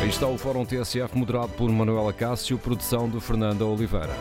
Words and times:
Aí 0.00 0.08
está 0.08 0.26
o 0.26 0.38
Fórum 0.38 0.64
TSF 0.64 1.14
moderado 1.14 1.52
por 1.52 1.70
Manuela 1.70 2.12
Cássio, 2.12 2.58
produção 2.58 3.10
de 3.10 3.20
Fernanda 3.20 3.66
Oliveira. 3.66 4.14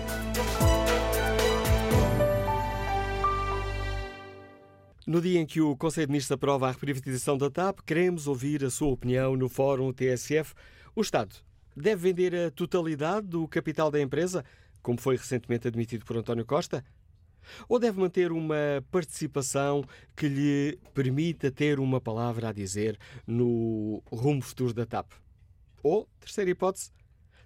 No 5.08 5.22
dia 5.22 5.40
em 5.40 5.46
que 5.46 5.62
o 5.62 5.76
Conselho 5.78 6.08
de 6.08 6.12
Ministros 6.12 6.36
aprova 6.36 6.68
a 6.68 6.72
reprivatização 6.72 7.38
da 7.38 7.50
TAP, 7.50 7.80
queremos 7.86 8.28
ouvir 8.28 8.66
a 8.66 8.70
sua 8.70 8.90
opinião 8.90 9.38
no 9.38 9.48
Fórum 9.48 9.94
TSF. 9.94 10.54
O 10.94 11.02
Estado 11.02 11.34
deve 11.76 12.12
vender 12.12 12.36
a 12.36 12.52
totalidade 12.52 13.28
do 13.28 13.48
capital 13.48 13.90
da 13.90 14.02
empresa, 14.02 14.44
como 14.82 15.00
foi 15.00 15.16
recentemente 15.16 15.66
admitido 15.68 16.04
por 16.06 16.18
António 16.18 16.46
Costa? 16.46 16.84
Ou 17.68 17.80
deve 17.80 18.00
manter 18.00 18.32
uma 18.32 18.84
participação 18.92 19.84
que 20.16 20.28
lhe 20.28 20.80
permita 20.94 21.52
ter 21.52 21.80
uma 21.80 22.02
palavra 22.02 22.50
a 22.50 22.54
dizer 22.54 22.98
no 23.26 24.04
rumo 24.12 24.42
futuro 24.42 24.74
da 24.74 24.86
TAP? 24.86 25.12
Ou, 25.84 26.08
terceira 26.20 26.52
hipótese, 26.52 26.92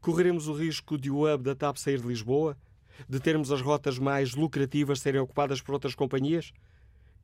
Correremos 0.00 0.48
o 0.48 0.52
risco 0.52 0.98
de 0.98 1.10
o 1.10 1.32
hub 1.32 1.42
da 1.42 1.54
TAP 1.54 1.78
sair 1.78 2.00
de 2.00 2.06
Lisboa? 2.06 2.56
De 3.08 3.20
termos 3.20 3.52
as 3.52 3.60
rotas 3.60 3.98
mais 3.98 4.34
lucrativas 4.34 5.00
serem 5.00 5.20
ocupadas 5.20 5.60
por 5.60 5.74
outras 5.74 5.94
companhias? 5.94 6.52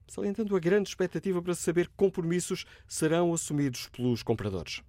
salientando 0.06 0.54
a 0.56 0.60
grande 0.60 0.88
expectativa 0.88 1.42
para 1.42 1.54
saber 1.54 1.88
que 1.88 1.94
compromissos 1.96 2.64
serão 2.86 3.32
assumidos 3.32 3.88
pelos 3.88 4.22
compradores. 4.22 4.82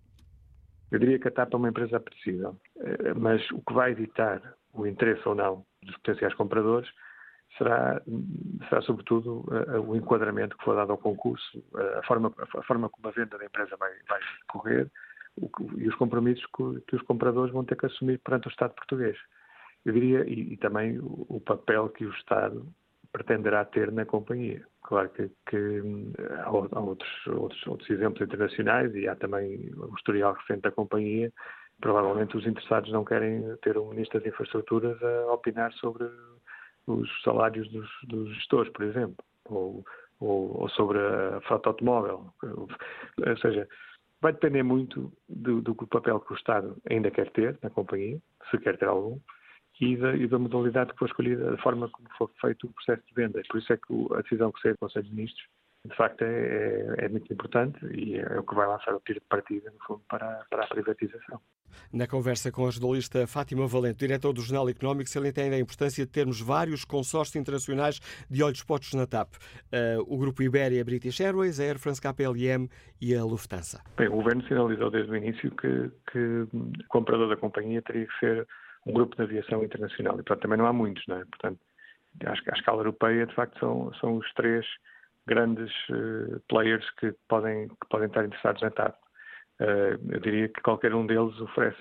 Eu 0.92 1.00
diria 1.00 1.20
que 1.20 1.28
a 1.28 1.32
TAP 1.32 1.54
é 1.54 1.58
uma 1.58 1.70
empresa 1.70 1.98
apetecível, 1.98 2.56
eh, 2.78 3.14
mas 3.16 3.42
o 3.52 3.62
que 3.62 3.74
vai 3.74 3.92
evitar 3.92 4.56
o 4.74 4.86
interesse 4.86 5.28
ou 5.28 5.36
não 5.36 5.66
dos 5.82 5.96
potenciais 5.98 6.34
compradores 6.36 6.90
será, 7.58 8.02
será 8.70 8.82
sobretudo 8.82 9.46
uh, 9.48 9.82
o 9.82 9.96
enquadramento 9.96 10.58
que 10.58 10.64
for 10.64 10.76
dado 10.76 10.92
ao 10.92 10.98
concurso, 10.98 11.60
uh, 11.74 12.00
a, 12.00 12.04
forma, 12.04 12.34
a 12.38 12.64
forma 12.64 12.90
como 12.90 13.08
a 13.08 13.12
venda 13.12 13.38
da 13.38 13.46
empresa 13.46 13.76
vai, 13.78 13.92
vai 14.08 14.20
correr 14.48 14.92
o, 15.38 15.50
e 15.78 15.88
os 15.88 15.96
compromissos 15.96 16.46
que, 16.48 16.82
que, 16.88 16.96
os 16.96 17.02
compradores 17.04 17.54
vão 17.54 17.64
ter 17.64 17.76
que 17.76 17.86
assumir 17.86 18.20
perante 18.20 18.48
o 18.48 18.52
Estado 18.52 18.74
português. 18.74 19.18
Eu 19.86 19.94
diria, 19.94 20.28
e, 20.28 20.54
e 20.54 20.58
também 20.58 21.00
o, 21.00 21.26
o, 21.30 21.40
papel 21.40 21.90
que 21.90 22.06
o 22.06 22.12
Estado 22.12 22.66
pretenderá 23.12 23.64
ter 23.64 23.92
na 23.92 24.06
companhia. 24.06 24.66
Claro 24.84 25.10
que, 25.10 25.30
que 25.50 25.82
há, 26.40 26.48
há 26.48 26.80
outros, 26.80 27.28
outros, 27.28 27.68
outros 27.68 27.90
exemplos 27.90 28.22
internacionais 28.22 28.94
e 28.96 29.08
há 29.08 29.16
também 29.16 29.72
o 29.76 29.94
historial 29.96 30.34
recente 30.34 30.62
da 30.62 30.72
companhia 30.72 31.32
provavelmente 31.82 32.38
os 32.38 32.46
interessados 32.46 32.92
não 32.92 33.04
querem 33.04 33.44
ter 33.58 33.78
um 33.78 33.90
Ministro 33.90 34.20
das 34.20 34.28
Infraestruturas 34.28 35.02
a 35.02 35.34
opinar 35.34 35.74
sobre 35.74 36.06
os 36.88 37.09
salários 37.23 37.69
dos, 37.72 37.90
dos 38.03 38.34
gestores, 38.35 38.72
por 38.72 38.84
exemplo, 38.84 39.23
ou, 39.46 39.85
ou, 40.19 40.62
ou, 40.62 40.69
sobre 40.69 41.00
a 41.00 41.41
frota 41.41 41.69
automóvel. 41.69 42.34
Ou 42.44 43.38
seja, 43.38 43.68
vai 44.22 44.34
depender 44.34 44.63
muito 44.63 45.12
do, 45.28 45.62
do, 45.62 45.75
papel 45.75 46.19
que 46.19 46.34
o 46.34 46.35
Estado 46.35 46.75
ainda 46.90 47.12
quer 47.12 47.29
ter 47.31 47.57
na 47.62 47.69
companhia, 47.69 48.19
se 48.50 48.57
quer 48.57 48.78
ter 48.78 48.88
algum, 48.88 49.19
e 49.79 49.97
da, 49.97 50.16
e 50.16 50.28
da 50.28 50.40
modalidade 50.40 50.94
que 50.94 51.00
for 51.00 51.07
escolhida, 51.07 51.51
da 51.51 51.57
forma 51.57 51.90
como 51.90 52.07
for 52.18 52.31
feito 52.40 52.68
o 52.68 52.74
processo 52.74 53.03
de 53.07 53.13
venda. 53.13 53.41
Por 53.50 53.59
isso 53.59 53.74
é 53.74 53.78
que 53.78 54.13
a 54.13 54.22
decisão 54.22 54.51
que 54.51 54.62
saiu 54.62 54.75
do 54.75 54.79
Conselho 54.79 55.06
de 55.06 55.16
Ministros 55.16 55.47
de 55.85 55.95
facto 55.95 56.24
é, 56.24 56.95
é, 56.97 57.06
é, 57.06 57.09
muito 57.09 57.31
importante 57.31 57.78
e 57.85 58.18
é 58.18 58.40
o 58.40 58.44
que 58.44 58.56
vai 58.56 58.68
lançar 58.68 58.95
o 58.95 59.00
tiro 59.01 59.19
de 59.19 59.25
partida, 59.28 59.69
no 59.69 59.79
fundo, 59.85 60.01
para, 60.09 60.44
para 60.50 60.63
a 60.63 60.68
privatização. 60.68 61.40
Na 61.92 62.08
conversa 62.08 62.52
com 62.52 62.68
a 62.68 62.72
jornalista 62.72 63.26
Fátima 63.26 63.66
Valente, 63.68 64.00
diretor 64.00 64.34
do 64.34 64.42
Jornal 64.42 64.68
Económico, 64.70 65.09
se 65.09 65.18
ainda 65.18 65.56
a 65.56 65.59
importância 65.59 66.06
de 66.06 66.12
termos 66.12 66.42
vários 66.42 66.84
consórcios 66.84 67.36
internacionais 67.38 68.00
de 68.30 68.44
olhos 68.44 68.64
postos 68.64 68.94
na 68.94 69.08
TAP. 69.08 69.34
Uh, 69.36 70.14
o 70.14 70.18
Grupo 70.18 70.44
Iberia, 70.44 70.84
British 70.84 71.22
Airways, 71.22 71.59
a 71.59 71.64
Air 71.64 71.80
France 71.80 72.02
KPLM 72.02 72.68
e 73.02 73.16
a 73.16 73.24
Lufthansa. 73.24 73.81
Bem, 73.96 74.09
o 74.09 74.18
Governo 74.18 74.44
sinalizou 74.48 74.92
desde 74.92 75.12
o 75.12 75.16
início 75.16 75.50
que, 75.52 75.92
que 76.12 76.48
o 76.54 76.88
comprador 76.90 77.30
da 77.30 77.38
companhia 77.38 77.81
teria 77.81 78.06
que 78.06 78.20
ser 78.20 78.48
um 78.86 78.94
grupo 78.94 79.16
de 79.16 79.24
aviação 79.24 79.64
internacional 79.64 80.16
e, 80.16 80.18
portanto, 80.18 80.42
também 80.42 80.58
não 80.58 80.68
há 80.68 80.74
muitos, 80.74 81.04
não 81.08 81.18
é? 81.18 81.25
Portanto, 81.25 81.59
acho 82.25 82.44
que 82.44 82.52
à 82.52 82.54
escala 82.54 82.80
europeia, 82.80 83.25
de 83.25 83.34
facto, 83.34 83.58
são, 83.59 83.94
são 84.02 84.18
os 84.18 84.34
três 84.34 84.66
grandes 85.25 85.72
uh, 85.90 86.40
players 86.48 86.86
que 87.00 87.14
podem, 87.28 87.68
que 87.68 87.88
podem 87.90 88.08
estar 88.08 88.25
interessados 88.25 88.62
na 88.62 88.70
TAP. 88.70 88.96
Uh, 89.60 89.96
eu 90.12 90.20
diria 90.20 90.50
que 90.50 90.62
qualquer 90.62 90.94
um 90.94 91.06
deles 91.06 91.40
oferece 91.40 91.80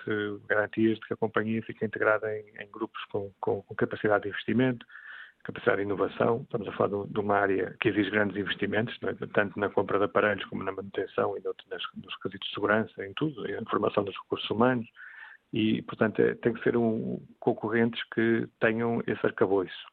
garantias 0.48 0.96
de 0.98 1.06
que 1.06 1.14
a 1.14 1.16
companhia 1.16 1.60
fica 1.62 1.84
integrada 1.84 2.32
em, 2.32 2.44
em 2.60 2.70
grupos 2.70 3.02
com, 3.06 3.32
com, 3.40 3.62
com, 3.62 3.74
capacidade 3.74 4.22
de 4.22 4.28
investimento, 4.28 4.86
capacidade 5.42 5.78
de 5.78 5.82
inovação. 5.82 6.42
Estamos 6.42 6.68
a 6.68 6.72
falar 6.72 6.90
de, 6.90 7.12
de 7.12 7.18
uma 7.18 7.36
área 7.36 7.76
que 7.80 7.88
exige 7.88 8.10
grandes 8.10 8.36
investimentos, 8.36 8.96
é? 9.02 9.26
tanto 9.32 9.58
na 9.58 9.68
compra 9.68 9.98
de 9.98 10.04
aparelhos 10.04 10.44
como 10.44 10.62
na 10.62 10.70
manutenção 10.70 11.36
e 11.36 11.42
nas, 11.42 11.82
nos 11.96 12.16
quesitos 12.18 12.48
de 12.48 12.54
segurança, 12.54 13.04
em 13.04 13.12
tudo, 13.14 13.44
em 13.50 13.64
formação 13.64 14.04
dos 14.04 14.16
recursos 14.22 14.48
humanos. 14.50 14.86
E, 15.52 15.82
portanto, 15.82 16.20
é, 16.20 16.34
tem 16.36 16.52
que 16.52 16.62
ser 16.62 16.76
um, 16.76 17.20
concorrentes 17.40 18.02
que 18.14 18.48
tenham 18.60 19.02
esse 19.06 19.26
arcabouço. 19.26 19.86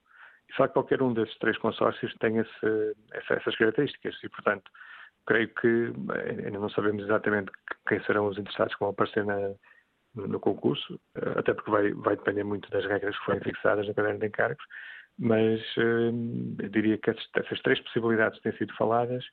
E, 0.48 0.52
de 0.52 0.58
facto, 0.58 0.74
qualquer 0.74 1.02
um 1.02 1.14
desses 1.14 1.38
três 1.40 1.58
consórcios 1.58 2.14
tem 2.20 2.38
esse, 2.38 2.96
essas 3.30 3.56
características 3.56 4.16
e, 4.24 4.30
portanto, 4.30 4.72
creio 5.26 5.50
que 5.50 5.94
eh, 6.16 6.46
ainda 6.46 6.60
não 6.60 6.70
sabemos 6.70 7.04
exatamente 7.04 7.52
quem 7.88 8.02
serão 8.04 8.28
os 8.28 8.38
interessados 8.38 8.74
que 8.74 8.80
vão 8.80 8.90
aparecer 8.90 9.26
na, 9.26 9.54
no 10.16 10.40
concurso, 10.40 11.00
eh, 11.16 11.34
até 11.40 11.54
porque 11.54 11.72
vai, 11.72 11.92
vai 11.94 12.16
depender 12.16 12.44
muito 12.44 12.70
das 12.70 12.86
regras 12.86 13.18
que 13.18 13.26
forem 13.26 13.42
fixadas 13.42 13.88
no 13.88 13.94
caderno 13.94 14.20
de 14.20 14.28
encargos, 14.28 14.64
mas 15.18 15.60
eh, 15.78 16.64
eu 16.64 16.70
diria 16.70 16.98
que 16.98 17.10
essas 17.10 17.62
três 17.62 17.80
possibilidades 17.82 18.40
têm 18.42 18.56
sido 18.58 18.74
faladas, 18.76 19.24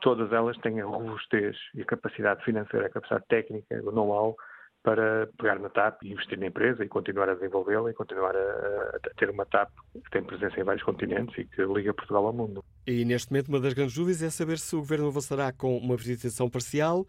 todas 0.00 0.32
elas 0.32 0.56
têm 0.58 0.80
a 0.80 0.86
robustez 0.86 1.56
e 1.74 1.82
a 1.82 1.86
capacidade 1.86 2.44
financeira, 2.44 2.86
a 2.86 2.90
capacidade 2.90 3.26
técnica, 3.28 3.80
o 3.82 3.92
know-how 3.92 4.36
para 4.82 5.28
pegar 5.38 5.58
na 5.58 5.68
TAP 5.68 6.02
e 6.02 6.12
investir 6.12 6.38
na 6.38 6.46
empresa 6.46 6.84
e 6.84 6.88
continuar 6.88 7.28
a 7.28 7.34
desenvolvê-la 7.34 7.90
e 7.90 7.94
continuar 7.94 8.34
a, 8.34 8.96
a, 8.96 8.98
ter 9.16 9.30
uma 9.30 9.46
TAP 9.46 9.70
que 9.92 10.10
tem 10.10 10.24
presença 10.24 10.58
em 10.58 10.64
vários 10.64 10.82
continentes 10.82 11.36
e 11.38 11.44
que 11.44 11.62
liga 11.64 11.94
Portugal 11.94 12.26
ao 12.26 12.32
mundo. 12.32 12.64
E 12.86 13.04
neste 13.04 13.30
momento 13.30 13.48
uma 13.48 13.60
das 13.60 13.74
grandes 13.74 13.94
dúvidas 13.94 14.22
é 14.22 14.30
saber 14.30 14.58
se 14.58 14.74
o 14.74 14.80
Governo 14.80 15.06
avançará 15.06 15.52
com 15.52 15.76
uma 15.76 15.96
visitação 15.96 16.50
parcial 16.50 17.06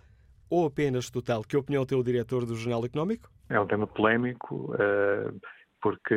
ou 0.50 0.68
apenas 0.68 1.10
total. 1.10 1.42
Que 1.44 1.58
opinião 1.58 1.86
tem 1.86 1.98
o 1.98 2.04
diretor 2.04 2.46
do 2.46 2.56
Jornal 2.56 2.86
Económico? 2.86 3.28
É 3.50 3.60
um 3.60 3.66
tema 3.66 3.88
polémico, 3.88 4.76
uh, 4.76 5.40
porque 5.82 6.16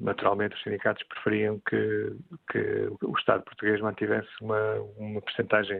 naturalmente 0.00 0.54
os 0.54 0.62
sindicatos 0.62 1.02
preferiam 1.08 1.60
que, 1.68 2.16
que 2.50 2.88
o 3.02 3.18
Estado 3.18 3.42
português 3.42 3.80
mantivesse 3.80 4.28
uma, 4.40 4.74
uma 4.96 5.20
percentagem 5.20 5.78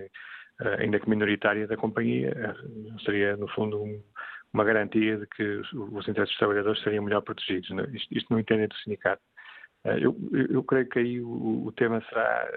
uh, 0.61 0.81
ainda 0.81 0.99
que 0.99 1.09
minoritária 1.09 1.67
da 1.69 1.77
companhia. 1.77 2.57
Uh, 2.59 3.01
seria, 3.03 3.37
no 3.37 3.47
fundo, 3.49 3.81
um, 3.81 4.03
uma 4.52 4.64
garantia 4.64 5.16
de 5.16 5.26
que 5.26 5.43
os, 5.43 5.72
os 5.72 6.08
interesses 6.08 6.31
dos 6.31 6.38
trabalhadores 6.38 6.82
seriam 6.82 7.04
melhor 7.04 7.22
protegidos. 7.22 7.70
Não? 7.70 7.84
Isto, 7.84 8.08
isto 8.16 8.32
não 8.32 8.40
entende 8.40 8.69
do 8.69 8.76
sindicato. 8.76 9.22
Eh, 9.84 9.99
eu, 10.00 10.16
eu, 10.50 10.62
creio 10.62 10.88
que 10.88 10.99
aí 10.99 11.20
o, 11.20 11.66
o 11.66 11.72
tema 11.72 12.02
será 12.08 12.49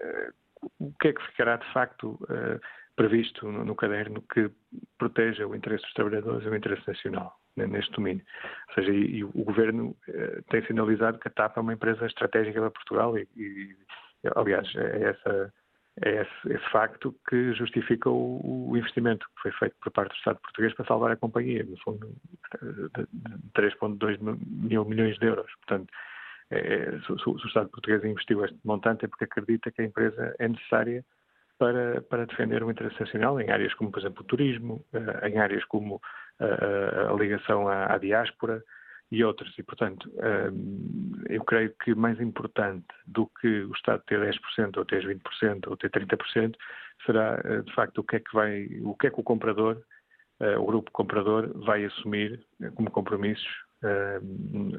uh, 0.00 0.34
o 0.78 0.92
que 1.00 1.08
é 1.08 1.12
que 1.12 1.26
ficará 1.26 1.56
de 1.56 1.72
facto 1.72 2.18
uh, 2.22 2.60
previsto 2.96 3.50
no, 3.50 3.64
no, 3.64 3.74
caderno 3.74 4.22
que 4.32 4.50
proteja 4.98 5.46
o 5.46 5.54
interesse 5.54 5.84
dos 5.84 5.94
trabalhadores 5.94 6.44
e 6.46 6.48
o 6.48 6.56
interesse 6.56 6.86
nacional 6.86 7.36
né, 7.56 7.66
neste 7.66 7.92
domínio. 7.92 8.24
Ou 8.68 8.74
seja, 8.74 8.92
e, 8.92 9.16
e 9.16 9.24
o 9.24 9.30
governo 9.32 9.96
eh, 10.08 10.40
tem 10.50 10.64
sinalizado 10.66 11.18
que 11.18 11.28
a 11.28 11.30
TAP 11.30 11.56
é 11.56 11.60
uma 11.60 11.72
empresa 11.72 12.06
estratégica 12.06 12.60
para 12.60 12.70
Portugal 12.70 13.18
e, 13.18 13.28
e 13.36 13.76
aliás, 14.36 14.72
é 14.76 15.10
essa 15.10 15.52
é 16.02 16.22
esse, 16.22 16.52
esse, 16.52 16.70
facto 16.70 17.14
que 17.28 17.52
justifica 17.52 18.10
o, 18.10 18.68
o, 18.70 18.76
investimento 18.76 19.26
que 19.36 19.42
foi 19.42 19.52
feito 19.52 19.76
por 19.80 19.92
parte 19.92 20.10
do 20.10 20.16
Estado 20.16 20.40
português 20.40 20.74
para 20.74 20.86
salvar 20.86 21.12
a 21.12 21.16
companhia, 21.16 21.62
no 21.64 21.76
fundo, 21.78 22.12
de, 22.60 23.06
de 23.12 23.50
3,2 23.54 24.18
mil 24.20 24.84
milhões 24.84 25.16
de 25.18 25.26
euros. 25.26 25.50
Portanto, 25.56 25.92
é, 26.50 26.58
é, 26.58 27.00
se, 27.00 27.06
se, 27.06 27.28
o 27.28 27.36
Estado 27.36 27.68
português 27.68 28.04
investiu 28.04 28.44
este 28.44 28.58
montante 28.64 29.04
é 29.04 29.08
porque 29.08 29.24
acredita 29.24 29.70
que 29.70 29.82
a 29.82 29.84
empresa 29.84 30.34
é 30.38 30.48
necessária 30.48 31.04
para, 31.58 32.02
para 32.02 32.26
defender 32.26 32.62
o 32.64 32.70
interesse 32.70 32.98
nacional 33.00 33.40
em 33.40 33.50
áreas 33.50 33.72
como, 33.74 33.92
por 33.92 34.00
exemplo, 34.00 34.22
o 34.22 34.26
turismo, 34.26 34.84
eh, 34.92 35.28
em 35.28 35.38
áreas 35.38 35.64
como 35.66 36.00
a, 36.40 36.44
a, 36.44 37.12
a 37.12 37.14
ligação 37.14 37.68
à, 37.68 37.94
à 37.94 37.98
diáspora, 37.98 38.62
e 39.14 39.24
outros. 39.24 39.56
E, 39.58 39.62
portanto, 39.62 40.10
eu 41.28 41.44
creio 41.44 41.74
que 41.82 41.94
mais 41.94 42.20
importante 42.20 42.86
do 43.06 43.26
que 43.40 43.62
o 43.64 43.72
Estado 43.72 44.02
ter 44.06 44.20
10% 44.20 44.76
ou 44.76 44.84
ter 44.84 45.06
20% 45.06 45.68
ou 45.68 45.76
ter 45.76 45.90
30% 45.90 46.56
será, 47.04 47.40
eh, 47.44 47.62
de 47.62 47.74
facto, 47.74 47.98
o 47.98 48.04
que 48.04 48.16
é 48.16 48.20
que 48.20 48.34
vai, 48.34 48.68
o 48.82 48.94
que 48.94 49.06
é 49.06 49.10
que 49.10 49.20
o 49.20 49.22
comprador, 49.22 49.80
eh, 50.40 50.56
o 50.56 50.66
grupo 50.66 50.90
comprador 50.92 51.50
vai 51.64 51.84
assumir 51.84 52.44
eh, 52.62 52.70
como 52.74 52.90
compromissos 52.90 53.64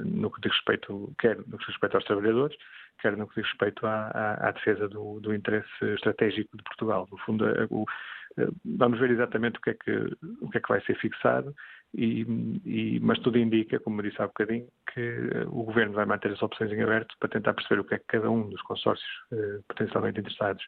no 0.03 0.31
que 0.31 0.41
diz 0.41 0.51
respeito, 0.51 1.13
quer 1.19 1.37
no 1.37 1.43
que 1.43 1.57
diz 1.59 1.67
respeito 1.67 1.95
aos 1.95 2.05
trabalhadores, 2.05 2.57
quer 2.99 3.15
no 3.15 3.27
que 3.27 3.39
diz 3.39 3.47
respeito 3.51 3.85
à, 3.85 4.07
à, 4.07 4.47
à 4.47 4.51
defesa 4.51 4.89
do, 4.89 5.19
do, 5.19 5.31
interesse 5.31 5.69
estratégico 5.93 6.57
de 6.57 6.63
Portugal. 6.63 7.07
No 7.11 7.17
fundo, 7.19 7.45
o, 7.69 7.85
vamos 8.65 8.99
ver 8.99 9.11
exatamente 9.11 9.59
o 9.59 9.61
que 9.61 9.69
é 9.69 9.73
que, 9.75 9.91
o 10.41 10.49
que, 10.49 10.57
é 10.57 10.61
que 10.61 10.69
vai 10.69 10.81
ser 10.81 10.95
fixado 10.95 11.55
e, 11.97 12.21
e, 12.65 12.99
mas 12.99 13.19
tudo 13.19 13.37
indica, 13.37 13.79
como 13.79 14.03
disse 14.03 14.21
há 14.21 14.27
bocadinho, 14.27 14.67
que 14.93 14.99
eh, 14.99 15.45
o 15.47 15.63
Governo 15.63 15.93
vai 15.93 16.05
manter 16.05 16.31
as 16.31 16.41
opções 16.41 16.71
em 16.71 16.81
aberto 16.81 17.15
para 17.19 17.29
tentar 17.29 17.53
perceber 17.53 17.79
o 17.79 17.85
que 17.85 17.95
é 17.95 17.99
que 17.99 18.05
cada 18.07 18.29
um 18.29 18.49
dos 18.49 18.61
consórcios 18.63 19.09
eh, 19.31 19.59
potencialmente 19.67 20.19
interessados 20.19 20.63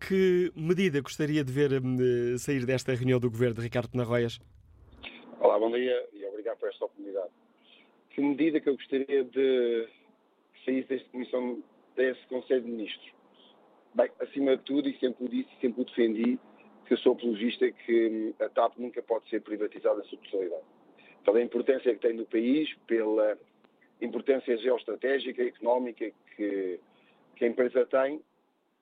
Que 0.00 0.50
medida 0.56 1.00
gostaria 1.00 1.44
de 1.44 1.52
ver 1.52 1.80
hum, 1.80 2.36
sair 2.38 2.66
desta 2.66 2.92
reunião 2.92 3.20
do 3.20 3.30
Governo 3.30 3.54
de 3.54 3.60
Ricardo 3.60 3.94
Narroias? 3.94 4.40
Olá, 5.38 5.56
bom 5.60 5.70
dia 5.70 6.08
e 6.12 6.24
obrigado 6.26 6.58
por 6.58 6.68
esta 6.68 6.86
oportunidade. 6.86 7.30
Que 8.10 8.20
medida 8.20 8.58
que 8.58 8.68
eu 8.68 8.74
gostaria 8.74 9.22
de 9.22 9.88
sair 10.64 10.84
desta 10.86 11.08
comissão, 11.10 11.62
desse 11.94 12.26
Conselho 12.26 12.62
de 12.62 12.68
Ministros? 12.68 13.12
Bem, 13.94 14.10
acima 14.18 14.56
de 14.56 14.64
tudo, 14.64 14.88
e 14.88 14.98
sempre 14.98 15.26
o 15.26 15.28
disse 15.28 15.50
e 15.56 15.60
sempre 15.60 15.82
o 15.82 15.84
defendi, 15.84 16.36
que 16.84 16.94
eu 16.94 16.98
sou 16.98 17.12
apologista 17.12 17.70
que 17.70 18.08
hum, 18.08 18.44
a 18.44 18.48
TAP 18.48 18.76
nunca 18.78 19.00
pode 19.02 19.30
ser 19.30 19.40
privatizada 19.40 19.98
na 19.98 20.04
sua 20.06 20.18
totalidade. 20.18 20.64
Pela 21.24 21.40
importância 21.40 21.94
que 21.94 22.00
tem 22.00 22.14
no 22.14 22.26
país, 22.26 22.68
pela 22.88 23.38
importância 24.00 24.56
geoestratégica, 24.58 25.42
económica 25.42 26.10
que, 26.36 26.80
que 27.36 27.44
a 27.44 27.48
empresa 27.48 27.86
tem, 27.86 28.20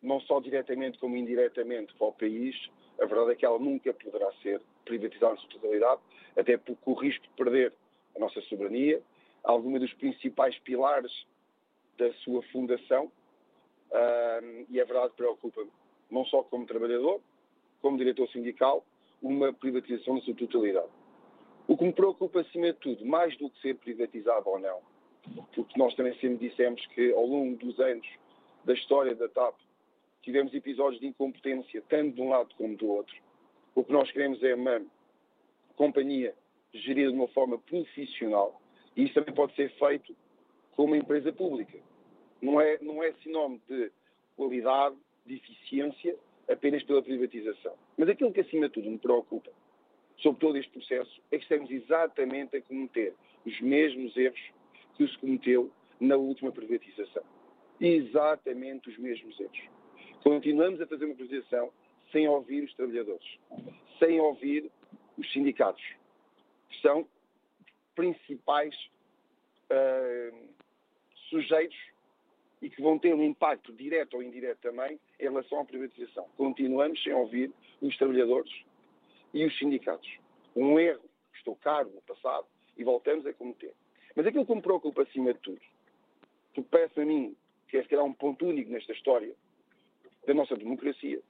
não 0.02 0.20
só 0.20 0.40
diretamente 0.40 0.98
como 0.98 1.16
indiretamente 1.16 1.94
para 1.94 2.08
o 2.08 2.12
país, 2.12 2.56
a 3.00 3.06
verdade 3.06 3.32
é 3.32 3.34
que 3.36 3.44
ela 3.44 3.58
nunca 3.58 3.92
poderá 3.94 4.30
ser 4.42 4.60
privatizada 4.84 5.34
na 5.34 5.40
sua 5.40 5.50
totalidade, 5.50 6.00
até 6.36 6.56
porque 6.56 6.82
o 6.84 6.94
risco 6.94 7.22
de 7.22 7.34
perder 7.34 7.72
a 8.16 8.18
nossa 8.18 8.40
soberania, 8.42 9.00
alguma 9.44 9.78
dos 9.78 9.92
principais 9.94 10.58
pilares 10.60 11.26
da 11.96 12.12
sua 12.14 12.42
fundação, 12.44 13.10
e 14.70 14.80
a 14.80 14.84
verdade 14.84 15.12
preocupa-me, 15.16 15.70
não 16.10 16.24
só 16.26 16.42
como 16.42 16.66
trabalhador, 16.66 17.20
como 17.80 17.98
diretor 17.98 18.28
sindical, 18.28 18.84
uma 19.20 19.52
privatização 19.52 20.14
na 20.14 20.20
sua 20.22 20.34
totalidade. 20.34 20.88
O 21.68 21.76
que 21.76 21.84
me 21.84 21.92
preocupa, 21.92 22.40
acima 22.40 22.72
de 22.72 22.78
tudo, 22.78 23.04
mais 23.06 23.36
do 23.38 23.48
que 23.50 23.60
ser 23.60 23.76
privatizado 23.76 24.48
ou 24.48 24.58
não, 24.58 24.80
porque 25.54 25.78
nós 25.78 25.94
também 25.94 26.14
sempre 26.14 26.48
dissemos 26.48 26.84
que 26.86 27.12
ao 27.12 27.26
longo 27.26 27.56
dos 27.56 27.78
anos 27.80 28.06
da 28.64 28.74
história 28.74 29.14
da 29.14 29.28
TAP 29.28 29.54
tivemos 30.22 30.54
episódios 30.54 31.00
de 31.00 31.06
incompetência, 31.06 31.82
tanto 31.88 32.14
de 32.14 32.20
um 32.20 32.28
lado 32.28 32.54
como 32.56 32.76
do 32.76 32.88
outro. 32.88 33.14
O 33.74 33.82
que 33.84 33.92
nós 33.92 34.10
queremos 34.10 34.42
é 34.42 34.54
uma 34.54 34.82
companhia 35.76 36.34
gerida 36.72 37.10
de 37.10 37.16
uma 37.16 37.28
forma 37.28 37.58
profissional 37.58 38.60
e 38.96 39.04
isso 39.04 39.14
também 39.14 39.34
pode 39.34 39.54
ser 39.54 39.70
feito 39.78 40.14
com 40.76 40.84
uma 40.84 40.96
empresa 40.96 41.32
pública. 41.32 41.78
Não 42.40 42.60
é, 42.60 42.78
não 42.80 43.02
é 43.02 43.12
sinónimo 43.22 43.60
de 43.68 43.90
qualidade, 44.36 44.96
de 45.24 45.34
eficiência, 45.34 46.16
apenas 46.48 46.82
pela 46.82 47.02
privatização. 47.02 47.74
Mas 47.96 48.08
aquilo 48.08 48.32
que 48.32 48.40
acima 48.40 48.66
de 48.66 48.74
tudo 48.74 48.90
me 48.90 48.98
preocupa 48.98 49.50
sobre 50.18 50.40
todo 50.40 50.56
este 50.56 50.70
processo 50.70 51.20
é 51.30 51.36
que 51.36 51.42
estamos 51.42 51.70
exatamente 51.70 52.56
a 52.56 52.62
cometer 52.62 53.14
os 53.44 53.60
mesmos 53.60 54.16
erros 54.16 54.40
que 55.06 55.14
se 55.14 55.18
cometeu 55.18 55.70
na 56.00 56.16
última 56.16 56.52
privatização. 56.52 57.22
Exatamente 57.80 58.88
os 58.88 58.98
mesmos 58.98 59.38
erros. 59.40 59.60
Continuamos 60.22 60.80
a 60.80 60.86
fazer 60.86 61.04
uma 61.04 61.14
privatização 61.14 61.72
sem 62.10 62.28
ouvir 62.28 62.64
os 62.64 62.74
trabalhadores, 62.74 63.38
sem 63.98 64.20
ouvir 64.20 64.70
os 65.16 65.32
sindicatos, 65.32 65.82
que 66.68 66.80
são 66.80 67.06
principais 67.94 68.74
uh, 69.70 70.48
sujeitos 71.28 71.78
e 72.60 72.70
que 72.70 72.80
vão 72.80 72.98
ter 72.98 73.14
um 73.14 73.24
impacto 73.24 73.72
direto 73.72 74.14
ou 74.14 74.22
indireto 74.22 74.60
também 74.60 75.00
em 75.18 75.22
relação 75.24 75.60
à 75.60 75.64
privatização. 75.64 76.28
Continuamos 76.36 77.02
sem 77.02 77.12
ouvir 77.12 77.52
os 77.80 77.96
trabalhadores 77.96 78.52
e 79.34 79.44
os 79.44 79.58
sindicatos. 79.58 80.08
Um 80.54 80.78
erro 80.78 81.02
que 81.32 81.38
estou 81.38 81.56
caro 81.56 81.90
no 81.90 82.00
passado 82.02 82.46
e 82.76 82.84
voltamos 82.84 83.26
a 83.26 83.32
cometer. 83.32 83.74
Mas 84.14 84.26
aquilo 84.26 84.46
que 84.46 84.54
me 84.54 84.62
preocupa 84.62 85.02
acima 85.02 85.32
de 85.32 85.40
tudo, 85.40 85.60
porque 86.54 86.68
parece 86.70 87.00
a 87.00 87.04
mim 87.04 87.36
que 87.68 87.78
é 87.78 87.82
se 87.82 87.88
calhar 87.88 88.04
um 88.04 88.12
ponto 88.12 88.46
único 88.46 88.70
nesta 88.70 88.92
história 88.92 89.34
da 90.26 90.34
nossa 90.34 90.54
democracia, 90.56 91.20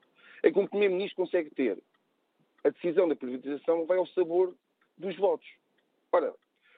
é 0.42 0.50
que 0.50 0.58
um 0.58 0.66
Primeiro-Ministro 0.66 1.24
consegue 1.24 1.50
ter 1.50 1.80
a 2.64 2.70
decisão 2.70 3.08
da 3.08 3.16
privatização 3.16 3.86
vai 3.86 3.98
ao 3.98 4.06
sabor 4.08 4.54
dos 4.98 5.16
votos. 5.16 5.48
Ora, 6.10 6.34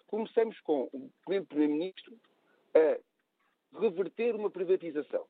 começamos 0.06 0.58
com 0.61 0.88
o 0.92 1.11
Primeiro-Ministro 1.25 2.14
a 2.75 2.99
reverter 3.80 4.34
uma 4.34 4.50
privatização 4.50 5.26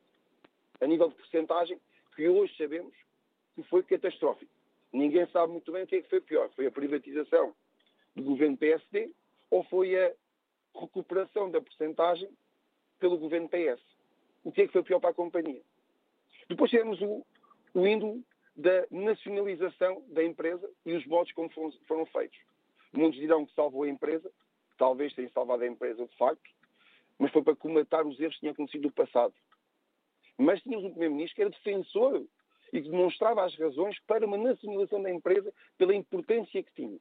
a 0.81 0.87
nível 0.87 1.09
de 1.09 1.15
porcentagem 1.15 1.81
que 2.15 2.29
hoje 2.29 2.57
sabemos 2.57 2.95
que 3.55 3.63
foi 3.65 3.83
catastrófico. 3.83 4.53
Ninguém 4.93 5.27
sabe 5.29 5.53
muito 5.53 5.71
bem 5.73 5.85
o 5.85 5.87
que 5.87 5.97
é 5.97 6.03
que 6.03 6.11
foi 6.11 6.21
pior. 6.21 6.51
Foi 6.55 6.67
a 6.67 6.71
privatização 6.71 7.55
do 8.15 8.23
governo 8.23 8.57
PSD 8.57 9.13
ou 9.51 9.65
foi 9.65 9.97
a 9.99 10.13
recuperação 10.75 11.51
da 11.51 11.61
porcentagem 11.61 12.29
pelo 12.99 13.19
governo 13.19 13.49
PS. 13.49 13.81
O 14.43 14.53
que 14.53 14.63
é 14.63 14.67
que 14.67 14.73
foi 14.73 14.83
pior 14.83 15.01
para 15.01 15.11
a 15.11 15.15
companhia? 15.15 15.63
Depois 16.49 16.71
tivemos 16.71 17.01
o, 17.01 17.25
o 17.73 17.87
índolo 17.87 18.23
da 18.57 18.87
nacionalização 18.91 20.05
da 20.09 20.23
empresa 20.23 20.69
e 20.85 20.93
os 20.93 21.07
modos 21.07 21.33
como 21.33 21.49
foram, 21.51 21.73
foram 21.87 22.07
feitos. 22.07 22.39
Muitos 22.93 23.19
dirão 23.19 23.45
que 23.45 23.55
salvou 23.55 23.83
a 23.83 23.89
empresa, 23.89 24.31
talvez 24.79 25.13
tenha 25.15 25.29
salvado 25.31 25.65
a 25.65 25.67
empresa 25.67 26.07
de 26.07 26.17
facto, 26.17 26.51
mas 27.19 27.33
foi 27.33 27.43
para 27.43 27.57
comatar 27.57 28.07
os 28.07 28.19
erros 28.21 28.35
que 28.35 28.41
tinham 28.41 28.53
acontecido 28.53 28.85
no 28.85 28.93
passado. 28.93 29.35
Mas 30.39 30.63
tínhamos 30.63 30.85
um 30.85 30.91
Primeiro-Ministro 30.91 31.37
que 31.37 31.43
era 31.43 31.51
defensor 31.51 32.25
e 32.73 32.83
que 32.83 32.89
demonstrava 32.89 33.45
as 33.45 33.57
razões 33.57 33.99
para 34.01 34.27
uma 34.27 34.37
nacionalização 34.37 35.03
da 35.03 35.11
empresa 35.11 35.53
pela 35.79 35.95
importância 35.95 36.63
que 36.63 36.73
tinha. 36.75 36.99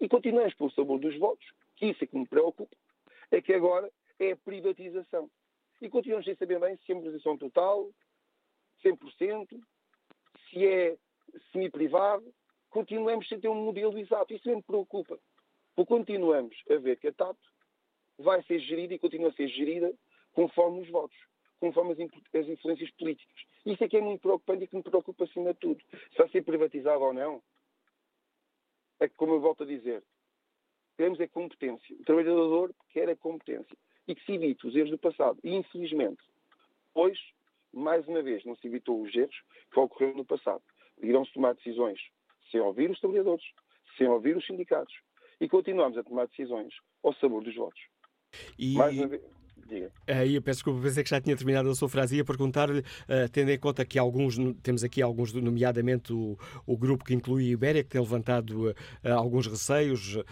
E 0.00 0.08
continuamos 0.08 0.54
pelo 0.54 0.70
sabor 0.70 0.98
dos 0.98 1.18
votos, 1.18 1.46
que 1.76 1.86
isso 1.86 2.04
é 2.04 2.06
que 2.06 2.16
me 2.16 2.26
preocupa, 2.26 2.76
é 3.32 3.42
que 3.42 3.52
agora 3.52 3.90
é 4.18 4.32
a 4.32 4.36
privatização. 4.36 5.30
E 5.80 5.88
continuamos 5.88 6.26
sem 6.26 6.36
saber 6.36 6.60
bem 6.60 6.76
se 6.76 6.92
é 6.92 6.94
privatização 6.94 7.36
total, 7.36 7.90
100%, 8.84 9.60
se 10.48 10.66
é 10.66 10.96
semi-privado, 11.50 12.32
continuamos 12.70 13.28
sem 13.28 13.40
ter 13.40 13.48
um 13.48 13.64
modelo 13.64 13.98
exato. 13.98 14.32
Isso 14.32 14.48
me 14.48 14.62
preocupa. 14.62 15.18
Porque 15.74 15.88
continuamos 15.88 16.56
a 16.70 16.76
ver 16.76 16.98
que 16.98 17.08
a 17.08 17.12
TAP 17.12 17.36
vai 18.18 18.42
ser 18.44 18.58
gerida 18.60 18.94
e 18.94 18.98
continua 18.98 19.30
a 19.30 19.32
ser 19.32 19.48
gerida 19.48 19.92
conforme 20.32 20.82
os 20.82 20.88
votos, 20.90 21.16
conforme 21.58 21.92
as, 21.92 22.40
as 22.40 22.48
influências 22.48 22.90
políticas. 22.92 23.42
Isso 23.64 23.82
é 23.82 23.88
que 23.88 23.96
é 23.96 24.00
muito 24.00 24.20
preocupante 24.20 24.64
e 24.64 24.68
que 24.68 24.76
me 24.76 24.82
preocupa 24.82 25.24
acima 25.24 25.54
de 25.54 25.60
tudo. 25.60 25.82
Se 26.10 26.18
vai 26.18 26.28
ser 26.28 26.44
privatizado 26.44 27.02
ou 27.02 27.14
não, 27.14 27.42
é 29.00 29.08
que, 29.08 29.14
como 29.14 29.34
eu 29.34 29.40
volto 29.40 29.62
a 29.62 29.66
dizer, 29.66 30.04
queremos 30.96 31.20
é 31.20 31.26
competência. 31.26 31.96
O 31.96 32.04
trabalhador 32.04 32.74
quer 32.90 33.08
a 33.08 33.16
competência. 33.16 33.76
E 34.06 34.14
que 34.14 34.24
se 34.24 34.32
evite 34.32 34.66
os 34.66 34.74
erros 34.74 34.90
do 34.90 34.98
passado. 34.98 35.38
E, 35.44 35.54
infelizmente, 35.54 36.22
hoje, 36.94 37.20
mais 37.72 38.06
uma 38.08 38.22
vez, 38.22 38.44
não 38.44 38.56
se 38.56 38.66
evitou 38.66 39.00
os 39.00 39.14
erros 39.14 39.36
que 39.72 39.78
ocorreram 39.78 40.16
no 40.16 40.24
passado. 40.24 40.62
Irão-se 41.00 41.32
tomar 41.32 41.54
decisões 41.54 42.00
sem 42.50 42.60
ouvir 42.60 42.90
os 42.90 43.00
trabalhadores, 43.00 43.44
sem 43.96 44.08
ouvir 44.08 44.36
os 44.36 44.46
sindicatos. 44.46 44.94
E 45.40 45.48
continuamos 45.48 45.96
a 45.96 46.02
tomar 46.02 46.26
decisões 46.26 46.74
ao 47.02 47.14
sabor 47.14 47.42
dos 47.42 47.54
votos. 47.54 47.80
E... 48.58 48.74
Diga. 49.72 49.90
Aí 50.06 50.34
eu 50.34 50.42
peço 50.42 50.58
desculpa, 50.58 50.82
pensei 50.82 51.02
que 51.02 51.08
já 51.08 51.18
tinha 51.18 51.34
terminado 51.34 51.70
a 51.70 51.74
sua 51.74 51.88
frase. 51.88 52.16
Ia 52.16 52.24
perguntar-lhe, 52.24 52.80
uh, 52.80 53.28
tendo 53.32 53.50
em 53.50 53.58
conta 53.58 53.82
que 53.86 53.98
alguns, 53.98 54.36
temos 54.62 54.84
aqui 54.84 55.00
alguns, 55.00 55.32
nomeadamente 55.32 56.12
o, 56.12 56.38
o 56.66 56.76
grupo 56.76 57.02
que 57.02 57.14
inclui 57.14 57.48
a 57.48 57.52
Ibéria, 57.52 57.82
que 57.82 57.88
tem 57.88 58.00
levantado 58.00 58.68
uh, 58.70 58.74
alguns 59.16 59.46
receios, 59.46 60.16
uh, 60.16 60.24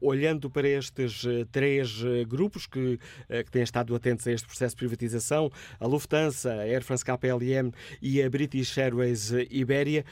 olhando 0.00 0.48
para 0.48 0.66
estes 0.66 1.26
três 1.52 2.02
grupos 2.26 2.66
que, 2.66 2.98
que 3.28 3.50
têm 3.50 3.62
estado 3.62 3.94
atentos 3.94 4.26
a 4.26 4.32
este 4.32 4.46
processo 4.46 4.74
de 4.74 4.78
privatização, 4.78 5.50
a 5.78 5.86
Lufthansa, 5.86 6.52
a 6.52 6.62
Air 6.62 6.82
France 6.82 7.04
KPLM 7.04 7.70
e 8.00 8.22
a 8.22 8.30
British 8.30 8.78
Airways 8.78 9.30
Ibéria 9.50 10.04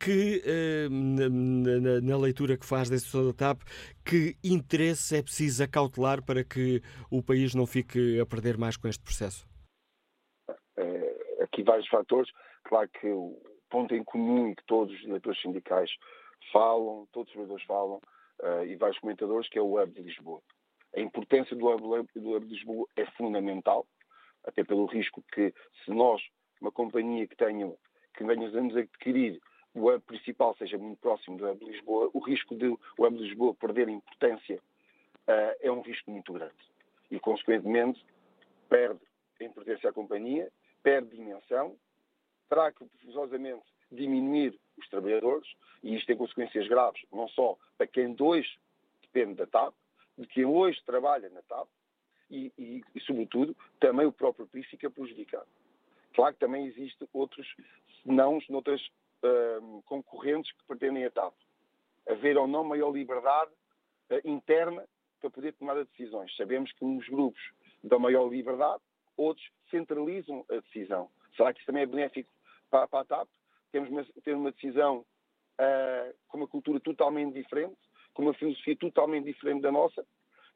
que, 0.00 0.42
eh, 0.46 0.88
na, 0.88 2.00
na, 2.00 2.16
leitura 2.16 2.56
que 2.56 2.64
faz 2.64 2.88
da 2.88 2.96
situação 2.96 3.26
da 3.30 3.36
TAP, 3.36 3.60
que 4.02 4.34
interesse 4.42 5.16
é 5.16 5.22
preciso 5.22 5.62
acautelar 5.62 6.24
para 6.24 6.42
que 6.42 6.80
o 7.10 7.22
país 7.22 7.54
não 7.54 7.66
fique 7.66 8.18
a 8.18 8.24
perder 8.24 8.56
mais 8.56 8.78
com 8.78 8.88
este 8.88 9.04
processo? 9.04 9.46
É, 10.78 11.42
aqui 11.42 11.62
vários 11.62 11.86
fatores. 11.88 12.30
Claro 12.64 12.88
que 12.88 13.08
o 13.08 13.38
ponto 13.68 13.94
em 13.94 14.02
comum 14.02 14.54
que 14.54 14.64
todos 14.64 14.94
os 14.94 15.00
diretores 15.00 15.40
sindicais 15.42 15.90
falam, 16.50 17.06
todos 17.12 17.28
os 17.28 17.34
trabalhadores 17.34 17.66
falam, 17.66 18.00
uh, 18.42 18.64
e 18.64 18.76
vários 18.76 18.98
comentadores, 18.98 19.48
que 19.48 19.58
é 19.58 19.62
o 19.62 19.80
Hub 19.80 19.92
de 19.92 20.02
Lisboa. 20.02 20.40
A 20.96 21.00
importância 21.00 21.54
do 21.54 21.68
Hub, 21.68 22.08
do 22.16 22.36
Hub 22.36 22.46
de 22.46 22.54
Lisboa 22.54 22.86
é 22.96 23.04
fundamental, 23.12 23.86
até 24.44 24.64
pelo 24.64 24.86
risco 24.86 25.22
que, 25.32 25.52
se 25.84 25.90
nós, 25.90 26.22
uma 26.60 26.72
companhia 26.72 27.26
que 27.26 27.36
tenha, 27.36 27.70
que 28.16 28.24
venhamos 28.24 28.76
adquirir 28.76 29.38
o 29.74 29.88
hub 29.88 30.00
principal 30.00 30.54
seja 30.56 30.76
muito 30.78 30.98
próximo 30.98 31.36
do 31.36 31.48
hub 31.48 31.64
de 31.64 31.70
Lisboa, 31.70 32.10
o 32.12 32.18
risco 32.18 32.54
de 32.54 32.66
o 32.66 32.78
hub 32.98 33.16
de 33.16 33.24
Lisboa 33.24 33.54
perder 33.54 33.88
importância 33.88 34.56
uh, 34.56 35.56
é 35.60 35.70
um 35.70 35.80
risco 35.80 36.10
muito 36.10 36.32
grande. 36.32 36.54
E, 37.10 37.18
consequentemente, 37.18 38.04
perde 38.68 39.00
a 39.40 39.44
importância 39.44 39.90
à 39.90 39.92
companhia, 39.92 40.50
perde 40.82 41.16
dimensão, 41.16 41.76
terá 42.48 42.70
que 42.72 42.84
forçosamente 43.02 43.64
diminuir 43.90 44.58
os 44.76 44.88
trabalhadores, 44.88 45.48
e 45.82 45.96
isto 45.96 46.06
tem 46.06 46.16
consequências 46.16 46.68
graves, 46.68 47.02
não 47.12 47.28
só 47.28 47.56
para 47.76 47.86
quem 47.86 48.14
hoje 48.20 48.58
depende 49.02 49.34
da 49.34 49.46
TAP, 49.46 49.74
de 50.16 50.26
quem 50.26 50.44
hoje 50.44 50.80
trabalha 50.84 51.28
na 51.30 51.42
TAP, 51.42 51.68
e, 52.30 52.52
e, 52.56 52.84
e, 52.94 53.00
sobretudo, 53.00 53.56
também 53.80 54.06
o 54.06 54.12
próprio 54.12 54.46
país 54.46 54.66
fica 54.66 54.88
prejudicado. 54.88 55.48
Claro 56.14 56.34
que 56.34 56.40
também 56.40 56.66
existem 56.66 57.08
outros 57.12 57.46
senãos 58.02 58.48
noutras 58.48 58.80
uh, 59.24 59.82
concorrentes 59.82 60.52
que 60.52 60.64
pretendem 60.66 61.04
a 61.04 61.10
TAP. 61.10 61.34
Haver 62.08 62.36
ou 62.36 62.46
não 62.46 62.64
maior 62.64 62.92
liberdade 62.92 63.50
uh, 64.10 64.28
interna 64.28 64.84
para 65.20 65.30
poder 65.30 65.52
tomar 65.54 65.74
decisões. 65.84 66.34
Sabemos 66.36 66.72
que 66.72 66.84
uns 66.84 67.08
grupos 67.08 67.40
dão 67.82 67.98
maior 67.98 68.28
liberdade, 68.28 68.82
outros 69.16 69.46
centralizam 69.70 70.44
a 70.50 70.56
decisão. 70.56 71.10
Será 71.36 71.52
que 71.52 71.60
isso 71.60 71.66
também 71.66 71.82
é 71.82 71.86
benéfico 71.86 72.30
para, 72.70 72.86
para 72.88 73.00
a 73.00 73.04
TAP? 73.04 73.28
Temos 73.72 73.88
uma, 73.90 74.04
ter 74.24 74.34
uma 74.34 74.50
decisão 74.50 74.98
uh, 74.98 76.14
com 76.28 76.38
uma 76.38 76.48
cultura 76.48 76.80
totalmente 76.80 77.34
diferente, 77.34 77.76
com 78.12 78.22
uma 78.22 78.34
filosofia 78.34 78.76
totalmente 78.76 79.24
diferente 79.24 79.62
da 79.62 79.70
nossa? 79.70 80.04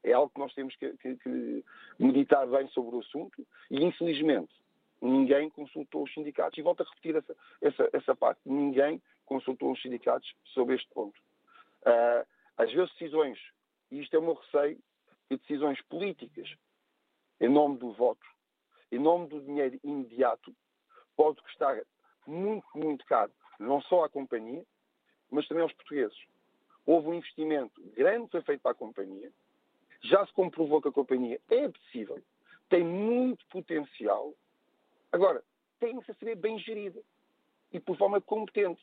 É 0.02 0.12
algo 0.12 0.30
que 0.32 0.40
nós 0.40 0.52
temos 0.54 0.74
que, 0.76 0.96
que, 0.98 1.16
que 1.16 1.64
meditar 1.98 2.46
bem 2.46 2.68
sobre 2.68 2.96
o 2.96 3.00
assunto 3.00 3.46
e, 3.70 3.82
infelizmente, 3.82 4.52
Ninguém 5.00 5.50
consultou 5.50 6.04
os 6.04 6.14
sindicatos. 6.14 6.58
E 6.58 6.62
volto 6.62 6.82
a 6.82 6.84
repetir 6.84 7.16
essa, 7.16 7.36
essa, 7.60 7.90
essa 7.92 8.16
parte. 8.16 8.40
Ninguém 8.44 9.02
consultou 9.26 9.72
os 9.72 9.80
sindicatos 9.82 10.32
sobre 10.46 10.76
este 10.76 10.88
ponto. 10.90 11.18
Uh, 11.82 12.26
às 12.56 12.72
vezes 12.72 12.92
decisões, 12.92 13.38
e 13.90 14.00
isto 14.00 14.14
é 14.14 14.18
o 14.18 14.22
meu 14.22 14.34
receio, 14.34 14.78
de 15.30 15.36
decisões 15.38 15.80
políticas, 15.82 16.48
em 17.40 17.48
nome 17.48 17.78
do 17.78 17.92
voto, 17.92 18.26
em 18.92 18.98
nome 18.98 19.28
do 19.28 19.40
dinheiro 19.40 19.78
imediato, 19.82 20.54
pode 21.16 21.40
custar 21.42 21.80
muito, 22.26 22.66
muito 22.74 23.04
caro, 23.06 23.32
não 23.58 23.80
só 23.82 24.04
à 24.04 24.08
companhia, 24.08 24.64
mas 25.30 25.46
também 25.48 25.62
aos 25.62 25.72
portugueses. 25.72 26.16
Houve 26.86 27.08
um 27.08 27.14
investimento 27.14 27.80
grande 27.96 28.26
que 28.26 28.32
foi 28.32 28.42
feito 28.42 28.60
para 28.60 28.72
a 28.72 28.76
companhia, 28.76 29.32
já 30.02 30.24
se 30.26 30.32
comprovou 30.32 30.82
que 30.82 30.88
a 30.88 30.92
companhia 30.92 31.40
é 31.50 31.68
possível, 31.68 32.22
tem 32.68 32.84
muito 32.84 33.44
potencial, 33.46 34.34
Agora, 35.14 35.44
tem 35.78 36.00
que 36.00 36.12
ser 36.14 36.34
bem 36.34 36.58
gerida 36.58 37.00
e 37.70 37.78
por 37.78 37.96
forma 37.96 38.20
competente. 38.20 38.82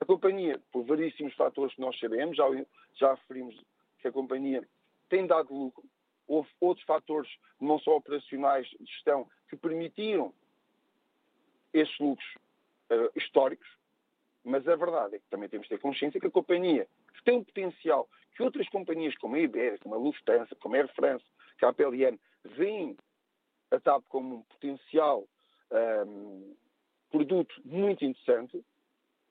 A 0.00 0.04
companhia, 0.06 0.58
por 0.72 0.82
variíssimos 0.82 1.34
fatores 1.34 1.74
que 1.74 1.80
nós 1.82 1.98
sabemos, 2.00 2.34
já, 2.34 2.46
já 2.94 3.12
referimos 3.12 3.62
que 3.98 4.08
a 4.08 4.12
companhia 4.12 4.66
tem 5.10 5.26
dado 5.26 5.54
lucro, 5.54 5.84
houve 6.26 6.48
outros 6.58 6.86
fatores, 6.86 7.30
não 7.60 7.78
só 7.78 7.98
operacionais 7.98 8.66
de 8.66 8.86
gestão, 8.86 9.28
que 9.50 9.54
permitiram 9.54 10.32
esses 11.70 11.98
lucros 11.98 12.34
uh, 12.90 13.12
históricos, 13.14 13.68
mas 14.42 14.66
a 14.66 14.74
verdade 14.74 15.16
é 15.16 15.18
que 15.18 15.28
também 15.28 15.50
temos 15.50 15.66
de 15.66 15.74
ter 15.74 15.80
consciência 15.82 16.18
que 16.18 16.28
a 16.28 16.30
companhia, 16.30 16.88
que 17.12 17.22
tem 17.24 17.36
um 17.36 17.44
potencial 17.44 18.08
que 18.34 18.42
outras 18.42 18.70
companhias 18.70 19.14
como 19.18 19.36
a 19.36 19.40
Iberia, 19.40 19.78
como 19.80 19.96
a 19.96 19.98
Lufthansa, 19.98 20.56
como 20.56 20.76
a 20.76 20.78
Air 20.78 20.88
France, 20.94 21.26
que 21.58 21.66
a 21.66 21.74
PLM, 21.74 22.18
veem 22.42 22.96
a 23.70 23.78
TAP 23.78 24.02
como 24.08 24.36
um 24.36 24.42
potencial 24.44 25.28
um, 25.72 26.54
produto 27.10 27.54
muito 27.64 28.04
interessante, 28.04 28.64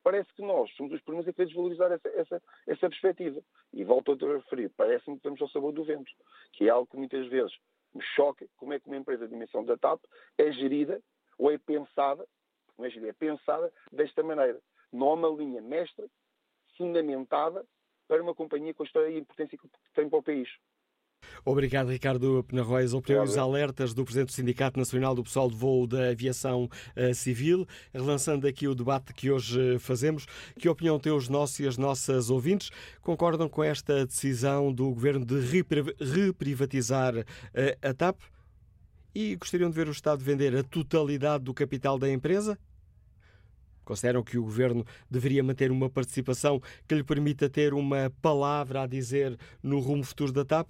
parece 0.04 0.32
que 0.34 0.42
nós 0.42 0.72
somos 0.76 0.94
os 0.94 1.02
primeiros 1.02 1.28
a 1.28 1.34
querer 1.34 1.48
desvalorizar 1.48 1.92
essa, 1.92 2.10
essa, 2.10 2.44
essa 2.68 2.90
perspectiva. 2.90 3.42
E 3.74 3.84
volto 3.84 4.12
a 4.12 4.34
referir, 4.36 4.70
parece-me 4.70 5.16
que 5.16 5.20
estamos 5.20 5.42
ao 5.42 5.50
sabor 5.50 5.72
do 5.72 5.84
vento, 5.84 6.12
que 6.54 6.68
é 6.68 6.70
algo 6.70 6.88
que 6.90 6.98
muitas 6.98 7.28
vezes 7.28 7.54
me 7.94 8.02
choca, 8.16 8.48
como 8.58 8.74
é 8.74 8.80
que 8.80 8.88
uma 8.88 8.98
empresa 8.98 9.26
de 9.26 9.34
dimensão 9.34 9.66
da 9.66 9.78
TAP 9.78 10.02
é 10.38 10.52
gerida 10.52 11.02
ou 11.38 11.52
é 11.52 11.58
pensada, 11.58 12.26
não 12.78 12.86
é 12.86 12.90
gerida, 12.90 13.10
é 13.10 13.14
pensada 13.14 13.72
desta 13.92 14.24
maneira. 14.24 14.60
Não 14.92 15.10
há 15.10 15.14
uma 15.14 15.30
linha 15.30 15.62
mestra, 15.62 16.08
fundamentada, 16.78 17.66
para 18.08 18.22
uma 18.22 18.36
companhia 18.36 18.74
com 18.74 18.84
a 18.84 18.86
história 18.86 19.10
e 19.10 19.16
a 19.16 19.20
importância 19.20 19.58
que 19.58 19.70
tem 19.94 20.10
para 20.10 20.20
o 20.20 20.24
país. 20.24 20.50
Obrigado, 21.44 21.90
Ricardo 21.90 22.44
Penarrois. 22.44 22.94
Opiniões 22.94 23.32
os 23.32 23.38
alertas 23.38 23.96
do 23.96 24.04
Presidente 24.04 24.28
do 24.28 24.34
Sindicato 24.34 24.78
Nacional 24.78 25.16
do 25.16 25.24
Pessoal 25.24 25.50
de 25.50 25.56
Voo 25.56 25.88
da 25.88 26.10
Aviação 26.10 26.70
uh, 26.96 27.16
Civil. 27.16 27.68
Relançando 27.92 28.48
aqui 28.48 28.68
o 28.68 28.76
debate 28.76 29.12
que 29.12 29.32
hoje 29.32 29.80
fazemos, 29.80 30.28
que 30.60 30.70
opinião 30.70 31.00
têm 31.00 31.12
os 31.12 31.28
nossos 31.28 31.60
e 31.60 31.68
as 31.68 31.78
nossas 31.78 32.30
ouvintes? 32.30 32.70
Concordam 33.02 33.50
com 33.50 33.64
esta 33.64 34.06
decisão 34.06 34.72
do 34.72 34.92
Governo 34.92 35.26
de 35.26 35.40
reprivatizar 36.00 37.18
uh, 37.18 37.24
a 37.82 37.94
TAP? 37.94 38.20
E 39.14 39.36
gostariam 39.36 39.70
de 39.70 39.76
ver 39.76 39.88
o 39.88 39.92
Estado 39.92 40.24
vender 40.24 40.56
a 40.56 40.64
totalidade 40.64 41.44
do 41.44 41.56
capital 41.56 41.98
da 41.98 42.10
empresa? 42.10 42.58
Consideram 43.84 44.24
que 44.24 44.38
o 44.38 44.44
governo 44.44 44.86
deveria 45.10 45.44
manter 45.44 45.72
uma 45.72 45.90
participação 45.90 46.62
que 46.88 46.94
lhe 46.94 47.04
permita 47.04 47.50
ter 47.50 47.74
uma 47.74 48.14
palavra 48.22 48.84
a 48.84 48.88
dizer 48.88 49.38
no 49.62 49.80
rumo 49.80 50.04
futuro 50.04 50.32
da 50.32 50.46
TAP? 50.46 50.70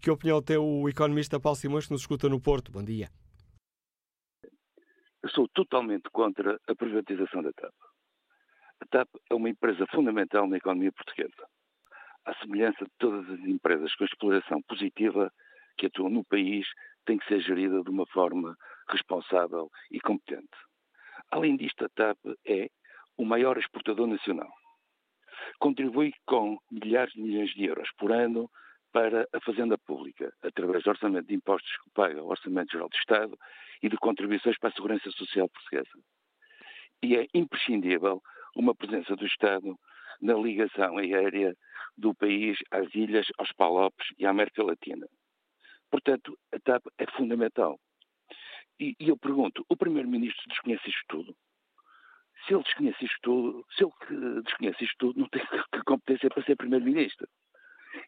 Que 0.00 0.10
opinião 0.10 0.42
tem 0.42 0.56
o 0.56 0.88
economista 0.88 1.40
Paulo 1.40 1.56
Simões 1.56 1.86
que 1.86 1.92
nos 1.92 2.02
escuta 2.02 2.28
no 2.28 2.40
Porto? 2.40 2.70
Bom 2.70 2.82
dia. 2.82 3.08
Eu 5.22 5.30
sou 5.30 5.48
totalmente 5.48 6.10
contra 6.12 6.60
a 6.68 6.74
privatização 6.74 7.42
da 7.42 7.50
TAP. 7.52 7.72
A 8.80 8.86
TAP 8.86 9.08
é 9.30 9.34
uma 9.34 9.48
empresa 9.48 9.86
fundamental 9.86 10.46
na 10.46 10.56
economia 10.56 10.92
portuguesa. 10.92 11.46
À 12.24 12.34
semelhança 12.34 12.84
de 12.84 12.90
todas 12.98 13.28
as 13.30 13.40
empresas 13.40 13.94
com 13.94 14.04
exploração 14.04 14.62
positiva 14.62 15.30
que 15.76 15.86
atuam 15.86 16.10
no 16.10 16.24
país, 16.24 16.66
tem 17.04 17.18
que 17.18 17.26
ser 17.26 17.40
gerida 17.40 17.82
de 17.82 17.90
uma 17.90 18.06
forma 18.06 18.56
responsável 18.88 19.70
e 19.90 20.00
competente. 20.00 20.56
Além 21.30 21.56
disto, 21.56 21.84
a 21.84 21.88
TAP 21.88 22.18
é 22.46 22.68
o 23.16 23.24
maior 23.24 23.58
exportador 23.58 24.06
nacional. 24.06 24.50
Contribui 25.58 26.12
com 26.26 26.58
milhares 26.70 27.12
de 27.12 27.20
milhões 27.20 27.50
de 27.50 27.64
euros 27.64 27.88
por 27.98 28.12
ano 28.12 28.50
para 28.92 29.26
a 29.32 29.40
Fazenda 29.40 29.76
Pública, 29.76 30.32
através 30.42 30.84
do 30.84 30.90
orçamento 30.90 31.26
de 31.26 31.34
impostos 31.34 31.70
que 31.82 31.90
paga 31.90 32.22
o 32.22 32.28
Orçamento 32.28 32.70
Geral 32.70 32.88
do 32.88 32.96
Estado 32.96 33.36
e 33.82 33.88
de 33.88 33.96
contribuições 33.96 34.56
para 34.58 34.70
a 34.70 34.72
Segurança 34.72 35.10
Social 35.10 35.48
Portuguesa. 35.48 35.98
E 37.02 37.16
é 37.16 37.26
imprescindível 37.34 38.22
uma 38.54 38.74
presença 38.74 39.16
do 39.16 39.26
Estado 39.26 39.78
na 40.20 40.34
ligação 40.34 40.98
aérea 40.98 41.54
do 41.96 42.14
país 42.14 42.58
às 42.70 42.92
ilhas, 42.94 43.26
aos 43.38 43.52
Palopes 43.52 44.06
e 44.18 44.26
à 44.26 44.30
América 44.30 44.62
Latina. 44.62 45.06
Portanto, 45.90 46.36
a 46.52 46.58
TAP 46.58 46.84
é 46.98 47.06
fundamental. 47.12 47.78
E, 48.80 48.96
e 48.98 49.08
eu 49.08 49.16
pergunto, 49.16 49.64
o 49.68 49.76
Primeiro-Ministro 49.76 50.42
desconhece 50.48 50.88
isto 50.88 51.04
tudo? 51.08 51.36
Se 52.46 52.54
ele 52.54 52.62
desconhece 52.62 53.04
isto 53.04 53.18
tudo, 53.22 53.66
se 53.76 53.84
ele 53.84 54.42
desconhece 54.42 54.84
isto 54.84 54.96
tudo, 54.98 55.20
não 55.20 55.28
tem 55.28 55.42
competência 55.86 56.28
para 56.28 56.42
ser 56.42 56.56
Primeiro-Ministro. 56.56 57.28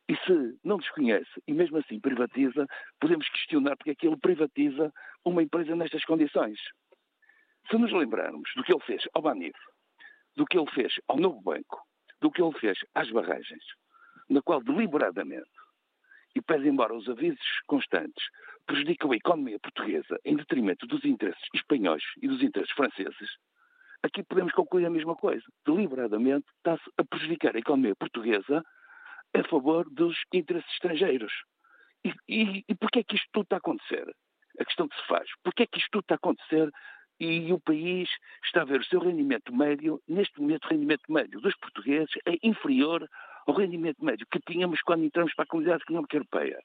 E 0.09 0.17
se 0.17 0.59
não 0.65 0.79
desconhece 0.79 1.31
e 1.47 1.53
mesmo 1.53 1.79
assim 1.79 2.01
privatiza, 2.01 2.67
podemos 3.01 3.29
questionar 3.29 3.77
porque 3.77 3.91
é 3.91 3.95
que 3.95 4.07
ele 4.07 4.17
privatiza 4.17 4.93
uma 5.25 5.43
empresa 5.43 5.77
nestas 5.77 6.05
condições. 6.05 6.59
Se 7.71 7.77
nos 7.77 7.93
lembrarmos 7.93 8.51
do 8.57 8.63
que 8.63 8.73
ele 8.73 8.83
fez 8.83 9.03
ao 9.15 9.23
Banif, 9.23 9.57
do 10.37 10.45
que 10.45 10.59
ele 10.59 10.71
fez 10.71 10.95
ao 11.09 11.17
Novo 11.17 11.41
Banco, 11.41 11.83
do 12.21 12.31
que 12.31 12.43
ele 12.43 12.59
fez 12.59 12.79
às 12.95 13.11
barragens, 13.11 13.65
na 14.29 14.43
qual 14.43 14.63
deliberadamente, 14.63 15.51
e 16.35 16.43
pede 16.43 16.69
embora 16.69 16.95
os 16.95 17.09
avisos 17.09 17.61
constantes, 17.67 18.25
prejudicam 18.67 19.13
a 19.13 19.17
economia 19.17 19.59
portuguesa 19.59 20.19
em 20.25 20.37
detrimento 20.37 20.87
dos 20.87 21.05
interesses 21.05 21.43
espanhóis 21.55 22.03
e 22.21 22.29
dos 22.29 22.43
interesses 22.43 22.75
franceses, 22.75 23.31
aqui 24.03 24.23
podemos 24.23 24.53
concluir 24.53 24.85
a 24.87 24.91
mesma 24.91 25.17
coisa. 25.17 25.45
Deliberadamente 25.65 26.47
está-se 26.59 26.85
a 26.99 27.05
prejudicar 27.05 27.57
a 27.57 27.59
economia 27.59 27.95
portuguesa 27.97 28.63
a 29.35 29.45
favor 29.49 29.89
dos 29.91 30.17
interesses 30.33 30.71
estrangeiros. 30.73 31.33
E, 32.05 32.13
e, 32.29 32.65
e 32.69 32.75
porquê 32.75 33.01
é 33.01 33.05
que 33.05 33.17
isto 33.17 33.29
tudo 33.33 33.45
está 33.45 33.57
a 33.57 33.59
acontecer? 33.59 34.07
A 34.59 34.65
questão 34.65 34.89
que 34.89 34.97
se 34.97 35.07
faz. 35.07 35.29
Porquê 35.43 35.65
é 35.65 35.67
que 35.67 35.79
isto 35.79 35.91
tudo 35.91 36.03
está 36.03 36.15
a 36.15 36.17
acontecer 36.17 36.71
e 37.19 37.53
o 37.53 37.61
país 37.61 38.09
está 38.45 38.63
a 38.63 38.65
ver 38.65 38.81
o 38.81 38.85
seu 38.85 39.01
rendimento 39.01 39.55
médio, 39.55 40.03
neste 40.07 40.41
momento 40.41 40.67
o 40.67 40.69
rendimento 40.69 41.11
médio 41.11 41.41
dos 41.41 41.57
portugueses 41.57 42.13
é 42.27 42.37
inferior 42.43 43.09
ao 43.47 43.55
rendimento 43.55 44.05
médio 44.05 44.27
que 44.31 44.41
tínhamos 44.41 44.81
quando 44.83 45.05
entramos 45.05 45.35
para 45.35 45.45
a 45.45 45.49
Comunidade 45.49 45.83
Económica 45.83 46.17
Europeia. 46.17 46.59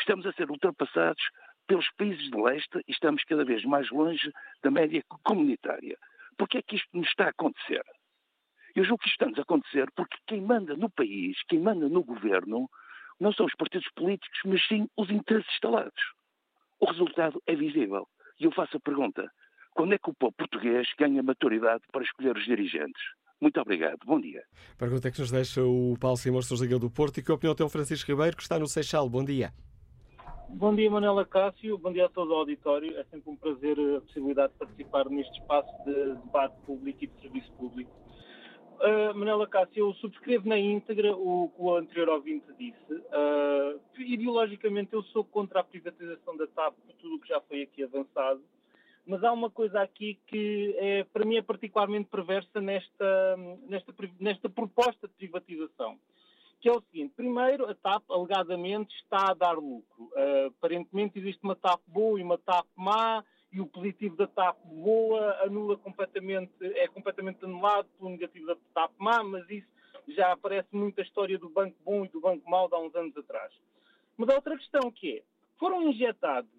Estamos 0.00 0.26
a 0.26 0.32
ser 0.32 0.50
ultrapassados 0.50 1.22
pelos 1.66 1.88
países 1.96 2.30
de 2.30 2.36
leste 2.36 2.78
e 2.88 2.92
estamos 2.92 3.22
cada 3.24 3.44
vez 3.44 3.64
mais 3.64 3.88
longe 3.90 4.32
da 4.62 4.70
média 4.70 5.02
comunitária. 5.22 5.96
Porquê 6.36 6.58
é 6.58 6.62
que 6.62 6.76
isto 6.76 6.88
nos 6.92 7.08
está 7.08 7.26
a 7.26 7.30
acontecer? 7.30 7.82
Eu 8.74 8.84
julgo 8.84 9.02
que 9.02 9.08
isto 9.08 9.24
está 9.24 9.40
a 9.40 9.42
acontecer 9.42 9.88
porque 9.94 10.16
quem 10.26 10.40
manda 10.40 10.76
no 10.76 10.90
país, 10.90 11.40
quem 11.48 11.60
manda 11.60 11.88
no 11.88 12.02
governo, 12.02 12.68
não 13.20 13.32
são 13.32 13.46
os 13.46 13.54
partidos 13.54 13.88
políticos, 13.94 14.40
mas 14.44 14.66
sim 14.66 14.88
os 14.96 15.08
interesses 15.10 15.52
instalados. 15.54 16.02
O 16.80 16.86
resultado 16.86 17.40
é 17.46 17.54
visível. 17.54 18.08
E 18.40 18.44
eu 18.44 18.50
faço 18.50 18.76
a 18.76 18.80
pergunta: 18.80 19.30
quando 19.74 19.92
é 19.92 19.98
que 19.98 20.08
o 20.08 20.14
povo 20.14 20.32
português 20.32 20.86
ganha 20.98 21.22
maturidade 21.22 21.82
para 21.92 22.02
escolher 22.02 22.36
os 22.36 22.44
dirigentes? 22.44 23.02
Muito 23.40 23.60
obrigado. 23.60 23.98
Bom 24.06 24.20
dia. 24.20 24.42
Pergunta 24.78 25.10
que 25.10 25.20
nos 25.20 25.30
deixa 25.30 25.62
o 25.62 25.96
Paulo 26.00 26.16
Simões 26.16 26.46
Sousa 26.46 26.66
do 26.78 26.90
Porto 26.90 27.18
e 27.18 27.22
que 27.22 27.32
opinião 27.32 27.54
tem 27.54 27.66
o 27.66 27.68
Francisco 27.68 28.10
Ribeiro, 28.10 28.36
que 28.36 28.42
está 28.42 28.58
no 28.58 28.66
Seixal. 28.66 29.08
Bom 29.10 29.24
dia. 29.24 29.52
Bom 30.48 30.74
dia, 30.74 30.88
Manela 30.88 31.26
Cássio. 31.26 31.76
Bom 31.76 31.92
dia 31.92 32.06
a 32.06 32.08
todo 32.08 32.30
o 32.30 32.34
auditório. 32.34 32.96
É 32.96 33.04
sempre 33.04 33.28
um 33.30 33.36
prazer 33.36 33.76
a 33.96 34.00
possibilidade 34.02 34.52
de 34.52 34.58
participar 34.60 35.08
neste 35.10 35.40
espaço 35.40 35.70
de 35.84 36.14
debate 36.24 36.56
público 36.64 37.04
e 37.04 37.06
de 37.08 37.20
serviço 37.20 37.52
público. 37.54 37.90
Uh, 38.78 39.14
Manela 39.14 39.48
Cássio, 39.48 39.88
eu 39.88 39.94
subscrevo 39.94 40.48
na 40.48 40.58
íntegra 40.58 41.16
o 41.16 41.48
que 41.48 41.60
o 41.60 41.74
anterior 41.74 42.08
ouvinte 42.10 42.46
disse. 42.56 42.92
Uh, 42.92 43.80
ideologicamente, 43.98 44.92
eu 44.92 45.02
sou 45.04 45.24
contra 45.24 45.60
a 45.60 45.64
privatização 45.64 46.36
da 46.36 46.46
TAP 46.46 46.74
por 46.86 46.94
tudo 46.94 47.16
o 47.16 47.20
que 47.20 47.28
já 47.28 47.40
foi 47.40 47.62
aqui 47.62 47.82
avançado 47.82 48.40
mas 49.06 49.22
há 49.22 49.32
uma 49.32 49.50
coisa 49.50 49.80
aqui 49.80 50.18
que 50.26 50.74
é, 50.78 51.04
para 51.04 51.24
mim 51.24 51.36
é 51.36 51.42
particularmente 51.42 52.08
perversa 52.08 52.60
nesta, 52.60 53.36
nesta, 53.68 53.94
nesta 54.18 54.48
proposta 54.48 55.06
de 55.06 55.14
privatização, 55.14 55.98
que 56.60 56.68
é 56.68 56.72
o 56.72 56.82
seguinte, 56.90 57.12
primeiro 57.14 57.68
a 57.68 57.74
TAP 57.74 58.02
alegadamente 58.10 58.94
está 58.96 59.30
a 59.30 59.34
dar 59.34 59.52
lucro. 59.52 60.04
Uh, 60.12 60.46
aparentemente 60.46 61.18
existe 61.18 61.42
uma 61.42 61.54
TAP 61.54 61.80
boa 61.86 62.18
e 62.18 62.22
uma 62.22 62.38
TAP 62.38 62.66
má, 62.74 63.22
e 63.52 63.60
o 63.60 63.66
positivo 63.66 64.16
da 64.16 64.26
TAP 64.26 64.56
boa 64.64 65.42
anula 65.44 65.76
completamente, 65.76 66.52
é 66.60 66.88
completamente 66.88 67.44
anulado 67.44 67.86
pelo 67.98 68.10
negativo 68.10 68.46
da 68.46 68.56
TAP 68.72 68.92
má, 68.98 69.22
mas 69.22 69.48
isso 69.50 69.68
já 70.08 70.32
aparece 70.32 70.68
muito 70.72 70.98
a 71.00 71.04
história 71.04 71.38
do 71.38 71.48
banco 71.48 71.76
bom 71.84 72.04
e 72.04 72.08
do 72.08 72.20
banco 72.20 72.48
mau 72.50 72.68
de 72.68 72.74
há 72.74 72.78
uns 72.78 72.94
anos 72.94 73.16
atrás. 73.16 73.52
Mas 74.16 74.28
há 74.28 74.34
outra 74.34 74.56
questão 74.56 74.90
que 74.90 75.18
é, 75.18 75.22
foram 75.58 75.82
injetados 75.82 76.50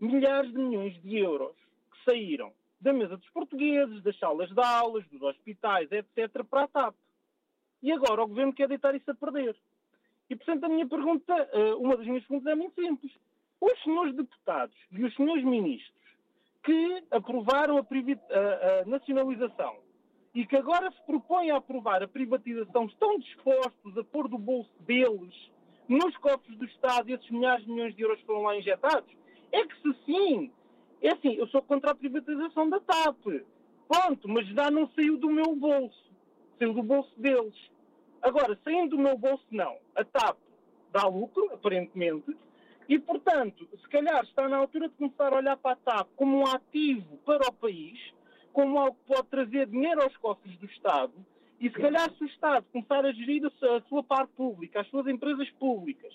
milhares 0.00 0.50
de 0.52 0.58
milhões 0.58 1.00
de 1.02 1.18
euros 1.18 1.56
que 1.90 2.04
saíram 2.04 2.52
da 2.80 2.92
mesa 2.92 3.16
dos 3.16 3.28
portugueses, 3.30 4.02
das 4.02 4.18
salas 4.18 4.50
de 4.50 4.60
aulas, 4.60 5.06
dos 5.08 5.22
hospitais, 5.22 5.90
etc., 5.90 6.44
para 6.44 6.64
a 6.64 6.68
TAP. 6.68 6.94
E 7.82 7.92
agora 7.92 8.22
o 8.22 8.28
governo 8.28 8.52
quer 8.52 8.68
deitar 8.68 8.94
isso 8.94 9.10
a 9.10 9.14
perder. 9.14 9.56
E, 10.28 10.36
portanto, 10.36 10.64
a 10.64 10.68
minha 10.68 10.86
pergunta, 10.86 11.32
eh, 11.34 11.74
uma 11.74 11.96
das 11.96 12.06
minhas 12.06 12.24
perguntas 12.24 12.52
é 12.52 12.54
muito 12.54 12.74
simples. 12.80 13.12
Os 13.60 13.82
senhores 13.82 14.14
deputados 14.14 14.76
e 14.92 15.04
os 15.04 15.14
senhores 15.14 15.44
ministros 15.44 15.96
que 16.64 17.04
aprovaram 17.12 17.78
a, 17.78 18.84
nacionalização 18.86 19.76
e 20.34 20.44
que 20.44 20.56
agora 20.56 20.90
se 20.90 21.00
propõem 21.06 21.52
a 21.52 21.58
aprovar 21.58 22.02
a 22.02 22.08
privatização 22.08 22.86
estão 22.86 23.18
dispostos 23.18 23.96
a 23.96 24.02
pôr 24.02 24.28
do 24.28 24.36
bolso 24.36 24.74
deles 24.80 25.34
nos 25.88 26.16
cofres 26.16 26.58
do 26.58 26.64
Estado 26.64 27.08
esses 27.08 27.30
milhares 27.30 27.64
de 27.64 27.70
milhões 27.70 27.94
de 27.94 28.02
euros 28.02 28.18
que 28.18 28.26
foram 28.26 28.42
lá 28.42 28.56
injetados? 28.56 29.08
É 29.56 29.66
que 29.66 29.74
se 29.80 30.04
sim, 30.04 30.52
é 31.00 31.12
assim, 31.12 31.32
eu 31.36 31.46
sou 31.48 31.62
contra 31.62 31.92
a 31.92 31.94
privatização 31.94 32.68
da 32.68 32.78
TAP. 32.78 33.24
Ponto, 33.88 34.28
mas 34.28 34.46
já 34.48 34.70
não 34.70 34.86
saiu 34.90 35.16
do 35.16 35.30
meu 35.30 35.56
bolso. 35.56 36.12
Saiu 36.58 36.74
do 36.74 36.82
bolso 36.82 37.10
deles. 37.18 37.54
Agora, 38.20 38.58
saindo 38.62 38.96
do 38.96 39.02
meu 39.02 39.16
bolso, 39.16 39.46
não. 39.50 39.78
A 39.94 40.04
TAP 40.04 40.36
dá 40.92 41.08
lucro, 41.08 41.48
aparentemente, 41.54 42.36
e, 42.86 42.98
portanto, 42.98 43.66
se 43.80 43.88
calhar 43.88 44.22
está 44.24 44.46
na 44.46 44.58
altura 44.58 44.90
de 44.90 44.94
começar 44.96 45.32
a 45.32 45.36
olhar 45.36 45.56
para 45.56 45.72
a 45.72 45.76
TAP 45.76 46.08
como 46.16 46.40
um 46.40 46.46
ativo 46.46 47.16
para 47.24 47.48
o 47.48 47.52
país, 47.52 47.98
como 48.52 48.78
algo 48.78 48.96
que 48.96 49.14
pode 49.14 49.28
trazer 49.28 49.66
dinheiro 49.68 50.02
aos 50.02 50.14
cofres 50.18 50.54
do 50.58 50.66
Estado, 50.66 51.14
e 51.58 51.70
se 51.70 51.76
calhar 51.76 52.12
se 52.12 52.22
o 52.22 52.26
Estado 52.26 52.66
começar 52.70 53.06
a 53.06 53.12
gerir 53.12 53.42
a 53.46 53.80
sua 53.88 54.02
parte 54.02 54.32
pública, 54.34 54.82
as 54.82 54.88
suas 54.88 55.06
empresas 55.06 55.48
públicas, 55.52 56.12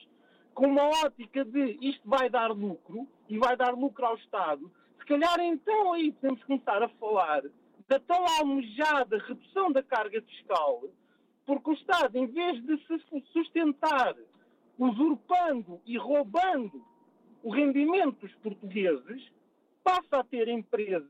com 0.61 0.67
uma 0.67 0.87
ótica 1.03 1.43
de 1.43 1.75
isto 1.81 2.07
vai 2.07 2.29
dar 2.29 2.51
lucro 2.51 3.07
e 3.27 3.35
vai 3.39 3.57
dar 3.57 3.73
lucro 3.73 4.05
ao 4.05 4.15
Estado, 4.17 4.71
se 4.99 5.05
calhar 5.07 5.39
então 5.39 5.93
aí 5.93 6.11
podemos 6.11 6.43
começar 6.43 6.83
a 6.83 6.87
falar 6.87 7.41
da 7.87 7.99
tão 7.99 8.23
almejada 8.37 9.17
redução 9.17 9.71
da 9.71 9.81
carga 9.81 10.21
fiscal, 10.21 10.83
porque 11.47 11.71
o 11.71 11.73
Estado, 11.73 12.15
em 12.15 12.27
vez 12.27 12.63
de 12.63 12.77
se 12.77 13.23
sustentar 13.33 14.15
usurpando 14.77 15.81
e 15.83 15.97
roubando 15.97 16.85
o 17.41 17.49
rendimento 17.49 18.19
dos 18.19 18.35
portugueses, 18.35 19.31
passa 19.83 20.19
a 20.19 20.23
ter 20.23 20.47
empresas 20.47 21.09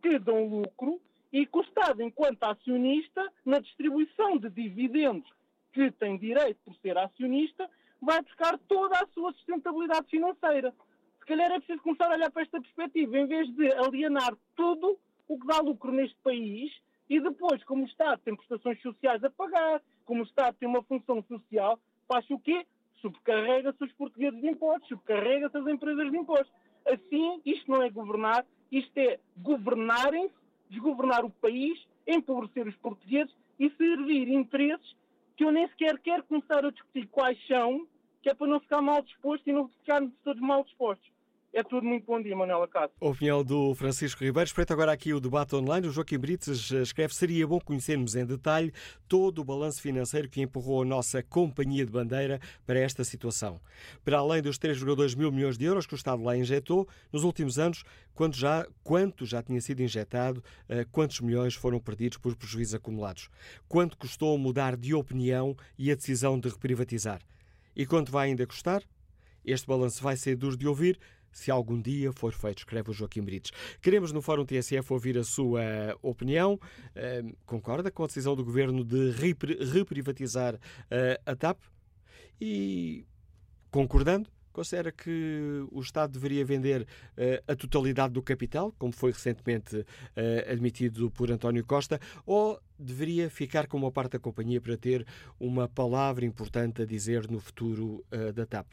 que 0.00 0.18
dão 0.18 0.48
lucro 0.48 0.98
e 1.30 1.44
que 1.44 1.58
o 1.58 1.60
Estado, 1.60 2.02
enquanto 2.02 2.44
acionista, 2.44 3.30
na 3.44 3.58
distribuição 3.58 4.38
de 4.38 4.48
dividendos 4.48 5.30
que 5.74 5.90
tem 5.90 6.16
direito 6.16 6.58
por 6.64 6.74
ser 6.76 6.96
acionista, 6.96 7.68
vai 8.00 8.20
buscar 8.22 8.58
toda 8.68 8.98
a 8.98 9.06
sua 9.08 9.32
sustentabilidade 9.32 10.08
financeira. 10.08 10.74
Se 11.20 11.26
calhar 11.26 11.50
é 11.50 11.58
preciso 11.58 11.82
começar 11.82 12.06
a 12.06 12.14
olhar 12.14 12.30
para 12.30 12.42
esta 12.42 12.60
perspectiva, 12.60 13.18
em 13.18 13.26
vez 13.26 13.52
de 13.54 13.72
alienar 13.72 14.36
tudo 14.54 14.98
o 15.28 15.38
que 15.38 15.46
dá 15.46 15.58
lucro 15.60 15.90
neste 15.90 16.16
país 16.22 16.72
e 17.08 17.20
depois, 17.20 17.62
como 17.64 17.82
o 17.82 17.86
Estado 17.86 18.20
tem 18.24 18.36
prestações 18.36 18.80
sociais 18.82 19.22
a 19.22 19.30
pagar, 19.30 19.80
como 20.04 20.20
o 20.20 20.24
Estado 20.24 20.56
tem 20.58 20.68
uma 20.68 20.82
função 20.82 21.22
social, 21.24 21.78
faz 22.08 22.28
o 22.30 22.38
quê? 22.38 22.66
Subcarrega-se 23.00 23.82
os 23.82 23.92
portugueses 23.92 24.40
de 24.40 24.48
impostos, 24.48 24.88
subcarrega-se 24.88 25.56
as 25.56 25.66
empresas 25.66 26.10
de 26.10 26.16
impostos. 26.16 26.52
Assim, 26.86 27.40
isto 27.44 27.70
não 27.70 27.82
é 27.82 27.90
governar, 27.90 28.44
isto 28.70 28.96
é 28.98 29.18
governarem-se, 29.36 30.34
desgovernar 30.70 31.24
o 31.24 31.30
país, 31.30 31.78
empobrecer 32.06 32.66
os 32.66 32.76
portugueses 32.76 33.34
e 33.58 33.70
servir 33.70 34.28
interesses 34.28 34.96
que 35.36 35.44
eu 35.44 35.52
nem 35.52 35.68
sequer 35.68 35.98
quero 35.98 36.24
começar 36.24 36.64
a 36.64 36.70
discutir 36.70 37.06
quais 37.08 37.38
são, 37.46 37.86
que 38.22 38.30
é 38.30 38.34
para 38.34 38.46
não 38.46 38.60
ficar 38.60 38.80
mal 38.80 39.02
disposto 39.02 39.46
e 39.46 39.52
não 39.52 39.68
ficarmos 39.68 40.12
todos 40.24 40.40
mal 40.40 40.64
dispostos. 40.64 41.15
É 41.56 41.62
tudo 41.62 41.86
muito 41.86 42.04
bom 42.04 42.20
dia, 42.20 42.36
Manuela 42.36 42.68
Cássio. 42.68 42.94
Opinião 43.00 43.42
do 43.42 43.74
Francisco 43.74 44.22
Ribeiro. 44.22 44.46
Espreito 44.46 44.74
agora 44.74 44.92
aqui 44.92 45.14
o 45.14 45.18
debate 45.18 45.56
online. 45.56 45.88
O 45.88 45.90
Joaquim 45.90 46.18
Brites 46.18 46.70
escreve: 46.70 47.14
seria 47.14 47.46
bom 47.46 47.58
conhecermos 47.58 48.14
em 48.14 48.26
detalhe 48.26 48.74
todo 49.08 49.38
o 49.38 49.44
balanço 49.44 49.80
financeiro 49.80 50.28
que 50.28 50.42
empurrou 50.42 50.82
a 50.82 50.84
nossa 50.84 51.22
companhia 51.22 51.86
de 51.86 51.90
bandeira 51.90 52.38
para 52.66 52.78
esta 52.78 53.02
situação. 53.04 53.58
Para 54.04 54.18
além 54.18 54.42
dos 54.42 54.58
3,2 54.58 55.16
mil 55.16 55.32
milhões 55.32 55.56
de 55.56 55.64
euros 55.64 55.86
que 55.86 55.94
o 55.94 55.96
Estado 55.96 56.22
lá 56.22 56.36
injetou, 56.36 56.86
nos 57.10 57.24
últimos 57.24 57.58
anos, 57.58 57.84
quanto 58.12 58.36
já, 58.36 58.66
quanto 58.84 59.24
já 59.24 59.42
tinha 59.42 59.62
sido 59.62 59.80
injetado, 59.80 60.44
eh, 60.68 60.84
quantos 60.92 61.22
milhões 61.22 61.54
foram 61.54 61.80
perdidos 61.80 62.18
por 62.18 62.36
prejuízos 62.36 62.74
acumulados? 62.74 63.30
Quanto 63.66 63.96
custou 63.96 64.36
mudar 64.36 64.76
de 64.76 64.92
opinião 64.92 65.56
e 65.78 65.90
a 65.90 65.94
decisão 65.94 66.38
de 66.38 66.50
reprivatizar? 66.50 67.22
E 67.74 67.86
quanto 67.86 68.12
vai 68.12 68.28
ainda 68.28 68.46
custar? 68.46 68.82
Este 69.46 69.68
balanço 69.68 70.02
vai 70.02 70.16
ser 70.16 70.34
duro 70.34 70.56
de 70.56 70.66
ouvir 70.66 70.98
se 71.36 71.50
algum 71.50 71.78
dia 71.78 72.10
for 72.14 72.32
feito, 72.32 72.60
escreve 72.60 72.90
o 72.90 72.94
Joaquim 72.94 73.20
Brites. 73.20 73.52
Queremos 73.82 74.10
no 74.10 74.22
Fórum 74.22 74.46
TSF 74.46 74.90
ouvir 74.90 75.18
a 75.18 75.22
sua 75.22 75.60
opinião. 76.00 76.54
Uh, 76.54 77.36
concorda 77.44 77.90
com 77.90 78.04
a 78.04 78.06
decisão 78.06 78.34
do 78.34 78.42
Governo 78.42 78.82
de 78.82 79.10
reprivatizar 79.70 80.54
uh, 80.54 80.58
a 81.26 81.36
TAP? 81.36 81.58
E, 82.40 83.04
concordando, 83.70 84.30
considera 84.50 84.90
que 84.90 85.66
o 85.70 85.78
Estado 85.82 86.14
deveria 86.14 86.42
vender 86.42 86.86
a 87.46 87.54
totalidade 87.54 88.14
do 88.14 88.22
capital, 88.22 88.74
como 88.78 88.90
foi 88.90 89.12
recentemente 89.12 89.84
admitido 90.50 91.10
por 91.10 91.30
António 91.30 91.64
Costa, 91.64 92.00
ou 92.24 92.58
deveria 92.78 93.28
ficar 93.28 93.66
com 93.66 93.76
uma 93.76 93.92
parte 93.92 94.12
da 94.12 94.18
companhia 94.18 94.58
para 94.58 94.78
ter 94.78 95.06
uma 95.38 95.68
palavra 95.68 96.24
importante 96.24 96.80
a 96.80 96.86
dizer 96.86 97.30
no 97.30 97.38
futuro 97.38 98.02
da 98.34 98.46
TAP? 98.46 98.66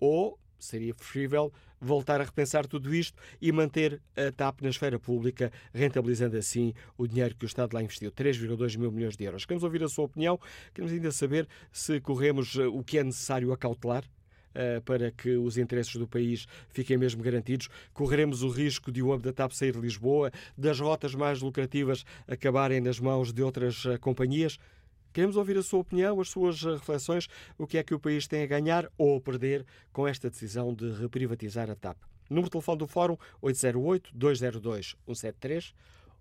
Ou 0.00 0.36
seria 0.58 0.94
preferível 0.94 1.52
voltar 1.80 2.20
a 2.20 2.24
repensar 2.24 2.66
tudo 2.66 2.94
isto 2.94 3.20
e 3.40 3.52
manter 3.52 4.00
a 4.16 4.32
TAP 4.32 4.62
na 4.62 4.68
esfera 4.68 4.98
pública, 4.98 5.52
rentabilizando 5.72 6.36
assim 6.36 6.72
o 6.96 7.06
dinheiro 7.06 7.34
que 7.34 7.44
o 7.44 7.46
Estado 7.46 7.74
lá 7.74 7.82
investiu, 7.82 8.10
3,2 8.10 8.78
mil 8.78 8.90
milhões 8.90 9.16
de 9.16 9.24
euros. 9.24 9.44
Queremos 9.44 9.64
ouvir 9.64 9.82
a 9.82 9.88
sua 9.88 10.04
opinião, 10.04 10.38
queremos 10.72 10.92
ainda 10.92 11.12
saber 11.12 11.48
se 11.72 12.00
corremos 12.00 12.56
o 12.56 12.82
que 12.82 12.98
é 12.98 13.04
necessário 13.04 13.52
a 13.52 13.56
cautelar 13.56 14.04
uh, 14.56 14.80
para 14.82 15.10
que 15.10 15.36
os 15.36 15.58
interesses 15.58 15.94
do 15.96 16.06
país 16.06 16.46
fiquem 16.68 16.96
mesmo 16.96 17.22
garantidos. 17.22 17.68
Correremos 17.92 18.42
o 18.42 18.48
risco 18.48 18.90
de 18.90 19.02
o 19.02 19.12
hub 19.12 19.22
da 19.22 19.32
TAP 19.32 19.52
sair 19.52 19.72
de 19.72 19.80
Lisboa, 19.80 20.32
das 20.56 20.80
rotas 20.80 21.14
mais 21.14 21.40
lucrativas 21.40 22.04
acabarem 22.26 22.80
nas 22.80 22.98
mãos 22.98 23.32
de 23.32 23.42
outras 23.42 23.84
uh, 23.84 23.98
companhias. 24.00 24.58
Queremos 25.16 25.36
ouvir 25.38 25.56
a 25.56 25.62
sua 25.62 25.80
opinião, 25.80 26.20
as 26.20 26.28
suas 26.28 26.62
eh, 26.62 26.72
reflexões, 26.72 27.26
o 27.56 27.66
que 27.66 27.78
é 27.78 27.82
que 27.82 27.94
o 27.94 27.98
país 27.98 28.26
tem 28.26 28.42
a 28.42 28.46
ganhar 28.46 28.86
ou 28.98 29.16
a 29.16 29.20
perder 29.20 29.64
com 29.90 30.06
esta 30.06 30.28
decisão 30.28 30.74
de 30.74 30.92
reprivatizar 30.92 31.70
a 31.70 31.74
TAP. 31.74 31.96
Número 32.28 32.48
de 32.48 32.50
telefone 32.50 32.80
do 32.80 32.86
Fórum 32.86 33.16
808-202-173. 33.42 35.72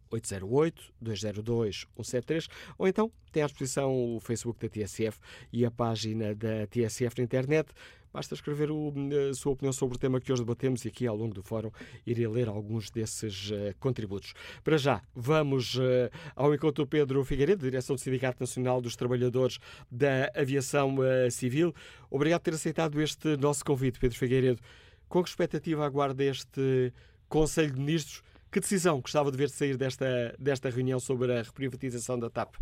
808-202-173 0.09 2.47
ou 2.77 2.87
então 2.87 3.11
tem 3.33 3.43
à 3.43 3.47
disposição 3.47 4.15
o 4.15 4.19
Facebook 4.21 4.61
da 4.61 4.69
TSF 4.69 5.19
e 5.51 5.65
a 5.65 5.71
página 5.71 6.33
da 6.33 6.65
TSF 6.67 7.17
na 7.17 7.25
internet. 7.25 7.67
Basta 8.15 8.33
escrever 8.33 8.71
o, 8.71 8.93
a 9.29 9.33
sua 9.33 9.51
opinião 9.51 9.73
sobre 9.73 9.97
o 9.97 9.99
tema 9.99 10.21
que 10.21 10.31
hoje 10.31 10.41
debatemos 10.41 10.85
e 10.85 10.87
aqui 10.87 11.05
ao 11.05 11.17
longo 11.17 11.33
do 11.33 11.43
fórum 11.43 11.69
irei 12.07 12.25
ler 12.25 12.47
alguns 12.47 12.89
desses 12.89 13.51
uh, 13.51 13.75
contributos. 13.77 14.33
Para 14.63 14.77
já, 14.77 15.01
vamos 15.13 15.75
uh, 15.75 16.09
ao 16.33 16.55
encontro 16.55 16.87
Pedro 16.87 17.25
Figueiredo, 17.25 17.63
direção 17.63 17.93
do 17.93 17.99
Sindicato 17.99 18.37
Nacional 18.39 18.79
dos 18.79 18.95
Trabalhadores 18.95 19.59
da 19.91 20.31
Aviação 20.33 20.95
uh, 20.95 21.29
Civil. 21.29 21.73
Obrigado 22.09 22.39
por 22.39 22.45
ter 22.45 22.55
aceitado 22.55 23.01
este 23.01 23.35
nosso 23.35 23.65
convite, 23.65 23.99
Pedro 23.99 24.17
Figueiredo. 24.17 24.61
Com 25.09 25.21
que 25.21 25.27
expectativa 25.27 25.85
aguarda 25.85 26.23
este 26.23 26.93
Conselho 27.27 27.73
de 27.73 27.79
Ministros? 27.81 28.23
Que 28.49 28.61
decisão 28.61 29.01
gostava 29.01 29.29
de 29.29 29.35
ver 29.35 29.49
sair 29.49 29.75
desta, 29.75 30.33
desta 30.39 30.69
reunião 30.69 31.01
sobre 31.01 31.33
a 31.33 31.41
reprivatização 31.41 32.17
da 32.17 32.29
TAP? 32.29 32.55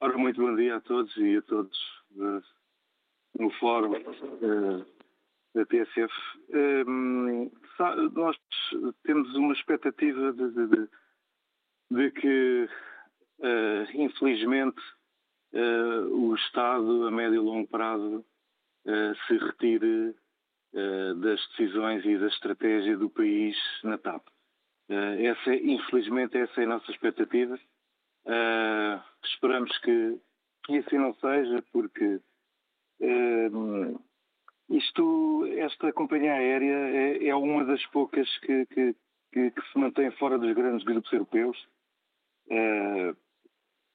Ora, 0.00 0.16
muito 0.16 0.40
bom 0.40 0.56
dia 0.56 0.76
a 0.76 0.80
todos 0.80 1.14
e 1.18 1.36
a 1.36 1.42
todos 1.42 1.78
no 3.38 3.50
fórum 3.52 3.92
uh, 3.92 4.86
da 5.54 5.66
TSF. 5.66 6.12
Ehm, 6.50 7.50
nós 8.12 8.36
temos 9.04 9.34
uma 9.34 9.52
expectativa 9.54 10.32
de, 10.32 10.50
de, 10.50 10.66
de, 10.66 10.88
de 11.90 12.10
que, 12.12 12.68
uh, 13.38 13.86
infelizmente, 13.94 14.80
uh, 15.52 16.06
o 16.14 16.34
Estado, 16.34 17.06
a 17.06 17.10
médio 17.10 17.36
e 17.36 17.38
longo 17.38 17.68
prazo, 17.68 18.24
se 19.26 19.36
retire 19.36 20.14
das 21.20 21.46
decisões 21.48 22.02
e 22.06 22.16
da 22.16 22.28
estratégia 22.28 22.96
do 22.96 23.10
país 23.10 23.54
na 23.84 23.98
TAP. 23.98 24.26
essa, 24.88 25.54
infelizmente, 25.54 26.38
essa 26.38 26.62
é 26.62 26.64
a 26.64 26.68
nossa 26.68 26.90
expectativa. 26.90 27.58
esperamos 29.22 29.76
que, 29.80 30.18
que 30.64 30.78
assim 30.78 30.96
não 30.96 31.12
seja, 31.12 31.62
porque 31.72 32.20
isto, 34.70 35.46
esta 35.58 35.92
companhia 35.92 36.32
aérea 36.32 36.74
é, 36.74 37.26
é 37.26 37.34
uma 37.34 37.64
das 37.64 37.84
poucas 37.86 38.28
que, 38.38 38.66
que, 38.66 38.94
que, 39.32 39.50
que, 39.50 39.72
se 39.72 39.78
mantém 39.78 40.10
fora 40.12 40.38
dos 40.38 40.54
grandes 40.54 40.84
grupos 40.84 41.12
europeus 41.12 41.58
uh, 42.46 43.16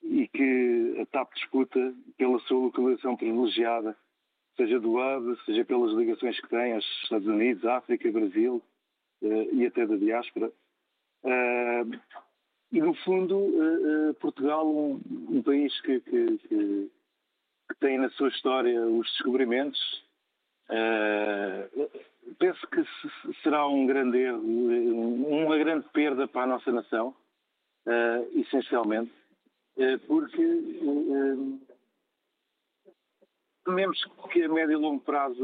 e 0.04 0.28
que 0.28 0.98
a 1.02 1.06
TAP 1.06 1.34
disputa 1.34 1.94
pela 2.18 2.39
sua 2.39 2.60
localização 2.60 3.15
privilegiada, 3.15 3.96
seja 4.58 4.80
do 4.80 4.98
hub, 4.98 5.38
seja 5.46 5.63
pelas 5.63 5.94
ligações 5.94 6.39
que 6.39 6.50
tem 6.50 6.74
aos 6.74 6.86
Estados 7.04 7.28
Unidos, 7.28 7.65
África, 7.65 8.12
Brasil 8.12 8.62
uh, 9.22 9.56
e 9.56 9.65
até 9.65 9.86
da 9.86 9.96
diáspora. 9.96 10.52
e, 12.72 12.82
no 12.82 12.94
fundo, 12.96 14.15
Portugal, 14.20 14.68
um, 14.68 15.00
um 15.30 15.41
país 15.41 15.80
que, 15.82 16.02
que 17.76 17.80
tem 17.80 17.98
na 17.98 18.10
sua 18.12 18.30
história 18.30 18.82
os 18.82 19.08
descobrimentos. 19.12 19.80
Uh, 20.70 21.90
penso 22.40 22.68
que 22.68 22.84
será 23.44 23.68
um 23.68 23.86
grande 23.86 24.18
erro, 24.18 24.42
uma 24.42 25.58
grande 25.58 25.88
perda 25.90 26.28
para 26.28 26.44
a 26.44 26.48
nossa 26.48 26.72
nação, 26.72 27.16
uh, 27.86 28.40
essencialmente, 28.40 29.12
uh, 29.78 30.00
porque 30.08 30.42
tememos 33.64 34.04
que 34.32 34.44
a 34.44 34.50
médio 34.50 34.74
e 34.74 34.76
longo 34.76 35.04
prazo 35.04 35.44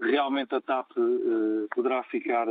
realmente 0.00 0.54
a 0.54 0.60
TAP 0.60 0.90
poderá 1.72 2.02
ficar 2.04 2.46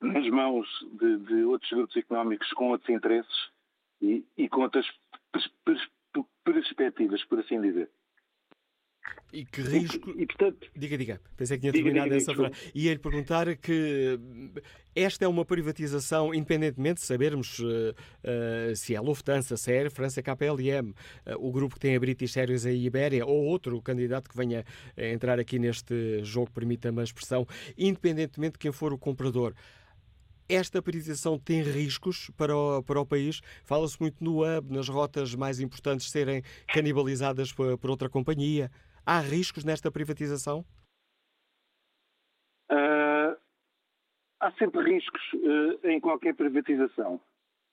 nas 0.00 0.26
mãos 0.30 0.66
de, 0.92 1.18
de, 1.18 1.44
outros 1.44 1.70
grupos 1.70 1.96
económicos 1.96 2.50
com 2.54 2.70
outros 2.70 2.88
interesses 2.88 3.50
e, 4.00 4.24
e 4.36 4.48
com 4.48 4.62
outras 4.62 4.86
perspectivas 5.62 6.01
perspectivas, 6.44 7.24
por 7.24 7.40
assim 7.40 7.60
dizer. 7.60 7.88
E 9.32 9.46
que 9.46 9.62
risco. 9.62 10.10
E, 10.10 10.22
e, 10.22 10.26
portanto... 10.26 10.68
Diga, 10.76 10.98
diga. 10.98 11.20
Pensei 11.36 11.56
que 11.56 11.62
tinha 11.62 11.72
terminado 11.72 12.10
diga, 12.10 12.18
diga, 12.18 12.32
essa 12.32 12.34
frase. 12.34 12.70
Ia-lhe 12.74 12.98
perguntar 12.98 13.56
que 13.56 14.18
esta 14.94 15.24
é 15.24 15.28
uma 15.28 15.44
privatização, 15.44 16.34
independentemente 16.34 17.00
de 17.00 17.06
sabermos 17.06 17.58
uh, 17.58 17.94
uh, 17.94 18.76
se 18.76 18.94
é 18.94 19.00
Lufthansa, 19.00 19.56
se 19.56 19.72
é 19.72 19.80
Air 19.80 19.90
France, 19.90 20.22
KPLM, 20.22 20.90
uh, 20.90 20.94
o 21.38 21.50
grupo 21.50 21.76
que 21.76 21.80
tem 21.80 21.96
a 21.96 22.00
British 22.00 22.36
Airways 22.36 22.66
e 22.66 22.68
a 22.68 22.72
Iberia, 22.72 23.24
ou 23.24 23.44
outro 23.44 23.80
candidato 23.80 24.28
que 24.28 24.36
venha 24.36 24.64
a 24.96 25.06
entrar 25.06 25.40
aqui 25.40 25.58
neste 25.58 26.22
jogo, 26.22 26.50
permita-me 26.52 27.00
a 27.00 27.04
expressão, 27.04 27.46
independentemente 27.76 28.52
de 28.52 28.58
quem 28.58 28.70
for 28.70 28.92
o 28.92 28.98
comprador. 28.98 29.54
Esta 30.54 30.82
privatização 30.82 31.38
tem 31.38 31.62
riscos 31.62 32.30
para 32.36 32.54
o, 32.54 32.82
para 32.82 33.00
o 33.00 33.06
país? 33.06 33.40
Fala-se 33.64 33.98
muito 33.98 34.22
no 34.22 34.42
hub, 34.42 34.70
nas 34.70 34.86
rotas 34.86 35.34
mais 35.34 35.60
importantes 35.60 36.10
serem 36.10 36.42
canibalizadas 36.68 37.50
por, 37.50 37.78
por 37.78 37.88
outra 37.88 38.06
companhia. 38.10 38.70
Há 39.06 39.18
riscos 39.20 39.64
nesta 39.64 39.90
privatização? 39.90 40.62
Uh, 42.70 43.34
há 44.40 44.52
sempre 44.58 44.82
riscos 44.92 45.22
uh, 45.32 45.88
em 45.88 45.98
qualquer 45.98 46.34
privatização. 46.34 47.18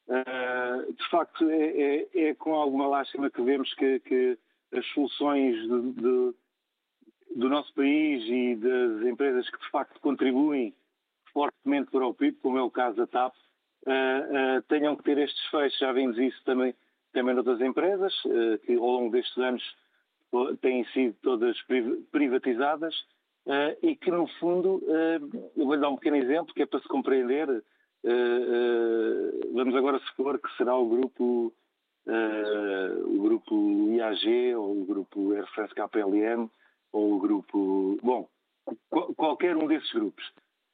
Uh, 0.07 0.93
de 0.93 1.09
facto, 1.09 1.49
é, 1.49 1.65
é, 1.65 2.29
é, 2.29 2.35
com 2.35 2.53
alguma 2.53 2.87
lástima 2.87 3.29
que 3.29 3.41
vemos 3.41 3.73
que, 3.73 3.99
que 3.99 4.37
as 4.73 4.85
soluções 4.93 5.57
de, 5.67 5.91
de, 5.91 6.33
do 7.35 7.49
nosso 7.49 7.73
país 7.73 8.23
e 8.23 8.55
das 8.55 9.05
empresas 9.05 9.49
que 9.49 9.59
de 9.59 9.69
facto 9.69 9.99
contribuem 9.99 10.73
fortemente 11.33 11.91
para 11.91 12.05
o 12.05 12.13
PIB, 12.13 12.37
como 12.41 12.57
é 12.57 12.61
o 12.61 12.71
caso 12.71 12.97
da 12.97 13.07
TAP, 13.07 13.33
uh, 13.33 13.89
uh, 13.89 14.61
tenham 14.67 14.95
que 14.95 15.03
ter 15.03 15.17
estes 15.17 15.43
fechos. 15.47 15.79
Já 15.79 15.91
vimos 15.91 16.17
isso 16.17 16.41
também, 16.43 16.73
também 17.13 17.35
noutras 17.35 17.61
empresas, 17.61 18.13
uh, 18.25 18.57
que 18.65 18.73
ao 18.75 18.85
longo 18.85 19.11
destes 19.11 19.37
anos 19.37 19.63
têm 20.61 20.85
sido 20.93 21.15
todas 21.23 21.57
privatizadas 22.11 22.93
e 23.81 23.95
que, 23.95 24.11
no 24.11 24.27
fundo, 24.39 24.79
eu 25.57 25.65
vou 25.65 25.75
dar 25.75 25.89
um 25.89 25.95
pequeno 25.95 26.17
exemplo 26.17 26.53
que 26.53 26.61
é 26.61 26.67
para 26.67 26.79
se 26.79 26.87
compreender. 26.87 27.47
vamos 29.51 29.73
agora 29.73 29.97
supor 30.01 30.37
que 30.37 30.55
será 30.55 30.75
o 30.75 30.87
grupo, 30.87 31.51
o 32.05 33.21
grupo 33.23 33.89
IAG 33.95 34.53
ou 34.53 34.83
o 34.83 34.85
grupo 34.85 35.33
Air 35.33 35.47
France 35.47 35.73
KPLM 35.73 36.47
ou 36.91 37.13
o 37.13 37.19
grupo. 37.19 37.97
Bom, 38.03 38.29
qualquer 39.15 39.57
um 39.57 39.65
desses 39.65 39.91
grupos. 39.91 40.23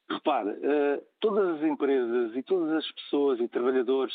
Repare, 0.08 0.50
uh, 0.50 1.04
todas 1.20 1.56
as 1.56 1.62
empresas 1.64 2.36
e 2.36 2.42
todas 2.42 2.72
as 2.72 2.92
pessoas 2.92 3.40
e 3.40 3.48
trabalhadores 3.48 4.14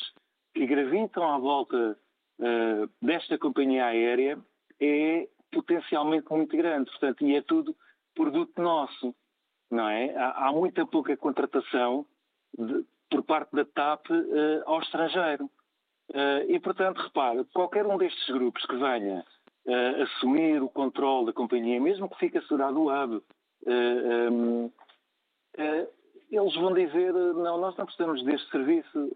que 0.53 0.65
gravitam 0.65 1.23
à 1.23 1.37
volta 1.37 1.97
uh, 2.39 2.89
desta 3.01 3.37
companhia 3.37 3.85
aérea 3.85 4.39
é 4.79 5.27
potencialmente 5.51 6.31
muito 6.31 6.55
grande. 6.55 6.89
Portanto, 6.91 7.25
e 7.25 7.35
é 7.35 7.41
tudo 7.41 7.75
produto 8.15 8.61
nosso, 8.61 9.13
não 9.69 9.89
é? 9.89 10.15
Há, 10.15 10.47
há 10.47 10.51
muita 10.53 10.85
pouca 10.85 11.15
contratação 11.17 12.05
de, 12.57 12.85
por 13.09 13.23
parte 13.23 13.53
da 13.53 13.65
TAP 13.65 14.09
uh, 14.11 14.63
ao 14.65 14.79
estrangeiro. 14.79 15.49
e, 16.47 16.59
portanto, 16.59 16.99
repare, 17.01 17.43
qualquer 17.53 17.85
um 17.85 17.97
destes 17.97 18.29
grupos 18.29 18.65
que 18.65 18.75
venha 18.75 19.25
assumir 20.03 20.61
o 20.61 20.67
controle 20.67 21.27
da 21.27 21.33
companhia, 21.33 21.79
mesmo 21.79 22.09
que 22.09 22.17
fique 22.17 22.37
assegurado 22.37 22.81
o 22.81 22.89
hub, 22.89 23.23
um, 23.65 24.65
uh, 24.65 24.73
eles 25.57 26.55
vão 26.55 26.73
dizer, 26.73 27.13
não, 27.13 27.57
nós 27.57 27.75
não 27.75 27.85
precisamos 27.85 28.23
deste 28.23 28.49
serviço 28.51 29.11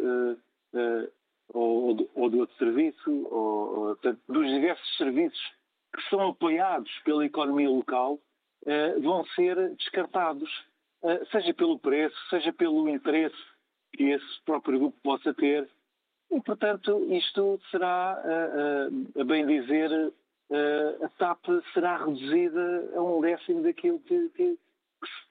ou, 1.54 2.10
ou, 2.16 2.30
de 2.30 2.40
outro 2.40 2.58
serviço, 2.58 3.12
ou, 3.32 3.80
ou, 3.80 3.98
dos 4.28 4.48
diversos 4.50 4.98
serviços 4.98 5.54
que 5.96 6.10
são 6.10 6.30
apoiados 6.30 6.92
pela 7.06 7.26
economia 7.26 7.70
local, 7.70 8.20
vão 9.02 9.24
ser 9.28 9.56
descartados, 9.76 10.50
seja 11.32 11.54
pelo 11.54 11.80
preço, 11.80 12.18
seja 12.30 12.52
pelo 12.52 12.90
interesse 12.90 13.36
que 13.94 14.04
esse 14.04 14.42
próprio 14.44 14.80
grupo 14.80 14.98
possa 15.02 15.34
ter. 15.34 15.70
E, 16.32 16.42
portanto, 16.42 17.06
isto 17.14 17.60
será, 17.72 18.22
a 19.18 19.24
bem 19.24 19.46
dizer, 19.46 20.12
a 21.02 21.10
TAP 21.18 21.46
será 21.74 21.98
reduzida 21.98 22.92
a 22.96 23.02
um 23.02 23.22
décimo 23.22 23.62
daquilo 23.62 24.00
que, 24.00 24.30
que, 24.30 24.58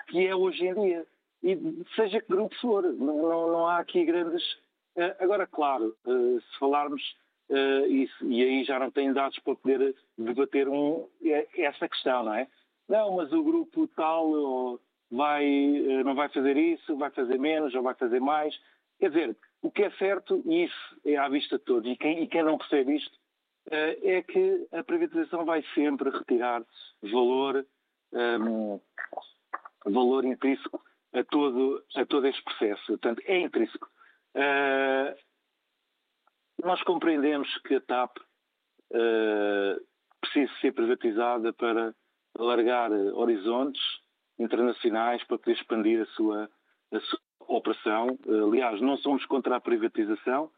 que, 0.04 0.26
é 0.26 0.34
hoje 0.34 0.66
em 0.66 0.74
dia. 0.74 1.06
E 1.42 1.84
seja 1.94 2.20
que 2.20 2.28
grupo 2.28 2.54
for, 2.60 2.82
não, 2.82 3.48
não, 3.48 3.66
há 3.66 3.78
aqui 3.78 4.04
grandes. 4.04 4.42
Uh, 4.96 5.14
agora, 5.20 5.46
claro, 5.46 5.94
uh, 6.06 6.40
se 6.40 6.58
falarmos, 6.58 7.02
e, 7.50 8.08
e, 8.22 8.42
aí 8.42 8.64
já 8.64 8.78
não 8.78 8.90
tenho 8.90 9.12
dados 9.12 9.38
para 9.40 9.54
poder 9.54 9.94
debater 10.16 10.66
um, 10.66 11.06
essa 11.58 11.86
questão, 11.86 12.24
não 12.24 12.34
é? 12.34 12.48
Não, 12.88 13.16
mas 13.16 13.30
o 13.32 13.42
grupo 13.42 13.86
tal 13.88 14.80
vai, 15.10 15.46
não 16.04 16.14
vai 16.14 16.30
fazer 16.30 16.56
isso, 16.56 16.96
vai 16.96 17.10
fazer 17.10 17.38
menos 17.38 17.74
ou 17.74 17.82
vai 17.82 17.94
fazer 17.94 18.18
mais. 18.18 18.58
Quer 18.98 19.10
dizer, 19.10 19.36
o 19.60 19.70
que 19.70 19.82
é 19.82 19.90
certo, 19.92 20.42
e 20.46 20.64
isso 20.64 20.96
é 21.04 21.16
à 21.16 21.28
vista 21.28 21.58
de 21.58 21.64
todos, 21.64 21.90
e 21.90 21.96
quem, 21.96 22.22
e 22.22 22.26
quem 22.26 22.42
não 22.42 22.56
percebe 22.56 22.96
isto, 22.96 23.18
eh, 23.70 24.16
é 24.16 24.22
que 24.22 24.66
a 24.72 24.84
privatização 24.84 25.44
vai 25.44 25.64
sempre 25.74 26.10
retirar 26.10 26.62
valor, 27.02 27.64
um, 28.12 28.18
ehm, 28.18 28.80
valor 29.90 30.25
intrínseco 30.25 30.83
a 31.12 31.23
todo, 31.25 31.85
a 31.94 32.05
todo 32.05 32.27
este 32.27 32.42
processo. 32.42 32.87
Portanto, 32.87 33.23
é 33.27 33.40
intrínseco. 33.40 33.88
Uh, 34.35 35.14
nós 36.64 36.83
compreendemos 36.83 37.49
que 37.59 37.75
a 37.77 37.81
TAP 37.81 38.18
uh, 38.18 39.81
precisa 40.20 40.53
ser 40.61 40.73
privatizada 40.73 41.53
para 41.53 41.94
alargar 42.38 42.90
horizontes 42.90 43.83
internacionais, 44.38 45.23
para 45.25 45.38
poder 45.38 45.57
expandir 45.57 46.03
a 46.03 46.07
sua, 46.07 46.51
a 46.92 47.01
sua 47.01 47.20
operação. 47.47 48.18
Uh, 48.27 48.49
aliás, 48.49 48.81
não 48.81 48.97
somos 48.99 49.25
contra 49.27 49.57
a 49.57 49.61
privatização. 49.61 50.51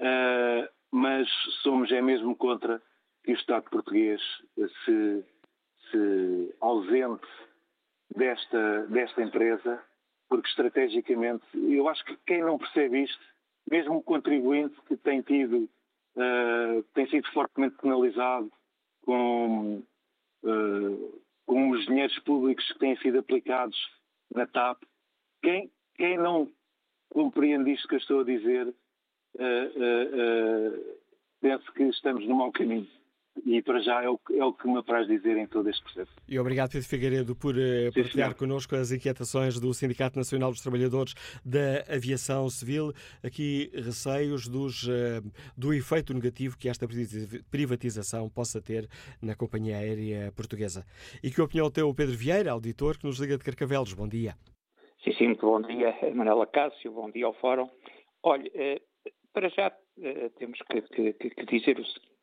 Uh, 0.00 0.68
mas 0.94 1.28
somos 1.62 1.90
é 1.90 2.00
mesmo 2.00 2.36
contra 2.36 2.80
que 3.24 3.32
o 3.32 3.34
Estado 3.34 3.68
português 3.68 4.20
se, 4.84 5.24
se 5.90 6.54
ausente 6.60 7.26
desta, 8.14 8.86
desta 8.86 9.22
empresa, 9.22 9.82
porque 10.28 10.48
estrategicamente, 10.48 11.44
eu 11.54 11.88
acho 11.88 12.04
que 12.04 12.16
quem 12.26 12.42
não 12.42 12.58
percebe 12.58 13.04
isto, 13.04 13.22
mesmo 13.70 13.96
o 13.96 14.02
contribuinte 14.02 14.76
que 14.88 14.96
tem 14.96 15.22
tido, 15.22 15.68
uh, 16.16 16.82
tem 16.94 17.08
sido 17.08 17.30
fortemente 17.32 17.76
penalizado 17.76 18.50
com, 19.02 19.82
uh, 20.42 21.22
com 21.46 21.70
os 21.70 21.84
dinheiros 21.86 22.18
públicos 22.20 22.66
que 22.72 22.78
têm 22.78 22.96
sido 22.98 23.18
aplicados 23.18 23.76
na 24.34 24.46
TAP, 24.46 24.82
quem, 25.42 25.70
quem 25.96 26.18
não 26.18 26.50
compreende 27.10 27.72
isto 27.72 27.88
que 27.88 27.94
eu 27.94 27.98
estou 27.98 28.20
a 28.20 28.24
dizer, 28.24 28.66
uh, 28.66 28.74
penso 31.40 31.72
que 31.72 31.84
estamos 31.84 32.26
no 32.26 32.36
mau 32.36 32.52
caminho. 32.52 32.88
E 33.44 33.60
para 33.62 33.80
já 33.80 34.02
é 34.02 34.08
o, 34.08 34.18
é 34.32 34.44
o 34.44 34.52
que 34.52 34.68
me 34.68 34.78
apraz 34.78 35.06
dizer 35.06 35.36
em 35.36 35.46
todo 35.46 35.68
este 35.68 35.82
processo. 35.82 36.12
E 36.28 36.38
obrigado, 36.38 36.70
Pedro 36.70 36.88
Figueiredo, 36.88 37.34
por 37.34 37.54
uh, 37.54 37.92
partilhar 37.92 38.30
Sim, 38.30 38.38
connosco 38.38 38.76
as 38.76 38.92
inquietações 38.92 39.58
do 39.58 39.74
Sindicato 39.74 40.16
Nacional 40.16 40.50
dos 40.50 40.60
Trabalhadores 40.60 41.14
da 41.44 41.82
Aviação 41.92 42.48
Civil. 42.48 42.92
Aqui 43.22 43.70
receios 43.74 44.48
dos, 44.48 44.88
do 45.56 45.74
efeito 45.74 46.14
negativo 46.14 46.56
que 46.56 46.68
esta 46.68 46.86
privatização 47.50 48.28
possa 48.30 48.62
ter 48.62 48.88
na 49.20 49.34
companhia 49.34 49.76
aérea 49.76 50.32
portuguesa. 50.32 50.84
E 51.22 51.30
que 51.30 51.40
opinião 51.40 51.70
tem 51.70 51.82
o 51.82 51.94
Pedro 51.94 52.16
Vieira, 52.16 52.52
auditor, 52.52 52.98
que 52.98 53.06
nos 53.06 53.18
liga 53.18 53.36
de 53.36 53.44
Carcavelos? 53.44 53.92
Bom 53.94 54.08
dia. 54.08 54.34
Sim, 55.02 55.12
sim, 55.12 55.26
muito 55.26 55.46
bom 55.46 55.60
dia, 55.60 55.94
Manuela 56.14 56.46
Cássio, 56.46 56.92
bom 56.92 57.10
dia 57.10 57.26
ao 57.26 57.34
Fórum. 57.34 57.68
Olha, 58.22 58.50
para 59.32 59.48
já 59.48 59.70
temos 60.38 60.58
que, 60.70 61.12
que, 61.12 61.30
que, 61.30 61.46
dizer 61.46 61.78
o 61.78 61.84
seguinte. 61.84 62.13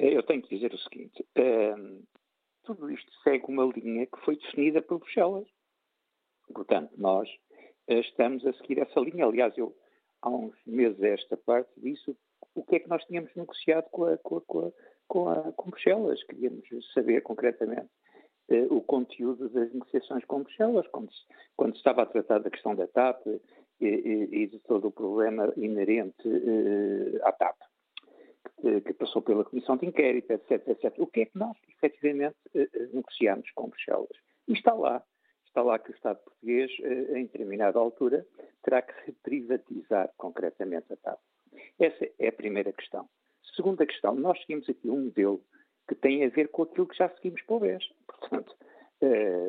Uh, 0.00 0.04
eu 0.04 0.22
tenho 0.22 0.42
que 0.42 0.54
dizer 0.54 0.72
o 0.72 0.78
seguinte. 0.78 1.24
Uh, 1.36 2.02
tudo 2.64 2.90
isto 2.90 3.10
segue 3.22 3.44
uma 3.48 3.64
linha 3.64 4.06
que 4.06 4.20
foi 4.24 4.36
definida 4.36 4.82
por 4.82 4.98
Bruxelas. 4.98 5.48
Portanto, 6.52 6.92
nós 6.96 7.28
estamos 7.88 8.46
a 8.46 8.52
seguir 8.54 8.78
essa 8.78 9.00
linha. 9.00 9.24
Aliás, 9.24 9.56
eu 9.56 9.74
há 10.20 10.30
uns 10.30 10.54
meses 10.66 11.00
esta 11.02 11.36
parte 11.36 11.70
disse 11.76 12.16
o 12.54 12.64
que 12.64 12.76
é 12.76 12.80
que 12.80 12.88
nós 12.88 13.02
tínhamos 13.04 13.34
negociado 13.34 13.88
com, 13.90 14.04
a, 14.04 14.18
com, 14.18 14.36
a, 14.36 14.40
com, 14.42 14.60
a, 14.60 14.72
com, 15.08 15.52
com 15.52 15.70
Bruxelas. 15.70 16.22
Queríamos 16.24 16.68
saber 16.92 17.22
concretamente 17.22 17.90
o 18.70 18.80
conteúdo 18.82 19.48
das 19.48 19.72
negociações 19.72 20.24
com 20.24 20.42
Bruxelas, 20.42 20.86
quando 20.88 21.12
se, 21.12 21.20
quando 21.56 21.72
se 21.72 21.78
estava 21.78 22.02
a 22.02 22.06
tratar 22.06 22.38
da 22.38 22.50
questão 22.50 22.74
da 22.74 22.86
TAP 22.86 23.26
e, 23.80 23.86
e 23.86 24.46
de 24.46 24.58
todo 24.60 24.88
o 24.88 24.92
problema 24.92 25.52
inerente 25.56 26.28
à 27.22 27.32
TAP, 27.32 27.56
que, 28.62 28.80
que, 28.80 28.94
passou 28.94 29.20
pela 29.20 29.44
Comissão 29.44 29.76
de 29.76 29.86
Inquérito, 29.86 30.32
etc, 30.32 30.68
etc. 30.68 30.94
O 30.98 31.06
que 31.06 31.22
é 31.22 31.26
que 31.26 31.38
nós, 31.38 31.56
efetivamente, 31.68 32.36
uh, 32.54 32.94
negociamos 32.94 33.50
com 33.50 33.68
Bruxelas? 33.68 34.16
E 34.48 34.52
está 34.52 34.72
lá. 34.72 35.02
Está 35.46 35.60
lá 35.62 35.78
que 35.78 35.90
o 35.90 35.94
Estado 35.94 36.18
português, 36.24 36.70
em 37.14 37.24
determinada 37.24 37.78
altura, 37.78 38.26
terá 38.62 38.80
que 38.80 38.94
reprivatizar 39.04 40.10
concretamente 40.16 40.90
a 40.90 40.96
TAP. 40.96 41.20
Essa 41.78 42.08
é 42.18 42.28
a 42.28 42.32
primeira 42.32 42.72
questão. 42.72 43.06
Segunda 43.54 43.84
questão, 43.84 44.14
nós 44.14 44.40
seguimos 44.40 44.66
aqui 44.70 44.88
um 44.88 45.04
modelo 45.04 45.44
que 45.86 45.94
tem 45.94 46.24
a 46.24 46.30
ver 46.30 46.48
com 46.48 46.62
aquilo 46.62 46.86
que 46.86 46.96
já 46.96 47.10
seguimos 47.10 47.42
para 47.42 47.54
o 47.54 47.60
BES. 47.60 47.84
Portanto, 48.06 48.56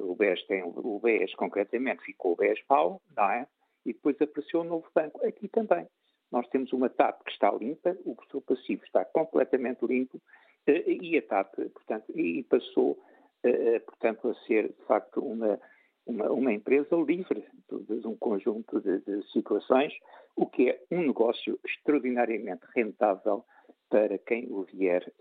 o 0.02 0.13
BES 0.13 0.45
tem, 0.45 0.62
o 0.65 0.99
BES 0.99 1.34
concretamente 1.36 2.04
ficou 2.04 2.34
o 2.34 2.36
BES 2.36 2.60
mau, 2.69 3.02
não 3.15 3.32
é? 3.32 3.47
e 3.86 3.93
depois 3.93 4.19
apareceu 4.21 4.62
um 4.62 4.65
novo 4.65 4.88
banco. 4.93 5.26
Aqui 5.26 5.47
também. 5.47 5.88
Nós 6.34 6.48
temos 6.48 6.74
uma 6.74 6.89
TAP 6.89 7.24
que 7.26 7.32
está 7.32 7.52
limpa, 7.52 7.96
o 8.04 8.17
seu 8.32 8.41
passivo 8.41 8.84
está 8.84 9.06
completamente 9.06 9.86
limpo 9.86 10.19
eh, 10.65 10.84
e 10.88 11.15
a 11.15 11.22
TAP, 11.22 11.54
portanto, 11.72 12.06
e 12.10 12.41
passou, 12.46 12.98
eh, 13.43 13.78
portanto, 13.78 14.30
a 14.30 14.34
ser, 14.48 14.69
de 14.69 14.86
facto, 14.88 15.22
uma, 15.22 15.60
uma, 16.08 16.32
uma 16.32 16.52
empresa 16.52 16.96
livre 16.96 17.46
de, 17.69 18.08
um 18.08 18.17
conjunto 18.17 18.82
de, 18.82 18.98
de, 19.02 19.32
situações, 19.32 19.93
o 20.36 20.48
que 20.48 20.72
é 20.72 20.82
um 20.89 21.04
negócio 21.04 21.60
extraordinariamente 21.63 22.65
rentável 22.76 23.46
para 23.88 24.17
quem 24.17 24.48
o 24.50 24.63
vier 24.63 25.13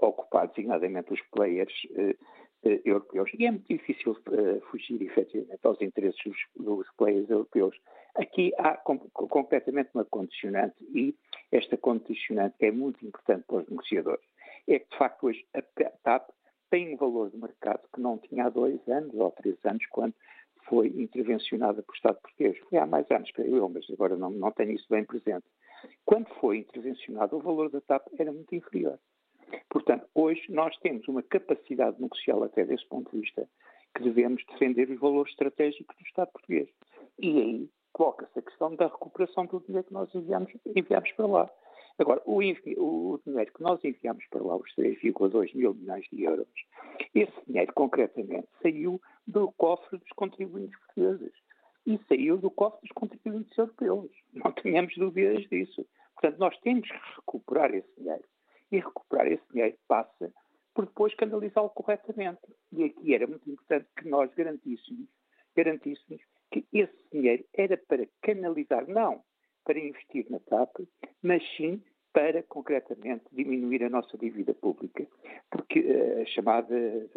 ocupar, 0.00 0.48
designadamente 0.48 1.12
os 1.12 1.20
players 1.30 1.86
europeus. 2.62 3.30
E 3.38 3.46
é 3.46 3.50
muito 3.50 3.66
difícil 3.68 4.12
uh, 4.12 4.60
fugir, 4.70 5.00
efetivamente, 5.02 5.60
aos 5.64 5.80
interesses 5.80 6.22
dos, 6.24 6.36
dos 6.56 6.86
players 6.96 7.28
europeus. 7.28 7.76
Aqui 8.14 8.52
há 8.58 8.76
com, 8.76 8.98
concretamente 8.98 9.90
uma 9.94 10.04
condicionante 10.04 10.76
e 10.94 11.14
esta 11.50 11.76
condicionante 11.76 12.54
é 12.60 12.70
muito 12.70 13.04
importante 13.04 13.44
para 13.46 13.56
os 13.56 13.68
negociadores. 13.68 14.24
É 14.68 14.78
que, 14.78 14.88
de 14.90 14.96
facto, 14.96 15.26
hoje 15.26 15.44
a 15.54 15.62
TAP 16.02 16.30
tem 16.70 16.94
um 16.94 16.96
valor 16.96 17.30
de 17.30 17.36
mercado 17.36 17.82
que 17.92 18.00
não 18.00 18.18
tinha 18.18 18.46
há 18.46 18.48
dois 18.48 18.80
anos 18.88 19.14
ou 19.14 19.30
três 19.32 19.56
anos, 19.64 19.84
quando 19.86 20.14
foi 20.68 20.88
intervencionada 20.88 21.82
por 21.82 21.94
Estado 21.94 22.20
português. 22.20 22.56
Foi 22.68 22.78
há 22.78 22.86
mais 22.86 23.10
anos, 23.10 23.30
creio 23.32 23.56
eu, 23.56 23.68
mas 23.68 23.84
agora 23.90 24.16
não, 24.16 24.30
não 24.30 24.52
tenho 24.52 24.72
isso 24.72 24.86
bem 24.88 25.04
presente. 25.04 25.44
Quando 26.04 26.28
foi 26.40 26.58
intervencionado, 26.58 27.36
o 27.36 27.40
valor 27.40 27.70
da 27.70 27.80
TAP 27.80 28.06
era 28.18 28.32
muito 28.32 28.54
inferior. 28.54 28.98
Portanto, 29.68 30.06
hoje 30.14 30.42
nós 30.48 30.76
temos 30.78 31.06
uma 31.08 31.22
capacidade 31.22 32.00
negocial, 32.00 32.42
até 32.44 32.64
desse 32.64 32.86
ponto 32.86 33.10
de 33.10 33.20
vista, 33.20 33.48
que 33.94 34.02
devemos 34.02 34.44
defender 34.46 34.90
os 34.90 35.00
valores 35.00 35.32
estratégicos 35.32 35.96
do 35.96 36.06
Estado 36.06 36.30
português. 36.32 36.68
E 37.18 37.40
aí 37.40 37.70
coloca-se 37.92 38.38
a 38.38 38.42
questão 38.42 38.74
da 38.74 38.86
recuperação 38.86 39.46
do 39.46 39.60
dinheiro 39.60 39.86
que 39.86 39.92
nós 39.92 40.14
enviamos, 40.14 40.50
enviamos 40.74 41.12
para 41.12 41.26
lá. 41.26 41.50
Agora, 41.98 42.22
o, 42.24 42.38
o, 42.38 43.20
dinheiro 43.24 43.52
que 43.52 43.62
nós 43.62 43.84
enviamos 43.84 44.24
para 44.30 44.42
lá, 44.42 44.56
os 44.56 44.74
3,2 44.76 45.54
mil 45.54 45.74
milhões 45.74 46.06
de 46.10 46.22
euros, 46.22 46.48
esse 47.14 47.32
dinheiro 47.46 47.72
concretamente 47.74 48.48
saiu 48.62 49.00
do 49.26 49.52
cofre 49.52 49.98
dos 49.98 50.08
contribuintes 50.10 50.78
portugueses 50.80 51.32
e 51.86 51.98
saiu 52.08 52.38
do 52.38 52.50
cofre 52.50 52.80
dos 52.80 52.92
contribuintes 52.92 53.56
europeus. 53.56 54.10
Não 54.32 54.52
tenhamos 54.52 54.96
dúvidas 54.96 55.46
disso. 55.48 55.86
Portanto, 56.14 56.38
nós 56.38 56.58
temos 56.60 56.88
que 56.88 56.98
recuperar 57.16 57.74
esse 57.74 57.88
dinheiro 57.98 58.24
e 58.72 58.78
recuperar 58.78 59.30
esse 59.30 59.44
dinheiro 59.52 59.76
passa 59.86 60.32
por 60.74 60.86
depois 60.86 61.14
canalizá-lo 61.14 61.70
corretamente. 61.70 62.40
E 62.72 62.84
aqui 62.84 63.14
era 63.14 63.26
muito 63.26 63.48
importante 63.48 63.86
que 63.96 64.08
nós 64.08 64.32
garantíssemos, 64.34 65.06
garantíssemos 65.54 66.22
que 66.50 66.66
esse 66.72 66.96
dinheiro 67.12 67.44
era 67.54 67.76
para 67.76 68.06
canalizar, 68.22 68.88
não 68.88 69.22
para 69.64 69.78
investir 69.78 70.26
na 70.30 70.40
TAP, 70.40 70.80
mas 71.22 71.42
sim 71.56 71.82
para, 72.12 72.42
concretamente, 72.42 73.24
diminuir 73.32 73.84
a 73.84 73.88
nossa 73.88 74.18
dívida 74.18 74.52
pública, 74.54 75.06
porque 75.50 75.80
uh, 75.80 76.22
a 76.22 76.26
chamada 76.26 77.08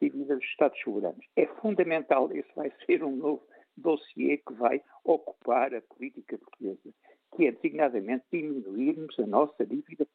dívida 0.00 0.34
dos 0.34 0.44
Estados 0.44 0.80
soberanos. 0.80 1.24
É 1.36 1.46
fundamental, 1.46 2.30
esse 2.32 2.52
vai 2.54 2.72
ser 2.84 3.04
um 3.04 3.14
novo 3.14 3.46
dossiê 3.76 4.38
que 4.38 4.52
vai 4.54 4.82
ocupar 5.04 5.74
a 5.74 5.82
política 5.82 6.38
portuguesa, 6.38 6.94
que 7.36 7.46
é 7.46 7.52
designadamente 7.52 8.24
diminuirmos 8.32 9.18
a 9.18 9.26
nossa 9.26 9.66
dívida, 9.66 10.06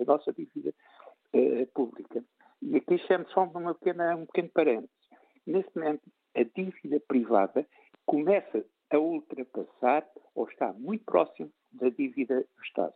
a 0.00 0.04
nossa 0.04 0.32
dívida 0.32 0.74
uh, 1.34 1.66
pública. 1.74 2.22
E 2.62 2.76
aqui 2.76 2.98
chamo 3.06 3.28
só 3.30 3.44
uma 3.44 3.74
pequena, 3.74 4.16
um 4.16 4.26
pequeno 4.26 4.50
parênteses. 4.50 4.90
Neste 5.46 5.76
momento, 5.76 6.02
a 6.34 6.42
dívida 6.42 7.00
privada 7.06 7.66
começa 8.06 8.64
a 8.90 8.98
ultrapassar 8.98 10.06
ou 10.34 10.48
está 10.48 10.72
muito 10.72 11.04
próximo 11.04 11.50
da 11.72 11.88
dívida 11.88 12.40
do 12.40 12.62
Estado. 12.64 12.94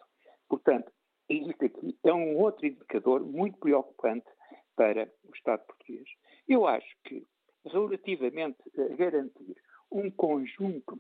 Portanto, 0.48 0.90
isto 1.28 1.64
aqui 1.64 1.98
é 2.04 2.12
um 2.12 2.38
outro 2.38 2.66
indicador 2.66 3.20
muito 3.24 3.58
preocupante 3.58 4.26
para 4.76 5.11
o 5.24 5.34
Estado 5.34 5.64
português. 5.66 6.08
Eu 6.48 6.66
acho 6.66 6.88
que, 7.04 7.26
relativamente 7.66 8.58
a 8.78 8.96
garantir 8.96 9.56
um 9.90 10.11
conjunto 10.11 10.98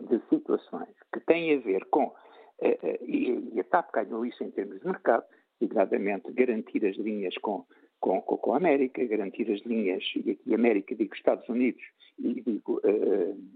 de 0.00 0.20
situações 0.28 0.94
que 1.12 1.20
têm 1.20 1.56
a 1.56 1.60
ver 1.60 1.84
com, 1.86 2.06
uh, 2.06 2.08
uh, 2.08 3.04
e, 3.04 3.60
a 3.60 3.64
TAP 3.64 3.92
ganhou 3.92 4.24
isso 4.26 4.42
em 4.42 4.50
termos 4.50 4.80
de 4.80 4.86
mercado, 4.86 5.24
designadamente 5.60 6.32
garantir 6.32 6.84
as 6.86 6.96
linhas 6.96 7.36
com, 7.38 7.64
com, 8.00 8.20
com, 8.20 8.52
a 8.54 8.56
América, 8.56 9.04
garantir 9.06 9.50
as 9.50 9.60
linhas, 9.62 10.02
e 10.16 10.32
aqui 10.32 10.54
América 10.54 10.94
digo 10.94 11.14
Estados 11.14 11.48
Unidos, 11.48 11.82
e 12.18 12.40
digo, 12.40 12.80
uh, 12.84 13.54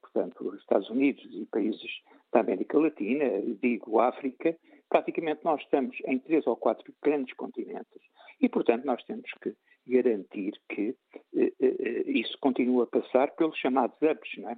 portanto, 0.00 0.48
os 0.48 0.60
Estados 0.60 0.90
Unidos 0.90 1.24
e 1.32 1.46
países 1.46 1.90
da 2.32 2.40
América 2.40 2.78
Latina, 2.78 3.24
digo 3.60 4.00
África, 4.00 4.56
praticamente 4.88 5.44
nós 5.44 5.60
estamos 5.62 5.96
em 6.06 6.18
três 6.18 6.46
ou 6.46 6.56
quatro 6.56 6.92
grandes 7.02 7.34
continentes 7.34 8.02
e, 8.40 8.48
portanto, 8.48 8.84
nós 8.84 9.02
temos 9.04 9.30
que 9.42 9.54
garantir 9.86 10.52
que 10.68 10.94
eh, 11.34 11.52
eh, 11.60 12.02
isso 12.06 12.36
continue 12.40 12.82
a 12.82 12.86
passar 12.86 13.30
pelos 13.32 13.56
chamados 13.58 13.96
hubs 14.02 14.38
não 14.38 14.50
é? 14.50 14.56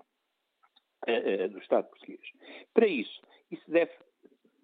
Eh, 1.07 1.49
do 1.49 1.59
Estado 1.59 1.89
português. 1.89 2.21
Para 2.75 2.87
isso, 2.87 3.23
isso 3.51 3.71
deve, 3.71 3.91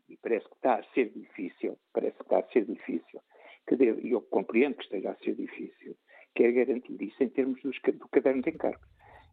e 0.08 0.18
parece 0.18 0.46
que 0.46 0.54
está 0.54 0.74
a 0.74 0.84
ser 0.92 1.10
difícil, 1.10 1.78
parece 1.94 2.16
que 2.16 2.22
está 2.24 2.40
a 2.40 2.48
ser 2.48 2.66
difícil, 2.66 3.20
que 3.66 3.74
e 3.74 4.10
eu 4.10 4.20
compreendo 4.20 4.76
que 4.76 4.84
esteja 4.84 5.12
a 5.12 5.16
ser 5.16 5.34
difícil, 5.34 5.96
que 6.34 6.42
é 6.44 6.52
garantir 6.52 7.00
isso 7.00 7.22
em 7.22 7.30
termos 7.30 7.60
dos, 7.62 7.78
do 7.80 8.08
caderno 8.08 8.42
de 8.42 8.50
encargos. 8.50 8.86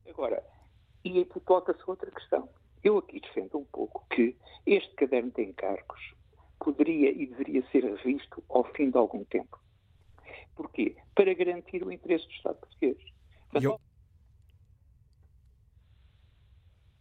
Agora, 0.08 0.42
e 1.04 1.26
coloca-se 1.26 1.84
outra 1.86 2.10
questão. 2.10 2.50
Eu 2.82 2.98
aqui 2.98 3.20
defendo 3.20 3.58
um 3.58 3.66
pouco 3.66 4.08
que 4.10 4.38
este 4.66 4.94
caderno 4.96 5.32
de 5.32 5.44
encargos 5.44 6.16
poderia 6.58 7.12
e 7.12 7.28
deveria 7.28 7.66
ser 7.70 7.84
revisto 7.84 8.42
ao 8.48 8.64
fim 8.74 8.90
de 8.90 8.98
algum 8.98 9.26
tempo. 9.26 9.60
Porquê? 10.56 10.96
Para 11.14 11.34
garantir 11.34 11.84
o 11.84 11.92
interesse 11.92 12.26
do 12.28 12.32
Estado 12.32 12.60
português. 12.60 12.98
Eu... 13.62 13.80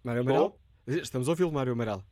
Mário 0.05 0.23
Amaral? 0.23 0.59
Estamos 0.87 1.29
a 1.29 1.33
ouvi-lo, 1.33 1.53
Mário 1.53 1.73
Amaral. 1.73 2.03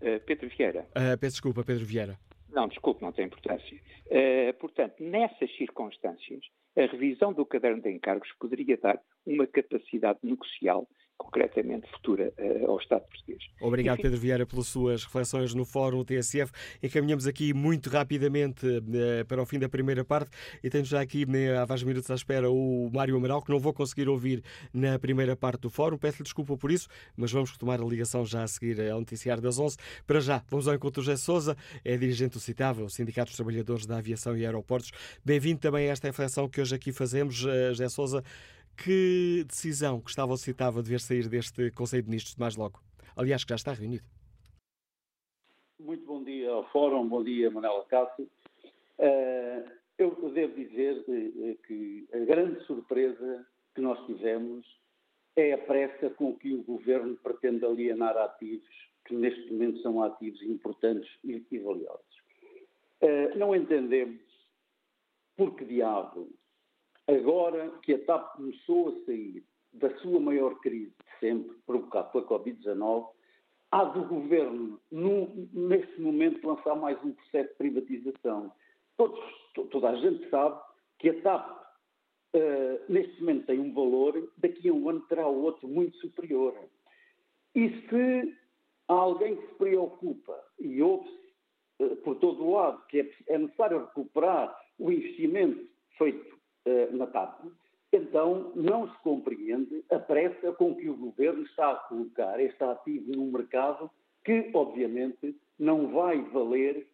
Uh, 0.00 0.20
Pedro 0.26 0.48
Vieira. 0.48 0.88
Uh, 0.90 1.16
peço 1.18 1.34
desculpa, 1.34 1.64
Pedro 1.64 1.84
Vieira. 1.84 2.18
Não, 2.50 2.66
desculpe, 2.66 3.02
não 3.02 3.12
tem 3.12 3.26
importância. 3.26 3.80
Uh, 4.06 4.52
portanto, 4.58 4.94
nessas 5.00 5.54
circunstâncias, 5.56 6.40
a 6.76 6.82
revisão 6.86 7.32
do 7.32 7.46
caderno 7.46 7.82
de 7.82 7.90
encargos 7.90 8.28
poderia 8.40 8.76
dar 8.76 8.98
uma 9.26 9.46
capacidade 9.46 10.18
negocial 10.22 10.88
concretamente 11.18 11.90
futura 11.90 12.32
uh, 12.38 12.70
ao 12.70 12.78
Estado 12.78 13.02
português. 13.02 13.42
Obrigado, 13.60 13.94
Enfim. 13.94 14.02
Pedro 14.04 14.18
Vieira, 14.18 14.46
pelas 14.46 14.68
suas 14.68 15.04
reflexões 15.04 15.52
no 15.52 15.64
Fórum 15.64 16.04
TSF. 16.04 16.52
Encaminhamos 16.82 17.26
aqui 17.26 17.52
muito 17.52 17.90
rapidamente 17.90 18.64
uh, 18.66 19.24
para 19.26 19.42
o 19.42 19.44
fim 19.44 19.58
da 19.58 19.68
primeira 19.68 20.04
parte 20.04 20.30
e 20.62 20.70
tenho 20.70 20.84
já 20.84 21.00
aqui 21.00 21.24
uh, 21.24 21.58
há 21.60 21.64
vários 21.64 21.84
minutos 21.84 22.10
à 22.10 22.14
espera 22.14 22.50
o 22.50 22.88
Mário 22.94 23.16
Amaral, 23.16 23.42
que 23.42 23.50
não 23.50 23.58
vou 23.58 23.72
conseguir 23.72 24.08
ouvir 24.08 24.42
na 24.72 24.98
primeira 24.98 25.34
parte 25.34 25.62
do 25.62 25.70
Fórum. 25.70 25.98
Peço-lhe 25.98 26.22
desculpa 26.22 26.56
por 26.56 26.70
isso, 26.70 26.88
mas 27.16 27.32
vamos 27.32 27.50
retomar 27.50 27.80
a 27.80 27.84
ligação 27.84 28.24
já 28.24 28.44
a 28.44 28.48
seguir 28.48 28.80
ao 28.88 29.00
noticiário 29.00 29.42
das 29.42 29.58
11. 29.58 29.76
Para 30.06 30.20
já, 30.20 30.42
vamos 30.48 30.68
ao 30.68 30.74
encontro 30.74 31.02
José 31.02 31.16
Souza, 31.16 31.56
é 31.84 31.96
dirigente 31.96 32.34
do 32.34 32.40
CITAV, 32.40 32.88
Sindicato 32.88 33.30
dos 33.30 33.36
Trabalhadores 33.36 33.86
da 33.86 33.98
Aviação 33.98 34.36
e 34.36 34.46
Aeroportos. 34.46 34.92
Bem-vindo 35.24 35.60
também 35.60 35.88
a 35.88 35.92
esta 35.92 36.06
reflexão 36.06 36.48
que 36.48 36.60
hoje 36.60 36.74
aqui 36.74 36.92
fazemos, 36.92 37.44
uh, 37.44 37.70
José 37.70 37.88
Souza. 37.88 38.22
Que 38.84 39.42
decisão 39.44 39.98
Gustavo 39.98 40.36
citava 40.36 40.80
dever 40.80 41.00
sair 41.00 41.28
deste 41.28 41.68
Conselho 41.72 42.04
de 42.04 42.10
Ministros 42.10 42.36
de 42.36 42.40
mais 42.40 42.54
logo? 42.54 42.80
Aliás, 43.16 43.42
que 43.42 43.50
já 43.50 43.56
está 43.56 43.72
reunido. 43.72 44.04
Muito 45.80 46.06
bom 46.06 46.22
dia 46.22 46.48
ao 46.50 46.64
Fórum, 46.70 47.08
bom 47.08 47.24
dia 47.24 47.50
Manuela 47.50 47.84
Cássio. 47.86 48.30
Uh, 48.98 49.68
eu 49.98 50.30
devo 50.32 50.54
dizer 50.54 51.04
que 51.66 52.08
a 52.12 52.18
grande 52.18 52.64
surpresa 52.66 53.44
que 53.74 53.80
nós 53.80 53.98
tivemos 54.06 54.64
é 55.34 55.54
a 55.54 55.58
pressa 55.58 56.10
com 56.10 56.36
que 56.36 56.54
o 56.54 56.62
Governo 56.62 57.16
pretende 57.16 57.64
alienar 57.64 58.16
ativos 58.16 58.68
que 59.04 59.14
neste 59.14 59.50
momento 59.52 59.82
são 59.82 60.02
ativos 60.04 60.40
importantes 60.42 61.10
e, 61.24 61.44
e 61.50 61.58
valiosos. 61.58 62.16
Uh, 63.02 63.36
não 63.36 63.56
entendemos 63.56 64.22
por 65.36 65.56
que 65.56 65.64
diabo 65.64 66.30
Agora 67.08 67.70
que 67.82 67.94
a 67.94 68.04
TAP 68.04 68.36
começou 68.36 68.90
a 68.90 69.06
sair 69.06 69.42
da 69.72 69.88
sua 70.00 70.20
maior 70.20 70.54
crise 70.60 70.90
de 70.90 71.18
sempre, 71.18 71.56
provocada 71.66 72.08
pela 72.10 72.26
Covid-19, 72.26 73.08
há 73.70 73.84
do 73.84 74.04
governo, 74.04 74.78
no, 74.92 75.48
neste 75.54 75.98
momento, 76.02 76.46
lançar 76.46 76.74
mais 76.74 77.02
um 77.02 77.12
processo 77.12 77.48
de 77.48 77.54
privatização. 77.54 78.52
Todos, 78.98 79.18
toda 79.70 79.88
a 79.88 79.96
gente 79.96 80.28
sabe 80.28 80.60
que 80.98 81.08
a 81.08 81.22
TAP, 81.22 81.50
uh, 82.36 82.92
neste 82.92 83.18
momento, 83.20 83.46
tem 83.46 83.58
um 83.58 83.72
valor, 83.72 84.30
daqui 84.36 84.68
a 84.68 84.72
um 84.74 84.90
ano 84.90 85.00
terá 85.08 85.26
outro 85.26 85.66
muito 85.66 85.96
superior. 85.98 86.54
E 87.54 87.70
se 87.88 88.36
há 88.86 88.92
alguém 88.92 89.34
que 89.34 89.46
se 89.46 89.54
preocupa, 89.54 90.44
e 90.60 90.82
ouve-se 90.82 91.32
uh, 91.84 91.96
por 91.96 92.16
todo 92.16 92.44
o 92.44 92.52
lado, 92.52 92.84
que 92.88 93.00
é, 93.00 93.10
é 93.28 93.38
necessário 93.38 93.86
recuperar 93.86 94.54
o 94.78 94.92
investimento 94.92 95.66
feito 95.96 96.37
eh, 96.68 96.88
na 96.92 97.06
TAP, 97.06 97.46
então 97.92 98.52
não 98.54 98.90
se 98.90 98.98
compreende 98.98 99.82
a 99.90 99.98
pressa 99.98 100.52
com 100.52 100.74
que 100.74 100.88
o 100.90 100.96
governo 100.96 101.42
está 101.44 101.72
a 101.72 101.76
colocar 101.76 102.38
este 102.40 102.62
ativo 102.62 103.12
no 103.12 103.32
mercado, 103.32 103.90
que 104.24 104.50
obviamente 104.52 105.34
não 105.58 105.88
vai 105.88 106.20
valer 106.30 106.86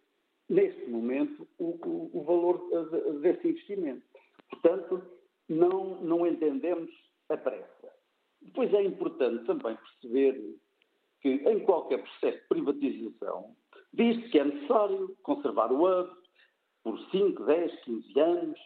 neste 0.49 0.89
momento 0.89 1.49
o, 1.59 1.71
o, 1.85 2.11
o 2.13 2.23
valor 2.23 2.59
desse 3.21 3.49
investimento. 3.49 4.05
Portanto, 4.51 5.03
não, 5.49 6.01
não 6.01 6.27
entendemos 6.27 6.91
a 7.29 7.37
pressa. 7.37 7.93
Depois 8.41 8.73
é 8.73 8.83
importante 8.83 9.45
também 9.47 9.77
perceber 9.77 10.57
que 11.21 11.31
em 11.31 11.61
qualquer 11.61 12.03
processo 12.03 12.39
de 12.39 12.49
privatização 12.49 13.57
diz-se 13.93 14.29
que 14.29 14.39
é 14.39 14.45
necessário 14.45 15.17
conservar 15.23 15.73
o 15.73 15.85
hub 15.85 16.11
por 16.83 16.99
5, 17.11 17.45
10, 17.45 17.85
15 17.85 18.21
anos. 18.21 18.61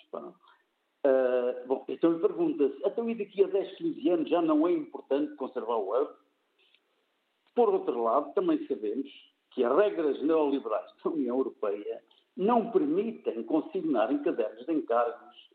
Uh, 1.09 1.67
bom, 1.67 1.85
então 1.89 2.19
pergunta-se, 2.19 2.77
então 2.85 3.09
e 3.09 3.15
daqui 3.15 3.43
a 3.43 3.47
10, 3.47 3.77
15 3.77 4.11
anos 4.11 4.29
já 4.29 4.43
não 4.43 4.69
é 4.69 4.73
importante 4.73 5.35
conservar 5.37 5.77
o 5.77 5.95
euro? 5.95 6.15
Por 7.55 7.71
outro 7.71 8.03
lado, 8.03 8.35
também 8.35 8.67
sabemos 8.67 9.09
que 9.53 9.65
as 9.65 9.75
regras 9.75 10.21
neoliberais 10.23 10.93
da 11.03 11.11
União 11.11 11.39
Europeia 11.39 12.03
não 12.37 12.71
permitem 12.71 13.43
consignar 13.45 14.13
em 14.13 14.23
cadernos 14.23 14.67
de 14.67 14.73
encargos 14.73 15.49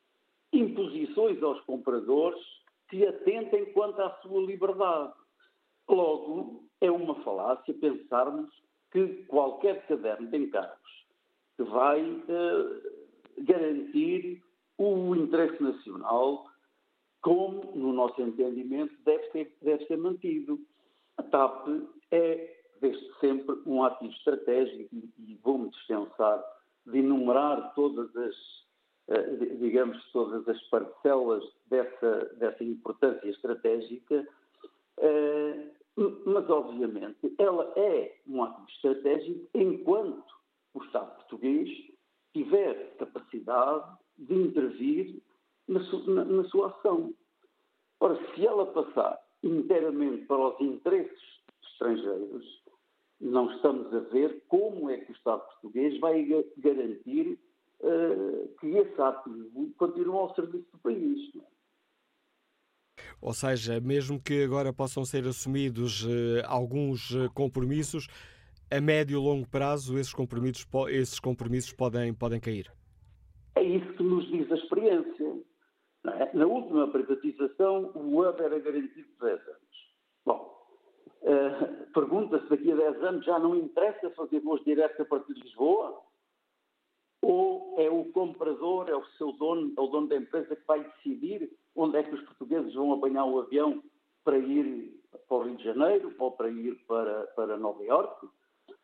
imposições 0.52 1.42
aos 1.44 1.62
compradores 1.62 2.42
que 2.90 3.06
atentem 3.06 3.72
quanto 3.74 4.02
à 4.02 4.10
sua 4.22 4.42
liberdade. 4.42 5.14
Logo, 5.88 6.64
é 6.82 6.90
uma 6.90 7.16
falácia 7.24 7.74
pensarmos 7.76 8.50
que 8.92 9.24
qualquer 9.26 9.86
caderno 9.88 10.28
de 10.30 10.38
encargos 10.38 11.06
vai 11.60 12.02
uh, 12.02 12.82
garantir 13.40 14.42
o 14.78 15.16
interesse 15.16 15.62
nacional, 15.62 16.46
como, 17.22 17.76
no 17.76 17.94
nosso 17.94 18.22
entendimento, 18.22 18.94
deve 19.06 19.24
ser, 19.32 19.58
deve 19.62 19.86
ser 19.86 19.98
mantido. 19.98 20.60
A 21.18 21.24
TAP 21.24 21.68
é, 22.12 22.64
desde 22.82 23.20
sempre, 23.20 23.56
um 23.66 23.84
ativo 23.84 24.12
estratégico 24.12 24.94
e 24.94 25.40
vou-me 25.44 25.70
dispensar 25.70 26.44
de 26.86 27.00
enumerar 27.00 27.74
todas 27.76 28.14
as, 28.16 28.36
eh, 29.08 29.36
digamos, 29.60 30.04
todas 30.12 30.48
as 30.50 30.62
parcelas 30.64 31.44
dessa, 31.68 32.26
dessa 32.36 32.64
importância 32.64 33.30
estratégica, 33.30 34.28
eh, 34.98 35.70
mas, 36.26 36.50
obviamente, 36.50 37.34
ela 37.38 37.72
é 37.78 38.18
um 38.28 38.44
ativo 38.44 38.68
estratégico 38.68 39.48
enquanto 39.54 40.34
o 40.74 40.84
Estado 40.84 41.16
português 41.16 41.70
tiver 42.34 42.98
capacidade 42.98 43.98
de 44.18 44.34
intervir 44.34 45.22
na, 45.68 45.80
su, 45.82 46.10
na, 46.10 46.26
na 46.26 46.44
sua 46.46 46.68
ação. 46.68 47.14
Ora, 48.00 48.20
se 48.34 48.46
ela 48.46 48.66
passar 48.68 49.20
inteiramente 49.44 50.26
para 50.26 50.50
os 50.50 50.62
interesses 50.62 51.20
estrangeiros, 51.72 52.64
não 53.20 53.52
estamos 53.56 53.94
a 53.94 54.00
ver 54.00 54.44
como 54.48 54.90
é 54.90 54.98
que 54.98 55.12
o 55.12 55.16
Estado 55.16 55.42
português 55.42 56.00
vai 56.00 56.26
garantir 56.58 57.40
uh, 57.80 58.56
que 58.60 58.68
esse 58.68 59.02
ato 59.02 59.30
continue 59.78 60.18
ao 60.18 60.36
serviço 60.36 60.68
do 60.72 60.78
país. 60.80 61.32
É? 61.36 61.54
Ou 63.22 63.34
seja, 63.34 63.80
mesmo 63.80 64.22
que 64.22 64.44
agora 64.44 64.74
possam 64.74 65.06
ser 65.06 65.26
assumidos 65.26 66.04
uh, 66.04 66.44
alguns 66.46 67.12
uh, 67.12 67.32
compromissos, 67.34 68.08
a 68.70 68.82
médio 68.82 69.18
e 69.18 69.24
longo 69.24 69.48
prazo 69.48 69.98
esses 69.98 70.14
compromissos, 70.14 70.68
esses 70.90 71.20
compromissos 71.20 71.72
podem, 71.72 72.14
podem 72.14 72.40
cair? 72.40 72.72
É 73.56 73.64
isso 73.64 73.94
que 73.94 74.03
nos 74.14 74.28
diz 74.28 74.52
a 74.52 74.56
experiência. 74.56 75.42
É? 76.06 76.38
Na 76.38 76.46
última 76.46 76.88
privatização, 76.90 77.92
o 77.96 78.20
hub 78.20 78.42
era 78.42 78.60
garantido 78.60 79.08
10 79.22 79.48
anos. 79.48 79.94
Bom, 80.26 80.68
uh, 81.22 81.92
pergunta-se 81.94 82.48
daqui 82.50 82.72
a 82.72 82.76
10 82.76 83.04
anos 83.04 83.26
já 83.26 83.40
não 83.40 83.56
interessa 83.56 84.10
fazer 84.12 84.40
voos 84.42 84.64
diretos 84.64 85.00
a 85.00 85.06
partir 85.06 85.34
de 85.34 85.42
Lisboa? 85.42 86.02
Ou 87.22 87.76
é 87.78 87.90
o 87.90 88.06
comprador, 88.12 88.90
é 88.90 88.96
o 88.96 89.06
seu 89.18 89.32
dono, 89.32 89.74
é 89.78 89.82
o 89.82 89.88
dono 89.88 90.08
da 90.08 90.18
empresa 90.18 90.56
que 90.56 90.68
vai 90.68 90.84
decidir 90.84 91.50
onde 91.74 91.98
é 91.98 92.04
que 92.04 92.14
os 92.14 92.22
portugueses 92.24 92.74
vão 92.74 92.92
apanhar 92.92 93.26
o 93.26 93.40
avião 93.40 93.82
para 94.26 94.38
ir 94.38 95.02
para 95.28 95.38
o 95.38 95.44
Rio 95.44 95.56
de 95.56 95.64
Janeiro 95.64 96.14
ou 96.20 96.32
para 96.32 96.50
ir 96.50 96.76
para, 96.86 97.28
para 97.28 97.58
Nova 97.58 97.82
Iorque? 97.82 98.28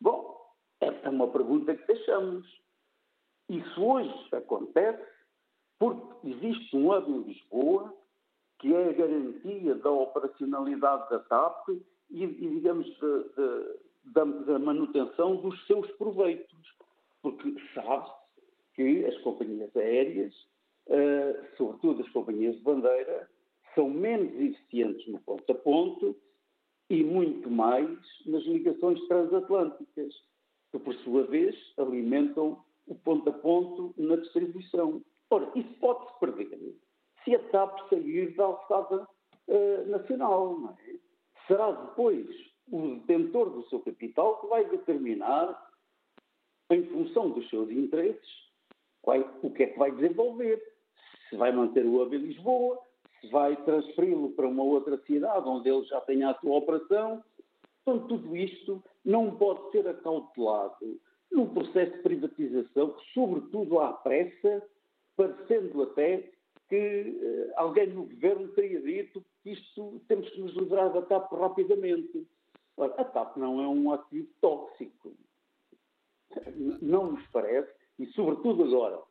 Bom, 0.00 0.40
é 0.80 1.08
uma 1.08 1.28
pergunta 1.28 1.76
que 1.76 1.86
deixamos. 1.86 2.46
Isso 3.50 3.84
hoje 3.84 4.14
acontece 4.32 5.19
porque 5.80 6.28
existe 6.28 6.76
um 6.76 6.92
hub 6.92 7.10
em 7.10 7.22
Lisboa 7.22 7.92
que 8.60 8.74
é 8.74 8.90
a 8.90 8.92
garantia 8.92 9.74
da 9.76 9.90
operacionalidade 9.90 11.08
da 11.08 11.18
TAP 11.20 11.70
e, 12.10 12.24
e 12.24 12.50
digamos, 12.50 12.86
da, 14.04 14.24
da, 14.24 14.58
manutenção 14.58 15.36
dos 15.36 15.66
seus 15.66 15.90
proveitos. 15.92 16.76
Porque 17.22 17.54
sabe-se 17.74 18.12
que 18.74 19.04
as 19.06 19.16
companhias 19.22 19.74
aéreas, 19.74 20.34
uh, 20.88 21.56
sobretudo 21.56 22.02
as 22.02 22.08
companhias 22.10 22.54
de 22.56 22.62
bandeira, 22.62 23.30
são 23.74 23.88
menos 23.88 24.34
eficientes 24.34 25.06
no 25.08 25.18
ponto 25.20 25.50
a 25.50 25.54
ponto 25.54 26.16
e 26.90 27.02
muito 27.02 27.50
mais 27.50 27.88
nas 28.26 28.42
ligações 28.42 29.00
transatlânticas, 29.08 30.12
que 30.70 30.78
por 30.78 30.94
sua 30.96 31.22
vez 31.24 31.56
alimentam 31.78 32.62
o 32.86 32.94
ponto 32.94 33.30
a 33.30 33.32
ponto 33.32 33.94
na 33.96 34.16
distribuição. 34.16 35.02
Ora, 35.30 35.50
isso 35.54 35.72
pode-se 35.74 36.18
perder 36.18 36.74
se 37.24 37.34
a 37.34 37.38
TAP 37.50 37.88
sair 37.88 38.34
da 38.34 38.44
alçada 38.44 39.08
uh, 39.48 39.86
nacional, 39.88 40.58
não 40.58 40.70
é? 40.70 40.96
Será 41.46 41.70
depois 41.70 42.26
o 42.70 42.96
detentor 42.96 43.50
do 43.50 43.68
seu 43.68 43.80
capital 43.80 44.40
que 44.40 44.46
vai 44.48 44.64
determinar, 44.68 45.68
em 46.70 46.84
função 46.86 47.30
dos 47.30 47.48
seus 47.48 47.70
interesses, 47.70 48.50
o 49.42 49.50
que 49.50 49.64
é 49.64 49.66
que 49.66 49.78
vai 49.78 49.90
desenvolver. 49.90 50.62
Se 51.28 51.36
vai 51.36 51.52
manter 51.52 51.84
o 51.84 52.14
em 52.14 52.18
Lisboa, 52.18 52.78
se 53.20 53.28
vai 53.28 53.56
transferi-lo 53.64 54.30
para 54.30 54.48
uma 54.48 54.62
outra 54.62 54.96
cidade 54.98 55.48
onde 55.48 55.68
ele 55.68 55.84
já 55.84 56.00
tenha 56.02 56.30
a 56.30 56.38
sua 56.40 56.56
operação. 56.56 57.22
Então, 57.82 58.06
tudo 58.06 58.36
isto 58.36 58.82
não 59.04 59.36
pode 59.36 59.70
ser 59.70 59.86
acautelado 59.88 61.00
num 61.32 61.52
processo 61.52 61.92
de 61.92 62.02
privatização, 62.02 62.96
sobretudo 63.14 63.80
à 63.80 63.92
pressa, 63.92 64.62
parecendo 65.16 65.82
até 65.82 66.30
que 66.68 67.50
uh, 67.50 67.52
alguém 67.56 67.88
no 67.88 68.04
governo 68.04 68.48
teria 68.48 68.80
dito 68.80 69.24
que 69.42 69.50
isto 69.50 70.00
temos 70.06 70.28
que 70.30 70.40
nos 70.40 70.54
livrar 70.54 70.92
da 70.92 71.02
TAP 71.02 71.32
rapidamente. 71.32 72.26
Ora, 72.76 72.94
a 73.00 73.04
TAP 73.04 73.36
não 73.36 73.60
é 73.60 73.68
um 73.68 73.92
ativo 73.92 74.28
tóxico. 74.40 75.12
Não 76.80 77.12
nos 77.12 77.26
parece 77.28 77.72
e, 77.98 78.06
sobretudo 78.12 78.64
agora 78.64 79.02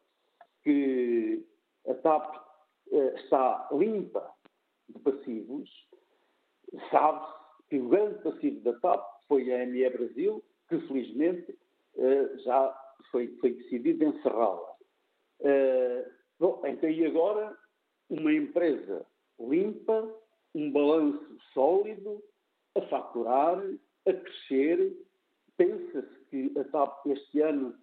que 0.63 1.45
a 1.87 1.93
TAP 1.95 2.35
uh, 2.91 3.15
está 3.17 3.69
limpa 3.71 4.33
de 4.87 4.99
passivos, 4.99 5.69
sabe-se 6.89 7.33
que 7.69 7.79
o 7.79 7.89
grande 7.89 8.23
passivo 8.23 8.61
da 8.61 8.73
TAP 8.79 9.05
foi 9.27 9.53
a 9.53 9.65
ME 9.65 9.89
Brasil, 9.89 10.43
que 10.67 10.79
felizmente 10.87 11.51
uh, 11.95 12.39
já 12.39 12.75
foi, 13.11 13.27
foi 13.37 13.53
decidido 13.53 14.05
encerrá-la. 14.05 14.68
Uh, 15.39 16.09
bom, 16.39 16.61
então 16.65 16.89
e 16.89 17.05
agora 17.05 17.57
uma 18.09 18.33
empresa 18.33 19.05
limpa, 19.39 20.13
um 20.53 20.71
balanço 20.71 21.37
sólido, 21.53 22.21
a 22.75 22.81
faturar, 22.87 23.61
a 24.05 24.13
crescer. 24.13 24.97
Pensa-se 25.57 26.25
que 26.29 26.51
a 26.59 26.63
TAP 26.65 27.05
este 27.07 27.41
ano 27.41 27.75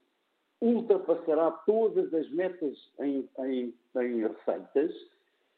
ultrapassará 0.60 1.50
todas 1.50 2.12
as 2.14 2.28
metas 2.30 2.76
em, 3.00 3.28
em, 3.40 3.74
em 3.96 4.26
receitas, 4.26 4.94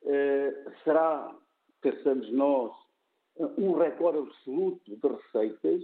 uh, 0.02 0.72
será, 0.84 1.34
pensamos 1.80 2.30
nós, 2.32 2.72
um 3.56 3.72
recorde 3.72 4.18
absoluto 4.18 4.96
de 4.96 5.08
receitas. 5.08 5.82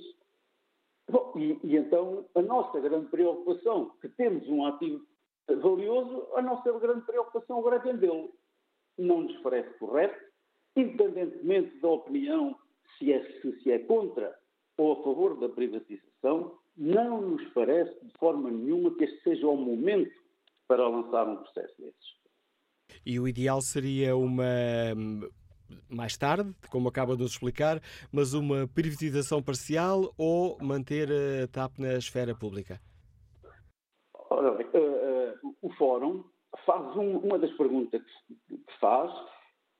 Bom, 1.09 1.33
e, 1.37 1.59
e, 1.63 1.77
então 1.77 2.25
a 2.35 2.43
nossa 2.43 2.81
grande 2.81 3.07
preocupação, 3.07 3.91
que 4.01 4.09
temos 4.09 4.49
um 4.49 4.67
ativo 4.67 5.05
valioso, 5.49 6.27
a 6.35 6.43
nossa 6.43 6.73
grande 6.79 7.05
preocupação 7.05 7.59
agora 7.59 7.79
vendê-lo. 7.79 8.33
Não 8.99 9.23
nos 9.23 9.37
parece 9.39 9.73
correto, 9.79 10.19
independentemente 10.77 11.79
da 11.81 11.89
opinião 11.89 12.57
se 12.99 13.13
é, 13.13 13.23
se 13.41 13.71
é 13.71 13.79
contra 13.81 14.39
ou 14.77 14.93
a 14.93 15.05
favor 15.05 15.39
da 15.39 15.49
privatização, 15.49 16.59
não 16.77 17.21
nos 17.21 17.45
parece 17.53 17.93
de 18.05 18.13
forma 18.19 18.51
nenhuma 18.51 18.95
que 18.97 19.05
este 19.05 19.23
seja 19.23 19.47
o 19.47 19.57
momento 19.57 20.13
para 20.67 20.89
lançar 20.89 21.29
um 21.29 21.37
processo 21.37 21.75
desses. 21.79 22.25
E 23.05 23.21
o 23.21 23.29
ideal 23.29 23.61
seria 23.61 24.17
uma 24.17 24.45
mais 25.89 26.17
tarde, 26.17 26.55
como 26.71 26.89
acaba 26.89 27.17
de 27.17 27.23
nos 27.23 27.33
explicar, 27.33 27.81
mas 28.13 28.35
uma 28.35 28.69
privatização 28.69 29.43
parcial 29.43 30.13
ou 30.17 30.59
manter 30.61 31.09
a 31.11 31.49
TAP 31.49 31.79
na 31.79 31.95
esfera 31.95 32.35
pública? 32.35 32.81
Ora 34.31 34.53
bem, 34.53 34.67
uh, 34.67 35.47
uh, 35.47 35.54
o 35.65 35.71
Fórum 35.71 36.23
faz 36.67 36.97
um, 36.97 37.19
uma 37.19 37.39
das 37.39 37.53
perguntas 37.57 38.03
que, 38.27 38.35
que 38.35 38.79
faz 38.79 39.11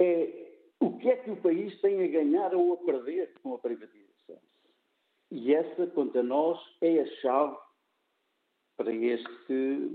é 0.01 0.51
o 0.81 0.97
que 0.99 1.09
é 1.09 1.17
que 1.17 1.31
o 1.31 1.37
país 1.37 1.79
tem 1.81 2.03
a 2.03 2.09
ganhar 2.09 2.55
ou 2.55 2.73
a 2.75 2.77
perder 2.79 3.33
com 3.43 3.55
a 3.55 3.59
privatização? 3.59 4.39
E 5.31 5.55
essa, 5.55 5.87
quanto 5.89 6.19
a 6.19 6.23
nós, 6.23 6.59
é 6.81 7.01
a 7.01 7.07
chave 7.21 7.57
para 8.77 8.93
este 8.93 9.91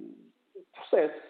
processo. 0.73 1.29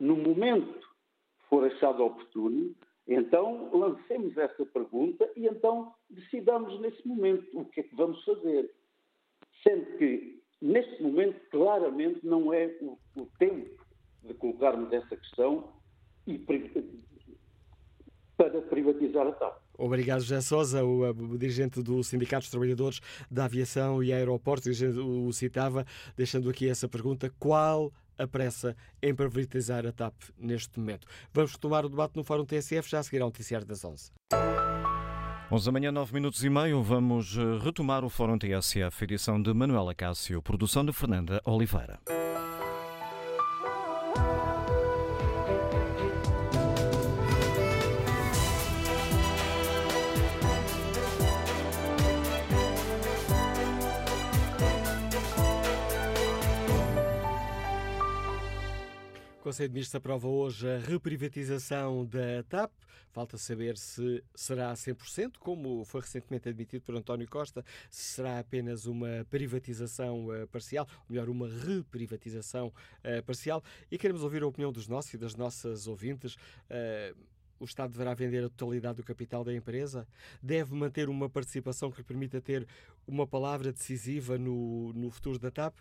No 0.00 0.16
momento 0.16 0.80
que 0.80 1.48
for 1.48 1.64
achado 1.64 2.04
oportuno, 2.04 2.74
então 3.06 3.70
lancemos 3.72 4.36
essa 4.36 4.64
pergunta 4.66 5.30
e 5.36 5.46
então 5.46 5.94
decidamos 6.08 6.80
nesse 6.80 7.06
momento 7.06 7.46
o 7.58 7.64
que 7.66 7.80
é 7.80 7.82
que 7.82 7.94
vamos 7.94 8.24
fazer. 8.24 8.70
Sendo 9.62 9.98
que, 9.98 10.42
neste 10.64 11.02
momento, 11.02 11.38
claramente 11.50 12.20
não 12.24 12.52
é 12.52 12.74
o, 12.80 12.98
o 13.16 13.26
tempo 13.38 13.70
de 14.22 14.32
colocarmos 14.34 14.90
essa 14.90 15.14
questão 15.14 15.74
e, 16.26 16.38
para 16.38 16.58
privatizar 18.62 19.26
a 19.26 19.32
TAP. 19.32 19.62
Obrigado, 19.76 20.20
José 20.20 20.40
Sousa, 20.40 20.82
o, 20.82 21.10
o, 21.10 21.38
dirigente 21.38 21.82
do 21.82 22.02
Sindicato 22.02 22.44
dos 22.44 22.50
Trabalhadores 22.50 23.00
da 23.30 23.44
Aviação 23.44 24.02
e 24.02 24.12
Aeroportos, 24.12 24.80
o, 24.80 25.26
o 25.26 25.32
citava, 25.32 25.84
deixando 26.16 26.48
aqui 26.48 26.68
essa 26.68 26.88
pergunta: 26.88 27.30
qual 27.38 27.92
a 28.16 28.26
pressa 28.26 28.74
em 29.02 29.14
privatizar 29.14 29.86
a 29.86 29.92
TAP 29.92 30.14
neste 30.38 30.80
momento? 30.80 31.06
Vamos 31.32 31.52
retomar 31.52 31.84
o 31.84 31.90
debate 31.90 32.16
no 32.16 32.24
Fórum 32.24 32.46
TSF, 32.46 32.88
já 32.88 33.00
a 33.00 33.02
seguir 33.02 33.20
ao 33.20 33.28
noticiário 33.28 33.66
das 33.66 33.84
11. 33.84 34.12
11 35.54 35.66
da 35.66 35.70
manhã, 35.72 35.92
9 35.92 36.12
minutos 36.12 36.42
e 36.42 36.50
meio, 36.50 36.82
vamos 36.82 37.36
eh, 37.36 37.64
retomar 37.64 38.04
o 38.04 38.08
Fórum 38.08 38.36
TSF, 38.36 39.04
edição 39.04 39.40
de 39.40 39.54
Manuela 39.54 39.94
Cássio, 39.94 40.42
produção 40.42 40.84
de 40.84 40.92
Fernanda 40.92 41.40
Oliveira. 41.44 42.00
Conselho 59.54 59.68
de 59.68 59.74
Ministros 59.74 59.94
aprova 59.94 60.26
hoje 60.26 60.68
a 60.68 60.78
reprivatização 60.78 62.04
da 62.06 62.42
TAP. 62.48 62.72
Falta 63.12 63.38
saber 63.38 63.78
se 63.78 64.20
será 64.34 64.72
100%, 64.72 65.34
como 65.38 65.84
foi 65.84 66.00
recentemente 66.00 66.48
admitido 66.48 66.82
por 66.82 66.96
António 66.96 67.28
Costa, 67.28 67.64
se 67.88 68.14
será 68.14 68.40
apenas 68.40 68.86
uma 68.86 69.24
privatização 69.30 70.26
uh, 70.26 70.48
parcial, 70.48 70.88
ou 71.02 71.04
melhor, 71.08 71.28
uma 71.28 71.46
reprivatização 71.48 72.66
uh, 72.66 73.22
parcial. 73.22 73.62
E 73.92 73.96
queremos 73.96 74.24
ouvir 74.24 74.42
a 74.42 74.46
opinião 74.48 74.72
dos 74.72 74.88
nossos 74.88 75.14
e 75.14 75.18
das 75.18 75.36
nossas 75.36 75.86
ouvintes. 75.86 76.34
Uh, 76.34 77.16
o 77.60 77.64
Estado 77.64 77.92
deverá 77.92 78.12
vender 78.12 78.42
a 78.42 78.48
totalidade 78.48 78.96
do 78.96 79.04
capital 79.04 79.44
da 79.44 79.54
empresa? 79.54 80.04
Deve 80.42 80.74
manter 80.74 81.08
uma 81.08 81.30
participação 81.30 81.92
que 81.92 81.98
lhe 81.98 82.04
permita 82.04 82.40
ter 82.40 82.66
uma 83.06 83.24
palavra 83.24 83.72
decisiva 83.72 84.36
no, 84.36 84.92
no 84.94 85.12
futuro 85.12 85.38
da 85.38 85.52
TAP? 85.52 85.76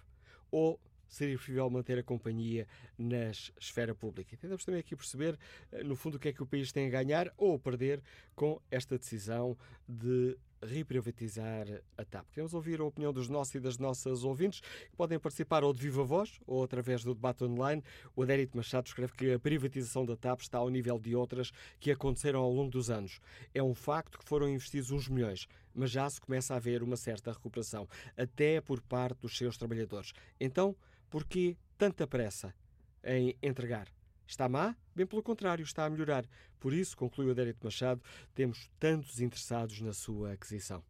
Ou 0.52 0.80
seria 1.08 1.36
preferível 1.36 1.70
manter 1.70 1.98
a 2.00 2.04
companhia 2.04 2.68
na 2.98 3.30
esfera 3.30 3.94
pública. 3.94 4.36
Tentamos 4.38 4.66
também 4.66 4.80
aqui 4.80 4.96
perceber, 4.96 5.38
eh, 5.72 5.84
no 5.84 5.96
fundo, 5.96 6.16
o 6.16 6.20
que 6.20 6.30
é 6.30 6.34
que 6.34 6.44
o 6.44 6.46
país 6.46 6.72
tem 6.72 6.88
a 6.88 6.90
ganhar 6.90 7.32
ou 7.38 7.56
a 7.56 7.60
perder 7.60 8.02
com 8.36 8.62
esta 8.72 8.98
decisão 8.98 9.58
de 9.88 10.38
reprivatizar 10.64 11.66
a 11.98 12.06
TAP. 12.06 12.26
Queremos 12.32 12.54
ouvir 12.54 12.80
a 12.80 12.86
opinião 12.86 13.12
dos 13.12 13.28
nossos 13.28 13.56
e 13.56 13.60
das 13.60 13.78
nossas 13.78 14.24
ouvintes, 14.24 14.62
que 14.62 14.96
podem 14.96 15.20
participar 15.20 15.64
ou 15.64 15.74
de 15.74 15.82
viva 15.82 16.04
voz 16.04 16.40
ou 16.48 16.64
através 16.64 17.04
do 17.04 17.14
debate 17.14 17.44
online. 17.44 17.84
O 18.16 18.24
Adérito 18.24 18.56
Machado 18.58 18.88
escreve 18.88 19.14
que 19.14 19.34
a 19.34 19.40
privatização 19.40 20.06
da 20.06 20.16
TAP 20.16 20.42
está 20.42 20.58
ao 20.60 20.70
nível 20.70 20.98
de 20.98 21.16
outras 21.16 21.52
que 21.80 21.92
aconteceram 21.92 22.40
ao 22.40 22.52
longo 22.52 22.72
dos 22.72 22.90
anos. 22.90 23.20
É 23.54 23.62
um 23.62 23.74
facto 23.74 24.18
que 24.18 24.26
foram 24.26 24.50
investidos 24.50 24.92
uns 24.92 25.08
milhões, 25.08 25.48
mas 25.74 25.92
já 25.92 26.10
se 26.10 26.20
começa 26.20 26.56
a 26.56 26.60
ver 26.60 26.84
uma 26.84 26.96
certa 26.96 27.32
recuperação, 27.32 27.88
até 28.18 28.62
por 28.62 28.82
parte 28.82 29.22
dos 29.22 29.38
seus 29.38 29.58
trabalhadores. 29.58 30.14
Então, 30.40 30.76
por 31.14 31.26
que 31.26 31.56
tanta 31.78 32.08
pressa 32.08 32.56
em 33.04 33.38
entregar? 33.44 33.88
Está 34.26 34.50
má? 34.50 34.76
Bem 34.96 35.06
pelo 35.06 35.22
contrário, 35.22 35.62
está 35.62 35.86
a 35.86 35.90
melhorar. 35.92 36.26
Por 36.60 36.74
isso, 36.74 36.98
conclui 36.98 37.28
o 37.28 37.30
Adérito 37.30 37.64
Machado, 37.64 38.02
temos 38.34 38.68
tantos 38.80 39.22
interessados 39.22 39.80
na 39.80 39.94
sua 39.94 40.32
aquisição. 40.32 40.84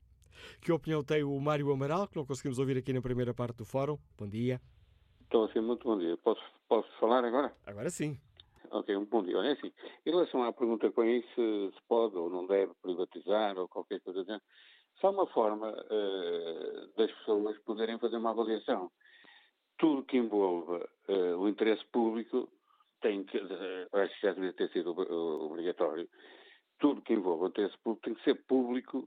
Que 0.61 0.71
opinião 0.71 1.03
tem 1.03 1.25
o 1.25 1.37
Mário 1.41 1.69
Amaral, 1.73 2.07
que 2.07 2.15
não 2.15 2.25
conseguimos 2.25 2.57
ouvir 2.57 2.77
aqui 2.77 2.93
na 2.93 3.01
primeira 3.01 3.33
parte 3.33 3.57
do 3.57 3.65
fórum? 3.65 3.97
Bom 4.17 4.25
dia. 4.25 4.61
Estou 5.23 5.43
assim, 5.43 5.59
muito 5.59 5.83
bom 5.83 5.97
dia. 5.97 6.15
Posso, 6.15 6.41
posso 6.69 6.87
falar 7.01 7.25
agora? 7.25 7.53
Agora 7.67 7.89
sim. 7.89 8.17
Ok, 8.71 8.95
um 8.95 9.03
bom 9.03 9.23
dia. 9.23 9.37
Olha, 9.37 9.49
é 9.49 9.51
assim, 9.51 9.73
em 10.05 10.09
relação 10.09 10.41
à 10.41 10.53
pergunta 10.53 10.87
que 10.87 10.95
põe 10.95 11.21
se, 11.35 11.73
pode 11.85 12.15
ou 12.15 12.29
não 12.29 12.47
deve 12.47 12.71
privatizar 12.81 13.57
ou 13.57 13.67
qualquer 13.67 13.99
coisa 13.99 14.21
assim, 14.21 14.39
só 15.01 15.11
uma 15.11 15.27
forma 15.27 15.69
uh, 15.69 16.87
das 16.95 17.11
pessoas 17.11 17.57
poderem 17.65 17.99
fazer 17.99 18.15
uma 18.15 18.29
avaliação. 18.29 18.89
Tudo 19.83 20.05
que 20.05 20.15
envolva 20.15 20.89
uh, 21.09 21.37
o 21.37 21.49
interesse 21.49 21.83
público 21.91 22.47
tem 23.01 23.21
que, 23.25 23.37
eh, 23.37 23.87
acho 23.91 24.15
que 24.15 24.27
já 24.27 24.31
devia 24.31 24.53
ter 24.53 24.71
sido 24.71 24.91
obrigatório, 24.91 26.07
tudo 26.79 27.01
que 27.01 27.11
envolva 27.11 27.43
o 27.43 27.47
interesse 27.49 27.77
público 27.79 28.05
tem 28.05 28.15
que 28.15 28.23
ser 28.23 28.35
público 28.45 29.05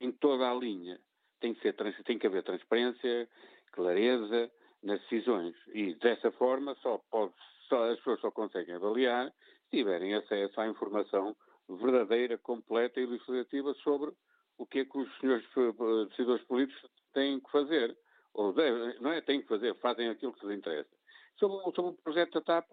em 0.00 0.12
toda 0.12 0.48
a 0.48 0.54
linha. 0.54 1.00
Tem 1.40 1.52
que, 1.52 1.60
ser, 1.60 1.74
tem 2.04 2.20
que 2.20 2.28
haver 2.28 2.44
transparência, 2.44 3.28
clareza 3.72 4.48
nas 4.80 5.00
decisões. 5.00 5.56
E 5.74 5.96
dessa 5.96 6.30
forma 6.30 6.76
só 6.76 6.98
pode, 7.10 7.34
só, 7.68 7.90
as 7.90 7.96
pessoas 7.98 8.20
só 8.20 8.30
conseguem 8.30 8.76
avaliar 8.76 9.28
se 9.64 9.78
tiverem 9.78 10.14
acesso 10.14 10.60
à 10.60 10.68
informação 10.68 11.34
verdadeira, 11.68 12.38
completa 12.38 13.00
e 13.00 13.02
elucidativa 13.02 13.74
sobre 13.82 14.12
o 14.56 14.64
que 14.66 14.78
é 14.78 14.84
que 14.84 14.98
os 14.98 15.18
senhores 15.18 15.44
eh, 15.56 16.04
decisores 16.10 16.44
políticos 16.44 16.88
têm 17.12 17.40
que 17.40 17.50
fazer. 17.50 17.98
Ou 18.34 18.52
devem, 18.52 18.98
não 19.00 19.12
é 19.12 19.20
têm 19.20 19.42
que 19.42 19.48
fazer, 19.48 19.74
fazem 19.76 20.08
aquilo 20.08 20.32
que 20.32 20.46
lhes 20.46 20.58
interessa. 20.58 20.90
Sobre, 21.38 21.58
sobre 21.74 21.90
o 21.92 22.02
projeto 22.02 22.34
da 22.34 22.40
TAP, 22.40 22.66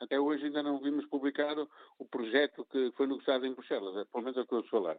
até 0.00 0.18
hoje 0.18 0.46
ainda 0.46 0.62
não 0.62 0.78
vimos 0.78 1.06
publicado 1.06 1.68
o 1.98 2.04
projeto 2.04 2.64
que 2.66 2.92
foi 2.96 3.06
negociado 3.06 3.46
em 3.46 3.54
Bruxelas, 3.54 3.96
é, 3.96 4.04
pelo 4.04 4.24
menos 4.24 4.36
é 4.36 4.42
o 4.42 4.46
que 4.46 4.54
eu 4.54 4.62
falar. 4.64 4.98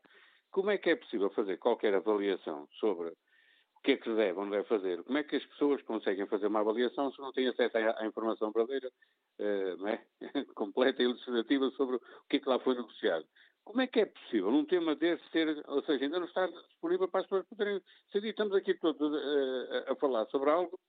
Como 0.51 0.71
é 0.71 0.77
que 0.77 0.89
é 0.89 0.95
possível 0.95 1.29
fazer 1.31 1.57
qualquer 1.57 1.93
avaliação 1.93 2.67
sobre 2.79 3.09
o 3.09 3.81
que 3.83 3.91
é 3.91 3.97
que 3.97 4.09
se 4.09 4.15
deve 4.15 4.39
ou 4.39 4.45
não 4.45 4.51
deve 4.51 4.67
fazer? 4.67 5.03
Como 5.03 5.17
é 5.17 5.23
que 5.23 5.35
as 5.35 5.45
pessoas 5.45 5.81
conseguem 5.83 6.25
fazer 6.27 6.47
uma 6.47 6.61
avaliação 6.61 7.11
se 7.11 7.19
não 7.19 7.31
têm 7.31 7.47
acesso 7.47 7.77
à, 7.77 8.01
à 8.01 8.05
informação 8.05 8.51
verdadeira, 8.51 8.91
uh, 9.39 9.87
é? 9.87 10.05
completa 10.55 11.03
e 11.03 11.07
legislativa 11.07 11.69
sobre 11.71 11.97
o 11.97 12.01
que 12.29 12.37
é 12.37 12.39
que 12.39 12.49
lá 12.49 12.57
foi 12.59 12.75
negociado? 12.75 13.25
Como 13.65 13.81
é 13.81 13.87
que 13.87 13.99
é 13.99 14.05
possível 14.05 14.49
um 14.49 14.63
tema 14.63 14.95
desse 14.95 15.27
ser, 15.31 15.63
ou 15.67 15.83
seja, 15.83 16.05
ainda 16.05 16.19
não 16.19 16.27
está 16.27 16.45
disponível 16.47 17.07
para 17.09 17.21
as 17.21 17.25
pessoas 17.25 17.47
poderem 17.47 17.81
decidir? 18.05 18.29
Estamos 18.29 18.55
aqui 18.55 18.75
todos 18.75 19.11
uh, 19.11 19.91
a 19.91 19.95
falar 19.95 20.25
sobre 20.27 20.51
algo 20.51 20.79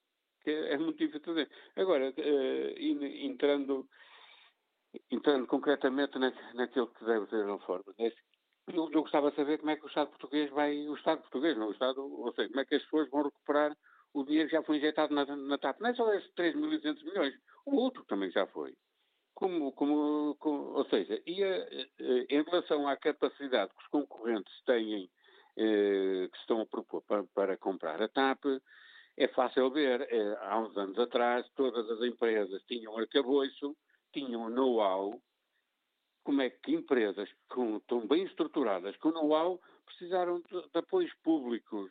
que 0.43 0.51
é 0.51 0.77
muito 0.79 0.99
difícil 0.99 1.21
de 1.21 1.27
fazer. 1.27 1.51
Agora, 1.75 2.11
uh, 2.11 2.79
entrando, 2.79 3.89
entrando 5.11 5.47
concretamente 5.47 6.19
na, 6.19 6.31
naquilo 6.55 6.89
que 6.89 7.05
deve 7.05 7.27
ser 7.27 7.43
a 7.43 7.53
reforma, 7.53 7.95
né? 7.99 8.13
eu, 8.69 8.91
eu 8.93 9.03
gostava 9.03 9.31
de 9.31 9.37
saber 9.37 9.59
como 9.59 9.71
é 9.71 9.77
que 9.77 9.85
o 9.85 9.89
Estado 9.89 10.11
português 10.11 10.51
vai, 10.51 10.77
o 10.89 10.95
Estado 10.95 11.21
português, 11.23 11.57
não 11.57 11.69
o 11.69 11.73
Estado, 11.73 12.01
ou 12.01 12.33
seja, 12.35 12.49
como 12.49 12.61
é 12.61 12.65
que 12.65 12.75
as 12.75 12.83
pessoas 12.83 13.09
vão 13.11 13.23
recuperar 13.23 13.77
o 14.13 14.25
dinheiro 14.25 14.49
que 14.49 14.57
já 14.57 14.63
foi 14.63 14.79
injetado 14.79 15.15
na, 15.15 15.25
na 15.25 15.59
TAP. 15.59 15.81
Não 15.81 15.91
é 15.91 15.95
só 15.95 16.13
esses 16.15 16.31
3.200 16.35 17.05
milhões, 17.05 17.35
o 17.65 17.77
outro 17.77 18.05
também 18.05 18.31
já 18.31 18.47
foi. 18.47 18.75
Como, 19.37 19.71
como, 19.73 20.35
como, 20.41 20.79
ou 20.79 20.87
seja, 20.87 21.23
em 21.27 22.43
relação 22.43 22.89
à 22.89 22.97
capacidade 22.97 23.71
que 23.71 23.83
os 23.83 23.89
concorrentes 23.89 24.63
têm, 24.65 25.11
eh, 25.59 26.27
que 26.33 26.39
estão 26.39 26.63
a 26.63 26.67
propor 26.67 27.03
para, 27.03 27.23
para 27.35 27.57
comprar 27.59 28.01
a 28.01 28.09
TAP, 28.09 28.47
é 29.15 29.29
fácil 29.29 29.71
ver, 29.71 30.01
é, 30.11 30.39
há 30.41 30.59
uns 30.59 30.75
anos 30.79 30.99
atrás, 30.99 31.47
todas 31.55 31.87
as 31.91 32.01
empresas 32.01 32.63
tinham 32.65 32.97
arcabouço, 32.97 33.77
tinham 34.11 34.49
know-how. 34.49 35.21
Como 36.25 36.41
é 36.41 36.49
que 36.49 36.75
empresas 36.75 37.29
com, 37.49 37.79
tão 37.81 38.07
bem 38.07 38.25
estruturadas, 38.25 38.97
com 38.97 39.11
know-how, 39.11 39.61
precisaram 39.85 40.41
de, 40.41 40.63
de, 40.71 40.79
apoios 40.79 41.13
públicos? 41.23 41.91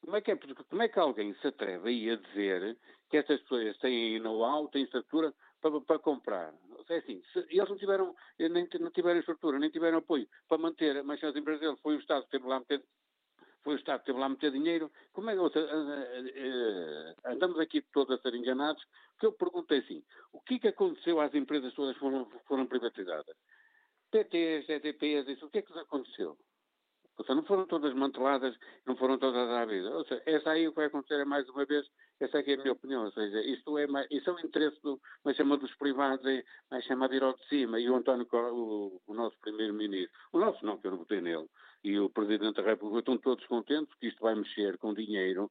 Como 0.00 0.16
é, 0.16 0.20
que 0.20 0.32
é, 0.32 0.36
como 0.36 0.82
é 0.82 0.88
que 0.88 0.98
alguém 0.98 1.34
se 1.34 1.46
atreve 1.46 1.88
aí 1.88 2.10
a 2.10 2.16
dizer 2.16 2.76
que 3.08 3.16
essas 3.16 3.40
pessoas 3.42 3.78
têm 3.78 4.18
know-how, 4.18 4.66
têm 4.68 4.82
estrutura 4.82 5.32
para, 5.62 5.80
para 5.80 5.98
comprar? 5.98 6.52
É 6.88 6.96
assim, 6.96 7.22
eles 7.48 7.68
não 7.68 7.78
tiveram, 7.78 8.14
nem, 8.38 8.68
não 8.80 8.90
tiveram 8.90 9.20
estrutura, 9.20 9.58
nem 9.58 9.70
tiveram 9.70 9.98
apoio 9.98 10.28
para 10.48 10.58
manter, 10.58 11.02
mas 11.04 11.22
as 11.24 11.34
empresas 11.34 11.78
foi 11.80 11.96
o 11.96 12.00
Estado 12.00 12.24
que 12.24 12.32
teve 12.32 12.46
lá 12.46 12.58
meter 12.58 12.84
foi 13.62 13.74
o 13.74 13.78
Estado 13.78 14.00
que 14.00 14.06
teve 14.06 14.18
lá 14.18 14.28
meter 14.28 14.50
dinheiro. 14.50 14.90
Como 15.12 15.30
é 15.30 15.36
que 15.36 15.68
andamos 17.24 17.60
aqui 17.60 17.80
todos 17.80 18.18
a 18.18 18.20
ser 18.20 18.34
enganados? 18.34 18.84
Porque 19.12 19.26
eu 19.26 19.32
perguntei 19.32 19.78
assim, 19.78 20.02
o 20.32 20.40
que 20.40 20.54
é 20.54 20.58
que 20.58 20.68
aconteceu 20.68 21.20
às 21.20 21.32
empresas 21.32 21.72
todas 21.72 21.94
que 21.94 22.00
foram, 22.00 22.28
foram 22.48 22.66
privatizadas? 22.66 23.36
PTs, 24.10 24.68
EDPs, 24.68 25.28
isso, 25.28 25.46
o 25.46 25.50
que 25.50 25.58
é 25.58 25.62
que 25.62 25.78
aconteceu? 25.78 26.36
Ou 27.18 27.24
seja, 27.24 27.34
não 27.34 27.44
foram 27.44 27.66
todas 27.66 27.94
manteladas, 27.94 28.56
não 28.86 28.96
foram 28.96 29.18
todas 29.18 29.68
vida. 29.68 29.90
Ou 29.94 30.04
seja, 30.04 30.22
essa 30.26 30.50
aí 30.50 30.66
o 30.66 30.70
que 30.70 30.76
vai 30.76 30.86
acontecer 30.86 31.20
é 31.20 31.24
mais 31.24 31.48
uma 31.48 31.64
vez, 31.64 31.86
essa 32.18 32.38
aqui 32.38 32.52
é 32.52 32.54
a 32.54 32.58
minha 32.58 32.72
opinião. 32.72 33.04
Ou 33.04 33.12
seja, 33.12 33.40
isto 33.42 33.76
é, 33.78 33.86
mais, 33.86 34.06
isso 34.10 34.30
é 34.30 34.32
o 34.32 34.40
interesse 34.40 34.80
do, 34.82 35.00
vai 35.22 35.34
chamar 35.34 35.56
dos 35.56 35.74
privados, 35.76 36.24
é, 36.26 36.42
vai 36.70 36.82
chamar 36.82 37.08
vir 37.08 37.22
ao 37.22 37.34
de 37.34 37.46
cima. 37.48 37.78
E 37.78 37.88
o 37.90 37.96
António, 37.96 38.26
o, 38.32 39.00
o 39.06 39.14
nosso 39.14 39.36
primeiro-ministro, 39.40 40.12
o 40.32 40.38
nosso 40.38 40.64
não, 40.64 40.78
que 40.78 40.86
eu 40.86 40.92
não 40.92 40.98
votei 40.98 41.20
nele, 41.20 41.48
e 41.84 41.98
o 41.98 42.08
Presidente 42.08 42.56
da 42.56 42.62
República 42.62 43.00
estão 43.00 43.18
todos 43.18 43.44
contentes 43.46 43.94
que 43.98 44.06
isto 44.06 44.20
vai 44.20 44.34
mexer 44.34 44.78
com 44.78 44.94
dinheiro. 44.94 45.50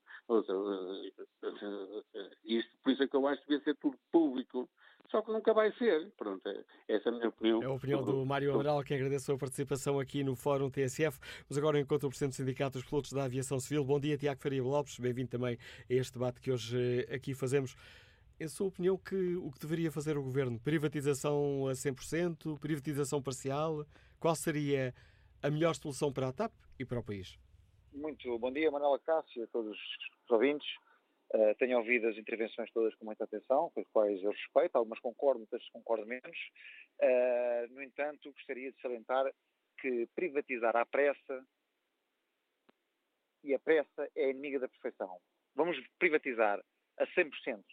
Isto, 2.43 2.77
por 2.81 2.93
isso 2.93 3.03
é 3.03 3.07
que 3.07 3.15
eu 3.15 3.27
acho 3.27 3.41
que 3.41 3.49
devia 3.49 3.63
ser 3.63 3.75
tudo 3.75 3.97
público. 4.11 4.69
Só 5.11 5.21
que 5.21 5.31
nunca 5.31 5.53
vai 5.53 5.71
ser. 5.73 6.09
Pronto, 6.17 6.47
é, 6.47 6.63
essa 6.87 7.09
é 7.09 7.11
a 7.11 7.15
minha 7.15 7.27
opinião. 7.27 7.61
É 7.61 7.65
a 7.65 7.71
opinião 7.71 8.01
do 8.01 8.25
Mário 8.25 8.53
Amaral, 8.53 8.81
que 8.81 8.93
agradeço 8.93 9.33
a 9.33 9.37
participação 9.37 9.99
aqui 9.99 10.23
no 10.23 10.37
Fórum 10.37 10.69
TSF. 10.69 11.19
Mas 11.49 11.57
agora 11.57 11.77
encontro 11.77 12.07
o 12.07 12.09
Presidente 12.09 12.31
do 12.31 12.35
Sindicato 12.37 12.79
dos 12.79 12.87
Pilotos 12.87 13.11
da 13.11 13.25
Aviação 13.25 13.59
Civil. 13.59 13.83
Bom 13.83 13.99
dia, 13.99 14.17
Tiago 14.17 14.41
Faria 14.41 14.63
Lopes. 14.63 14.97
Bem-vindo 14.99 15.29
também 15.29 15.57
a 15.89 15.93
este 15.93 16.13
debate 16.13 16.39
que 16.39 16.49
hoje 16.49 17.05
eh, 17.09 17.13
aqui 17.13 17.33
fazemos. 17.33 17.75
Em 18.39 18.47
sua 18.47 18.67
opinião, 18.67 18.97
que, 18.97 19.35
o 19.35 19.51
que 19.51 19.59
deveria 19.59 19.91
fazer 19.91 20.17
o 20.17 20.23
Governo? 20.23 20.57
Privatização 20.59 21.67
a 21.67 21.73
100%? 21.73 22.57
Privatização 22.57 23.21
parcial? 23.21 23.85
Qual 24.17 24.33
seria 24.33 24.95
a 25.43 25.51
melhor 25.51 25.75
solução 25.75 26.11
para 26.11 26.29
a 26.29 26.31
TAP 26.31 26.53
e 26.79 26.85
para 26.85 26.99
o 26.99 27.03
país? 27.03 27.37
Muito 27.93 28.39
bom 28.39 28.51
dia, 28.51 28.71
Manuela 28.71 28.97
Cássio, 28.99 29.43
a 29.43 29.47
todos 29.47 29.77
os 29.77 30.31
ouvintes. 30.31 30.67
Uh, 31.33 31.55
tenho 31.55 31.77
ouvido 31.77 32.09
as 32.09 32.17
intervenções 32.17 32.69
todas 32.71 32.93
com 32.95 33.05
muita 33.05 33.23
atenção, 33.23 33.71
com 33.71 33.79
as 33.79 33.87
quais 33.93 34.21
eu 34.21 34.31
respeito, 34.31 34.75
algumas 34.75 34.99
concordo, 34.99 35.39
outras 35.41 35.67
concordo 35.69 36.05
menos. 36.05 36.37
Uh, 37.01 37.73
no 37.73 37.81
entanto, 37.81 38.31
gostaria 38.33 38.69
de 38.69 38.81
salientar 38.81 39.31
que 39.79 40.07
privatizar 40.13 40.75
à 40.75 40.85
pressa 40.85 41.45
e 43.45 43.53
a 43.53 43.59
pressa 43.59 44.09
é 44.13 44.29
inimiga 44.29 44.59
da 44.59 44.67
perfeição. 44.67 45.21
Vamos 45.55 45.81
privatizar 45.97 46.61
a 46.97 47.07
100% 47.07 47.63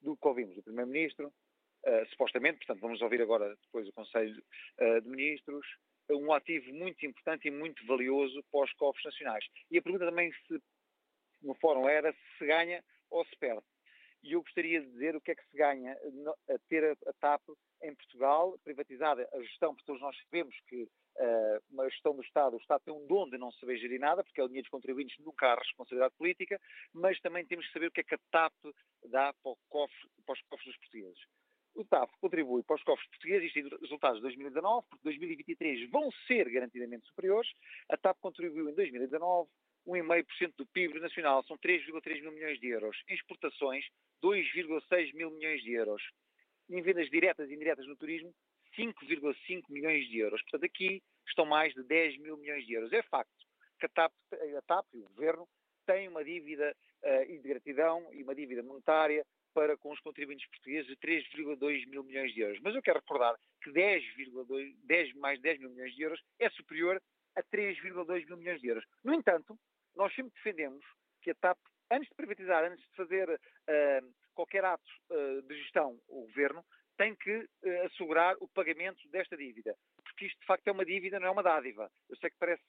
do 0.00 0.16
que 0.16 0.28
ouvimos 0.28 0.54
do 0.54 0.62
Primeiro-Ministro, 0.62 1.26
uh, 1.26 2.06
supostamente, 2.10 2.58
portanto, 2.58 2.80
vamos 2.80 3.02
ouvir 3.02 3.20
agora 3.20 3.56
depois 3.62 3.88
o 3.88 3.92
Conselho 3.92 4.40
de 5.02 5.08
Ministros, 5.08 5.66
um 6.08 6.32
ativo 6.32 6.72
muito 6.72 7.04
importante 7.04 7.48
e 7.48 7.50
muito 7.50 7.84
valioso 7.84 8.44
para 8.50 8.64
os 8.64 8.72
cofres 8.74 9.04
nacionais. 9.04 9.44
E 9.70 9.78
a 9.78 9.82
pergunta 9.82 10.06
também 10.06 10.32
se, 10.46 10.62
no 11.42 11.54
fórum 11.54 11.88
era 11.88 12.12
se 12.38 12.46
ganha 12.46 12.82
ou 13.12 13.24
se 13.26 13.36
perde. 13.36 13.62
E 14.22 14.32
eu 14.32 14.42
gostaria 14.42 14.80
de 14.80 14.86
dizer 14.86 15.16
o 15.16 15.20
que 15.20 15.32
é 15.32 15.34
que 15.34 15.44
se 15.50 15.56
ganha 15.56 15.98
a 16.48 16.58
ter 16.68 16.96
a, 17.06 17.12
TAP 17.14 17.42
em 17.82 17.94
Portugal, 17.94 18.56
privatizada 18.62 19.28
a 19.32 19.42
gestão, 19.42 19.74
porque 19.74 19.86
todos 19.86 20.00
nós 20.00 20.16
sabemos 20.22 20.54
que 20.68 20.84
uh, 20.84 21.64
uma 21.70 21.90
gestão 21.90 22.14
do 22.14 22.22
Estado, 22.22 22.54
o 22.54 22.60
Estado 22.60 22.82
tem 22.84 22.94
um 22.94 23.04
dom 23.08 23.28
de 23.28 23.36
não 23.36 23.50
saber 23.52 23.78
gerir 23.78 23.98
nada, 23.98 24.22
porque 24.22 24.40
é 24.40 24.44
o 24.44 24.46
dinheiro 24.46 24.64
dos 24.64 24.70
contribuintes, 24.70 25.18
nunca 25.18 25.48
há 25.48 25.56
responsabilidade 25.56 26.14
política, 26.16 26.60
mas 26.92 27.20
também 27.20 27.44
temos 27.44 27.66
que 27.66 27.72
saber 27.72 27.86
o 27.88 27.90
que 27.90 28.00
é 28.00 28.04
que 28.04 28.14
a 28.14 28.20
TAP 28.30 28.54
dá 29.06 29.34
para, 29.42 29.56
cofre, 29.68 30.08
para 30.24 30.34
os 30.34 30.40
cofres 30.42 30.66
dos 30.66 30.76
portugueses. 30.78 31.20
o 31.74 31.84
TAF 31.84 32.12
contribui 32.20 32.62
para 32.62 32.76
os 32.76 32.82
cofres 32.84 33.08
portugueses, 33.08 33.48
isto 33.48 33.74
é 33.74 33.78
resultados 33.80 34.18
de 34.18 34.22
2019, 34.22 34.86
porque 34.88 35.02
2023 35.02 35.90
vão 35.90 36.12
ser 36.28 36.48
garantidamente 36.48 37.08
superiores. 37.08 37.50
A 37.88 37.96
TAP 37.96 38.18
contribuiu 38.20 38.70
em 38.70 38.74
2019 38.74 39.50
1,5% 39.86 40.54
do 40.56 40.66
PIB 40.66 41.00
nacional, 41.00 41.44
são 41.44 41.56
3,3 41.58 42.20
mil 42.20 42.32
milhões 42.32 42.58
de 42.60 42.68
euros. 42.68 42.96
Em 43.08 43.14
exportações, 43.14 43.84
2,6 44.22 45.14
mil 45.14 45.30
milhões 45.30 45.62
de 45.62 45.72
euros. 45.72 46.02
Em 46.70 46.80
vendas 46.80 47.10
diretas 47.10 47.50
e 47.50 47.54
indiretas 47.54 47.86
no 47.86 47.96
turismo, 47.96 48.32
5,5 48.78 49.64
milhões 49.68 50.08
de 50.08 50.18
euros. 50.18 50.40
Portanto, 50.42 50.64
aqui 50.64 51.02
estão 51.26 51.44
mais 51.44 51.74
de 51.74 51.82
10 51.82 52.18
mil 52.18 52.36
milhões 52.36 52.66
de 52.66 52.74
euros. 52.74 52.92
É 52.92 53.02
facto 53.02 53.46
que 53.78 53.86
a 53.86 53.88
TAP, 53.88 54.12
a 54.56 54.62
TAP 54.62 54.86
e 54.94 55.00
o 55.00 55.08
Governo 55.08 55.48
têm 55.86 56.08
uma 56.08 56.24
dívida 56.24 56.74
uh, 57.02 57.26
de 57.26 57.48
gratidão 57.48 58.08
e 58.12 58.22
uma 58.22 58.34
dívida 58.34 58.62
monetária 58.62 59.26
para 59.52 59.76
com 59.76 59.90
os 59.92 60.00
contribuintes 60.00 60.48
portugueses 60.48 60.86
de 60.86 60.96
3,2 60.96 61.86
mil 61.88 62.02
milhões 62.02 62.32
de 62.32 62.40
euros. 62.40 62.58
Mas 62.62 62.74
eu 62.74 62.82
quero 62.82 63.00
recordar 63.00 63.36
que 63.62 63.70
10,2, 63.70 64.74
10, 64.84 65.14
mais 65.14 65.40
10 65.40 65.60
mil 65.60 65.70
milhões 65.70 65.94
de 65.94 66.02
euros 66.02 66.22
é 66.38 66.48
superior 66.50 67.02
a 67.36 67.42
3,2 67.42 68.26
mil 68.26 68.36
milhões 68.36 68.60
de 68.60 68.68
euros. 68.68 68.84
No 69.04 69.12
entanto, 69.12 69.58
nós 69.96 70.14
sempre 70.14 70.32
defendemos 70.34 70.84
que 71.22 71.30
a 71.30 71.34
TAP, 71.34 71.58
antes 71.90 72.08
de 72.08 72.14
privatizar, 72.14 72.64
antes 72.64 72.84
de 72.84 72.96
fazer 72.96 73.28
uh, 73.30 74.14
qualquer 74.34 74.64
ato 74.64 74.90
uh, 75.10 75.42
de 75.42 75.56
gestão, 75.62 75.98
o 76.08 76.22
Governo 76.26 76.64
tem 76.96 77.14
que 77.16 77.36
uh, 77.36 77.86
assegurar 77.86 78.36
o 78.40 78.48
pagamento 78.48 79.08
desta 79.08 79.36
dívida. 79.36 79.76
Porque 80.04 80.26
isto, 80.26 80.38
de 80.40 80.46
facto, 80.46 80.66
é 80.68 80.72
uma 80.72 80.84
dívida, 80.84 81.18
não 81.18 81.28
é 81.28 81.30
uma 81.30 81.42
dádiva. 81.42 81.90
Eu 82.08 82.16
sei 82.16 82.30
que 82.30 82.36
parece, 82.38 82.62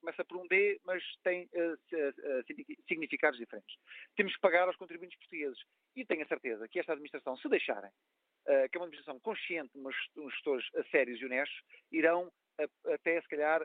começa 0.00 0.24
por 0.24 0.38
um 0.38 0.46
D, 0.48 0.80
mas 0.84 1.02
tem 1.22 1.48
significados 2.88 3.38
diferentes. 3.38 3.76
Temos 4.16 4.34
que 4.34 4.40
pagar 4.40 4.66
aos 4.66 4.76
contribuintes 4.76 5.18
portugueses. 5.18 5.58
E 5.94 6.04
tenho 6.04 6.24
a 6.24 6.26
certeza 6.26 6.66
que 6.66 6.80
esta 6.80 6.92
administração, 6.92 7.36
se 7.36 7.48
deixarem, 7.48 7.90
que 8.44 8.76
é 8.76 8.78
uma 8.78 8.86
administração 8.86 9.20
consciente, 9.20 9.70
uns 9.78 9.94
gestores 10.32 10.66
sérios 10.90 11.20
e 11.20 11.26
honestos, 11.26 11.60
irão 11.92 12.32
até, 12.92 13.20
se 13.20 13.28
calhar, 13.28 13.64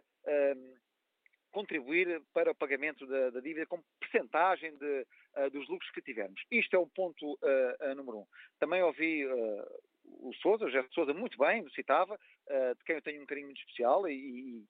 contribuir 1.53 2.21
para 2.33 2.51
o 2.51 2.55
pagamento 2.55 3.05
da, 3.07 3.29
da 3.29 3.39
dívida 3.39 3.65
com 3.65 3.81
percentagem 3.99 4.75
de, 4.77 5.07
uh, 5.37 5.49
dos 5.49 5.67
lucros 5.69 5.89
que 5.91 6.01
tivermos. 6.01 6.41
Isto 6.51 6.75
é 6.75 6.79
o 6.79 6.87
ponto 6.87 7.33
uh, 7.33 7.95
número 7.95 8.19
um. 8.19 8.25
Também 8.59 8.83
ouvi 8.83 9.25
o 9.25 10.33
Sousa, 10.41 10.65
o 10.65 10.69
José 10.69 10.85
Sousa, 10.91 11.13
muito 11.13 11.37
bem, 11.37 11.67
citava, 11.69 12.19
de 12.47 12.83
quem 12.85 12.95
eu 12.95 13.01
tenho 13.01 13.21
um 13.21 13.25
carinho 13.25 13.47
muito 13.47 13.59
especial 13.59 14.07
e, 14.07 14.13
e 14.13 14.65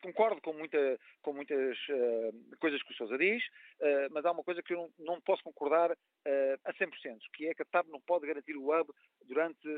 concordo 0.00 0.40
com, 0.40 0.52
muita, 0.52 0.98
com 1.22 1.32
muitas 1.32 1.76
uh, 1.88 2.56
coisas 2.58 2.82
que 2.82 2.92
o 2.92 2.96
Sousa 2.96 3.18
diz, 3.18 3.42
uh, 3.80 4.08
mas 4.12 4.24
há 4.24 4.32
uma 4.32 4.44
coisa 4.44 4.62
que 4.62 4.72
eu 4.72 4.90
não, 4.98 5.14
não 5.14 5.20
posso 5.20 5.42
concordar 5.42 5.90
uh, 5.90 6.58
a 6.64 6.72
100%, 6.74 6.90
que 7.34 7.46
é 7.46 7.54
que 7.54 7.62
a 7.62 7.66
TAP 7.66 7.86
não 7.88 8.00
pode 8.00 8.26
garantir 8.26 8.56
o 8.56 8.70
hub 8.70 8.90
durante 9.26 9.68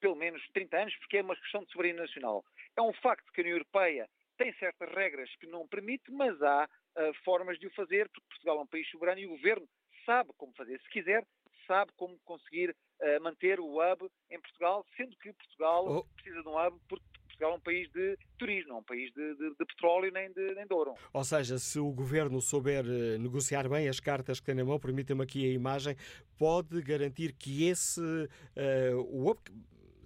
pelo 0.00 0.16
menos 0.16 0.42
30 0.54 0.78
anos, 0.78 0.96
porque 0.96 1.18
é 1.18 1.22
uma 1.22 1.36
questão 1.36 1.62
de 1.62 1.70
soberania 1.70 2.00
nacional. 2.00 2.42
É 2.74 2.80
um 2.80 2.92
facto 2.94 3.30
que 3.32 3.40
a 3.40 3.42
União 3.42 3.56
Europeia 3.56 4.08
tem 4.40 4.54
certas 4.54 4.88
regras 4.94 5.28
que 5.38 5.46
não 5.46 5.68
permite, 5.68 6.10
mas 6.10 6.40
há 6.40 6.64
uh, 6.64 7.14
formas 7.22 7.58
de 7.58 7.66
o 7.66 7.74
fazer, 7.74 8.08
porque 8.08 8.26
Portugal 8.30 8.56
é 8.56 8.62
um 8.62 8.66
país 8.66 8.88
soberano 8.88 9.20
e 9.20 9.26
o 9.26 9.36
governo 9.36 9.68
sabe 10.06 10.30
como 10.38 10.54
fazer. 10.54 10.80
Se 10.80 10.88
quiser, 10.88 11.26
sabe 11.66 11.92
como 11.94 12.18
conseguir 12.24 12.70
uh, 12.70 13.22
manter 13.22 13.60
o 13.60 13.76
hub 13.76 14.10
em 14.30 14.40
Portugal, 14.40 14.86
sendo 14.96 15.14
que 15.18 15.30
Portugal 15.34 15.86
oh. 15.86 16.04
precisa 16.14 16.42
de 16.42 16.48
um 16.48 16.58
hub 16.58 16.80
porque 16.88 17.04
Portugal 17.26 17.52
é 17.52 17.54
um 17.54 17.60
país 17.60 17.90
de 17.90 18.16
turismo, 18.38 18.70
não 18.70 18.76
é 18.76 18.80
um 18.80 18.84
país 18.84 19.12
de, 19.12 19.34
de, 19.34 19.50
de 19.50 19.64
petróleo 19.66 20.10
nem 20.10 20.32
de, 20.32 20.54
nem 20.54 20.66
de 20.66 20.72
ouro. 20.72 20.94
Ou 21.12 21.24
seja, 21.24 21.58
se 21.58 21.78
o 21.78 21.92
governo 21.92 22.40
souber 22.40 22.84
eh, 22.86 23.18
negociar 23.18 23.68
bem 23.68 23.88
as 23.88 24.00
cartas 24.00 24.40
que 24.40 24.46
tem 24.46 24.54
na 24.54 24.64
mão, 24.64 24.78
permita-me 24.78 25.22
aqui 25.22 25.46
a 25.46 25.52
imagem, 25.52 25.96
pode 26.38 26.82
garantir 26.82 27.32
que 27.32 27.66
esse 27.66 28.00
uh, 28.00 28.96
o 29.08 29.30
hub 29.30 29.40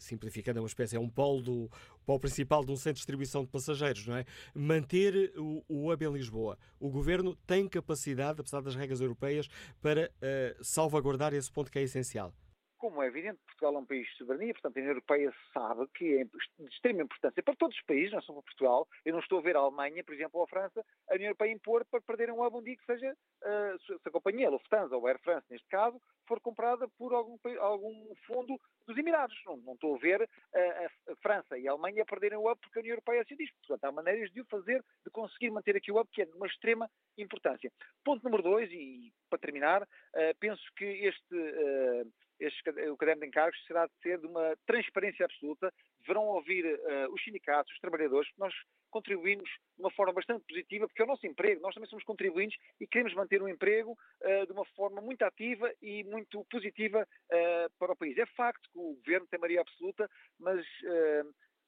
simplificando, 0.04 0.58
é 0.58 0.62
uma 0.62 0.68
espécie, 0.68 0.96
é 0.96 1.00
um 1.00 1.08
polo, 1.08 1.42
do, 1.42 1.70
polo 2.04 2.20
principal 2.20 2.64
de 2.64 2.70
um 2.70 2.76
centro 2.76 2.94
de 2.94 3.00
distribuição 3.00 3.42
de 3.42 3.50
passageiros, 3.50 4.06
não 4.06 4.16
é? 4.16 4.24
Manter 4.54 5.32
o, 5.36 5.64
o 5.68 5.92
hub 5.92 6.04
em 6.04 6.12
Lisboa. 6.12 6.58
O 6.78 6.90
governo 6.90 7.34
tem 7.46 7.68
capacidade, 7.68 8.40
apesar 8.40 8.60
das 8.60 8.74
regras 8.74 9.00
europeias, 9.00 9.48
para 9.80 10.10
uh, 10.10 10.64
salvaguardar 10.64 11.34
esse 11.34 11.50
ponto 11.50 11.70
que 11.70 11.78
é 11.78 11.82
essencial. 11.82 12.32
Como 12.78 13.02
é 13.02 13.06
evidente, 13.06 13.40
Portugal 13.46 13.76
é 13.76 13.78
um 13.78 13.86
país 13.86 14.06
de 14.08 14.18
soberania, 14.18 14.52
portanto 14.52 14.76
a 14.76 14.80
União 14.80 14.92
Europeia 14.92 15.32
sabe 15.54 15.86
que 15.94 16.18
é 16.18 16.24
de 16.24 16.68
extrema 16.68 17.02
importância 17.02 17.42
para 17.42 17.56
todos 17.56 17.74
os 17.74 17.82
países, 17.84 18.12
não 18.12 18.20
só 18.20 18.34
para 18.34 18.42
Portugal. 18.42 18.86
Eu 19.06 19.14
não 19.14 19.20
estou 19.20 19.38
a 19.38 19.42
ver 19.42 19.56
a 19.56 19.60
Alemanha, 19.60 20.04
por 20.04 20.14
exemplo, 20.14 20.38
ou 20.38 20.44
a 20.44 20.48
França, 20.48 20.84
a 21.08 21.14
União 21.14 21.28
Europeia 21.28 21.52
impor 21.52 21.86
para 21.86 22.02
perderem 22.02 22.34
um 22.34 22.44
hub 22.44 22.58
um 22.58 22.62
dia 22.62 22.76
que 22.76 22.84
seja, 22.84 23.10
uh, 23.12 23.82
se 23.86 23.94
a 24.04 24.10
companhia, 24.10 24.50
Lufthansa 24.50 24.94
ou 24.94 25.06
Air 25.06 25.18
France, 25.22 25.46
neste 25.48 25.66
caso, 25.68 25.98
for 26.26 26.40
comprada 26.40 26.88
por 26.98 27.12
algum, 27.12 27.38
algum 27.60 28.14
fundo 28.26 28.58
dos 28.86 28.96
Emirados. 28.96 29.36
Não, 29.46 29.56
não 29.58 29.74
estou 29.74 29.94
a 29.94 29.98
ver 29.98 30.22
a, 30.22 31.12
a, 31.12 31.16
França 31.16 31.58
e 31.58 31.66
a 31.68 31.72
Alemanha 31.72 32.04
perderem 32.04 32.38
o 32.38 32.50
hub 32.50 32.60
porque 32.60 32.78
a 32.78 32.82
União 32.82 32.94
Europeia 32.94 33.22
assim 33.22 33.36
diz. 33.36 33.50
Portanto, 33.66 33.84
há 33.84 33.92
maneiras 33.92 34.30
de 34.32 34.40
o 34.40 34.46
fazer, 34.46 34.82
de 35.04 35.10
conseguir 35.10 35.50
manter 35.50 35.76
aqui 35.76 35.90
o 35.90 35.98
hub, 35.98 36.08
que 36.12 36.22
é 36.22 36.24
de 36.24 36.32
uma 36.32 36.46
extrema 36.46 36.88
importância. 37.16 37.70
Ponto 38.04 38.22
número 38.24 38.42
dois, 38.42 38.70
e 38.70 39.12
para 39.28 39.38
terminar, 39.38 39.82
uh, 39.82 40.38
penso 40.38 40.62
que 40.76 40.84
este, 40.84 41.34
uh, 41.34 42.12
este, 42.40 42.70
o 42.90 42.96
caderno 42.96 43.22
de 43.22 43.28
encargos 43.28 43.58
será 43.66 43.86
de 43.86 43.92
ser 44.02 44.18
de 44.18 44.26
uma 44.26 44.56
transparência 44.66 45.24
absoluta. 45.24 45.72
Deverão 46.04 46.26
ouvir 46.26 46.64
uh, 46.66 47.12
os 47.12 47.22
sindicatos, 47.22 47.72
os 47.72 47.80
trabalhadores, 47.80 48.30
nós 48.36 48.52
contribuímos 48.90 49.48
de 49.48 49.80
uma 49.80 49.90
forma 49.90 50.12
bastante 50.12 50.44
positiva, 50.46 50.86
porque 50.86 51.02
é 51.02 51.04
o 51.04 51.08
nosso 51.08 51.26
emprego, 51.26 51.60
nós 51.62 51.74
também 51.74 51.88
somos 51.88 52.04
contribuintes 52.04 52.58
e 52.78 52.86
queremos 52.86 53.14
manter 53.14 53.40
o 53.40 53.46
um 53.46 53.48
emprego 53.48 53.92
uh, 53.92 54.46
de 54.46 54.52
uma 54.52 54.64
forma 54.76 55.00
muito 55.00 55.22
ativa 55.22 55.72
e 55.80 56.04
muito 56.04 56.44
positiva 56.50 57.02
uh, 57.02 57.70
para 57.78 57.92
o 57.92 57.96
país. 57.96 58.16
É 58.18 58.26
facto 58.26 58.68
que 58.70 58.78
o 58.78 58.94
governo 58.94 59.26
tem 59.26 59.40
maioria 59.40 59.62
absoluta, 59.62 60.08
mas 60.38 60.64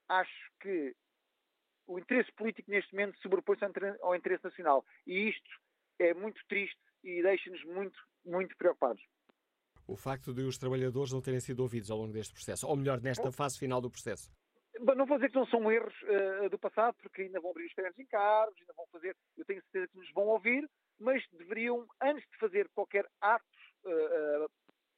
acho 0.08 0.52
que 0.60 0.94
o 1.86 1.98
interesse 1.98 2.30
político 2.32 2.70
neste 2.70 2.92
momento 2.92 3.18
sobrepõe-se 3.20 3.64
ao 4.02 4.14
interesse 4.14 4.44
nacional. 4.44 4.84
E 5.06 5.28
isto 5.28 5.50
é 5.98 6.12
muito 6.12 6.40
triste 6.48 6.78
e 7.02 7.22
deixa-nos 7.22 7.62
muito, 7.64 7.98
muito 8.24 8.56
preocupados. 8.56 9.02
O 9.86 9.96
facto 9.96 10.32
de 10.32 10.42
os 10.42 10.58
trabalhadores 10.58 11.12
não 11.12 11.20
terem 11.20 11.40
sido 11.40 11.60
ouvidos 11.60 11.90
ao 11.90 11.98
longo 11.98 12.12
deste 12.12 12.34
processo, 12.34 12.66
ou 12.66 12.76
melhor, 12.76 13.00
nesta 13.00 13.30
fase 13.30 13.58
final 13.58 13.80
do 13.80 13.90
processo. 13.90 14.30
Não 14.80 15.06
vou 15.06 15.16
dizer 15.16 15.30
que 15.30 15.36
não 15.36 15.46
são 15.46 15.70
erros 15.70 15.94
uh, 16.02 16.50
do 16.50 16.58
passado, 16.58 16.94
porque 17.00 17.22
ainda 17.22 17.40
vão 17.40 17.50
abrir 17.50 17.66
os 17.66 17.74
terrenos 17.74 17.98
encargos, 17.98 18.60
ainda 18.60 18.74
vão 18.76 18.86
fazer, 18.92 19.16
eu 19.36 19.44
tenho 19.44 19.62
certeza 19.62 19.88
que 19.88 19.98
nos 19.98 20.12
vão 20.12 20.26
ouvir, 20.26 20.68
mas 20.98 21.22
deveriam, 21.32 21.86
antes 22.02 22.28
de 22.28 22.38
fazer 22.38 22.68
qualquer 22.74 23.06
ato 23.20 23.44
uh, 23.84 24.48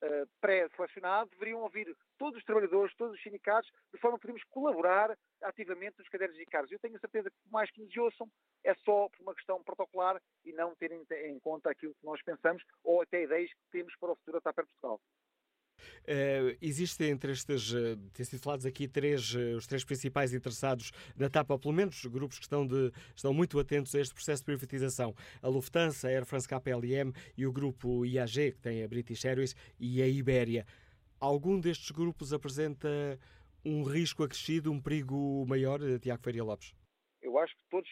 uh, 0.02 0.28
pré-selecionado, 0.40 1.30
deveriam 1.30 1.60
ouvir 1.60 1.94
todos 2.18 2.38
os 2.38 2.44
trabalhadores, 2.44 2.94
todos 2.96 3.16
os 3.16 3.22
sindicatos, 3.22 3.70
de 3.92 4.00
forma 4.00 4.18
que 4.18 4.22
podemos 4.22 4.44
colaborar 4.44 5.16
ativamente 5.42 5.98
nos 5.98 6.08
cadernos 6.08 6.36
de 6.36 6.42
encargos. 6.42 6.70
Eu 6.70 6.78
tenho 6.78 6.96
a 6.96 7.00
certeza 7.00 7.30
que, 7.30 7.36
por 7.44 7.52
mais 7.52 7.70
que 7.70 7.80
nos 7.80 7.96
ouçam, 7.96 8.28
é 8.64 8.74
só 8.74 9.08
por 9.08 9.22
uma 9.22 9.34
questão 9.34 9.62
protocolar 9.62 10.20
e 10.44 10.52
não 10.52 10.74
terem 10.74 11.04
em 11.10 11.38
conta 11.40 11.70
aquilo 11.70 11.94
que 11.94 12.04
nós 12.04 12.20
pensamos 12.22 12.62
ou 12.84 13.02
até 13.02 13.22
ideias 13.22 13.52
que 13.52 13.70
temos 13.70 13.94
para 13.96 14.12
o 14.12 14.16
futuro 14.16 14.40
da 14.40 14.52
TAP 14.52 14.66
Portugal. 14.66 15.00
Uh, 16.04 16.56
existem 16.60 17.10
entre 17.10 17.32
estes, 17.32 17.72
uh, 17.72 17.96
tem 18.12 18.24
sido 18.24 18.40
falados 18.40 18.66
aqui 18.66 18.88
três, 18.88 19.34
uh, 19.34 19.56
os 19.56 19.66
três 19.66 19.84
principais 19.84 20.32
interessados 20.32 20.90
na 21.16 21.28
TAP, 21.28 21.50
ou 21.50 21.58
pelo 21.58 21.74
menos 21.74 22.04
grupos 22.06 22.38
que 22.38 22.44
estão, 22.44 22.66
de, 22.66 22.92
estão 23.14 23.32
muito 23.32 23.58
atentos 23.58 23.94
a 23.94 24.00
este 24.00 24.14
processo 24.14 24.42
de 24.42 24.46
privatização. 24.46 25.14
A 25.42 25.48
Lufthansa, 25.48 26.08
a 26.08 26.10
Air 26.10 26.24
France 26.24 26.48
KPLM 26.48 27.12
e 27.36 27.46
o 27.46 27.52
grupo 27.52 28.04
IAG, 28.04 28.52
que 28.52 28.60
tem 28.60 28.82
a 28.82 28.88
British 28.88 29.24
Airways 29.24 29.54
e 29.78 30.02
a 30.02 30.08
Ibéria. 30.08 30.66
Algum 31.20 31.60
destes 31.60 31.90
grupos 31.90 32.32
apresenta 32.32 33.18
um 33.64 33.82
risco 33.82 34.22
acrescido, 34.22 34.72
um 34.72 34.80
perigo 34.80 35.44
maior, 35.46 35.80
Tiago 36.00 36.22
Feria 36.22 36.44
Lopes? 36.44 36.72
Eu 37.20 37.36
acho 37.38 37.54
que 37.56 37.64
todos 37.68 37.88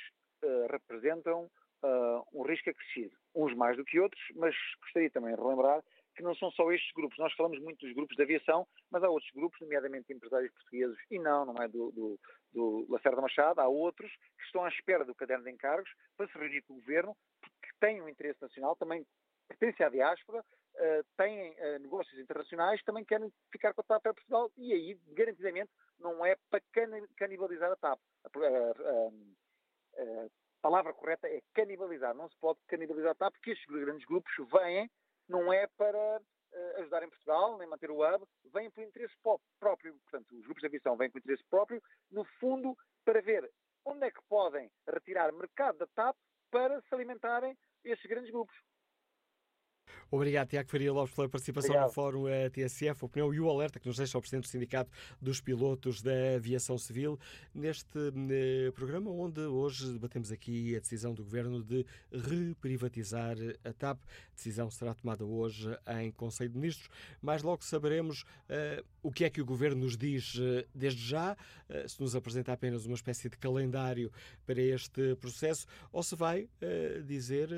representam 0.71 1.51
um 2.33 2.43
risco 2.43 2.71
acrescido. 2.71 3.17
Uns 3.35 3.55
mais 3.55 3.77
do 3.77 3.85
que 3.85 3.99
outros, 3.99 4.23
mas 4.35 4.55
gostaria 4.81 5.11
também 5.11 5.35
de 5.35 5.41
relembrar 5.41 5.83
que 6.17 6.23
não 6.23 6.35
são 6.35 6.51
só 6.53 6.73
estes 6.73 6.91
grupos. 6.93 7.19
Nós 7.19 7.33
falamos 7.35 7.61
muito 7.61 7.85
dos 7.85 7.95
grupos 7.95 8.17
de 8.17 8.23
aviação, 8.23 8.67
mas 8.91 9.05
há 9.05 9.09
outros 9.09 9.31
grupos, 9.33 9.61
nomeadamente 9.61 10.13
empresários 10.13 10.53
portugueses, 10.53 10.99
e 11.11 11.19
não, 11.19 11.45
não 11.45 11.63
é 11.63 11.69
do, 11.69 11.93
do, 11.93 12.19
do 12.53 12.87
Lacerda 12.89 13.21
Machado, 13.21 13.61
há 13.61 13.69
outros 13.69 14.11
que 14.11 14.45
estão 14.45 14.65
à 14.65 14.69
espera 14.69 15.05
do 15.05 15.15
caderno 15.15 15.45
de 15.45 15.51
encargos 15.51 15.91
para 16.17 16.27
se 16.27 16.39
reunir 16.39 16.63
com 16.63 16.75
o 16.75 16.77
governo, 16.77 17.15
porque 17.41 17.69
têm 17.79 18.01
um 18.01 18.09
interesse 18.09 18.41
nacional, 18.41 18.75
também 18.77 19.07
pertencem 19.47 19.87
à 19.87 19.89
diáspora, 19.89 20.41
uh, 20.41 21.05
têm 21.17 21.53
uh, 21.53 21.79
negócios 21.79 22.19
internacionais, 22.19 22.83
também 22.83 23.05
querem 23.05 23.33
ficar 23.53 23.73
com 23.75 23.83
a 23.83 23.85
TAP 23.85 24.03
para 24.03 24.15
Portugal, 24.15 24.51
e 24.57 24.73
aí, 24.73 24.99
garantidamente, 25.09 25.71
não 25.99 26.25
é 26.25 26.37
para 26.51 26.63
canibalizar 27.17 27.73
a 27.73 27.77
TAP. 27.77 27.99
A 28.25 28.31
palavra 30.61 30.93
correta 30.93 31.29
é 31.29 31.41
canibalizar. 31.55 32.15
Não 32.15 32.29
se 32.29 32.37
pode 32.39 32.59
canibalizar 32.67 33.13
a 33.13 33.15
TAP, 33.15 33.33
porque 33.35 33.53
estes 33.53 33.67
grandes 33.67 34.05
grupos 34.07 34.33
vêm 34.53 34.91
não 35.29 35.53
é 35.53 35.67
para 35.77 36.19
uh, 36.19 36.81
ajudar 36.81 37.03
em 37.03 37.09
Portugal, 37.09 37.59
nem 37.59 37.69
manter 37.69 37.91
o 37.91 38.03
hub, 38.03 38.27
vêm 38.53 38.71
por 38.71 38.83
interesse 38.83 39.15
próprio. 39.59 39.99
Portanto, 40.01 40.37
os 40.37 40.45
grupos 40.45 40.61
de 40.61 40.67
aviação 40.67 40.97
vêm 40.97 41.11
por 41.11 41.19
interesse 41.19 41.45
próprio, 41.51 41.83
no 42.11 42.25
fundo, 42.39 42.77
para 43.05 43.21
ver 43.21 43.51
onde 43.85 44.07
é 44.07 44.11
que 44.11 44.23
podem 44.29 44.71
retirar 44.89 45.33
mercado 45.33 45.79
da 45.79 45.87
TAP 45.87 46.17
para 46.51 46.81
se 46.83 46.95
alimentarem 46.95 47.57
esses 47.85 48.05
grandes 48.07 48.31
grupos. 48.31 48.57
Obrigado, 50.11 50.49
Tiago 50.49 50.71
Faria 50.71 50.93
Lopes, 50.93 51.15
pela 51.15 51.29
participação 51.29 51.71
Obrigado. 51.71 51.89
no 51.89 51.95
Fórum 51.95 52.25
TSF, 52.53 53.03
a 53.03 53.07
opinião 53.07 53.35
e 53.35 53.41
o 53.41 53.51
alerta 53.51 53.81
que 53.81 53.87
nos 53.87 53.97
deixa 53.97 54.17
o 54.17 54.21
Presidente 54.21 54.45
do 54.45 54.49
Sindicato 54.49 54.91
dos 55.21 55.41
Pilotos 55.41 56.01
da 56.03 56.37
Aviação 56.37 56.79
Civil, 56.79 57.19
neste 57.55 57.99
eh, 57.99 58.71
programa 58.73 59.11
onde 59.11 59.41
hoje 59.41 59.93
debatemos 59.93 60.31
aqui 60.31 60.77
a 60.77 60.81
decisão 60.81 61.13
do 61.13 61.25
Governo 61.25 61.63
de 61.63 61.85
reprivatizar 62.13 63.37
a 63.65 63.73
TAP. 63.73 63.99
A 63.99 64.35
decisão 64.35 64.71
será 64.71 64.95
tomada 64.95 65.25
hoje 65.25 65.69
em 66.01 66.11
Conselho 66.13 66.51
de 66.51 66.57
Ministros. 66.57 66.89
Mais 67.21 67.43
logo 67.43 67.65
saberemos 67.65 68.23
uh, 68.23 68.85
o 69.03 69.11
que 69.11 69.25
é 69.25 69.31
que 69.31 69.41
o 69.41 69.45
Governo 69.45 69.85
nos 69.85 69.97
diz 69.97 70.35
uh, 70.37 70.67
desde 70.75 71.03
já, 71.05 71.33
uh, 71.35 71.89
se 71.89 72.01
nos 72.01 72.15
apresenta 72.15 72.53
apenas 72.53 72.87
uma 72.87 72.95
espécie 72.95 73.29
de 73.29 73.37
calendário 73.37 74.13
para 74.45 74.61
este 74.61 75.15
processo 75.17 75.67
ou 75.93 76.03
se 76.03 76.15
vai 76.15 76.49
dizer 77.05 77.49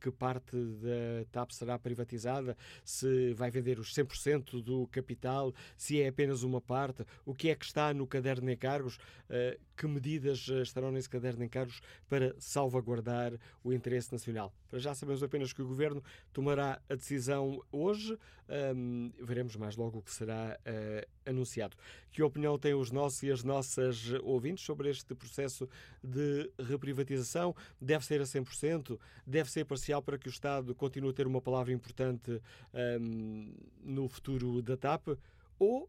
que 0.00 0.10
parte 0.10 0.56
da 0.56 1.24
TAP 1.26 1.50
será 1.50 1.78
privatizada, 1.78 2.56
se 2.84 3.32
vai 3.34 3.50
vender 3.50 3.78
os 3.78 3.94
100% 3.94 4.62
do 4.62 4.86
capital, 4.88 5.54
se 5.76 6.00
é 6.00 6.08
apenas 6.08 6.42
uma 6.42 6.60
parte, 6.60 7.04
o 7.24 7.34
que 7.34 7.48
é 7.48 7.54
que 7.54 7.64
está 7.64 7.92
no 7.92 8.06
caderno 8.06 8.46
de 8.46 8.52
encargos, 8.52 8.96
uh, 8.96 9.58
que 9.76 9.86
medidas 9.86 10.48
eh, 10.50 10.62
estarão 10.62 10.90
nesse 10.90 11.08
caderno 11.08 11.40
de 11.40 11.44
encargos 11.44 11.80
para 12.08 12.34
salvaguardar 12.38 13.34
o 13.62 13.72
interesse 13.72 14.10
nacional. 14.10 14.52
Para 14.70 14.78
já 14.78 14.94
sabemos 14.94 15.22
apenas 15.22 15.52
que 15.52 15.60
o 15.60 15.66
Governo 15.66 16.02
tomará 16.32 16.80
a 16.88 16.94
decisão 16.94 17.62
hoje, 17.70 18.18
um, 18.48 19.12
veremos 19.20 19.56
mais 19.56 19.76
logo 19.76 19.98
o 19.98 20.02
que 20.02 20.12
será 20.12 20.58
uh, 20.60 21.28
anunciado. 21.28 21.76
Que 22.12 22.22
opinião 22.22 22.58
têm 22.58 22.74
os 22.74 22.90
nossos 22.90 23.22
e 23.22 23.30
as 23.30 23.42
nossas 23.42 24.12
ouvintes 24.22 24.64
sobre 24.64 24.88
este 24.88 25.14
processo 25.14 25.68
de 26.02 26.50
reprivatização? 26.58 27.54
Deve 27.80 28.04
ser 28.06 28.20
a 28.20 28.24
100%? 28.24 28.98
Deve 29.26 29.50
ser 29.50 29.64
parcial 29.64 30.00
para 30.00 30.16
que 30.16 30.28
o 30.28 30.30
Estado 30.30 30.74
continue 30.74 31.12
ter 31.16 31.26
uma 31.26 31.40
palavra 31.40 31.72
importante 31.72 32.40
um, 33.00 33.52
no 33.82 34.08
futuro 34.08 34.62
da 34.62 34.76
TAP? 34.76 35.08
Ou 35.58 35.88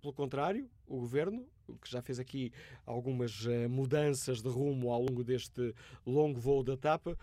pelo 0.00 0.12
contrário, 0.12 0.68
o 0.86 1.00
governo, 1.00 1.44
que 1.82 1.90
já 1.90 2.00
fez 2.00 2.20
aqui 2.20 2.52
algumas 2.86 3.44
uh, 3.46 3.68
mudanças 3.68 4.40
de 4.40 4.48
rumo 4.48 4.92
ao 4.92 5.02
longo 5.02 5.24
deste 5.24 5.74
longo 6.06 6.38
voo 6.38 6.62
da 6.62 6.76
TAP, 6.76 7.08
uh, 7.08 7.16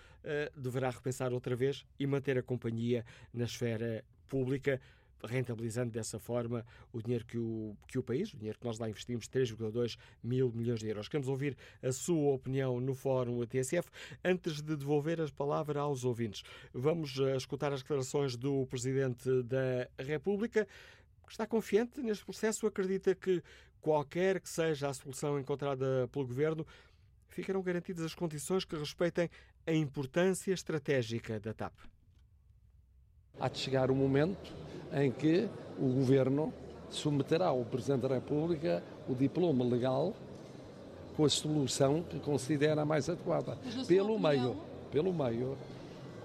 deverá 0.55 0.89
repensar 0.89 1.31
outra 1.31 1.55
vez 1.55 1.85
e 1.97 2.05
manter 2.05 2.37
a 2.37 2.43
companhia 2.43 3.05
na 3.33 3.45
esfera 3.45 4.03
pública, 4.27 4.81
rentabilizando 5.24 5.91
dessa 5.91 6.20
forma 6.20 6.66
o 6.91 7.01
dinheiro 7.01 7.26
que 7.26 7.38
o, 7.38 7.76
que 7.88 7.97
o 7.97 8.03
país, 8.03 8.34
o 8.34 8.38
dinheiro 8.38 8.59
que 8.59 8.66
nós 8.66 8.80
lá 8.80 8.89
investimos, 8.89 9.28
3,2 9.28 9.97
mil 10.24 10.51
milhões 10.51 10.80
de 10.80 10.88
euros. 10.88 11.07
Queremos 11.07 11.28
ouvir 11.28 11.57
a 11.82 11.91
sua 11.91 12.34
opinião 12.34 12.80
no 12.80 12.93
Fórum 12.93 13.45
TSF. 13.45 13.89
Antes 14.24 14.61
de 14.61 14.76
devolver 14.76 15.22
a 15.22 15.28
palavra 15.30 15.80
aos 15.80 16.03
ouvintes, 16.03 16.43
vamos 16.74 17.18
uh, 17.18 17.36
escutar 17.36 17.74
as 17.74 17.82
declarações 17.82 18.36
do 18.36 18.66
Presidente 18.68 19.43
da 19.43 19.88
República 20.03 20.68
está 21.30 21.47
confiante 21.47 22.01
neste 22.01 22.24
processo, 22.24 22.68
acredita 22.68 23.16
que 23.16 23.41
qualquer 23.82 24.39
que 24.39 24.49
seja 24.49 24.89
a 24.89 24.93
solução 24.93 25.39
encontrada 25.39 26.07
pelo 26.11 26.28
Governo, 26.28 26.66
ficarão 27.28 27.61
garantidas 27.61 28.05
as 28.05 28.16
condições 28.16 28.66
que 28.66 28.76
respeitem 28.76 29.30
a 29.68 29.74
importância 29.74 30.53
estratégica 30.53 31.39
da 31.39 31.53
TAP. 31.53 31.74
Há 33.39 33.49
de 33.49 33.57
chegar 33.59 33.91
o 33.91 33.95
momento 33.95 34.53
em 34.93 35.11
que 35.11 35.47
o 35.79 35.88
Governo 35.88 36.53
submeterá 36.89 37.47
ao 37.47 37.63
Presidente 37.65 38.01
da 38.01 38.15
República 38.15 38.83
o 39.09 39.13
diploma 39.13 39.63
legal 39.63 40.13
com 41.17 41.25
a 41.25 41.29
solução 41.29 42.03
que 42.03 42.19
considera 42.19 42.86
mais 42.86 43.09
adequada. 43.09 43.57
Pelo 43.88 44.19
meio, 44.19 44.55
pelo 44.91 45.13
meio, 45.13 45.57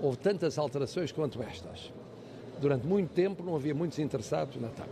houve 0.00 0.18
tantas 0.18 0.58
alterações 0.58 1.12
quanto 1.12 1.42
estas 1.42 1.90
durante 2.60 2.86
muito 2.86 3.12
tempo 3.12 3.42
não 3.42 3.56
havia 3.56 3.74
muitos 3.74 3.98
interessados 3.98 4.60
na 4.60 4.68
TAP. 4.68 4.90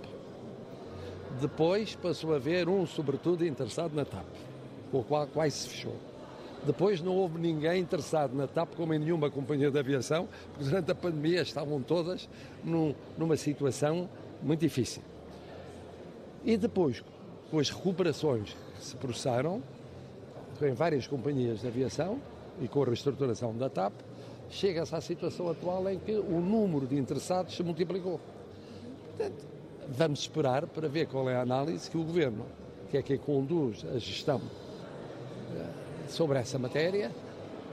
Depois 1.40 1.94
passou 1.94 2.32
a 2.32 2.36
haver 2.36 2.68
um, 2.68 2.86
sobretudo, 2.86 3.46
interessado 3.46 3.94
na 3.94 4.04
TAP, 4.04 4.26
com 4.90 5.00
o 5.00 5.04
qual 5.04 5.26
quase 5.26 5.56
se 5.56 5.68
fechou. 5.68 5.96
Depois 6.64 7.00
não 7.00 7.16
houve 7.16 7.38
ninguém 7.38 7.80
interessado 7.80 8.34
na 8.34 8.46
TAP, 8.46 8.74
como 8.76 8.92
em 8.92 8.98
nenhuma 8.98 9.30
companhia 9.30 9.70
de 9.70 9.78
aviação, 9.78 10.28
porque 10.52 10.64
durante 10.64 10.90
a 10.90 10.94
pandemia 10.94 11.42
estavam 11.42 11.80
todas 11.80 12.28
num, 12.64 12.94
numa 13.16 13.36
situação 13.36 14.08
muito 14.42 14.60
difícil. 14.60 15.02
E 16.44 16.56
depois, 16.56 17.02
com 17.50 17.58
as 17.58 17.70
recuperações 17.70 18.56
que 18.76 18.84
se 18.84 18.96
processaram, 18.96 19.62
em 20.60 20.72
várias 20.72 21.06
companhias 21.06 21.60
de 21.60 21.68
aviação 21.68 22.20
e 22.60 22.66
com 22.66 22.82
a 22.82 22.86
reestruturação 22.86 23.56
da 23.56 23.70
TAP, 23.70 23.92
chega-se 24.50 24.94
à 24.94 25.00
situação 25.00 25.48
atual 25.48 25.88
em 25.88 25.98
que 25.98 26.12
o 26.12 26.40
número 26.40 26.86
de 26.86 26.96
interessados 26.96 27.54
se 27.54 27.62
multiplicou. 27.62 28.20
Portanto, 29.16 29.46
vamos 29.88 30.20
esperar 30.20 30.66
para 30.66 30.88
ver 30.88 31.06
qual 31.06 31.28
é 31.30 31.36
a 31.36 31.42
análise 31.42 31.90
que 31.90 31.96
o 31.96 32.02
Governo, 32.02 32.44
que 32.90 32.96
é 32.96 33.02
quem 33.02 33.18
conduz 33.18 33.84
a 33.94 33.98
gestão 33.98 34.40
eh, 35.54 35.87
sobre 36.08 36.38
essa 36.38 36.58
matéria, 36.58 37.10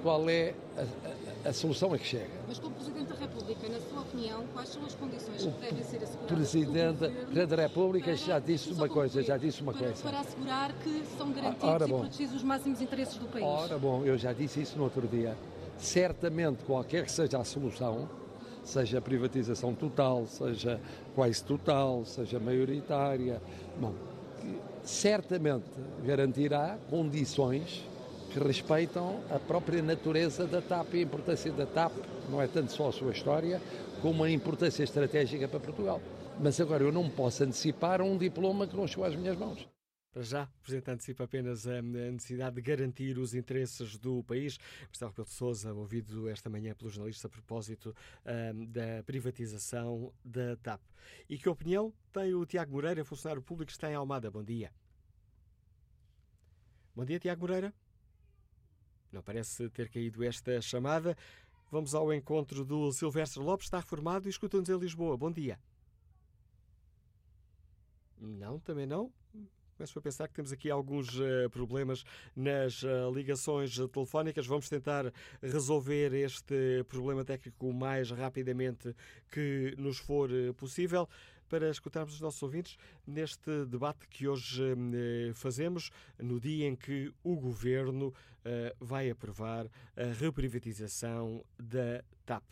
qual 0.03 0.29
é 0.29 0.53
a, 0.77 0.81
a, 0.81 1.49
a, 1.49 1.53
solução 1.53 1.93
a 1.93 1.97
que 1.97 2.05
chega. 2.05 2.29
Mas 2.47 2.59
como 2.59 2.75
Presidente 2.75 3.07
da 3.07 3.15
República, 3.15 3.69
na 3.69 3.79
sua 3.79 4.01
opinião, 4.01 4.43
quais 4.53 4.69
são 4.69 4.85
as 4.85 4.93
condições 4.95 5.41
que 5.41 5.61
devem 5.61 5.83
ser 5.83 6.03
asseguradas? 6.03 6.27
Presidente 6.27 7.47
da 7.47 7.55
República 7.55 8.15
já 8.15 8.39
disse 8.39 8.71
uma 8.71 8.87
coisa, 8.87 9.23
já 9.23 9.37
disse 9.37 9.61
uma 9.61 9.73
para, 9.73 9.87
coisa. 9.87 10.03
Para 10.03 10.19
assegurar 10.19 10.73
que 10.73 11.03
são 11.17 11.31
garantidos 11.31 11.69
Ora, 11.69 11.85
e 11.85 11.87
protegidos 11.87 12.35
os 12.35 12.43
máximos 12.43 12.81
interesses 12.81 13.15
do 13.15 13.25
país. 13.27 13.45
Ora 13.45 13.77
bom, 13.77 14.03
eu 14.03 14.17
já 14.17 14.31
disse 14.31 14.61
isso 14.61 14.77
no 14.77 14.83
outro 14.83 15.07
dia 15.07 15.35
certamente 15.77 16.63
qualquer 16.63 17.05
que 17.05 17.11
seja 17.11 17.39
a 17.39 17.43
solução, 17.43 18.09
seja 18.63 19.01
privatização 19.01 19.73
total, 19.73 20.25
seja 20.25 20.79
quase 21.13 21.43
total, 21.43 22.05
seja 22.05 22.39
maioritária, 22.39 23.41
bom, 23.79 23.93
certamente 24.83 25.65
garantirá 26.05 26.77
condições 26.89 27.85
que 28.35 28.43
respeitam 28.43 29.23
a 29.33 29.39
própria 29.39 29.81
natureza 29.81 30.45
da 30.45 30.61
TAP 30.61 30.95
e 30.95 30.97
a 30.97 31.01
importância 31.03 31.49
da 31.53 31.65
TAP, 31.65 31.93
não 32.29 32.41
é 32.41 32.47
tanto 32.47 32.73
só 32.73 32.89
a 32.89 32.91
sua 32.91 33.13
história, 33.13 33.61
como 34.01 34.25
a 34.25 34.29
importância 34.29 34.83
estratégica 34.83 35.47
para 35.47 35.61
Portugal. 35.61 36.01
Mas 36.37 36.59
agora 36.59 36.83
eu 36.83 36.91
não 36.91 37.09
posso 37.09 37.45
antecipar 37.45 38.01
um 38.01 38.17
diploma 38.17 38.67
que 38.67 38.75
não 38.75 38.85
chegou 38.85 39.05
às 39.05 39.15
minhas 39.15 39.37
mãos. 39.37 39.65
Para 40.11 40.21
já, 40.21 40.43
o 40.43 40.61
Presidente 40.61 40.91
antecipa 40.91 41.23
apenas 41.23 41.65
a 41.65 41.81
necessidade 41.81 42.57
de 42.57 42.61
garantir 42.61 43.17
os 43.17 43.33
interesses 43.33 43.97
do 43.97 44.21
país. 44.25 44.57
Marcelo 44.87 45.11
Rebelo 45.11 45.27
de 45.29 45.33
Sousa, 45.33 45.73
ouvido 45.73 46.27
esta 46.27 46.49
manhã 46.49 46.75
pelos 46.75 46.93
jornalistas 46.93 47.25
a 47.25 47.29
propósito 47.29 47.95
um, 48.53 48.65
da 48.65 49.01
privatização 49.05 50.11
da 50.25 50.57
TAP. 50.57 50.81
E 51.29 51.37
que 51.37 51.47
opinião 51.47 51.93
tem 52.11 52.33
o 52.33 52.45
Tiago 52.45 52.73
Moreira, 52.73 53.05
funcionário 53.05 53.41
público 53.41 53.67
que 53.67 53.77
está 53.77 53.89
em 53.89 53.95
Almada? 53.95 54.29
Bom 54.29 54.43
dia. 54.43 54.73
Bom 56.93 57.05
dia, 57.05 57.17
Tiago 57.17 57.39
Moreira. 57.39 57.73
Não 59.11 59.21
parece 59.21 59.69
ter 59.69 59.89
caído 59.89 60.23
esta 60.23 60.61
chamada. 60.61 61.17
Vamos 61.71 61.95
ao 61.95 62.13
encontro 62.13 62.63
do 62.63 62.91
Silvestre 62.91 63.41
Lopes, 63.41 63.67
está 63.67 63.79
reformado 63.79 64.27
e 64.27 64.29
escuta-nos 64.29 64.69
em 64.69 64.77
Lisboa. 64.77 65.17
Bom 65.17 65.31
dia. 65.31 65.59
Não, 68.17 68.59
também 68.59 68.85
não. 68.85 69.11
Começo 69.75 69.99
a 69.99 70.01
pensar 70.01 70.27
que 70.29 70.33
temos 70.33 70.53
aqui 70.53 70.71
alguns 70.71 71.19
uh, 71.19 71.49
problemas 71.51 72.05
nas 72.33 72.81
uh, 72.81 73.11
ligações 73.13 73.75
telefónicas. 73.91 74.47
Vamos 74.47 74.69
tentar 74.69 75.11
resolver 75.41 76.13
este 76.13 76.85
problema 76.87 77.25
técnico 77.25 77.67
o 77.67 77.73
mais 77.73 78.09
rapidamente 78.09 78.95
que 79.29 79.75
nos 79.77 79.97
for 79.97 80.31
uh, 80.31 80.53
possível 80.53 81.09
para 81.55 81.69
escutarmos 81.69 82.15
os 82.15 82.19
nossos 82.19 82.43
ouvintes 82.43 82.77
neste 83.07 83.63
debate 83.63 84.09
que 84.09 84.27
hoje 84.27 84.61
eh, 84.61 85.31
fazemos, 85.33 85.89
no 86.19 86.37
dia 86.37 86.67
em 86.67 86.75
que 86.75 87.13
o 87.23 87.37
Governo 87.37 88.13
eh, 88.43 88.75
vai 88.77 89.09
aprovar 89.09 89.65
a 89.95 90.03
reprivatização 90.19 91.45
da 91.57 92.03
TAP. 92.25 92.43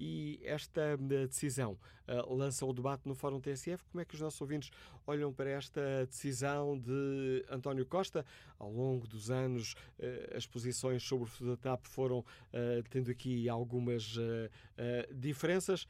E 0.00 0.40
esta 0.42 0.80
eh, 0.80 1.26
decisão 1.28 1.78
lança 2.26 2.64
o 2.64 2.72
debate 2.72 3.06
no 3.06 3.14
Fórum 3.14 3.38
TSF. 3.38 3.84
Como 3.92 4.00
é 4.00 4.04
que 4.04 4.14
os 4.14 4.20
nossos 4.20 4.40
ouvintes 4.40 4.70
olham 5.06 5.30
para 5.32 5.50
esta 5.50 6.06
decisão 6.06 6.76
de 6.76 7.44
António 7.50 7.84
Costa? 7.84 8.24
Ao 8.58 8.72
longo 8.72 9.06
dos 9.06 9.30
anos, 9.30 9.74
as 10.34 10.46
posições 10.46 11.02
sobre 11.02 11.28
o 11.42 11.44
da 11.44 11.56
TAP 11.58 11.84
foram 11.84 12.24
tendo 12.88 13.10
aqui 13.10 13.46
algumas 13.46 14.16
diferenças. 15.14 15.86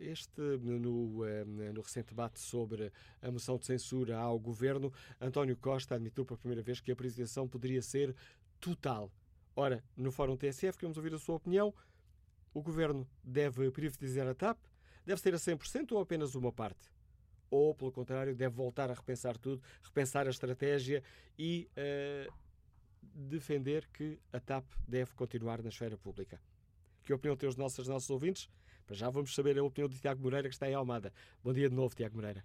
Este, 0.00 0.40
no, 0.40 1.24
eh, 1.24 1.44
no 1.44 1.80
recente 1.80 2.08
debate 2.08 2.40
sobre 2.40 2.92
a 3.20 3.30
moção 3.30 3.56
de 3.56 3.66
censura 3.66 4.18
ao 4.18 4.38
governo, 4.38 4.92
António 5.20 5.56
Costa 5.56 5.94
admitiu 5.94 6.24
pela 6.24 6.38
primeira 6.38 6.62
vez 6.62 6.80
que 6.80 6.90
a 6.90 6.96
privatização 6.96 7.46
poderia 7.46 7.80
ser 7.80 8.14
total. 8.60 9.12
Ora, 9.54 9.84
no 9.96 10.10
Fórum 10.10 10.36
TSF, 10.36 10.78
queremos 10.78 10.96
ouvir 10.96 11.14
a 11.14 11.18
sua 11.18 11.36
opinião. 11.36 11.74
O 12.54 12.62
governo 12.62 13.08
deve 13.22 13.70
privatizar 13.70 14.26
a 14.26 14.34
TAP? 14.34 14.58
Deve 15.04 15.20
ser 15.20 15.34
a 15.34 15.38
100% 15.38 15.92
ou 15.92 16.00
apenas 16.00 16.34
uma 16.34 16.52
parte? 16.52 16.90
Ou, 17.50 17.74
pelo 17.74 17.92
contrário, 17.92 18.34
deve 18.34 18.54
voltar 18.54 18.90
a 18.90 18.94
repensar 18.94 19.36
tudo, 19.36 19.62
repensar 19.82 20.26
a 20.26 20.30
estratégia 20.30 21.02
e 21.38 21.68
uh, 21.76 22.32
defender 23.02 23.86
que 23.92 24.18
a 24.32 24.40
TAP 24.40 24.64
deve 24.88 25.12
continuar 25.12 25.62
na 25.62 25.68
esfera 25.68 25.98
pública? 25.98 26.40
Que 27.02 27.12
opinião 27.12 27.36
têm 27.36 27.48
os 27.48 27.56
nossos, 27.56 27.88
nossos 27.88 28.08
ouvintes? 28.08 28.48
Para 28.86 28.96
já 28.96 29.10
vamos 29.10 29.34
saber 29.34 29.58
a 29.58 29.64
opinião 29.64 29.88
de 29.88 30.00
Tiago 30.00 30.22
Moreira, 30.22 30.48
que 30.48 30.54
está 30.54 30.68
em 30.68 30.74
Almada. 30.74 31.12
Bom 31.42 31.52
dia 31.52 31.68
de 31.68 31.74
novo, 31.74 31.94
Tiago 31.94 32.16
Moreira. 32.16 32.42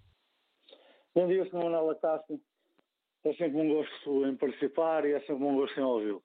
Bom 1.14 1.26
dia, 1.26 1.44
Sr. 1.46 1.54
Manuel 1.54 1.90
Acácio. 1.90 2.40
É 3.24 3.32
sempre 3.34 3.58
um 3.58 3.68
gosto 3.68 4.26
em 4.26 4.36
participar 4.36 5.04
e 5.04 5.12
é 5.12 5.20
sempre 5.20 5.44
um 5.44 5.56
gosto 5.56 5.78
em 5.78 5.82
ouvi-lo. 5.82 6.22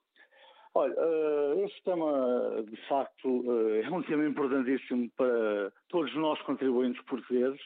Olha, 0.76 0.94
uh, 0.94 1.64
este 1.64 1.82
tema, 1.84 2.64
de 2.68 2.76
facto, 2.88 3.28
uh, 3.28 3.76
é 3.76 3.90
um 3.90 4.02
tema 4.02 4.26
importantíssimo 4.26 5.08
para 5.16 5.72
todos 5.88 6.14
nós 6.16 6.40
contribuintes 6.42 7.04
portugueses. 7.04 7.60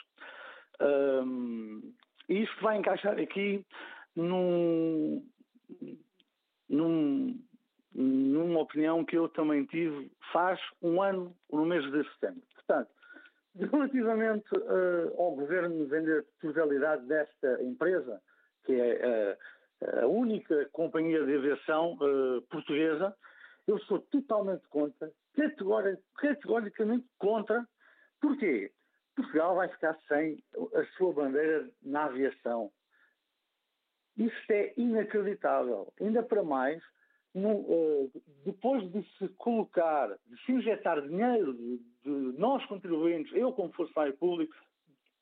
Uh, 0.80 1.94
e 2.28 2.42
isto 2.42 2.62
vai 2.62 2.78
encaixar 2.78 3.18
aqui 3.18 3.64
num, 4.14 5.26
num, 6.68 7.40
numa 8.00 8.60
opinião 8.60 9.04
que 9.04 9.18
eu 9.18 9.28
também 9.28 9.64
tive 9.64 10.08
faz 10.32 10.60
um 10.80 11.02
ano, 11.02 11.34
no 11.50 11.66
mês 11.66 11.82
de 11.90 12.04
setembro. 12.12 12.42
Portanto, 12.54 12.90
relativamente 13.58 14.46
uh, 14.54 15.20
ao 15.20 15.34
governo 15.34 15.84
vender 15.86 16.24
totalidade 16.40 17.04
desta 17.06 17.60
empresa, 17.60 18.22
que 18.64 18.72
é 18.80 19.36
uh, 19.82 20.04
a 20.04 20.06
única 20.06 20.66
companhia 20.66 21.24
de 21.24 21.36
aviação 21.36 21.94
uh, 21.94 22.40
portuguesa, 22.42 23.12
eu 23.66 23.78
sou 23.80 23.98
totalmente 23.98 24.66
contra, 24.68 25.10
categoricamente 26.16 27.06
contra. 27.18 27.66
Porquê? 28.20 28.70
Portugal 29.16 29.56
vai 29.56 29.68
ficar 29.68 29.98
sem 30.06 30.42
a 30.74 30.84
sua 30.96 31.12
bandeira 31.12 31.68
na 31.82 32.04
aviação. 32.04 32.70
Isto 34.16 34.50
é 34.52 34.72
inacreditável. 34.76 35.92
Ainda 36.00 36.22
para 36.22 36.44
mais, 36.44 36.80
depois 38.44 38.90
de 38.92 39.02
se 39.16 39.28
colocar, 39.36 40.08
de 40.26 40.44
se 40.44 40.52
injetar 40.52 41.00
dinheiro 41.02 41.54
de, 41.54 41.78
de 42.04 42.38
nós 42.38 42.64
contribuintes, 42.66 43.32
eu 43.34 43.52
como 43.52 43.72
funcionário 43.72 44.16
público, 44.16 44.54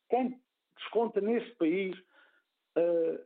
quem 0.08 0.40
desconta 0.76 1.20
neste 1.20 1.54
país, 1.56 1.96
uh, 2.76 3.18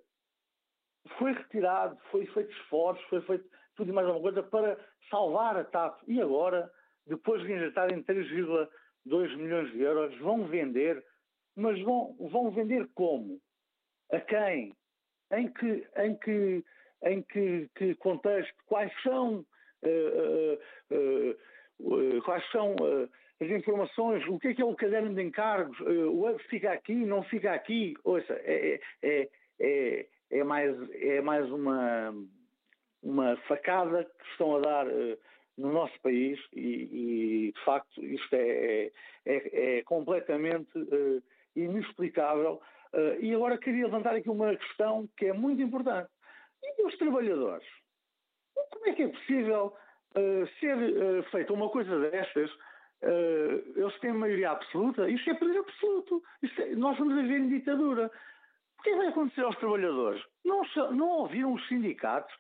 foi 1.19 1.33
retirado, 1.33 1.99
foi 2.11 2.27
feito 2.27 2.51
esforço, 2.53 3.03
foi 3.09 3.21
feito 3.23 3.49
tudo 3.75 3.91
e 3.91 3.93
mais 3.93 4.07
alguma 4.07 4.33
coisa 4.33 4.43
para 4.43 4.79
salvar 5.11 5.57
a 5.57 5.65
TAP. 5.65 6.01
E 6.07 6.21
agora, 6.21 6.71
depois 7.07 7.43
de 7.43 7.53
injetarem 7.53 8.03
3,2 8.05 9.37
milhões 9.37 9.73
de 9.73 9.81
euros, 9.81 10.17
vão 10.19 10.47
vender, 10.47 11.05
mas 11.57 11.81
vão, 11.83 12.17
vão 12.19 12.51
vender 12.51 12.89
como? 12.95 13.41
A 14.13 14.21
quem? 14.21 14.75
em 15.33 15.49
que, 15.53 15.87
em 15.97 16.17
que, 16.17 16.65
em 17.05 17.23
que, 17.23 17.69
que 17.75 17.95
contexto, 17.97 18.55
quais 18.67 18.93
são, 19.03 19.45
uh, 19.83 20.59
uh, 20.91 21.37
uh, 21.81 22.23
quais 22.23 22.45
são 22.51 22.77
as 23.41 23.49
informações, 23.49 24.27
o 24.29 24.39
que 24.39 24.49
é 24.49 24.55
que 24.55 24.63
é 24.63 24.65
o 24.65 24.75
caderno 24.75 25.15
de 25.15 25.23
encargos, 25.23 25.79
o 25.81 26.21
web 26.21 26.39
fica 26.51 26.73
aqui, 26.73 26.95
não 26.95 27.23
fica 27.23 27.53
aqui, 27.53 27.95
ouça, 28.05 28.35
é, 28.45 28.81
é, 29.03 29.29
é, 29.59 30.07
é, 30.31 30.45
mais, 30.45 30.77
é 30.93 31.23
mais 31.23 31.51
uma, 31.51 32.15
uma 33.03 33.37
facada 33.49 34.05
que 34.05 34.31
estão 34.33 34.57
a 34.57 34.61
dar 34.61 34.87
no 35.57 35.73
nosso 35.73 35.99
país 36.03 36.39
e, 36.53 37.49
e 37.49 37.53
de 37.53 37.65
facto 37.65 38.05
isto 38.05 38.35
é, 38.35 38.91
é, 39.25 39.79
é 39.79 39.83
completamente 39.85 40.71
inexplicável 41.57 42.61
Uh, 42.93 43.21
e 43.21 43.33
agora 43.33 43.57
queria 43.57 43.85
levantar 43.85 44.17
aqui 44.17 44.29
uma 44.29 44.55
questão 44.57 45.09
que 45.17 45.27
é 45.27 45.33
muito 45.33 45.63
importante. 45.63 46.11
E 46.63 46.83
os 46.85 46.97
trabalhadores? 46.99 47.67
Como 48.71 48.87
é 48.87 48.93
que 48.93 49.03
é 49.03 49.09
possível 49.09 49.75
uh, 50.17 50.47
ser 50.59 50.77
uh, 50.77 51.23
feita 51.31 51.53
uma 51.53 51.69
coisa 51.71 52.11
destas? 52.11 52.51
eles 53.77 53.99
têm 54.01 54.13
maioria 54.13 54.51
absoluta? 54.51 55.09
Isto 55.09 55.31
é 55.31 55.35
poder 55.35 55.57
absoluto. 55.57 56.23
É, 56.59 56.75
nós 56.75 56.99
vamos 56.99 57.15
viver 57.15 57.39
em 57.39 57.49
ditadura. 57.49 58.11
O 58.79 58.83
que 58.83 58.91
é 58.91 58.93
que 58.93 58.99
vai 58.99 59.09
acontecer 59.09 59.41
aos 59.41 59.57
trabalhadores? 59.57 60.23
Não, 60.45 60.61
não 60.93 61.09
ouviram 61.09 61.55
os 61.55 61.67
sindicatos? 61.67 62.31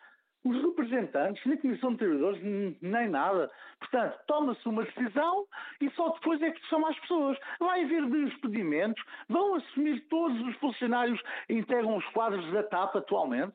os 0.44 0.56
representantes 0.62 1.44
na 1.44 1.56
Comissão 1.56 1.92
de 1.92 1.98
Trabalhadores 1.98 2.42
nem 2.80 3.08
nada. 3.08 3.50
Portanto, 3.78 4.18
toma-se 4.26 4.68
uma 4.68 4.84
decisão 4.84 5.46
e 5.80 5.90
só 5.90 6.08
depois 6.10 6.40
é 6.40 6.50
que 6.50 6.66
chama 6.66 6.90
as 6.90 6.98
pessoas. 7.00 7.38
Vai 7.58 7.84
haver 7.84 8.06
despedimentos, 8.06 9.02
vão 9.28 9.54
assumir 9.56 10.00
todos 10.08 10.40
os 10.46 10.56
funcionários 10.56 11.20
que 11.46 11.54
integram 11.54 11.96
os 11.96 12.06
quadros 12.06 12.50
da 12.52 12.62
TAP 12.62 12.96
atualmente. 12.96 13.52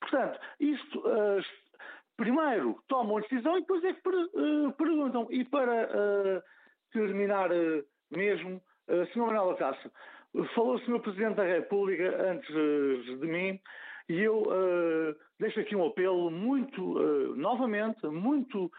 Portanto, 0.00 0.40
isto 0.58 0.98
uh, 1.00 1.42
primeiro 2.16 2.78
tomam 2.86 3.16
a 3.16 3.20
decisão 3.20 3.56
e 3.56 3.60
depois 3.60 3.82
é 3.84 3.94
que 3.94 4.02
per, 4.02 4.14
uh, 4.14 4.72
perguntam. 4.72 5.26
E 5.30 5.44
para 5.44 5.86
uh, 5.86 6.42
terminar 6.92 7.48
mesmo, 8.10 8.60
uh, 8.88 9.06
Sr. 9.06 9.18
Manuel 9.18 9.50
Acácio, 9.52 9.90
falou 10.54 10.74
o 10.74 10.78
Sr. 10.80 11.00
Presidente 11.00 11.36
da 11.36 11.44
República 11.44 12.30
antes 12.30 12.48
de 12.48 13.26
mim 13.26 13.58
e 14.08 14.20
eu 14.20 14.44
deixo 15.38 15.60
aqui 15.60 15.74
um 15.76 15.86
apelo 15.86 16.30
muito, 16.30 16.98
novamente, 17.36 18.04
muito 18.06 18.70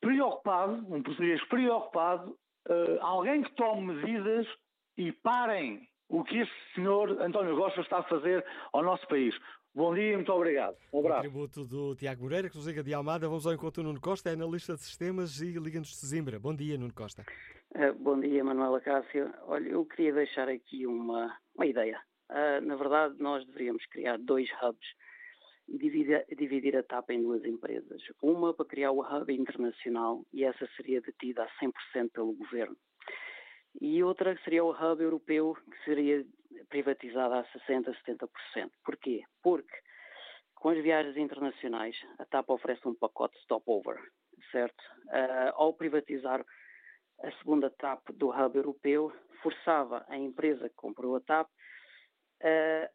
preocupado, 0.00 0.74
um 0.92 1.00
português 1.00 1.42
preocupado, 1.44 2.36
alguém 3.00 3.42
que 3.42 3.54
tome 3.54 3.94
medidas 3.94 4.46
e 4.96 5.12
parem 5.12 5.88
o 6.10 6.24
que 6.24 6.38
este 6.38 6.54
senhor 6.74 7.22
António 7.22 7.56
Costa 7.56 7.80
está 7.80 7.98
a 7.98 8.02
fazer 8.02 8.44
ao 8.72 8.82
nosso 8.82 9.06
país. 9.06 9.34
Bom 9.72 9.94
dia 9.94 10.12
e 10.12 10.16
muito 10.16 10.32
obrigado. 10.32 10.76
Um 10.92 10.98
abraço. 10.98 11.22
Contributo 11.22 11.64
do 11.64 11.94
Tiago 11.94 12.22
Moreira, 12.24 12.50
que 12.50 12.56
nos 12.56 12.66
liga 12.66 12.82
de 12.82 12.92
Almada. 12.92 13.28
Vamos 13.28 13.46
ao 13.46 13.52
encontro 13.52 13.84
Nuno 13.84 14.00
Costa, 14.00 14.28
é 14.28 14.32
analista 14.32 14.74
de 14.74 14.80
sistemas 14.80 15.40
e 15.40 15.52
liga-nos 15.52 16.00
de 16.00 16.06
Zimbra. 16.06 16.40
Bom 16.40 16.54
dia, 16.54 16.76
Nuno 16.76 16.92
Costa. 16.92 17.24
bom 18.00 18.18
dia, 18.18 18.42
Manuela 18.42 18.80
Cássio. 18.80 19.32
Olha, 19.42 19.68
eu 19.68 19.86
queria 19.86 20.12
deixar 20.12 20.48
aqui 20.48 20.84
uma, 20.84 21.36
uma 21.54 21.66
ideia. 21.66 22.00
Uh, 22.28 22.64
na 22.66 22.74
verdade, 22.74 23.14
nós 23.20 23.46
deveríamos 23.46 23.86
criar 23.86 24.18
dois 24.18 24.48
hubs 24.60 24.88
e 25.68 25.78
dividir, 25.78 26.26
dividir 26.36 26.76
a 26.76 26.82
TAP 26.82 27.10
em 27.10 27.22
duas 27.22 27.44
empresas. 27.44 28.02
Uma 28.20 28.52
para 28.52 28.66
criar 28.66 28.90
o 28.90 29.02
hub 29.02 29.32
internacional, 29.32 30.24
e 30.32 30.42
essa 30.42 30.68
seria 30.76 31.00
detida 31.00 31.44
a 31.44 31.64
100% 31.64 32.10
pelo 32.12 32.32
governo. 32.32 32.76
E 33.78 34.02
outra 34.02 34.36
seria 34.42 34.64
o 34.64 34.70
hub 34.70 35.02
europeu, 35.02 35.54
que 35.54 35.84
seria 35.84 36.24
privatizada 36.68 37.40
a 37.40 37.44
60%, 37.44 37.94
70%. 38.06 38.70
Porquê? 38.84 39.22
Porque 39.42 39.76
com 40.54 40.70
as 40.70 40.82
viagens 40.82 41.16
internacionais, 41.16 41.96
a 42.18 42.24
TAP 42.26 42.50
oferece 42.50 42.86
um 42.86 42.94
pacote 42.94 43.38
stopover, 43.40 43.98
certo? 44.52 44.80
Uh, 45.06 45.52
ao 45.54 45.72
privatizar 45.72 46.44
a 47.22 47.32
segunda 47.38 47.70
TAP 47.70 48.10
do 48.12 48.28
hub 48.28 48.56
europeu, 48.56 49.12
forçava 49.42 50.04
a 50.08 50.18
empresa 50.18 50.68
que 50.68 50.74
comprou 50.74 51.16
a 51.16 51.20
TAP 51.20 51.48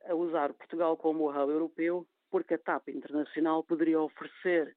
a 0.10 0.16
usar 0.16 0.54
Portugal 0.54 0.98
como 0.98 1.30
hub 1.30 1.52
europeu, 1.52 2.08
porque 2.32 2.56
a 2.56 2.58
TAP 2.58 2.90
Internacional 2.90 3.64
poderia 3.64 4.00
oferecer 4.00 4.76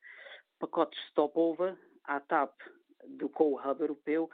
pacotes 0.59 0.99
stopover 1.09 1.77
à 2.05 2.21
TAP 2.21 2.53
do 3.07 3.29
co-hub 3.29 3.81
europeu 3.81 4.31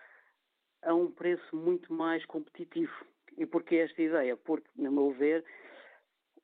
a 0.85 0.95
um 0.95 1.11
preço 1.11 1.57
muito 1.57 1.93
mais 1.93 2.25
competitivo. 2.27 2.93
E 3.37 3.45
porquê 3.47 3.77
esta 3.77 4.01
ideia? 4.01 4.37
Porque, 4.37 4.69
no 4.77 4.93
meu 4.93 5.11
ver, 5.13 5.45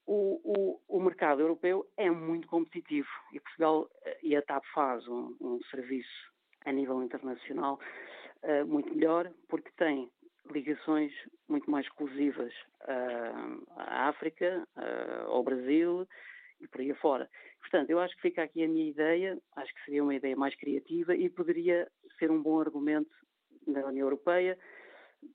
o, 0.06 0.40
o, 0.42 0.80
o, 0.88 1.00
mercado 1.00 1.40
europeu 1.40 1.86
é 1.96 2.10
muito 2.10 2.48
competitivo 2.48 3.08
e 3.32 3.38
Portugal 3.38 3.88
e 4.22 4.34
a 4.34 4.42
TAP 4.42 4.64
faz 4.74 5.06
um, 5.06 5.36
um 5.40 5.60
serviço 5.70 6.32
a 6.64 6.72
nível 6.72 7.00
internacional 7.02 7.78
uh, 8.42 8.66
muito 8.66 8.92
melhor 8.92 9.30
porque 9.48 9.70
tem 9.76 10.10
ligações 10.50 11.12
muito 11.48 11.70
mais 11.70 11.86
exclusivas 11.86 12.52
à 13.76 14.08
África, 14.08 14.66
ao 15.26 15.44
Brasil 15.44 16.08
e 16.60 16.66
por 16.66 16.80
aí 16.80 16.90
afora. 16.90 17.30
Portanto, 17.60 17.90
eu 17.90 18.00
acho 18.00 18.16
que 18.16 18.22
fica 18.22 18.42
aqui 18.42 18.64
a 18.64 18.68
minha 18.68 18.88
ideia, 18.90 19.38
acho 19.56 19.72
que 19.74 19.84
seria 19.84 20.02
uma 20.02 20.14
ideia 20.14 20.34
mais 20.34 20.54
criativa 20.56 21.14
e 21.14 21.28
poderia 21.28 21.88
ser 22.18 22.30
um 22.30 22.42
bom 22.42 22.58
argumento 22.58 23.10
na 23.66 23.86
União 23.86 24.06
Europeia 24.06 24.58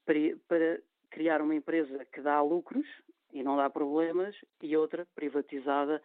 para, 0.06 0.20
para 0.48 0.82
criar 1.10 1.42
uma 1.42 1.56
empresa 1.56 2.06
que 2.06 2.22
dá 2.22 2.42
lucros 2.42 2.88
e 3.32 3.44
não 3.44 3.58
dá 3.58 3.70
problemas 3.70 4.36
e 4.62 4.76
outra 4.76 5.06
privatizada 5.16 6.02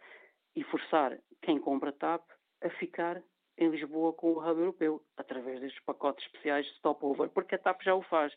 e 0.55 0.63
forçar 0.63 1.17
quem 1.41 1.59
compra 1.59 1.91
TAP 1.91 2.23
a 2.61 2.69
ficar 2.71 3.21
em 3.57 3.69
Lisboa 3.69 4.13
com 4.13 4.31
o 4.31 4.39
hub 4.39 4.59
europeu, 4.59 5.01
através 5.17 5.59
destes 5.59 5.83
pacotes 5.83 6.25
especiais 6.25 6.65
de 6.65 6.73
stopover, 6.73 7.29
porque 7.29 7.55
a 7.55 7.59
TAP 7.59 7.81
já 7.83 7.95
o 7.95 8.01
faz 8.03 8.33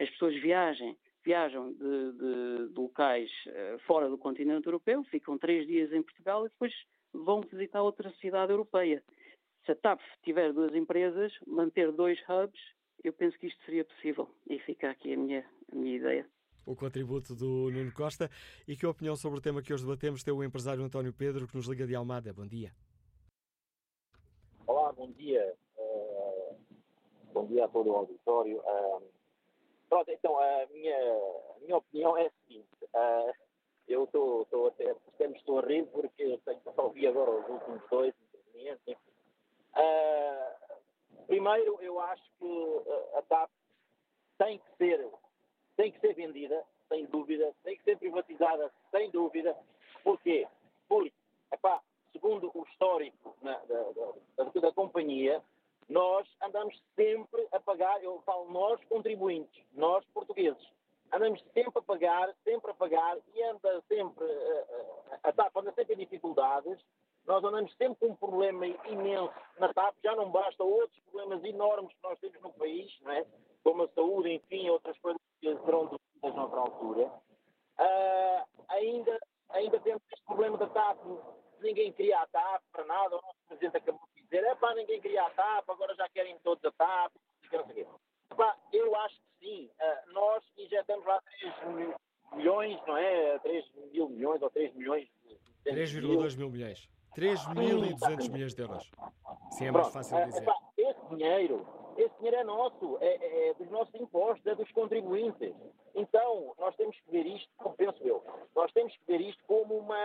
as 0.00 0.08
pessoas 0.10 0.34
viajem, 0.40 0.96
viajam 1.24 1.72
de, 1.72 2.12
de, 2.12 2.68
de 2.68 2.80
locais 2.80 3.30
uh, 3.46 3.78
fora 3.80 4.08
do 4.08 4.16
continente 4.16 4.66
europeu, 4.66 5.02
ficam 5.04 5.36
três 5.36 5.66
dias 5.66 5.92
em 5.92 6.02
Portugal 6.02 6.46
e 6.46 6.48
depois 6.48 6.72
vão 7.12 7.40
visitar 7.40 7.82
outra 7.82 8.10
cidade 8.20 8.52
europeia. 8.52 9.02
Se 9.64 9.72
a 9.72 9.76
TAP 9.76 10.00
tiver 10.22 10.52
duas 10.52 10.74
empresas, 10.74 11.32
manter 11.46 11.90
dois 11.92 12.18
hubs, 12.28 12.60
eu 13.02 13.12
penso 13.12 13.38
que 13.38 13.46
isto 13.46 13.62
seria 13.64 13.84
possível. 13.84 14.28
E 14.48 14.58
fica 14.60 14.90
aqui 14.90 15.12
a 15.12 15.16
minha, 15.16 15.44
a 15.72 15.74
minha 15.74 15.96
ideia. 15.96 16.26
O 16.66 16.76
contributo 16.76 17.34
do 17.34 17.70
Nuno 17.70 17.92
Costa. 17.92 18.30
E 18.66 18.76
que 18.76 18.86
opinião 18.86 19.16
sobre 19.16 19.38
o 19.38 19.42
tema 19.42 19.62
que 19.62 19.72
hoje 19.72 19.84
debatemos 19.84 20.22
tem 20.22 20.34
o 20.34 20.44
empresário 20.44 20.84
António 20.84 21.12
Pedro, 21.12 21.46
que 21.46 21.56
nos 21.56 21.66
liga 21.66 21.86
de 21.86 21.94
Almada. 21.94 22.32
Bom 22.32 22.46
dia. 22.46 22.72
Olá, 24.66 24.92
bom 24.92 25.10
dia. 25.12 25.54
Uh, 25.78 26.56
bom 27.32 27.46
dia 27.46 27.64
a 27.64 27.68
todo 27.68 27.90
o 27.90 27.96
auditório. 27.96 28.58
Uh, 28.58 29.02
pronto, 29.88 30.10
então, 30.10 30.38
a 30.38 30.66
minha, 30.70 30.96
a 30.96 31.60
minha 31.60 31.76
opinião 31.78 32.16
é 32.18 32.26
a 32.26 32.30
seguinte. 32.42 32.68
Uh, 32.82 33.32
eu 33.88 34.04
estou 34.04 34.66
até, 34.66 34.94
estou 35.34 35.58
a 35.58 35.62
rir 35.62 35.86
porque 35.86 36.22
eu 36.22 36.38
tenho 36.44 36.60
que 36.60 36.80
ouvir 36.80 37.06
agora 37.06 37.30
os 37.30 37.48
últimos 37.48 37.80
dois 37.90 38.14
intervenientes. 38.34 38.96
Uh, 39.74 40.57
primeiro, 41.28 41.78
eu 41.80 42.00
acho 42.00 42.24
que 42.40 42.82
a 43.14 43.22
TAP 43.22 43.50
tem 44.38 44.58
que 44.58 44.76
ser, 44.76 45.08
tem 45.76 45.92
que 45.92 46.00
ser 46.00 46.14
vendida, 46.14 46.64
sem 46.88 47.04
dúvida, 47.06 47.54
tem 47.62 47.76
que 47.76 47.84
ser 47.84 47.98
privatizada, 47.98 48.72
sem 48.90 49.10
dúvida. 49.10 49.56
Porquê? 50.02 50.48
Porque, 50.88 51.12
epá, 51.52 51.80
segundo 52.12 52.50
o 52.54 52.64
histórico 52.64 53.36
da, 53.42 53.58
da, 53.64 54.44
da, 54.44 54.60
da 54.60 54.72
companhia, 54.72 55.42
nós 55.88 56.26
andamos 56.42 56.82
sempre 56.96 57.46
a 57.52 57.60
pagar, 57.60 58.02
eu 58.02 58.20
falo 58.22 58.50
nós 58.50 58.82
contribuintes, 58.88 59.62
nós 59.72 60.04
portugueses, 60.14 60.66
andamos 61.12 61.42
sempre 61.52 61.78
a 61.78 61.82
pagar, 61.82 62.34
sempre 62.44 62.70
a 62.70 62.74
pagar 62.74 63.18
e 63.34 63.42
anda 63.42 63.82
sempre, 63.86 64.24
a, 64.24 65.26
a, 65.26 65.28
a 65.28 65.32
TAP 65.32 65.56
anda 65.56 65.72
sempre 65.72 65.94
em 65.94 65.98
dificuldades, 65.98 66.78
nós 67.28 67.44
andamos 67.44 67.72
sempre 67.76 67.96
com 68.00 68.12
um 68.12 68.16
problema 68.16 68.66
imenso 68.66 69.32
na 69.60 69.72
TAP, 69.72 69.94
já 70.02 70.16
não 70.16 70.30
basta 70.30 70.64
outros 70.64 70.98
problemas 71.00 71.44
enormes 71.44 71.92
que 71.92 72.02
nós 72.02 72.18
temos 72.18 72.40
no 72.40 72.52
país, 72.54 72.90
não 73.02 73.12
é? 73.12 73.26
como 73.62 73.82
a 73.82 73.88
saúde, 73.88 74.32
enfim, 74.32 74.70
outras 74.70 74.98
coisas 74.98 75.20
que 75.40 75.54
serão 75.58 75.86
discutidas 75.88 76.34
noutra 76.34 76.60
altura. 76.60 77.06
Uh, 77.78 78.64
ainda, 78.70 79.20
ainda 79.50 79.78
temos 79.80 80.02
este 80.10 80.24
problema 80.24 80.56
da 80.56 80.68
TAP, 80.68 80.98
ninguém 81.60 81.92
queria 81.92 82.20
a 82.20 82.26
TAP 82.28 82.62
para 82.72 82.84
nada, 82.86 83.16
o 83.16 83.20
nosso 83.20 83.36
Presidente 83.46 83.76
acabou 83.76 84.00
dizer, 84.16 84.44
é 84.44 84.54
pá, 84.54 84.74
ninguém 84.74 85.00
queria 85.00 85.24
a 85.24 85.30
TAP, 85.30 85.68
agora 85.68 85.94
já 85.94 86.08
querem 86.08 86.38
todos 86.38 86.64
a 86.64 86.70
TAP, 86.72 87.12
não 87.52 87.66
sei 87.66 87.86
Epá, 88.30 88.56
eu 88.72 88.94
acho 88.96 89.16
que 89.16 89.46
sim. 89.46 89.70
Uh, 89.80 90.12
nós 90.12 90.42
injetamos 90.56 91.04
lá 91.04 91.20
3 91.40 91.54
milhões, 92.34 92.80
não 92.86 92.96
é? 92.96 93.38
3 93.40 93.70
mil 93.92 94.08
milhões 94.08 94.40
ou 94.40 94.50
3 94.50 94.74
milhões. 94.74 95.08
3,2 95.64 96.36
mil 96.36 96.50
milhões. 96.50 96.88
3.200 97.18 98.30
milhões 98.30 98.54
de 98.54 98.62
euros. 98.62 98.90
Sim, 99.50 99.66
é 99.66 99.70
mais 99.70 99.88
fácil 99.88 100.24
dizer. 100.26 100.42
Epá, 100.42 100.56
esse 100.76 101.06
dinheiro, 101.10 101.66
esse 101.96 102.14
dinheiro 102.16 102.36
é 102.36 102.44
nosso, 102.44 102.98
é, 103.00 103.06
é, 103.06 103.48
é, 103.48 103.54
dos 103.54 103.70
nossos 103.70 103.94
impostos, 103.94 104.46
é 104.46 104.54
dos 104.54 104.70
contribuintes. 104.72 105.54
Então, 105.94 106.54
nós 106.58 106.76
temos 106.76 106.96
que 107.00 107.10
ver 107.10 107.26
isto, 107.26 107.48
como 107.56 107.74
penso 107.74 107.98
eu, 108.04 108.22
nós 108.54 108.70
temos 108.72 108.92
que 108.96 109.04
ver 109.06 109.20
isto 109.20 109.42
como 109.46 109.76
uma, 109.76 109.96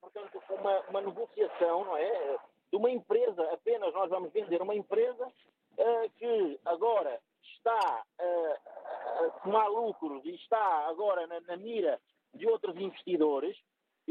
portanto, 0.00 0.40
uma, 0.50 0.80
uma 0.88 1.00
negociação, 1.00 1.84
não 1.84 1.96
é? 1.96 2.38
de 2.70 2.76
uma 2.76 2.90
empresa, 2.90 3.42
apenas 3.52 3.92
nós 3.92 4.08
vamos 4.08 4.32
vender 4.32 4.62
uma 4.62 4.74
empresa 4.74 5.26
uh, 5.26 6.10
que 6.16 6.60
agora 6.64 7.20
está 7.42 8.04
uh, 8.20 9.24
a 9.24 9.30
tomar 9.42 9.66
lucros 9.68 10.24
e 10.24 10.34
está 10.36 10.86
agora 10.88 11.26
na, 11.26 11.40
na, 11.40 11.56
mira 11.56 12.00
de 12.32 12.48
outros 12.48 12.76
investidores, 12.76 13.56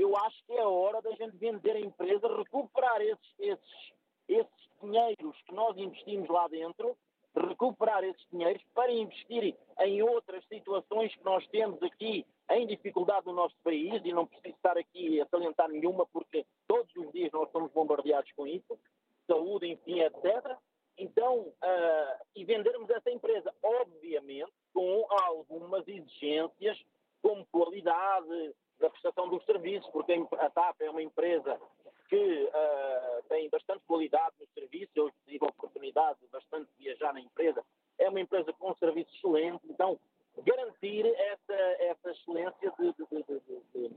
eu 0.02 0.16
acho 0.18 0.43
que 0.45 0.54
é 0.54 0.66
hora 0.66 1.02
da 1.02 1.12
gente 1.12 1.38
vender 1.38 1.76
a 1.76 1.80
empresa, 1.80 2.28
recuperar 2.38 3.02
esses, 3.02 3.34
esses, 3.39 3.93
esses 4.28 4.70
dinheiros 4.82 5.36
que 5.45 5.54
nós 5.54 5.78
investimos 5.78 6.30
lá 6.30 6.47
dentro, 6.47 6.97
recuperar 7.36 8.04
esses 8.04 8.26
dinheiros 8.32 8.62
para 8.74 8.91
investir 8.91 9.56
em 9.80 10.02
outras 10.02 10.43
situações 10.47 11.16
que 11.16 11.24
nós 11.24 11.45
temos 11.47 11.82
aqui 11.84 12.26
em 12.52 12.66
dificuldade 12.66 13.26
no 13.28 13.34
nosso 13.34 13.56
país, 13.64 14.02
e 14.04 14.12
não 14.12 14.26
preciso 14.26 14.56
estar 14.56 14.78
aqui 14.78 15.22
a 15.22 15.28
salientar 15.28 15.70
nenhuma, 15.70 16.06
porque 16.08 16.45
todos 16.68 16.93
os 16.95 17.12
dias 17.12 17.32
nós 17.32 17.52
somos 17.52 17.72
bombardeados 17.72 18.32
com 18.32 18.47
isso, 18.47 18.80
saúde, 19.28 19.68
enfim, 19.68 20.00
etc. 20.00 20.58
Então, 20.97 21.41
uh, 21.41 22.26
e 22.36 22.43
vendermos 22.43 22.89
essa 22.89 23.10
empresa, 23.12 23.54
obviamente, 23.62 24.52
com 24.74 25.06
algumas 25.10 25.88
exigências, 25.88 26.78
como 27.22 27.45
qualidade 27.52 28.56
da 28.80 28.89
prestação 28.89 29.30
dos 29.30 29.43
serviços, 29.45 29.89
porque 29.91 30.13
a 30.13 30.49
TAP 30.49 30.82
é 30.82 30.89
uma 30.89 31.01
empresa 31.01 31.59
que 32.07 32.43
uh, 32.45 33.23
tem 33.27 33.49
bastante 33.49 33.84
qualidade 33.86 34.36
nos 34.39 34.49
serviços, 34.53 34.95
eu 34.95 35.11
tive 35.25 35.45
a 35.45 35.49
oportunidade 35.49 36.19
de 36.21 36.27
bastante 36.27 36.69
viajar 36.77 37.13
na 37.13 37.19
empresa, 37.19 37.63
é 37.97 38.09
uma 38.09 38.19
empresa 38.19 38.51
com 38.53 38.71
um 38.71 38.75
serviço 38.75 39.13
excelente, 39.15 39.61
então 39.69 39.99
garantir 40.43 41.05
essa, 41.05 41.53
essa 41.53 42.11
excelência 42.11 42.73
de, 42.80 42.93
de, 42.93 43.23
de, 43.23 43.61
de 43.73 43.95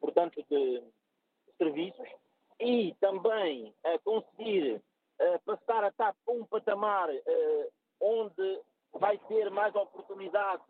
portanto, 0.00 0.42
de 0.48 0.82
serviços 1.58 2.08
e 2.58 2.94
também 3.00 3.74
uh, 3.84 3.98
conseguir 4.04 4.76
uh, 5.20 5.40
passar 5.44 5.84
a 5.84 5.92
TAP 5.92 6.16
para 6.24 6.34
um 6.34 6.44
patamar 6.44 7.08
onde 8.00 8.60
vai 8.94 9.18
ter 9.18 9.50
mais 9.50 9.74
oportunidade 9.74 10.64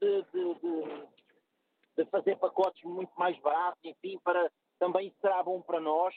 de, 0.00 0.22
de, 0.32 0.54
de, 0.54 1.06
de, 1.96 2.04
fazer 2.06 2.36
pacotes 2.36 2.82
muito 2.84 3.12
mais 3.16 3.38
baratos, 3.40 3.80
enfim, 3.84 4.18
para 4.22 4.50
também 4.78 5.14
será 5.20 5.42
bom 5.42 5.62
para 5.62 5.80
nós, 5.80 6.14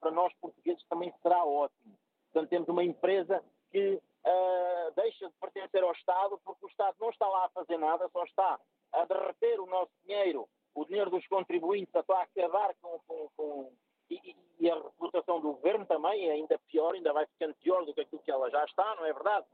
para 0.00 0.10
nós 0.10 0.32
portugueses 0.40 0.84
também 0.88 1.12
será 1.22 1.44
ótimo. 1.44 1.96
Portanto, 2.32 2.50
temos 2.50 2.68
uma 2.68 2.84
empresa 2.84 3.42
que 3.70 3.94
uh, 3.94 4.92
deixa 4.94 5.28
de 5.28 5.34
pertencer 5.40 5.82
ao 5.82 5.92
Estado, 5.92 6.38
porque 6.44 6.66
o 6.66 6.68
Estado 6.68 6.96
não 7.00 7.10
está 7.10 7.26
lá 7.26 7.46
a 7.46 7.50
fazer 7.50 7.78
nada, 7.78 8.08
só 8.12 8.24
está 8.24 8.60
a 8.92 9.04
derreter 9.04 9.60
o 9.60 9.66
nosso 9.66 9.92
dinheiro, 10.04 10.48
o 10.74 10.84
dinheiro 10.84 11.10
dos 11.10 11.26
contribuintes, 11.26 11.94
a 11.94 12.00
acabar 12.00 12.74
com, 12.80 12.98
com, 13.06 13.28
com 13.36 13.72
e, 14.10 14.36
e, 14.60 14.70
a 14.70 14.74
reputação 14.74 15.40
do 15.40 15.52
governo 15.54 15.84
também 15.86 16.28
é 16.28 16.32
ainda 16.32 16.58
pior, 16.70 16.94
ainda 16.94 17.12
vai 17.12 17.26
ficando 17.26 17.54
pior 17.56 17.84
do 17.84 17.92
que 17.92 18.02
aquilo 18.02 18.22
que 18.22 18.30
ela 18.30 18.50
já 18.50 18.64
está, 18.64 18.94
não 18.96 19.04
é 19.04 19.12
verdade? 19.12 19.46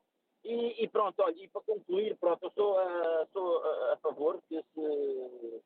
E, 0.45 0.82
e 0.84 0.88
pronto, 0.88 1.22
olha, 1.22 1.36
e 1.36 1.49
para 1.49 1.61
concluir, 1.62 2.16
pronto, 2.16 2.45
eu 2.45 2.51
sou, 2.51 2.74
uh, 2.74 3.26
sou 3.32 3.64
a 3.93 3.97
favor 3.99 4.43
que 4.49 4.57
se, 4.57 5.62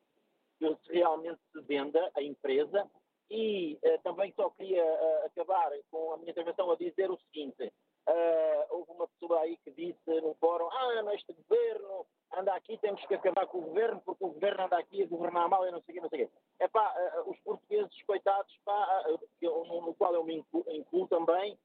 que 0.59 0.75
se 0.75 0.93
realmente 0.93 1.39
se 1.51 1.61
venda 1.61 2.11
a 2.15 2.21
empresa 2.21 2.89
e 3.29 3.77
uh, 3.83 4.01
também 4.03 4.31
só 4.35 4.49
queria 4.51 4.85
uh, 4.85 5.25
acabar 5.25 5.71
com 5.89 6.13
a 6.13 6.17
minha 6.17 6.31
intervenção 6.31 6.71
a 6.71 6.75
dizer 6.75 7.09
o 7.09 7.17
seguinte: 7.17 7.73
Uh, 8.07 8.63
houve 8.69 8.91
uma 8.93 9.07
pessoa 9.09 9.41
aí 9.41 9.57
que 9.57 9.71
disse 9.71 10.21
no 10.21 10.33
fórum: 10.35 10.69
Ah, 10.71 11.01
neste 11.01 11.33
governo 11.33 12.05
anda 12.33 12.53
aqui, 12.53 12.77
temos 12.77 13.05
que 13.05 13.13
acabar 13.13 13.45
com 13.47 13.57
o 13.57 13.63
governo, 13.63 14.01
porque 14.05 14.23
o 14.23 14.29
governo 14.29 14.63
anda 14.63 14.77
aqui 14.77 15.03
a 15.03 15.07
governar 15.07 15.49
mal 15.49 15.67
e 15.67 15.71
não 15.71 15.81
sei 15.81 15.91
o 15.91 15.95
quê, 15.95 16.01
não 16.01 16.09
sei 16.09 16.23
o 16.23 16.27
quê. 16.27 16.33
É 16.59 16.69
pá, 16.69 16.95
os 17.25 17.37
portugueses, 17.39 18.01
coitados, 18.03 18.57
pá, 18.63 19.03
no, 19.41 19.81
no, 19.81 19.93
qual 19.95 20.13
eu 20.13 20.23
me 20.23 20.35
incluo, 20.35 20.63
incluo 20.69 21.05
também, 21.09 21.59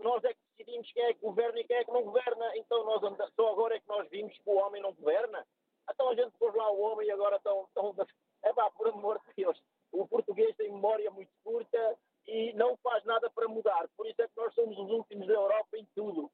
nós 0.00 0.22
é 0.24 0.32
que 0.32 0.40
decidimos 0.56 0.92
quem 0.92 1.04
é 1.04 1.14
que 1.14 1.20
governa 1.20 1.60
e 1.60 1.64
quem 1.64 1.76
é 1.76 1.84
que 1.84 1.92
não 1.92 2.02
governa. 2.02 2.56
Então, 2.56 2.84
nós 2.84 3.02
anda, 3.02 3.30
só 3.34 3.52
agora 3.52 3.76
é 3.76 3.80
que 3.80 3.88
nós 3.88 4.08
vimos 4.08 4.32
que 4.32 4.42
o 4.50 4.56
homem 4.56 4.82
não 4.82 4.92
governa. 4.92 5.44
Então 5.92 6.10
a 6.10 6.14
gente 6.14 6.32
pôs 6.38 6.54
lá 6.54 6.70
o 6.70 6.80
homem 6.80 7.08
e 7.08 7.10
agora 7.10 7.36
estão. 7.36 7.64
estão 7.68 7.94
é 8.42 8.52
pá, 8.52 8.70
por 8.70 8.88
amor 8.88 9.20
de 9.26 9.44
Deus. 9.44 9.60
O 9.92 10.06
português 10.06 10.54
tem 10.56 10.70
memória 10.70 11.10
muito 11.10 11.30
curta 11.44 11.96
e 12.26 12.52
não 12.54 12.76
faz 12.78 13.04
nada 13.04 13.30
para 13.30 13.48
mudar. 13.48 13.88
Por 13.96 14.06
isso 14.06 14.20
é 14.20 14.26
que 14.26 14.36
nós 14.36 14.52
somos 14.54 14.76
os 14.76 14.90
últimos 14.90 15.26
da 15.26 15.34
Europa 15.34 15.76
em 15.76 15.86
tudo. 15.94 16.30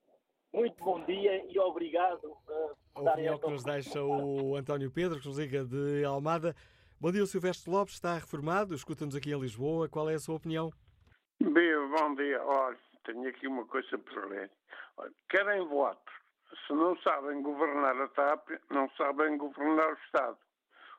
Muito 0.52 0.82
bom 0.84 1.02
dia 1.04 1.44
e 1.50 1.58
obrigado 1.58 2.24
uh, 2.24 2.76
por 2.92 3.04
darem 3.04 3.28
a 3.28 3.38
que 3.38 3.50
nos 3.50 3.64
deixa 3.64 4.02
o 4.02 4.54
António 4.54 4.90
Pedro, 4.90 5.18
que 5.18 5.26
nos 5.26 5.38
liga 5.38 5.64
de 5.64 6.04
Almada. 6.04 6.54
Bom 7.00 7.10
dia, 7.10 7.22
o 7.22 7.26
Silvestre 7.26 7.70
Lopes 7.70 7.94
está 7.94 8.14
reformado, 8.14 8.74
escuta-nos 8.74 9.16
aqui 9.16 9.32
em 9.32 9.40
Lisboa. 9.40 9.88
Qual 9.88 10.08
é 10.10 10.14
a 10.14 10.18
sua 10.18 10.36
opinião? 10.36 10.70
Bem, 11.40 11.88
bom 11.88 12.14
dia. 12.14 12.42
Olha, 12.44 12.78
tenho 13.04 13.28
aqui 13.28 13.46
uma 13.46 13.66
coisa 13.66 13.98
para 13.98 14.26
ler. 14.26 14.50
Querem 15.28 15.66
votos. 15.66 16.14
Se 16.66 16.72
não 16.72 16.96
sabem 16.98 17.42
governar 17.42 17.96
a 18.00 18.08
TAP, 18.08 18.50
não 18.70 18.88
sabem 18.90 19.36
governar 19.38 19.90
o 19.90 19.98
Estado. 20.04 20.38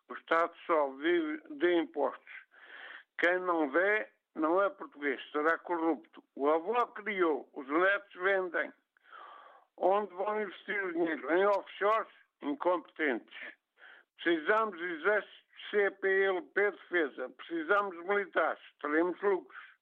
O 0.09 0.13
Estado 0.13 0.53
só 0.65 0.89
vive 0.91 1.41
de 1.51 1.73
impostos. 1.75 2.33
Quem 3.19 3.39
não 3.39 3.69
vê 3.69 4.09
não 4.35 4.61
é 4.61 4.69
português, 4.69 5.21
será 5.31 5.57
corrupto. 5.59 6.23
O 6.35 6.49
avô 6.49 6.87
criou, 6.87 7.47
os 7.53 7.67
netos 7.67 8.13
vendem. 8.15 8.73
Onde 9.77 10.13
vão 10.13 10.41
investir 10.41 10.83
o 10.83 10.93
dinheiro? 10.93 11.33
Em 11.33 11.45
offshores? 11.45 12.11
Incompetentes. 12.41 13.53
Precisamos 14.17 14.77
de 14.77 14.85
exército 14.85 15.43
CPLP 15.69 16.71
defesa. 16.71 17.29
Precisamos 17.29 17.95
de 17.95 18.03
militares. 18.07 18.61
Teremos 18.81 19.19
lucros. 19.21 19.72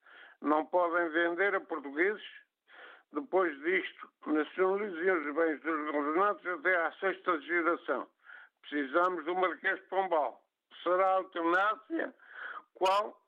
Não 0.42 0.66
podem 0.66 1.10
vender 1.10 1.56
a 1.56 1.62
portugueses. 1.62 2.24
Depois 3.14 3.58
disto, 3.62 4.10
nacionalizem 4.26 5.12
os 5.12 5.36
bens 5.36 5.62
dos 5.62 5.92
governados 5.92 6.46
até 6.46 6.76
à 6.76 6.92
sexta 6.94 7.40
geração. 7.42 8.08
Precisamos 8.62 9.26
do 9.26 9.36
Marquês 9.36 9.76
de 9.76 9.88
Pombal. 9.88 10.42
Será 10.84 11.18
a 11.18 11.18
eutanásia? 11.18 12.16
Qual? 12.76 13.22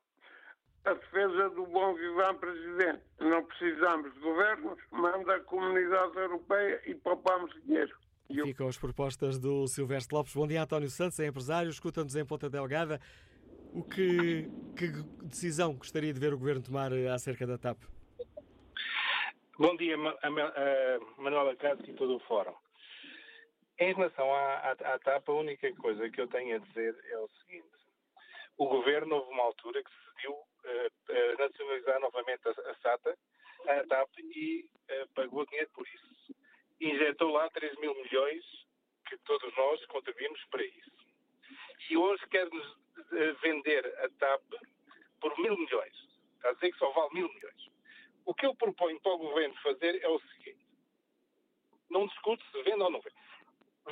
a 0.85 0.93
defesa 0.93 1.49
do 1.51 1.65
bom 1.67 1.93
vivan 1.95 2.35
presidente. 2.35 3.01
Não 3.19 3.43
precisamos 3.45 4.13
de 4.13 4.19
governos, 4.19 4.77
manda 4.91 5.35
a 5.35 5.39
comunidade 5.41 6.17
europeia 6.17 6.81
e 6.85 6.95
poupamos 6.95 7.51
dinheiro. 7.63 7.95
Ficam 8.29 8.67
as 8.67 8.77
propostas 8.77 9.37
do 9.37 9.67
Silvestre 9.67 10.15
Lopes. 10.15 10.33
Bom 10.33 10.47
dia, 10.47 10.63
António 10.63 10.89
Santos, 10.89 11.19
é 11.19 11.27
empresário, 11.27 11.69
escuta-nos 11.69 12.15
em 12.15 12.25
Ponta 12.25 12.49
Delgada. 12.49 12.99
O 13.75 13.83
que, 13.83 14.47
que 14.77 14.87
decisão 15.23 15.73
gostaria 15.73 16.13
de 16.13 16.19
ver 16.19 16.31
o 16.31 16.37
governo 16.37 16.61
tomar 16.61 16.93
acerca 17.11 17.47
da 17.47 17.57
TAP? 17.57 17.79
Bom 19.57 19.75
dia, 19.77 19.97
Manuela 21.17 21.55
Cássio 21.55 21.89
e 21.89 21.93
todo 21.95 22.17
o 22.17 22.19
Fórum. 22.19 22.53
Em 23.79 23.91
relação 23.95 24.31
à, 24.31 24.57
à, 24.57 24.71
à 24.93 24.99
TAP, 24.99 25.27
a 25.27 25.33
única 25.33 25.73
coisa 25.77 26.07
que 26.11 26.21
eu 26.21 26.27
tenho 26.27 26.55
a 26.55 26.59
dizer 26.59 26.95
é 27.09 27.17
o 27.17 27.27
seguinte. 27.39 27.67
O 28.59 28.67
governo, 28.67 29.15
houve 29.15 29.31
uma 29.31 29.43
altura 29.45 29.83
que 29.83 29.89
decidiu 29.89 30.33
uh, 30.33 31.37
nacionalizar 31.39 31.99
novamente 31.99 32.41
a, 32.47 32.51
a, 32.51 32.75
SATA, 32.75 33.17
a 33.67 33.87
TAP, 33.87 34.09
e 34.19 34.69
uh, 34.91 35.09
pagou 35.15 35.47
dinheiro 35.47 35.71
por 35.73 35.87
isso. 35.87 36.35
Injetou 36.79 37.31
lá 37.31 37.49
3 37.49 37.79
mil 37.79 37.95
milhões 37.95 38.43
que 39.09 39.17
todos 39.25 39.51
nós 39.57 39.83
contribuímos 39.87 40.39
para 40.51 40.63
isso. 40.63 40.91
E 41.89 41.97
hoje 41.97 42.23
quer-nos 42.27 42.82
vender 43.41 43.85
a 44.03 44.09
TAP 44.19 44.41
por 45.19 45.37
mil 45.39 45.57
milhões. 45.57 45.93
Está 46.35 46.49
a 46.49 46.53
dizer 46.53 46.71
que 46.71 46.77
só 46.77 46.91
vale 46.91 47.13
mil 47.13 47.33
milhões. 47.33 47.71
O 48.25 48.33
que 48.33 48.45
eu 48.45 48.55
proponho 48.55 48.99
para 49.01 49.13
o 49.13 49.17
governo 49.17 49.55
fazer 49.61 50.01
é 50.03 50.07
o 50.07 50.19
seguinte: 50.19 50.65
não 51.89 52.07
discute 52.07 52.43
se 52.51 52.61
vende 52.63 52.81
ou 52.81 52.91
não 52.91 53.01
vende. 53.01 53.15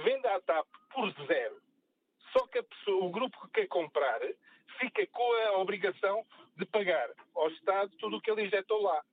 Venda 0.04 0.36
a 0.36 0.42
TAP 0.42 0.68
por 0.94 1.12
zero. 1.28 1.62
Só 2.32 2.48
que 2.48 2.62
pessoa, 2.64 3.06
o 3.06 3.10
grupo 3.10 3.40
que 3.42 3.62
quer 3.62 3.68
comprar 3.68 4.20
fica 4.80 5.06
com 5.08 5.34
a 5.48 5.58
obrigação 5.58 6.26
de 6.58 6.66
pagar 6.66 7.10
ao 7.36 7.50
Estado 7.50 7.92
tudo 7.98 8.18
o 8.18 8.22
que 8.22 8.32
ele 8.32 8.44
injetou 8.44 8.82
lá. 8.82 9.04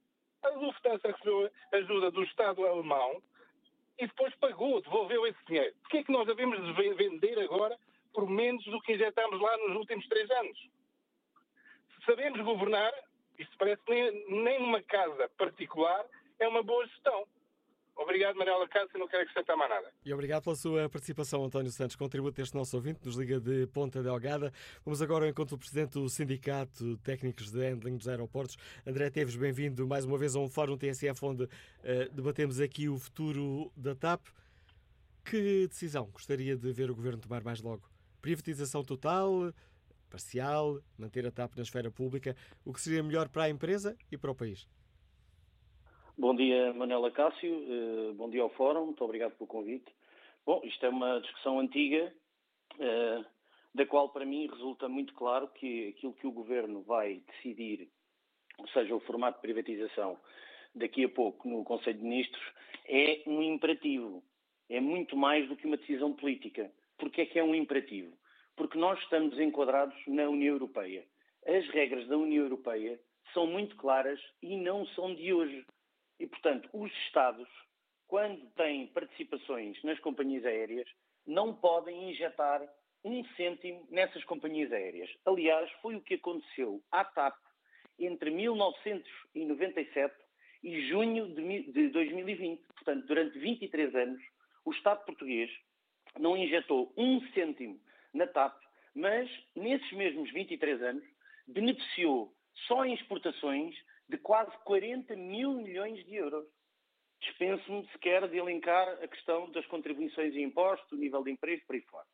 A 0.43 0.49
Lufthansa 0.51 1.09
recebeu 1.09 1.51
ajuda 1.73 2.11
do 2.11 2.23
Estado 2.23 2.65
alemão 2.65 3.23
e 3.99 4.07
depois 4.07 4.35
pagou, 4.37 4.81
devolveu 4.81 5.27
esse 5.27 5.45
dinheiro. 5.47 5.75
Porquê 5.83 5.99
é 5.99 6.05
que 6.05 6.13
nós 6.13 6.27
devemos 6.27 6.77
vender 6.77 7.39
agora 7.41 7.77
por 8.13 8.29
menos 8.29 8.65
do 8.65 8.81
que 8.81 8.95
injetámos 8.95 9.41
lá 9.41 9.57
nos 9.59 9.77
últimos 9.77 10.07
três 10.09 10.31
anos? 10.31 10.59
Sabemos 12.05 12.41
governar, 12.41 12.93
isso 13.39 13.51
parece 13.59 13.83
nem, 13.89 14.43
nem 14.43 14.61
numa 14.61 14.83
casa 14.83 15.29
particular 15.37 16.05
é 16.39 16.49
uma 16.49 16.63
boa 16.63 16.87
gestão. 16.87 17.27
Obrigado, 17.99 18.37
Manuela 18.37 18.69
Cássio, 18.69 18.97
não 18.97 19.09
quero 19.09 19.25
acrescentar 19.25 19.57
mais 19.57 19.69
nada. 19.71 19.93
E 20.05 20.15
obrigado 20.15 20.45
pela 20.45 20.55
sua 20.55 20.89
participação, 20.89 21.45
António 21.45 21.71
Santos, 21.73 21.97
contributo 21.97 22.37
deste 22.37 22.55
nosso 22.55 22.77
ouvinte, 22.77 23.05
nos 23.05 23.17
liga 23.17 23.41
de 23.41 23.67
Ponta 23.67 24.01
Delgada. 24.01 24.53
Vamos 24.85 25.03
agora 25.03 25.25
ao 25.25 25.31
encontro 25.31 25.57
do 25.57 25.59
Presidente 25.59 25.95
do 25.95 26.09
Sindicato 26.09 26.97
Técnicos 26.99 27.51
de 27.51 27.59
Handling 27.59 27.97
dos 27.97 28.07
Aeroportos. 28.07 28.57
André 28.87 29.11
Teves, 29.11 29.35
bem-vindo 29.35 29.85
mais 29.85 30.05
uma 30.05 30.17
vez 30.17 30.37
a 30.37 30.39
um 30.39 30.49
fórum 30.49 30.79
TSF 30.79 31.25
onde 31.25 31.43
uh, 31.43 31.49
debatemos 32.13 32.61
aqui 32.61 32.89
o 32.89 32.97
futuro 32.99 33.73
da 33.77 33.97
TAP. 33.97 34.25
Que 35.25 35.67
decisão 35.67 36.07
gostaria 36.07 36.57
de 36.57 36.73
ver 36.73 36.93
o 36.93 36.95
Governo 36.95 37.21
tomar 37.21 37.43
mais 37.43 37.61
logo? 37.61 37.83
Privatização 38.29 38.85
total, 38.85 39.55
parcial, 40.11 40.83
manter 40.99 41.27
a 41.27 41.31
TAP 41.31 41.57
na 41.57 41.63
esfera 41.63 41.91
pública, 41.91 42.37
o 42.63 42.75
que 42.75 42.81
seria 42.83 43.03
melhor 43.03 43.27
para 43.31 43.45
a 43.45 43.49
empresa 43.49 43.97
e 44.13 44.19
para 44.19 44.31
o 44.31 44.35
país? 44.35 44.69
Bom 46.15 46.37
dia, 46.37 46.75
Manela 46.75 47.11
Cássio. 47.11 47.51
Uh, 47.51 48.13
bom 48.13 48.29
dia 48.29 48.43
ao 48.43 48.51
Fórum. 48.51 48.85
Muito 48.85 49.03
obrigado 49.03 49.33
pelo 49.33 49.49
convite. 49.49 49.91
Bom, 50.45 50.61
isto 50.63 50.85
é 50.85 50.91
uma 50.91 51.21
discussão 51.23 51.59
antiga, 51.59 52.13
uh, 52.75 53.25
da 53.75 53.87
qual 53.87 54.11
para 54.11 54.27
mim 54.27 54.47
resulta 54.47 54.91
muito 54.91 55.15
claro 55.15 55.49
que 55.49 55.89
aquilo 55.89 56.13
que 56.13 56.27
o 56.27 56.33
Governo 56.33 56.83
vai 56.83 57.23
decidir, 57.29 57.89
ou 58.59 58.69
seja, 58.69 58.95
o 58.95 59.01
formato 59.01 59.39
de 59.39 59.41
privatização, 59.41 60.19
daqui 60.75 61.03
a 61.03 61.09
pouco 61.09 61.49
no 61.49 61.65
Conselho 61.65 61.97
de 61.97 62.05
Ministros, 62.05 62.45
é 62.85 63.23
um 63.27 63.43
imperativo. 63.43 64.23
É 64.69 64.83
muito 64.83 65.17
mais 65.17 65.49
do 65.49 65.57
que 65.57 65.67
uma 65.67 65.79
decisão 65.79 66.13
política. 66.13 66.71
Porquê 66.99 67.23
é 67.23 67.27
que 67.27 67.39
é 67.39 67.45
um 67.45 67.55
imperativo? 67.55 68.19
porque 68.59 68.77
nós 68.77 69.01
estamos 69.05 69.39
enquadrados 69.39 69.97
na 70.09 70.29
União 70.29 70.55
Europeia. 70.55 71.07
As 71.47 71.67
regras 71.69 72.07
da 72.09 72.19
União 72.19 72.43
Europeia 72.43 73.01
são 73.33 73.47
muito 73.47 73.77
claras 73.77 74.21
e 74.43 74.57
não 74.57 74.85
são 74.89 75.15
de 75.15 75.33
hoje. 75.33 75.65
E, 76.19 76.27
portanto, 76.27 76.69
os 76.73 76.93
Estados, 77.07 77.49
quando 78.09 78.45
têm 78.57 78.89
participações 78.89 79.81
nas 79.85 79.99
companhias 80.01 80.45
aéreas, 80.45 80.89
não 81.25 81.55
podem 81.55 82.11
injetar 82.11 82.61
um 83.05 83.25
cêntimo 83.37 83.87
nessas 83.91 84.25
companhias 84.25 84.73
aéreas. 84.73 85.09
Aliás, 85.25 85.71
foi 85.81 85.95
o 85.95 86.03
que 86.03 86.15
aconteceu 86.15 86.83
à 86.91 87.05
TAP 87.05 87.37
entre 87.97 88.29
1997 88.31 90.17
e 90.65 90.89
junho 90.89 91.33
de 91.33 91.91
2020. 91.91 92.61
Portanto, 92.75 93.07
durante 93.07 93.39
23 93.39 93.95
anos, 93.95 94.21
o 94.65 94.73
Estado 94.73 95.05
português 95.05 95.49
não 96.19 96.37
injetou 96.37 96.93
um 96.97 97.21
cêntimo 97.33 97.81
na 98.13 98.27
TAP, 98.27 98.57
mas 98.95 99.29
nesses 99.55 99.91
mesmos 99.93 100.31
23 100.33 100.83
anos 100.83 101.05
beneficiou 101.47 102.33
só 102.67 102.85
em 102.85 102.95
exportações 102.95 103.75
de 104.09 104.19
quase 104.19 104.57
40 104.65 105.15
mil 105.17 105.53
milhões 105.55 106.05
de 106.05 106.15
euros. 106.15 106.47
Dispenso-me 107.21 107.87
sequer 107.89 108.29
de 108.29 108.37
elencar 108.37 108.89
a 109.03 109.09
questão 109.09 109.51
das 109.51 109.67
contribuições 109.67 110.35
e 110.35 110.43
impostos, 110.43 110.93
o 110.93 110.97
nível 111.01 111.23
de 111.23 111.33
emprego, 111.33 111.65
por 111.67 111.75
aí 111.75 111.83
fora. 111.83 112.07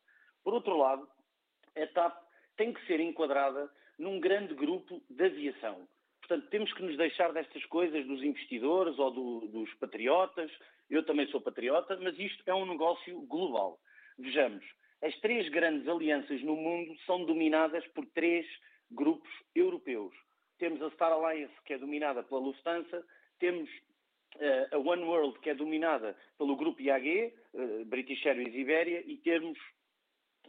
Por 0.43 0.53
outro 0.53 0.75
lado, 0.77 1.07
a 1.75 1.87
TAP 1.87 2.15
tem 2.57 2.73
que 2.73 2.85
ser 2.85 2.99
enquadrada 2.99 3.69
num 3.97 4.19
grande 4.19 4.53
grupo 4.53 5.01
de 5.09 5.25
aviação. 5.25 5.87
Portanto, 6.19 6.49
temos 6.49 6.73
que 6.73 6.81
nos 6.81 6.97
deixar 6.97 7.31
destas 7.33 7.63
coisas 7.65 8.05
dos 8.07 8.23
investidores 8.23 8.97
ou 8.97 9.11
do, 9.11 9.47
dos 9.47 9.71
patriotas. 9.75 10.51
Eu 10.89 11.05
também 11.05 11.27
sou 11.27 11.39
patriota, 11.39 11.97
mas 12.01 12.17
isto 12.17 12.41
é 12.47 12.53
um 12.53 12.65
negócio 12.65 13.21
global. 13.27 13.79
Vejamos, 14.17 14.63
as 15.01 15.15
três 15.19 15.49
grandes 15.49 15.87
alianças 15.87 16.41
no 16.41 16.55
mundo 16.55 16.95
são 17.05 17.25
dominadas 17.25 17.85
por 17.87 18.05
três 18.07 18.45
grupos 18.91 19.29
europeus. 19.53 20.15
Temos 20.57 20.81
a 20.81 20.89
Star 20.91 21.11
Alliance, 21.11 21.53
que 21.65 21.73
é 21.73 21.77
dominada 21.77 22.23
pela 22.23 22.39
Lufthansa, 22.39 23.05
temos 23.39 23.69
uh, 24.35 24.75
a 24.75 24.77
One 24.77 25.03
World, 25.03 25.39
que 25.39 25.49
é 25.49 25.55
dominada 25.55 26.15
pelo 26.37 26.55
grupo 26.55 26.81
IAG, 26.81 27.33
uh, 27.53 27.81
eh, 27.81 27.83
British 27.85 28.25
Airways 28.25 28.53
e 28.53 28.59
Iberia, 28.59 29.03
e 29.05 29.17
temos, 29.17 29.59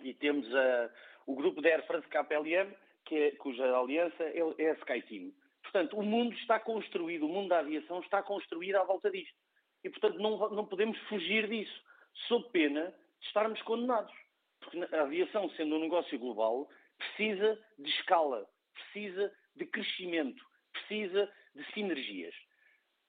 e 0.03 0.15
temos 0.15 0.47
uh, 0.47 0.91
o 1.27 1.35
grupo 1.35 1.61
da 1.61 1.69
Air 1.71 1.87
France 1.87 2.07
KPLM, 2.09 2.73
que 3.05 3.17
é, 3.17 3.31
cuja 3.33 3.65
aliança 3.77 4.23
é, 4.23 4.41
é 4.59 4.71
a 4.71 4.75
SkyTeam. 4.75 5.33
Portanto, 5.63 5.99
o 5.99 6.03
mundo 6.03 6.35
está 6.37 6.61
construído, 6.61 7.27
o 7.27 7.29
mundo 7.29 7.49
da 7.49 7.59
aviação 7.59 8.01
está 8.01 8.23
construído 8.23 8.77
à 8.77 8.85
volta 8.85 9.11
disto. 9.11 9.35
E, 9.83 9.91
portanto, 9.91 10.19
não, 10.19 10.51
não 10.51 10.67
podemos 10.67 10.99
fugir 11.09 11.49
disso, 11.49 11.83
sob 12.29 12.49
pena 12.51 12.95
estarmos 13.27 13.61
condenados. 13.63 14.13
Porque 14.61 14.95
a 14.95 15.03
aviação, 15.03 15.49
sendo 15.51 15.77
um 15.77 15.81
negócio 15.81 16.19
global, 16.19 16.69
precisa 16.99 17.59
de 17.79 17.91
escala, 17.91 18.49
precisa 18.75 19.33
de 19.55 19.67
crescimento, 19.67 20.45
precisa 20.73 21.31
de 21.55 21.65
sinergias. 21.73 22.35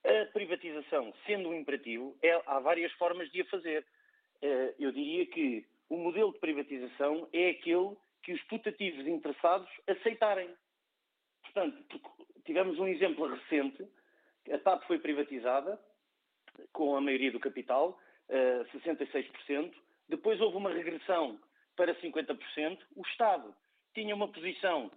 A 0.05 0.31
privatização, 0.31 1.13
sendo 1.25 1.49
um 1.49 1.53
imperativo, 1.53 2.17
é, 2.21 2.41
há 2.45 2.59
várias 2.59 2.91
formas 2.93 3.29
de 3.31 3.41
a 3.41 3.45
fazer. 3.45 3.85
Eh, 4.41 4.75
eu 4.79 4.91
diria 4.91 5.25
que 5.25 5.65
o 5.89 5.97
modelo 5.97 6.31
de 6.31 6.39
privatização 6.39 7.27
é 7.33 7.49
aquele 7.49 7.95
que 8.23 8.33
os 8.33 8.41
putativos 8.43 9.05
interessados 9.07 9.69
aceitarem. 9.87 10.49
Portanto, 11.41 12.01
tivemos 12.45 12.77
um 12.79 12.87
exemplo 12.87 13.27
recente, 13.27 13.87
a 14.51 14.57
TAP 14.59 14.83
foi 14.85 14.99
privatizada 14.99 15.79
com 16.71 16.95
a 16.95 17.01
maioria 17.01 17.31
do 17.31 17.39
capital, 17.39 17.99
66%, 18.29 19.73
eh, 19.73 19.86
depois 20.07 20.39
houve 20.39 20.57
uma 20.57 20.71
regressão 20.71 21.39
para 21.75 21.95
50%. 21.95 22.79
O 22.95 23.01
Estado 23.03 23.53
tinha 23.93 24.15
uma 24.15 24.27
posição 24.27 24.91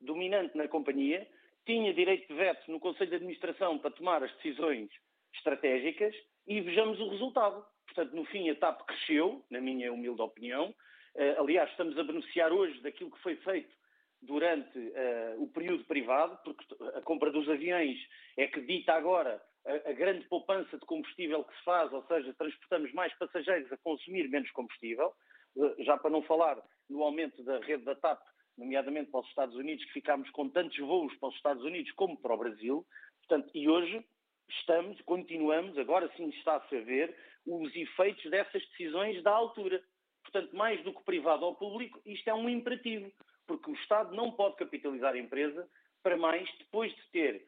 dominante 0.00 0.56
na 0.56 0.68
companhia, 0.68 1.28
tinha 1.64 1.94
direito 1.94 2.28
de 2.28 2.34
veto 2.34 2.70
no 2.70 2.80
Conselho 2.80 3.10
de 3.10 3.16
Administração 3.16 3.78
para 3.78 3.90
tomar 3.90 4.22
as 4.22 4.34
decisões 4.36 4.90
estratégicas 5.34 6.14
e 6.46 6.60
vejamos 6.60 6.98
o 7.00 7.08
resultado. 7.08 7.64
Portanto, 7.86 8.14
no 8.14 8.24
fim, 8.26 8.48
a 8.50 8.54
TAP 8.54 8.82
cresceu, 8.86 9.44
na 9.50 9.60
minha 9.60 9.92
humilde 9.92 10.20
opinião. 10.20 10.74
Uh, 11.14 11.40
aliás, 11.40 11.70
estamos 11.70 11.96
a 11.98 12.02
beneficiar 12.02 12.52
hoje 12.52 12.80
daquilo 12.80 13.10
que 13.10 13.20
foi 13.20 13.36
feito 13.36 13.72
durante 14.20 14.78
uh, 14.78 15.42
o 15.42 15.48
período 15.48 15.84
privado, 15.84 16.38
porque 16.44 16.64
a 16.96 17.00
compra 17.02 17.30
dos 17.30 17.48
aviões 17.48 17.98
é 18.36 18.46
que 18.46 18.60
dita 18.60 18.94
agora 18.94 19.42
a, 19.64 19.92
grande 19.92 20.26
poupança 20.26 20.76
de 20.78 20.86
combustível 20.86 21.44
que 21.44 21.56
se 21.56 21.64
faz, 21.64 21.92
ou 21.92 22.04
seja, 22.06 22.34
transportamos 22.34 22.92
mais 22.92 23.12
passageiros 23.18 23.72
a 23.72 23.76
consumir 23.78 24.28
menos 24.28 24.50
combustível, 24.50 25.12
uh, 25.56 25.84
já 25.84 25.96
para 25.96 26.10
não 26.10 26.22
falar 26.22 26.60
no 26.88 27.02
aumento 27.02 27.42
da 27.44 27.58
rede 27.60 27.84
da 27.84 27.94
TAP, 27.94 28.20
nomeadamente 28.58 29.10
para 29.10 29.20
os 29.20 29.28
Estados 29.28 29.54
Unidos, 29.56 29.84
que 29.86 29.92
ficámos 29.92 30.28
com 30.30 30.48
tantos 30.48 30.78
voos 30.78 31.14
para 31.16 31.28
os 31.28 31.34
Estados 31.36 31.64
Unidos 31.64 31.92
como 31.92 32.16
para 32.16 32.34
o 32.34 32.38
Brasil. 32.38 32.86
Portanto, 33.20 33.50
e 33.54 33.68
hoje 33.68 34.04
estamos, 34.48 35.00
continuamos, 35.02 35.78
agora 35.78 36.10
sim 36.16 36.28
está-se 36.30 36.76
a 36.76 36.80
ver 36.80 37.16
os 37.46 37.74
efeitos 37.74 38.30
dessas 38.30 38.62
decisões 38.70 39.22
da 39.22 39.30
altura. 39.30 39.82
Portanto, 40.22 40.54
mais 40.54 40.82
do 40.84 40.92
que 40.92 41.02
privado 41.04 41.44
ou 41.44 41.54
público, 41.54 42.00
isto 42.04 42.28
é 42.28 42.34
um 42.34 42.48
imperativo 42.48 43.10
porque 43.46 43.70
o 43.70 43.74
Estado 43.74 44.14
não 44.14 44.30
pode 44.30 44.56
capitalizar 44.56 45.14
a 45.14 45.18
empresa 45.18 45.68
para 46.02 46.16
mais 46.16 46.48
depois 46.58 46.94
de 46.94 47.02
ter 47.10 47.46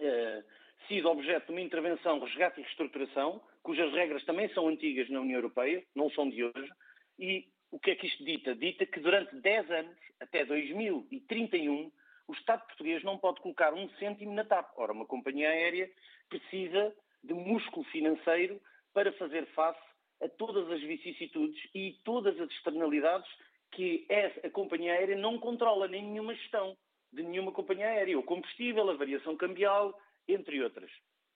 eh, 0.00 0.44
sido 0.86 1.10
objeto 1.10 1.46
de 1.46 1.52
uma 1.52 1.60
intervenção, 1.60 2.20
resgate 2.20 2.60
e 2.60 2.62
reestruturação, 2.62 3.42
cujas 3.62 3.92
regras 3.92 4.24
também 4.24 4.48
são 4.54 4.68
antigas 4.68 5.08
na 5.10 5.20
União 5.20 5.38
Europeia, 5.38 5.82
não 5.94 6.10
são 6.10 6.28
de 6.28 6.44
hoje, 6.44 6.70
e 7.18 7.46
o 7.70 7.78
que 7.78 7.90
é 7.90 7.94
que 7.94 8.06
isto 8.06 8.24
dita? 8.24 8.54
Dita 8.54 8.86
que 8.86 9.00
durante 9.00 9.34
10 9.36 9.70
anos, 9.70 9.96
até 10.20 10.44
2031, 10.44 11.90
o 12.28 12.32
Estado 12.32 12.64
português 12.66 13.02
não 13.02 13.18
pode 13.18 13.40
colocar 13.40 13.74
um 13.74 13.88
cêntimo 13.98 14.32
na 14.32 14.44
TAP. 14.44 14.70
Ora, 14.76 14.92
uma 14.92 15.06
companhia 15.06 15.48
aérea 15.48 15.90
precisa 16.28 16.94
de 17.22 17.34
músculo 17.34 17.84
financeiro 17.86 18.60
para 18.92 19.12
fazer 19.14 19.46
face 19.48 19.80
a 20.22 20.28
todas 20.28 20.70
as 20.70 20.80
vicissitudes 20.80 21.58
e 21.74 21.98
todas 22.04 22.38
as 22.40 22.50
externalidades 22.50 23.28
que 23.72 24.06
a 24.44 24.50
companhia 24.50 24.92
aérea 24.92 25.16
não 25.16 25.38
controla, 25.38 25.88
nem 25.88 26.02
nenhuma 26.02 26.34
gestão 26.34 26.76
de 27.12 27.22
nenhuma 27.22 27.52
companhia 27.52 27.86
aérea, 27.86 28.18
o 28.18 28.22
combustível, 28.22 28.90
a 28.90 28.94
variação 28.94 29.36
cambial, 29.36 29.98
entre 30.28 30.62
outras. 30.62 30.90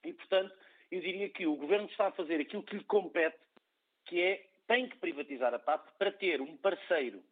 E, 0.05 0.12
portanto, 0.12 0.55
eu 0.90 1.01
diria 1.01 1.28
que 1.31 1.47
o 1.47 1.56
Governo 1.56 1.89
está 1.89 2.09
a 2.09 2.12
fazer 2.12 2.40
aquilo 2.40 2.62
que 2.62 2.77
lhe 2.77 2.85
compete, 2.85 3.39
que 4.06 4.20
é, 4.20 4.47
tem 4.66 4.89
que 4.89 4.98
privatizar 4.98 5.55
a 5.55 5.59
TAP 5.59 5.89
para 5.98 6.12
ter 6.12 6.40
um 6.40 6.56
parceiro 6.56 7.23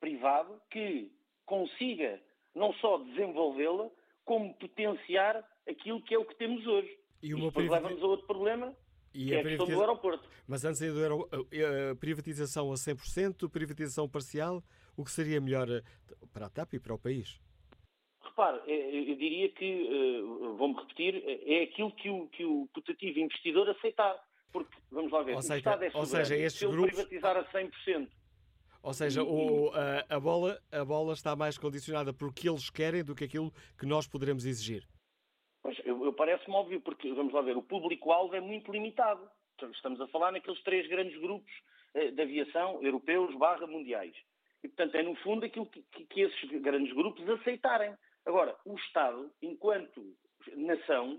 privado 0.00 0.60
que 0.70 1.10
consiga 1.46 2.20
não 2.54 2.72
só 2.74 2.98
desenvolvê-la, 2.98 3.88
como 4.24 4.52
potenciar 4.54 5.42
aquilo 5.68 6.02
que 6.02 6.14
é 6.14 6.18
o 6.18 6.24
que 6.24 6.34
temos 6.36 6.66
hoje. 6.66 6.98
E 7.22 7.32
uma 7.34 7.48
Isto 7.48 7.60
leva-nos 7.60 8.02
a 8.02 8.06
outro 8.06 8.26
problema, 8.26 8.76
e 9.14 9.32
é 9.32 9.40
a, 9.40 9.42
questão 9.42 9.66
do 9.66 9.80
aeroporto. 9.80 10.28
Mas 10.46 10.64
antes 10.64 10.80
do 10.80 11.00
aeroporto, 11.00 11.48
a 11.92 11.96
privatização 11.96 12.70
a 12.70 12.74
100%, 12.74 13.48
privatização 13.50 14.08
parcial, 14.08 14.62
o 14.96 15.04
que 15.04 15.10
seria 15.10 15.40
melhor 15.40 15.68
eh, 15.70 15.82
para 16.32 16.46
a 16.46 16.50
TAP 16.50 16.74
e 16.74 16.80
para 16.80 16.94
o 16.94 16.98
país? 16.98 17.40
Repare, 18.38 18.60
é, 18.68 19.10
eu 19.10 19.16
diria 19.16 19.48
que, 19.48 19.64
eh, 19.64 20.22
vou-me 20.56 20.74
repetir, 20.74 21.24
é 21.26 21.64
aquilo 21.64 21.90
que 21.90 22.08
o, 22.08 22.28
que 22.28 22.44
o 22.44 22.68
putativo 22.72 23.18
investidor 23.18 23.68
aceitar. 23.68 24.16
Porque, 24.52 24.78
vamos 24.92 25.10
lá 25.10 25.24
ver, 25.24 25.34
ou 25.34 25.42
seja, 25.42 25.54
o 25.54 25.58
Estado 25.58 25.84
é 25.84 25.90
soberano. 25.90 25.98
Ou 25.98 26.06
seja, 26.06 26.36
estes 26.36 26.58
se 26.60 26.64
ele 26.64 26.72
grupos... 26.72 26.94
privatizar 26.94 27.36
a 27.36 27.44
100%, 27.44 28.08
ou 28.80 28.94
seja, 28.94 29.24
o, 29.24 29.72
a, 29.74 30.16
a, 30.16 30.20
bola, 30.20 30.58
a 30.70 30.84
bola 30.84 31.12
está 31.12 31.34
mais 31.34 31.58
condicionada 31.58 32.12
por 32.12 32.32
que 32.32 32.48
eles 32.48 32.70
querem 32.70 33.04
do 33.04 33.14
que 33.14 33.24
aquilo 33.24 33.52
que 33.76 33.84
nós 33.84 34.06
poderemos 34.06 34.46
exigir. 34.46 34.86
Pois, 35.60 35.76
eu, 35.84 36.04
eu 36.04 36.12
parece-me 36.12 36.54
óbvio, 36.54 36.80
porque, 36.80 37.12
vamos 37.12 37.34
lá 37.34 37.42
ver, 37.42 37.56
o 37.56 37.62
público-alvo 37.62 38.36
é 38.36 38.40
muito 38.40 38.70
limitado. 38.70 39.28
Estamos 39.74 40.00
a 40.00 40.06
falar 40.06 40.30
naqueles 40.30 40.62
três 40.62 40.88
grandes 40.88 41.20
grupos 41.20 41.52
eh, 41.94 42.12
de 42.12 42.22
aviação, 42.22 42.80
europeus 42.82 43.34
barra 43.34 43.66
mundiais. 43.66 44.14
E, 44.62 44.68
portanto, 44.68 44.94
é 44.94 45.02
no 45.02 45.16
fundo 45.16 45.44
aquilo 45.44 45.66
que, 45.66 45.82
que, 45.90 46.04
que 46.06 46.20
esses 46.20 46.62
grandes 46.62 46.94
grupos 46.94 47.28
aceitarem. 47.28 47.92
Agora, 48.28 48.54
o 48.66 48.76
Estado, 48.76 49.32
enquanto 49.40 50.14
nação, 50.54 51.18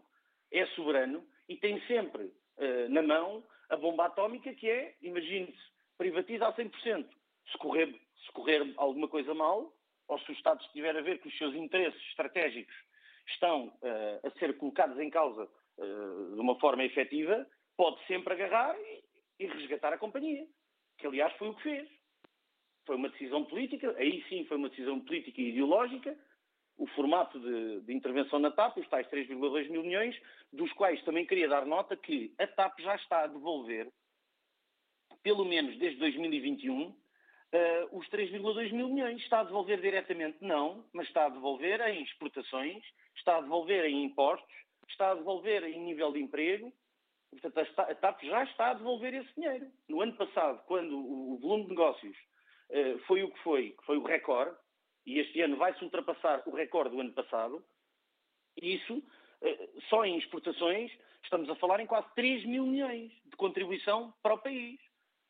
é 0.51 0.63
soberano 0.67 1.25
e 1.49 1.57
tem 1.57 1.81
sempre 1.87 2.31
eh, 2.57 2.87
na 2.87 3.01
mão 3.01 3.43
a 3.67 3.75
bomba 3.75 4.05
atómica 4.05 4.53
que 4.53 4.69
é, 4.69 4.95
imagine-se, 5.01 5.57
privatiza 5.97 6.45
a 6.45 6.53
100% 6.53 7.09
se 7.51 7.57
correr, 7.57 7.99
se 8.25 8.31
correr 8.31 8.73
alguma 8.77 9.07
coisa 9.07 9.33
mal, 9.33 9.73
ou 10.07 10.19
se 10.19 10.29
o 10.29 10.33
Estado 10.33 10.61
estiver 10.61 10.95
a 10.95 11.01
ver 11.01 11.19
que 11.19 11.27
os 11.27 11.37
seus 11.39 11.55
interesses 11.55 11.99
estratégicos 12.09 12.75
estão 13.27 13.67
uh, 13.67 14.27
a 14.27 14.29
ser 14.37 14.55
colocados 14.57 14.99
em 14.99 15.09
causa 15.09 15.49
uh, 15.77 16.35
de 16.35 16.39
uma 16.39 16.59
forma 16.59 16.83
efetiva, 16.83 17.47
pode 17.75 18.05
sempre 18.05 18.33
agarrar 18.33 18.75
e, 18.79 19.03
e, 19.39 19.47
resgatar 19.47 19.93
a 19.93 19.97
companhia. 19.97 20.45
Que, 20.99 21.07
aliás, 21.07 21.33
foi 21.37 21.49
o 21.49 21.55
que 21.55 21.63
fez. 21.63 21.89
Foi 22.85 22.95
uma 22.95 23.09
decisão 23.09 23.45
política, 23.45 23.95
aí 23.97 24.23
sim 24.29 24.45
foi 24.45 24.57
uma 24.57 24.69
decisão 24.69 24.99
política 24.99 25.41
e 25.41 25.49
ideológica, 25.49 26.15
o 26.79 26.87
formato 26.87 27.37
de, 27.39 27.81
de 27.81 27.93
intervenção 27.93 28.39
na 28.39 28.49
TAP, 28.49 28.77
os 28.77 28.87
tais 28.87 29.05
3,2 29.09 29.69
mil 29.69 29.83
milhões, 29.83 30.15
dos 30.51 30.71
quais 30.73 31.03
também 31.03 31.25
queria 31.25 31.49
dar 31.49 31.65
nota 31.65 31.95
que 31.95 32.33
a 32.39 32.47
TAP 32.47 32.79
já 32.79 32.95
está 32.95 33.23
a 33.23 33.27
devolver, 33.27 33.91
pelo 35.21 35.45
menos 35.45 35.77
desde 35.77 35.99
2021, 35.99 36.97
Uh, 37.51 37.97
os 37.97 38.07
3,2 38.09 38.71
mil 38.71 38.89
milhões 38.89 39.19
está 39.23 39.39
a 39.39 39.43
devolver 39.43 39.81
diretamente? 39.81 40.37
Não, 40.39 40.85
mas 40.93 41.07
está 41.07 41.25
a 41.25 41.29
devolver 41.29 41.81
em 41.81 42.03
exportações, 42.03 42.83
está 43.15 43.37
a 43.37 43.41
devolver 43.41 43.85
em 43.85 44.03
impostos, 44.03 44.53
está 44.87 45.09
a 45.09 45.15
devolver 45.15 45.63
em 45.63 45.79
nível 45.79 46.11
de 46.11 46.19
emprego. 46.21 46.71
Portanto, 47.31 47.57
a 47.79 47.95
TAP 47.95 48.21
já 48.21 48.43
está 48.43 48.69
a 48.69 48.73
devolver 48.75 49.15
esse 49.15 49.33
dinheiro. 49.33 49.65
No 49.87 49.99
ano 49.99 50.13
passado, 50.13 50.63
quando 50.67 50.95
o 50.95 51.39
volume 51.39 51.63
de 51.63 51.69
negócios 51.71 52.15
uh, 52.69 52.99
foi 53.07 53.23
o 53.23 53.31
que 53.31 53.39
foi, 53.39 53.71
que 53.71 53.83
foi 53.83 53.97
o 53.97 54.03
recorde, 54.03 54.55
e 55.09 55.19
este 55.19 55.41
ano 55.41 55.57
vai-se 55.57 55.83
ultrapassar 55.83 56.43
o 56.45 56.51
recorde 56.51 56.95
do 56.95 57.01
ano 57.01 57.13
passado, 57.13 57.63
isso, 58.61 58.97
uh, 58.97 59.81
só 59.89 60.05
em 60.05 60.17
exportações, 60.17 60.91
estamos 61.23 61.49
a 61.49 61.55
falar 61.55 61.79
em 61.79 61.87
quase 61.87 62.07
3 62.15 62.45
mil 62.45 62.65
milhões 62.65 63.11
de 63.25 63.35
contribuição 63.35 64.13
para 64.21 64.33
o 64.33 64.37
país 64.37 64.79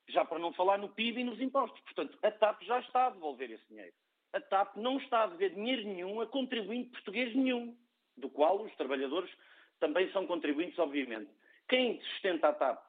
já 0.09 0.25
para 0.25 0.39
não 0.39 0.51
falar 0.53 0.77
no 0.77 0.89
PIB 0.89 1.21
e 1.21 1.23
nos 1.23 1.39
impostos. 1.39 1.79
Portanto, 1.81 2.17
a 2.23 2.31
TAP 2.31 2.63
já 2.63 2.79
está 2.79 3.07
a 3.07 3.09
devolver 3.11 3.51
esse 3.51 3.65
dinheiro. 3.67 3.93
A 4.33 4.41
TAP 4.41 4.75
não 4.75 4.97
está 4.97 5.23
a 5.23 5.27
dever 5.27 5.53
dinheiro 5.53 5.83
nenhum 5.83 6.21
a 6.21 6.27
contribuinte 6.27 6.89
português 6.89 7.33
nenhum, 7.35 7.75
do 8.17 8.29
qual 8.29 8.61
os 8.61 8.75
trabalhadores 8.75 9.31
também 9.79 10.11
são 10.11 10.27
contribuintes, 10.27 10.77
obviamente. 10.77 11.31
Quem 11.67 12.01
sustenta 12.01 12.49
a 12.49 12.53
TAP, 12.53 12.83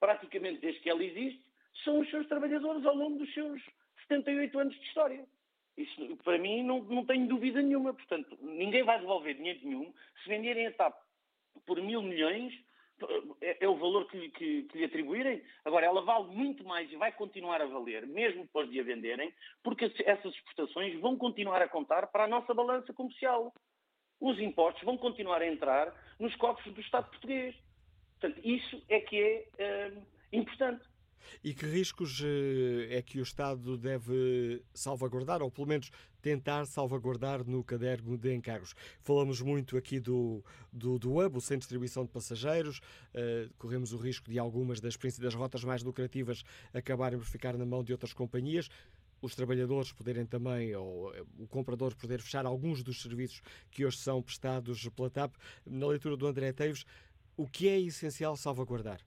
praticamente 0.00 0.60
desde 0.60 0.80
que 0.80 0.90
ela 0.90 1.04
existe, 1.04 1.42
são 1.84 2.00
os 2.00 2.10
seus 2.10 2.26
trabalhadores 2.26 2.84
ao 2.84 2.94
longo 2.94 3.18
dos 3.18 3.32
seus 3.34 3.62
78 4.08 4.58
anos 4.58 4.74
de 4.74 4.86
história. 4.86 5.26
Isso, 5.76 6.16
para 6.18 6.38
mim, 6.38 6.62
não, 6.62 6.82
não 6.82 7.04
tenho 7.04 7.26
dúvida 7.26 7.60
nenhuma. 7.60 7.92
Portanto, 7.92 8.38
ninguém 8.40 8.82
vai 8.84 8.98
devolver 9.00 9.34
dinheiro 9.34 9.60
nenhum 9.62 9.92
se 10.22 10.28
venderem 10.28 10.66
a 10.66 10.72
TAP 10.72 10.94
por 11.66 11.80
mil 11.80 12.02
milhões 12.02 12.52
é, 13.40 13.64
é, 13.64 13.68
o 13.68 13.76
valor 13.76 14.06
que, 14.06 14.30
que, 14.30 14.62
que, 14.64 14.78
lhe 14.78 14.84
atribuírem. 14.84 15.42
Agora, 15.64 15.84
ela 15.84 16.02
vale 16.02 16.28
muito 16.28 16.64
mais 16.64 16.90
e 16.90 16.96
vai 16.96 17.10
continuar 17.12 17.60
a 17.60 17.66
valer, 17.66 18.06
mesmo 18.06 18.42
depois 18.42 18.70
de 18.70 18.78
a 18.78 18.84
venderem, 18.84 19.32
porque 19.62 19.92
essas 20.04 20.32
exportações 20.34 20.98
vão 21.00 21.16
continuar 21.16 21.60
a 21.60 21.68
contar 21.68 22.06
para 22.06 22.24
a 22.24 22.28
nossa 22.28 22.54
balança 22.54 22.92
comercial. 22.92 23.52
Os 24.20 24.38
impostos 24.38 24.84
vão 24.84 24.96
continuar 24.96 25.42
a 25.42 25.46
entrar 25.46 25.92
nos 26.20 26.34
cofres 26.36 26.72
do 26.72 26.80
Estado 26.80 27.10
português. 27.10 27.54
Portanto, 28.20 28.40
isso 28.46 28.82
é 28.88 29.00
que 29.00 29.20
é, 29.20 29.48
é 29.58 29.92
importante. 30.32 30.84
E 31.42 31.54
que 31.54 31.66
riscos 31.66 32.20
eh, 32.22 32.96
é 32.96 33.02
que 33.02 33.18
o 33.18 33.22
Estado 33.22 33.76
deve 33.76 34.62
salvaguardar, 34.72 35.42
ou 35.42 35.50
pelo 35.50 35.66
menos 35.66 35.90
tentar 36.22 36.66
salvaguardar 36.66 37.44
no 37.44 37.62
caderno 37.62 38.16
de 38.16 38.34
encargos? 38.34 38.74
Falamos 39.00 39.40
muito 39.40 39.76
aqui 39.76 40.00
do, 40.00 40.44
do, 40.72 40.98
do 40.98 41.18
hub, 41.18 41.36
o 41.36 41.40
Centro 41.40 41.56
de 41.56 41.60
Distribuição 41.60 42.04
de 42.04 42.10
Passageiros, 42.10 42.78
uh, 42.78 43.52
corremos 43.58 43.92
o 43.92 43.96
risco 43.96 44.30
de 44.30 44.38
algumas 44.38 44.80
das, 44.80 44.96
das 45.18 45.34
rotas 45.34 45.64
mais 45.64 45.82
lucrativas 45.82 46.44
acabarem 46.72 47.18
por 47.18 47.26
ficar 47.26 47.56
na 47.56 47.66
mão 47.66 47.82
de 47.84 47.92
outras 47.92 48.12
companhias 48.12 48.68
os 49.24 49.34
trabalhadores 49.34 49.92
poderem 49.92 50.26
também, 50.26 50.74
ou 50.76 51.14
eh, 51.14 51.22
o 51.38 51.46
comprador 51.46 51.94
poder 51.94 52.20
fechar 52.20 52.44
alguns 52.44 52.82
dos 52.82 53.00
serviços 53.00 53.40
que 53.70 53.84
hoje 53.84 53.98
são 53.98 54.22
prestados 54.22 54.86
pela 54.90 55.10
TAP. 55.10 55.34
Na 55.64 55.86
leitura 55.86 56.16
do 56.16 56.26
André 56.26 56.52
Teves, 56.52 56.84
o 57.36 57.46
que 57.48 57.68
é 57.68 57.80
essencial 57.80 58.36
salvaguardar? 58.36 59.00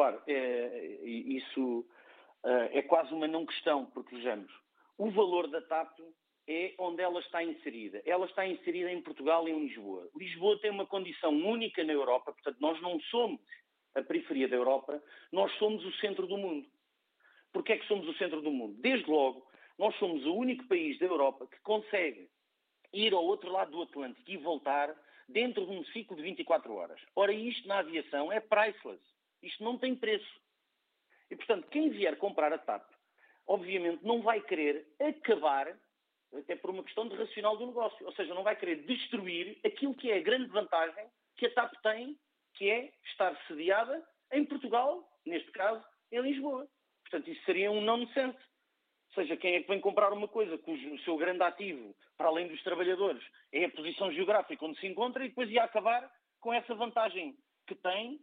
Repare, 0.00 0.18
é, 0.28 0.98
isso 1.04 1.84
é, 2.42 2.78
é 2.78 2.82
quase 2.82 3.12
uma 3.12 3.28
não 3.28 3.44
questão, 3.44 3.84
porque 3.86 4.16
vejamos, 4.16 4.50
o 4.96 5.10
valor 5.10 5.46
da 5.48 5.60
TAP 5.60 5.98
é 6.48 6.74
onde 6.78 7.02
ela 7.02 7.20
está 7.20 7.44
inserida. 7.44 8.00
Ela 8.06 8.24
está 8.24 8.46
inserida 8.46 8.90
em 8.90 9.02
Portugal 9.02 9.46
e 9.46 9.52
em 9.52 9.66
Lisboa. 9.66 10.08
Lisboa 10.16 10.58
tem 10.60 10.70
uma 10.70 10.86
condição 10.86 11.30
única 11.30 11.84
na 11.84 11.92
Europa, 11.92 12.32
portanto, 12.32 12.56
nós 12.60 12.80
não 12.80 12.98
somos 13.10 13.40
a 13.94 14.02
periferia 14.02 14.48
da 14.48 14.56
Europa, 14.56 15.02
nós 15.30 15.52
somos 15.58 15.84
o 15.84 15.92
centro 15.98 16.26
do 16.26 16.38
mundo. 16.38 16.66
Porquê 17.52 17.74
é 17.74 17.78
que 17.78 17.86
somos 17.86 18.08
o 18.08 18.14
centro 18.14 18.40
do 18.40 18.50
mundo? 18.50 18.80
Desde 18.80 19.10
logo, 19.10 19.46
nós 19.78 19.94
somos 19.98 20.24
o 20.24 20.34
único 20.34 20.66
país 20.66 20.98
da 20.98 21.06
Europa 21.06 21.46
que 21.46 21.60
consegue 21.60 22.30
ir 22.92 23.12
ao 23.12 23.24
outro 23.24 23.50
lado 23.52 23.72
do 23.72 23.82
Atlântico 23.82 24.30
e 24.30 24.38
voltar 24.38 24.96
dentro 25.28 25.66
de 25.66 25.72
um 25.72 25.84
ciclo 25.86 26.16
de 26.16 26.22
24 26.22 26.72
horas. 26.72 27.00
Ora, 27.14 27.32
isto 27.32 27.68
na 27.68 27.80
aviação 27.80 28.32
é 28.32 28.40
priceless. 28.40 29.19
Isto 29.42 29.64
não 29.64 29.78
tem 29.78 29.94
preço. 29.94 30.40
E, 31.30 31.36
portanto, 31.36 31.68
quem 31.68 31.90
vier 31.90 32.16
comprar 32.16 32.52
a 32.52 32.58
TAP, 32.58 32.84
obviamente 33.46 34.04
não 34.04 34.20
vai 34.20 34.40
querer 34.40 34.86
acabar, 35.00 35.76
até 36.36 36.56
por 36.56 36.70
uma 36.70 36.84
questão 36.84 37.08
de 37.08 37.16
racional 37.16 37.56
do 37.56 37.66
negócio, 37.66 38.04
ou 38.04 38.12
seja, 38.12 38.34
não 38.34 38.42
vai 38.42 38.56
querer 38.56 38.84
destruir 38.84 39.58
aquilo 39.64 39.94
que 39.94 40.10
é 40.10 40.18
a 40.18 40.22
grande 40.22 40.48
vantagem 40.50 41.06
que 41.36 41.46
a 41.46 41.54
TAP 41.54 41.72
tem, 41.82 42.18
que 42.54 42.68
é 42.68 42.92
estar 43.04 43.36
sediada 43.46 44.06
em 44.32 44.44
Portugal, 44.44 45.08
neste 45.24 45.50
caso, 45.52 45.84
em 46.12 46.20
Lisboa. 46.20 46.68
Portanto, 47.02 47.30
isso 47.30 47.44
seria 47.44 47.70
um 47.70 47.80
nonsense. 47.80 48.38
Ou 49.08 49.14
seja, 49.14 49.36
quem 49.36 49.54
é 49.56 49.62
que 49.62 49.68
vem 49.68 49.80
comprar 49.80 50.12
uma 50.12 50.28
coisa 50.28 50.56
cujo 50.58 50.98
seu 51.00 51.16
grande 51.16 51.42
ativo, 51.42 51.96
para 52.16 52.28
além 52.28 52.46
dos 52.46 52.62
trabalhadores, 52.62 53.24
é 53.52 53.64
a 53.64 53.70
posição 53.70 54.12
geográfica 54.12 54.64
onde 54.64 54.78
se 54.78 54.86
encontra 54.86 55.24
e 55.24 55.28
depois 55.28 55.50
ia 55.50 55.64
acabar 55.64 56.08
com 56.38 56.52
essa 56.52 56.74
vantagem 56.74 57.36
que 57.66 57.74
tem 57.74 58.20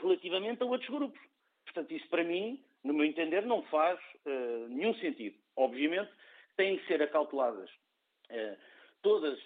relativamente 0.00 0.62
a 0.62 0.66
outros 0.66 0.88
grupos. 0.90 1.20
Portanto, 1.64 1.92
isso 1.92 2.08
para 2.08 2.24
mim, 2.24 2.62
no 2.82 2.94
meu 2.94 3.04
entender, 3.04 3.44
não 3.44 3.62
faz 3.64 3.98
uh, 4.26 4.68
nenhum 4.68 4.94
sentido. 4.94 5.36
Obviamente, 5.56 6.10
têm 6.56 6.78
que 6.78 6.86
ser 6.86 7.02
acauteladas 7.02 7.70
uh, 7.70 8.56
todas, 9.02 9.38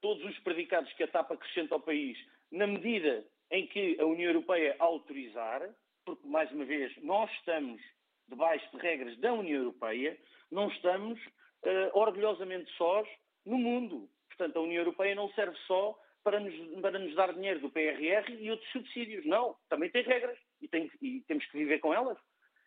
todos 0.00 0.24
os 0.24 0.38
predicados 0.40 0.92
que 0.94 1.02
a 1.02 1.08
TAP 1.08 1.32
acrescenta 1.32 1.74
ao 1.74 1.80
país, 1.80 2.18
na 2.50 2.66
medida 2.66 3.24
em 3.50 3.66
que 3.66 3.96
a 4.00 4.06
União 4.06 4.30
Europeia 4.30 4.76
autorizar, 4.78 5.68
porque, 6.04 6.26
mais 6.26 6.50
uma 6.52 6.64
vez, 6.64 6.96
nós 7.02 7.30
estamos 7.32 7.80
debaixo 8.28 8.68
de 8.72 8.82
regras 8.82 9.16
da 9.18 9.32
União 9.32 9.58
Europeia, 9.58 10.16
não 10.50 10.68
estamos 10.68 11.18
uh, 11.20 11.90
orgulhosamente 11.92 12.70
sós 12.76 13.08
no 13.44 13.58
mundo. 13.58 14.08
Portanto, 14.28 14.56
a 14.56 14.62
União 14.62 14.80
Europeia 14.80 15.14
não 15.14 15.30
serve 15.30 15.56
só 15.66 15.98
para 16.26 16.40
nos, 16.40 16.52
para 16.80 16.98
nos 16.98 17.14
dar 17.14 17.32
dinheiro 17.32 17.60
do 17.60 17.70
PRR 17.70 18.28
e 18.40 18.50
outros 18.50 18.68
subsídios. 18.72 19.24
Não, 19.24 19.54
também 19.68 19.88
tem 19.88 20.02
regras 20.02 20.36
e, 20.60 20.66
tem, 20.66 20.90
e 21.00 21.20
temos 21.20 21.46
que 21.46 21.56
viver 21.56 21.78
com 21.78 21.94
elas. 21.94 22.18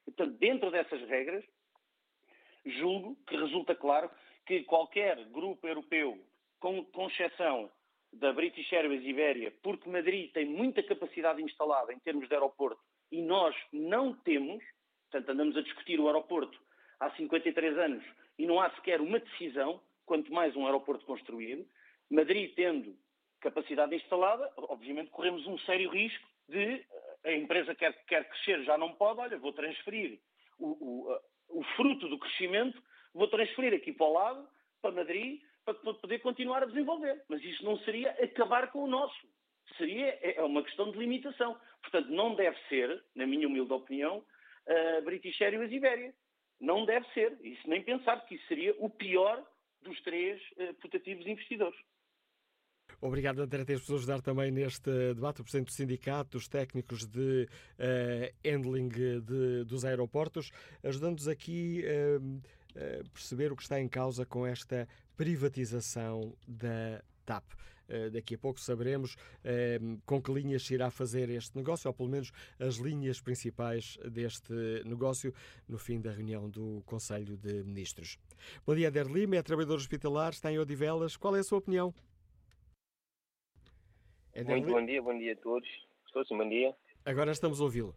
E, 0.07 0.11
portanto, 0.11 0.37
dentro 0.37 0.71
dessas 0.71 1.01
regras, 1.09 1.43
julgo 2.65 3.17
que 3.27 3.35
resulta 3.35 3.75
claro 3.75 4.09
que 4.45 4.63
qualquer 4.63 5.25
grupo 5.25 5.67
europeu, 5.67 6.17
com, 6.57 6.85
com 6.85 7.09
exceção 7.09 7.69
da 8.13 8.31
British 8.31 8.71
Airways 8.71 9.03
Ibéria, 9.05 9.53
porque 9.61 9.89
Madrid 9.89 10.31
tem 10.31 10.45
muita 10.45 10.81
capacidade 10.81 11.41
instalada 11.41 11.91
em 11.91 11.99
termos 11.99 12.29
de 12.29 12.33
aeroporto 12.33 12.81
e 13.11 13.21
nós 13.21 13.53
não 13.73 14.13
temos, 14.13 14.63
portanto 15.11 15.31
andamos 15.31 15.57
a 15.57 15.61
discutir 15.61 15.99
o 15.99 16.07
aeroporto 16.07 16.57
há 16.97 17.11
53 17.11 17.77
anos 17.77 18.05
e 18.37 18.45
não 18.45 18.61
há 18.61 18.69
sequer 18.75 19.01
uma 19.01 19.19
decisão, 19.19 19.81
quanto 20.05 20.31
mais 20.31 20.55
um 20.55 20.65
aeroporto 20.65 21.05
construído. 21.05 21.67
Madrid 22.09 22.55
tendo 22.55 22.97
capacidade 23.39 23.95
instalada, 23.95 24.51
obviamente 24.57 25.11
corremos 25.11 25.45
um 25.47 25.57
sério 25.59 25.89
risco 25.89 26.27
de 26.47 26.85
a 27.23 27.31
empresa 27.31 27.75
quer, 27.75 27.93
quer 28.05 28.27
crescer, 28.29 28.63
já 28.63 28.77
não 28.77 28.93
pode, 28.93 29.19
olha, 29.19 29.37
vou 29.37 29.51
transferir 29.51 30.19
o, 30.57 30.67
o, 30.67 31.19
o 31.49 31.63
fruto 31.75 32.07
do 32.07 32.17
crescimento, 32.17 32.81
vou 33.13 33.27
transferir 33.27 33.73
aqui 33.73 33.91
para 33.91 34.07
o 34.07 34.13
lado, 34.13 34.49
para 34.81 34.91
Madrid, 34.91 35.41
para 35.65 35.73
poder 35.73 36.19
continuar 36.19 36.63
a 36.63 36.67
desenvolver. 36.67 37.23
Mas 37.27 37.43
isso 37.43 37.63
não 37.63 37.77
seria 37.79 38.11
acabar 38.11 38.71
com 38.71 38.83
o 38.83 38.87
nosso. 38.87 39.27
Seria 39.77 40.07
é, 40.21 40.35
é 40.37 40.43
uma 40.43 40.63
questão 40.63 40.91
de 40.91 40.97
limitação. 40.97 41.59
Portanto, 41.81 42.09
não 42.09 42.35
deve 42.35 42.57
ser, 42.67 43.03
na 43.15 43.25
minha 43.27 43.47
humilde 43.47 43.71
opinião, 43.71 44.23
a 44.67 45.01
British 45.01 45.39
Airways 45.41 45.71
Ibéria. 45.71 46.13
Não 46.59 46.85
deve 46.85 47.07
ser. 47.13 47.37
Isso 47.41 47.69
nem 47.69 47.83
pensar 47.83 48.25
que 48.25 48.35
isso 48.35 48.47
seria 48.47 48.75
o 48.79 48.89
pior 48.89 49.45
dos 49.81 49.99
três 50.01 50.41
uh, 50.57 50.73
putativos 50.75 51.25
investidores. 51.25 51.79
Obrigado, 53.01 53.41
André, 53.41 53.63
teres 53.63 53.81
por 53.83 53.95
ajudar 53.95 54.21
também 54.21 54.51
neste 54.51 54.91
debate. 55.13 55.39
O 55.39 55.43
Presidente 55.43 55.67
do 55.67 55.73
Sindicato 55.73 56.37
dos 56.37 56.49
Técnicos 56.49 57.05
de 57.05 57.47
uh, 57.79 58.35
Handling 58.45 58.89
de, 58.89 59.63
dos 59.63 59.85
Aeroportos, 59.85 60.51
ajudando-nos 60.83 61.29
aqui 61.29 61.81
a 61.85 62.19
uh, 62.19 63.09
perceber 63.11 63.53
o 63.53 63.55
que 63.55 63.61
está 63.63 63.79
em 63.79 63.87
causa 63.87 64.25
com 64.25 64.45
esta 64.45 64.85
privatização 65.15 66.35
da 66.45 67.01
TAP. 67.25 67.45
Uh, 67.87 68.11
daqui 68.11 68.35
a 68.35 68.37
pouco 68.37 68.59
saberemos 68.59 69.13
uh, 69.13 70.01
com 70.05 70.21
que 70.21 70.33
linhas 70.33 70.63
se 70.63 70.73
irá 70.73 70.91
fazer 70.91 71.29
este 71.29 71.55
negócio, 71.55 71.87
ou 71.87 71.93
pelo 71.93 72.09
menos 72.09 72.33
as 72.59 72.75
linhas 72.75 73.21
principais 73.21 73.97
deste 74.11 74.53
negócio, 74.83 75.33
no 75.69 75.77
fim 75.77 76.01
da 76.01 76.11
reunião 76.11 76.49
do 76.49 76.83
Conselho 76.85 77.37
de 77.37 77.63
Ministros. 77.63 78.17
Bom 78.67 78.75
dia, 78.75 78.89
Ader 78.89 79.07
Lima, 79.07 79.37
é 79.37 79.41
trabalhador 79.41 79.75
hospitalar, 79.77 80.33
está 80.33 80.51
em 80.51 80.59
Odivelas. 80.59 81.15
Qual 81.15 81.33
é 81.33 81.39
a 81.39 81.43
sua 81.43 81.59
opinião? 81.59 81.93
É 84.39 84.43
muito 84.45 84.71
bom 84.71 84.85
dia, 84.85 85.01
bom 85.01 85.17
dia 85.17 85.33
a 85.33 85.35
todos. 85.35 85.67
Estou 86.05 86.23
sim, 86.23 86.37
bom 86.37 86.47
dia. 86.47 86.73
Agora 87.03 87.29
estamos 87.29 87.59
a 87.59 87.63
ouvi-lo. 87.65 87.93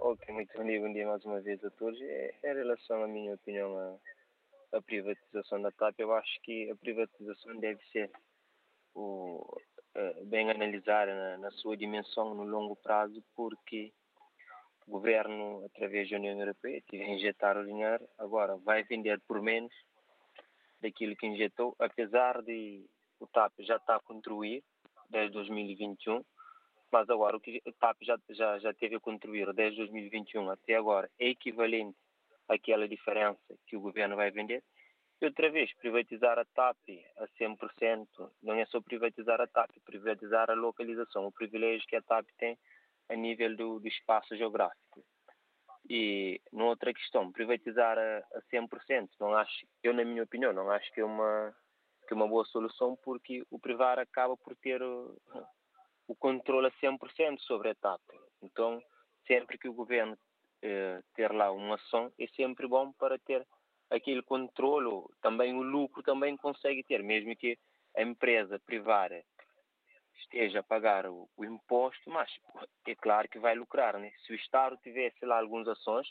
Ok, 0.00 0.34
muito 0.34 0.52
bom 0.52 0.64
dia, 0.64 0.80
bom 0.80 0.92
dia 0.92 1.06
mais 1.06 1.24
uma 1.24 1.40
vez 1.40 1.64
a 1.64 1.70
todos. 1.70 2.00
É, 2.02 2.34
é 2.42 2.50
em 2.50 2.56
relação 2.56 3.04
à 3.04 3.06
minha 3.06 3.34
opinião 3.34 3.78
a, 3.78 4.76
a 4.76 4.82
privatização 4.82 5.62
da 5.62 5.70
TAP, 5.70 5.94
eu 6.00 6.12
acho 6.12 6.40
que 6.42 6.68
a 6.72 6.74
privatização 6.74 7.56
deve 7.60 7.80
ser 7.92 8.10
o, 8.96 9.46
uh, 9.94 10.24
bem 10.24 10.50
analisada 10.50 11.14
na, 11.14 11.38
na, 11.38 11.50
sua 11.52 11.76
dimensão 11.76 12.34
no 12.34 12.42
longo 12.42 12.74
prazo, 12.74 13.22
porque 13.36 13.92
o 14.88 14.90
governo, 14.90 15.64
através 15.66 16.10
da 16.10 16.16
União 16.16 16.36
Europeia, 16.36 16.82
a 16.92 16.96
injetar 16.96 17.56
o 17.56 17.64
dinheiro, 17.64 18.04
agora 18.18 18.56
vai 18.56 18.82
vender 18.82 19.20
por 19.20 19.40
menos 19.40 19.72
daquilo 20.82 21.14
que 21.14 21.28
injetou, 21.28 21.76
apesar 21.78 22.42
de 22.42 22.84
o 23.20 23.26
TAP 23.28 23.52
já 23.60 23.76
está 23.76 23.94
a 23.94 24.00
construir, 24.00 24.64
desde 25.10 25.32
2021, 25.32 26.24
mas 26.90 27.08
agora 27.10 27.36
o 27.36 27.40
que 27.40 27.60
a 27.66 27.72
TAP 27.72 27.96
já, 28.02 28.16
já, 28.30 28.58
já 28.58 28.74
teve 28.74 28.96
a 28.96 29.00
contribuir 29.00 29.52
desde 29.52 29.78
2021 29.78 30.50
até 30.50 30.76
agora 30.76 31.10
é 31.18 31.28
equivalente 31.28 31.96
àquela 32.48 32.86
diferença 32.86 33.40
que 33.66 33.76
o 33.76 33.80
governo 33.80 34.16
vai 34.16 34.30
vender. 34.30 34.62
E 35.20 35.26
outra 35.26 35.50
vez, 35.50 35.72
privatizar 35.76 36.38
a 36.38 36.44
TAP 36.44 36.76
a 37.16 37.26
100% 37.40 38.06
não 38.42 38.54
é 38.54 38.66
só 38.66 38.80
privatizar 38.80 39.40
a 39.40 39.46
TAP, 39.46 39.70
privatizar 39.84 40.50
a 40.50 40.54
localização, 40.54 41.26
o 41.26 41.32
privilégio 41.32 41.86
que 41.88 41.96
a 41.96 42.02
TAP 42.02 42.26
tem 42.36 42.58
a 43.08 43.14
nível 43.14 43.56
do, 43.56 43.80
do 43.80 43.88
espaço 43.88 44.36
geográfico. 44.36 45.04
E 45.88 46.40
outra 46.52 46.94
questão, 46.94 47.30
privatizar 47.30 47.98
a, 47.98 48.18
a 48.18 48.42
100%, 48.52 49.08
não 49.20 49.34
acho, 49.34 49.66
eu 49.82 49.92
na 49.92 50.04
minha 50.04 50.22
opinião, 50.22 50.52
não 50.52 50.70
acho 50.70 50.90
que 50.92 51.00
é 51.00 51.04
uma 51.04 51.54
que 52.06 52.14
é 52.14 52.16
uma 52.16 52.28
boa 52.28 52.44
solução 52.44 52.96
porque 53.02 53.44
o 53.50 53.58
privado 53.58 54.00
acaba 54.00 54.36
por 54.36 54.54
ter 54.56 54.82
o, 54.82 55.16
o 56.06 56.14
controle 56.14 56.66
a 56.66 56.70
100% 56.72 57.38
sobre 57.40 57.70
a 57.70 57.74
TAP. 57.74 58.00
Então, 58.42 58.82
sempre 59.26 59.58
que 59.58 59.68
o 59.68 59.74
governo 59.74 60.16
eh, 60.62 61.02
ter 61.14 61.32
lá 61.32 61.50
uma 61.50 61.76
ação, 61.76 62.12
é 62.18 62.26
sempre 62.28 62.66
bom 62.66 62.92
para 62.92 63.18
ter 63.18 63.46
aquele 63.90 64.22
controle, 64.22 65.04
também 65.20 65.54
o 65.54 65.62
lucro 65.62 66.02
também 66.02 66.36
consegue 66.36 66.82
ter, 66.82 67.02
mesmo 67.02 67.36
que 67.36 67.58
a 67.96 68.02
empresa 68.02 68.58
privada 68.58 69.22
esteja 70.20 70.60
a 70.60 70.62
pagar 70.62 71.06
o, 71.06 71.28
o 71.36 71.44
imposto, 71.44 72.10
mas 72.10 72.30
é 72.86 72.94
claro 72.94 73.28
que 73.28 73.38
vai 73.38 73.54
lucrar, 73.54 73.98
né? 73.98 74.10
Se 74.26 74.32
o 74.32 74.36
Estado 74.36 74.76
tivesse 74.82 75.24
lá 75.24 75.38
algumas 75.38 75.68
ações, 75.68 76.08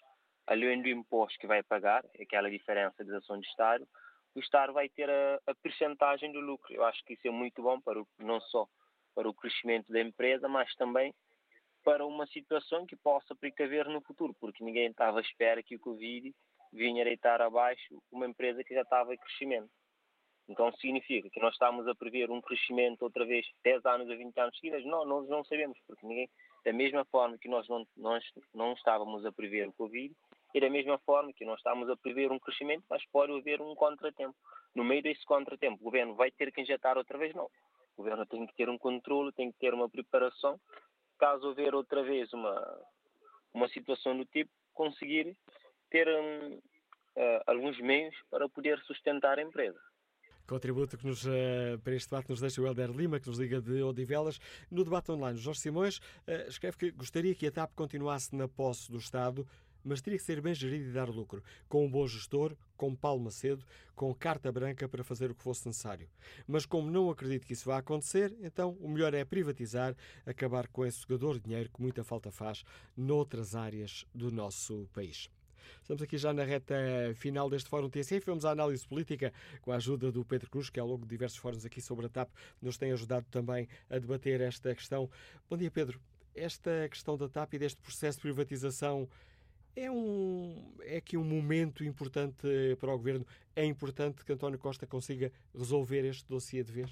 além 0.48 0.82
do 0.82 0.88
imposto 0.88 1.40
que 1.40 1.48
vai 1.48 1.64
pagar, 1.64 2.06
aquela 2.22 2.50
diferença 2.50 3.04
das 3.04 3.24
ações 3.24 3.42
de 3.42 3.48
Estado, 3.48 3.88
o 4.36 4.40
Estado 4.40 4.74
vai 4.74 4.90
ter 4.90 5.10
a, 5.10 5.40
a 5.48 5.56
percentagem 5.56 6.32
do 6.32 6.40
lucro. 6.40 6.74
Eu 6.74 6.84
acho 6.86 7.04
que 7.06 7.14
isso 7.14 7.28
é 7.28 7.32
muito 7.32 7.62
bom 7.62 7.80
para 7.80 8.02
o, 8.02 8.08
não 8.20 8.40
só 8.42 8.68
para 9.14 9.30
o 9.30 9.34
crescimento 9.34 9.92
da 9.92 10.02
empresa, 10.02 10.48
mas 10.48 10.74
também 10.76 11.14
para 11.84 12.06
uma 12.06 12.26
situação 12.28 12.86
que 12.86 12.96
possa 12.96 13.36
precaver 13.36 13.88
no 13.88 14.02
futuro, 14.02 14.34
porque 14.40 14.64
ninguém 14.64 14.90
estava 14.90 15.20
à 15.20 15.22
espera 15.22 15.62
que 15.62 15.76
o 15.76 15.80
Covid 15.80 16.34
vinha 16.72 17.04
deitar 17.04 17.42
abaixo 17.42 18.02
uma 18.12 18.26
empresa 18.26 18.64
que 18.64 18.74
já 18.74 18.82
estava 18.82 19.14
em 19.14 19.18
crescimento. 19.18 19.70
Então 20.48 20.72
significa 20.74 21.30
que 21.30 21.40
nós 21.40 21.54
estamos 21.54 21.88
a 21.88 21.96
prever 21.96 22.30
um 22.30 22.42
crescimento 22.42 23.04
outra 23.04 23.26
vez 23.26 23.46
10 23.64 23.86
anos 23.86 24.10
a 24.10 24.16
20 24.16 24.38
anos 24.40 24.60
seguidos? 24.60 24.86
Não, 24.86 25.06
nós 25.06 25.28
não 25.30 25.44
sabemos, 25.46 25.78
porque 25.88 26.06
ninguém, 26.06 26.30
da 26.66 26.74
mesma 26.74 27.06
forma 27.06 27.38
que 27.38 27.48
nós 27.48 27.68
não, 27.68 27.88
nós 27.96 28.24
não 28.54 28.74
estávamos 28.74 29.26
a 29.26 29.32
prever 29.32 29.68
o 29.68 29.74
Covid, 29.74 30.14
e 30.54 30.60
da 30.60 30.70
mesma 30.70 30.98
forma 31.00 31.34
que 31.34 31.46
nós 31.46 31.58
estamos 31.58 31.90
a 31.90 31.98
prever 31.98 32.32
um 32.32 32.40
crescimento, 32.40 32.84
mas 32.90 33.04
pode 33.12 33.34
haver 33.34 33.62
um 33.62 33.74
contratempo. 33.76 34.36
No 34.76 34.84
meio 34.84 35.02
desse 35.02 35.26
contratempo, 35.26 35.82
o 35.82 35.86
governo 35.86 36.16
vai 36.16 36.32
ter 36.32 36.52
que 36.52 36.62
injetar 36.62 36.98
outra 36.98 37.18
vez? 37.18 37.34
Não. 37.34 37.50
O 37.96 38.04
governo 38.04 38.26
tem 38.26 38.46
que 38.46 38.56
ter 38.56 38.70
um 38.70 38.78
controle, 38.78 39.32
tem 39.34 39.52
que 39.52 39.58
ter 39.58 39.74
uma 39.74 39.90
preparação. 39.90 40.60
Caso 41.18 41.48
houver 41.48 41.74
outra 41.74 42.04
vez 42.04 42.32
uma, 42.34 42.80
uma 43.54 43.68
situação 43.70 44.18
do 44.18 44.26
tipo, 44.26 44.52
conseguir 44.74 45.36
ter 45.90 46.08
um, 46.08 46.56
uh, 46.56 47.42
alguns 47.48 47.80
meios 47.80 48.16
para 48.30 48.50
poder 48.50 48.80
sustentar 48.80 49.38
a 49.38 49.42
empresa. 49.42 49.80
Contributo 50.48 50.98
que 50.98 51.06
nos, 51.06 51.26
uh, 51.26 51.80
para 51.84 51.96
este 51.96 52.10
debate 52.10 52.30
nos 52.30 52.42
deixa 52.42 52.62
o 52.62 52.68
Helder 52.68 52.92
Lima, 52.92 53.20
que 53.20 53.28
nos 53.28 53.40
liga 53.40 53.62
de 53.62 53.82
Odivelas. 53.82 54.40
No 54.70 54.84
debate 54.84 55.12
online, 55.12 55.38
Jorge 55.38 55.62
Simões 55.62 55.98
uh, 56.00 56.48
escreve 56.48 56.78
que 56.78 56.92
gostaria 56.92 57.34
que 57.34 57.48
a 57.48 57.52
TAP 57.52 57.74
continuasse 57.76 58.36
na 58.36 58.48
posse 58.48 58.92
do 58.92 58.98
Estado 58.98 59.48
mas 59.84 60.02
teria 60.02 60.18
que 60.18 60.26
ser 60.26 60.42
bem 60.42 60.54
gerido 60.54 60.90
e 60.90 60.92
dar 60.92 61.10
lucro, 61.10 61.44
com 61.68 61.86
um 61.86 61.90
bom 61.90 62.08
gestor, 62.08 62.56
com 62.78 62.96
palma 62.96 63.32
cedo, 63.32 63.66
com 63.96 64.14
carta 64.14 64.52
branca 64.52 64.88
para 64.88 65.04
fazer 65.04 65.32
o 65.32 65.36
que 65.36 65.44
fosse 65.44 65.68
necessário. 65.68 66.10
Mas 66.48 66.66
como 66.66 66.90
não 66.90 67.10
acredito 67.10 67.46
que 67.46 67.54
isso 67.54 67.66
vá 67.66 67.78
acontecer, 67.78 68.36
então 68.42 68.78
o 68.80 68.90
melhor 68.90 69.14
é 69.14 69.24
privatizar, 69.24 69.96
acabar 70.26 70.68
com 70.68 70.86
esse 70.86 71.02
jogador 71.02 71.36
de 71.36 71.46
dinheiro 71.46 71.70
que 71.70 71.82
muita 71.82 72.04
falta 72.04 72.32
faz 72.32 72.64
noutras 72.96 73.56
áreas 73.56 74.06
do 74.14 74.32
nosso 74.32 74.88
país. 74.94 75.30
Estamos 75.82 76.02
aqui 76.02 76.18
já 76.18 76.34
na 76.34 76.44
reta 76.44 76.76
final 77.16 77.50
deste 77.50 77.70
Fórum 77.70 77.90
TSF. 77.90 78.26
Vamos 78.26 78.46
à 78.46 78.52
análise 78.52 78.88
política 78.88 79.34
com 79.62 79.72
a 79.72 79.76
ajuda 79.76 80.12
do 80.12 80.24
Pedro 80.24 80.50
Cruz, 80.50 80.70
que 80.70 80.80
ao 80.80 80.88
longo 80.88 81.04
de 81.04 81.10
diversos 81.10 81.38
fóruns 81.38 81.66
aqui 81.66 81.82
sobre 81.82 82.06
a 82.06 82.10
TAP 82.10 82.30
nos 82.62 82.78
tem 82.78 82.92
ajudado 82.92 83.26
também 83.30 83.68
a 83.90 83.98
debater 84.00 84.42
esta 84.42 84.74
questão. 84.74 85.10
Bom 85.50 85.58
dia, 85.58 85.72
Pedro. 85.72 86.00
Esta 86.36 86.88
questão 86.90 87.18
da 87.18 87.30
TAP 87.30 87.54
e 87.54 87.60
deste 87.60 87.82
processo 87.82 88.18
de 88.18 88.24
privatização 88.24 89.08
é, 89.76 89.90
um, 89.90 90.56
é 90.82 90.98
aqui 90.98 91.18
um 91.18 91.24
momento 91.24 91.84
importante 91.84 92.48
para 92.80 92.94
o 92.94 92.98
Governo. 92.98 93.26
É 93.56 93.66
importante 93.66 94.24
que 94.24 94.34
António 94.34 94.60
Costa 94.60 94.86
consiga 94.86 95.32
resolver 95.56 96.06
este 96.06 96.28
dossiê 96.28 96.64
de 96.64 96.72
vez? 96.72 96.90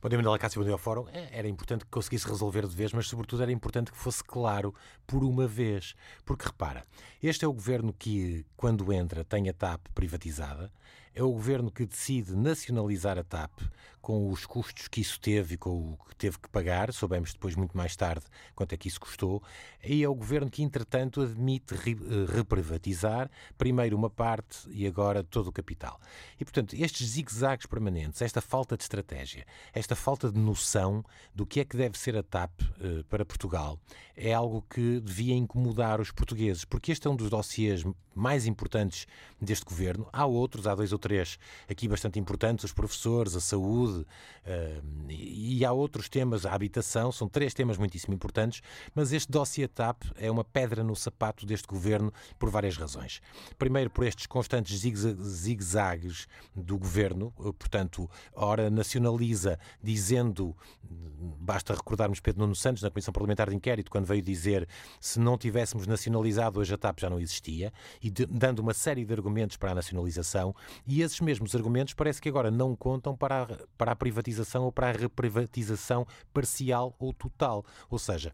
Bom 0.00 0.08
dia, 0.08 0.16
Manuela 0.16 0.38
Cássio, 0.38 0.60
bom 0.60 0.64
dia 0.64 0.74
ao 0.74 0.78
Fórum. 0.78 1.08
É, 1.08 1.28
era 1.36 1.48
importante 1.48 1.84
que 1.84 1.90
conseguisse 1.90 2.28
resolver 2.28 2.66
de 2.68 2.74
vez, 2.74 2.92
mas 2.92 3.08
sobretudo 3.08 3.42
era 3.42 3.50
importante 3.50 3.90
que 3.90 3.98
fosse 3.98 4.22
claro 4.22 4.72
por 5.04 5.24
uma 5.24 5.46
vez. 5.46 5.96
Porque 6.24 6.46
repara, 6.46 6.84
este 7.20 7.44
é 7.44 7.48
o 7.48 7.52
governo 7.52 7.92
que, 7.92 8.46
quando 8.56 8.92
entra, 8.92 9.24
tem 9.24 9.48
a 9.48 9.52
TAP 9.52 9.88
privatizada, 9.96 10.70
É 11.18 11.22
o 11.24 11.32
governo 11.32 11.68
que 11.68 11.84
decide 11.84 12.36
nacionalizar 12.36 13.18
a 13.18 13.24
TAP 13.24 13.50
com 14.00 14.30
os 14.30 14.46
custos 14.46 14.86
que 14.86 15.00
isso 15.00 15.18
teve 15.18 15.54
e 15.54 15.58
com 15.58 15.70
o 15.70 15.98
que 16.08 16.14
teve 16.14 16.38
que 16.38 16.48
pagar, 16.48 16.92
soubemos 16.92 17.32
depois 17.32 17.56
muito 17.56 17.76
mais 17.76 17.96
tarde 17.96 18.24
quanto 18.54 18.72
é 18.72 18.76
que 18.76 18.86
isso 18.86 19.00
custou, 19.00 19.42
e 19.84 20.02
é 20.02 20.08
o 20.08 20.14
governo 20.14 20.48
que, 20.48 20.62
entretanto, 20.62 21.20
admite 21.20 21.74
eh, 21.74 22.34
reprivatizar 22.34 23.28
primeiro 23.58 23.96
uma 23.96 24.08
parte 24.08 24.60
e 24.70 24.86
agora 24.86 25.24
todo 25.24 25.48
o 25.48 25.52
capital. 25.52 26.00
E, 26.40 26.44
portanto, 26.44 26.74
estes 26.74 27.08
zigue-zagues 27.08 27.66
permanentes, 27.66 28.22
esta 28.22 28.40
falta 28.40 28.76
de 28.76 28.84
estratégia, 28.84 29.44
esta 29.74 29.96
falta 29.96 30.30
de 30.30 30.38
noção 30.38 31.04
do 31.34 31.44
que 31.44 31.58
é 31.58 31.64
que 31.64 31.76
deve 31.76 31.98
ser 31.98 32.16
a 32.16 32.22
TAP 32.22 32.52
uh, 32.60 33.04
para 33.10 33.24
Portugal, 33.24 33.78
é 34.16 34.32
algo 34.32 34.64
que 34.70 35.00
devia 35.00 35.34
incomodar 35.34 36.00
os 36.00 36.12
portugueses, 36.12 36.64
porque 36.64 36.92
este 36.92 37.06
é 37.06 37.10
um 37.10 37.16
dos 37.16 37.28
dossiês 37.28 37.84
mais 38.14 38.46
importantes 38.46 39.06
deste 39.40 39.64
governo. 39.64 40.08
Há 40.12 40.26
outros, 40.26 40.66
há 40.66 40.74
dois 40.74 40.92
ou 40.92 40.98
três 40.98 41.07
aqui 41.68 41.88
bastante 41.88 42.18
importantes, 42.18 42.64
os 42.64 42.72
professores, 42.72 43.34
a 43.34 43.40
saúde, 43.40 44.00
uh, 44.00 45.10
e 45.10 45.64
há 45.64 45.72
outros 45.72 46.08
temas, 46.08 46.44
a 46.44 46.52
habitação, 46.52 47.10
são 47.12 47.28
três 47.28 47.54
temas 47.54 47.78
muitíssimo 47.78 48.14
importantes, 48.14 48.62
mas 48.94 49.12
este 49.12 49.30
dossiê 49.30 49.66
TAP 49.66 50.02
é 50.16 50.30
uma 50.30 50.44
pedra 50.44 50.82
no 50.82 50.94
sapato 50.94 51.46
deste 51.46 51.66
governo 51.66 52.12
por 52.38 52.50
várias 52.50 52.76
razões. 52.76 53.20
Primeiro, 53.58 53.90
por 53.90 54.04
estes 54.04 54.26
constantes 54.26 54.80
zigue-zagues 54.80 56.26
do 56.54 56.78
governo, 56.78 57.32
portanto, 57.58 58.10
ora 58.34 58.70
nacionaliza 58.70 59.58
dizendo, 59.82 60.56
basta 61.40 61.74
recordarmos 61.74 62.20
Pedro 62.20 62.42
Nuno 62.42 62.54
Santos 62.54 62.82
na 62.82 62.90
Comissão 62.90 63.12
Parlamentar 63.12 63.50
de 63.50 63.56
Inquérito, 63.56 63.90
quando 63.90 64.06
veio 64.06 64.22
dizer 64.22 64.68
se 65.00 65.18
não 65.18 65.36
tivéssemos 65.36 65.86
nacionalizado 65.86 66.60
hoje 66.60 66.74
a 66.74 66.78
TAP 66.78 67.00
já 67.00 67.10
não 67.10 67.20
existia, 67.20 67.72
e 68.02 68.10
de, 68.10 68.26
dando 68.26 68.60
uma 68.60 68.74
série 68.74 69.04
de 69.04 69.12
argumentos 69.12 69.56
para 69.56 69.72
a 69.72 69.74
nacionalização, 69.74 70.54
e 70.88 71.02
esses 71.02 71.20
mesmos 71.20 71.54
argumentos 71.54 71.92
parece 71.92 72.20
que 72.20 72.30
agora 72.30 72.50
não 72.50 72.74
contam 72.74 73.14
para 73.14 73.42
a, 73.42 73.46
para 73.76 73.92
a 73.92 73.96
privatização 73.96 74.64
ou 74.64 74.72
para 74.72 74.88
a 74.88 74.92
reprivatização 74.92 76.06
parcial 76.32 76.96
ou 76.98 77.12
total. 77.12 77.62
Ou 77.90 77.98
seja, 77.98 78.32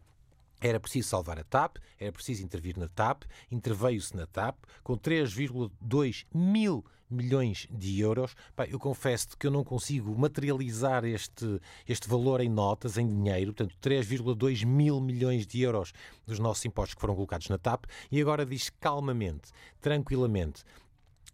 era 0.61 0.79
preciso 0.79 1.09
salvar 1.09 1.37
a 1.37 1.43
TAP, 1.43 1.77
era 1.99 2.13
preciso 2.13 2.43
intervir 2.43 2.77
na 2.79 2.87
TAP, 2.87 3.23
interveio-se 3.51 4.15
na 4.15 4.25
TAP 4.25 4.55
com 4.83 4.97
3,2 4.97 6.25
mil 6.33 6.85
milhões 7.09 7.67
de 7.69 7.99
euros. 7.99 8.35
eu 8.69 8.79
confesso 8.79 9.37
que 9.37 9.45
eu 9.45 9.51
não 9.51 9.63
consigo 9.63 10.17
materializar 10.17 11.05
este, 11.05 11.59
este 11.87 12.07
valor 12.07 12.41
em 12.41 12.49
notas, 12.49 12.97
em 12.97 13.07
dinheiro, 13.07 13.53
portanto 13.53 13.77
3,2 13.81 14.65
mil 14.65 14.99
milhões 14.99 15.45
de 15.45 15.61
euros 15.61 15.93
dos 16.25 16.39
nossos 16.39 16.65
impostos 16.65 16.95
que 16.95 17.01
foram 17.01 17.15
colocados 17.15 17.49
na 17.49 17.57
TAP, 17.57 17.85
e 18.11 18.19
agora 18.21 18.45
diz 18.45 18.69
calmamente, 18.69 19.51
tranquilamente, 19.81 20.63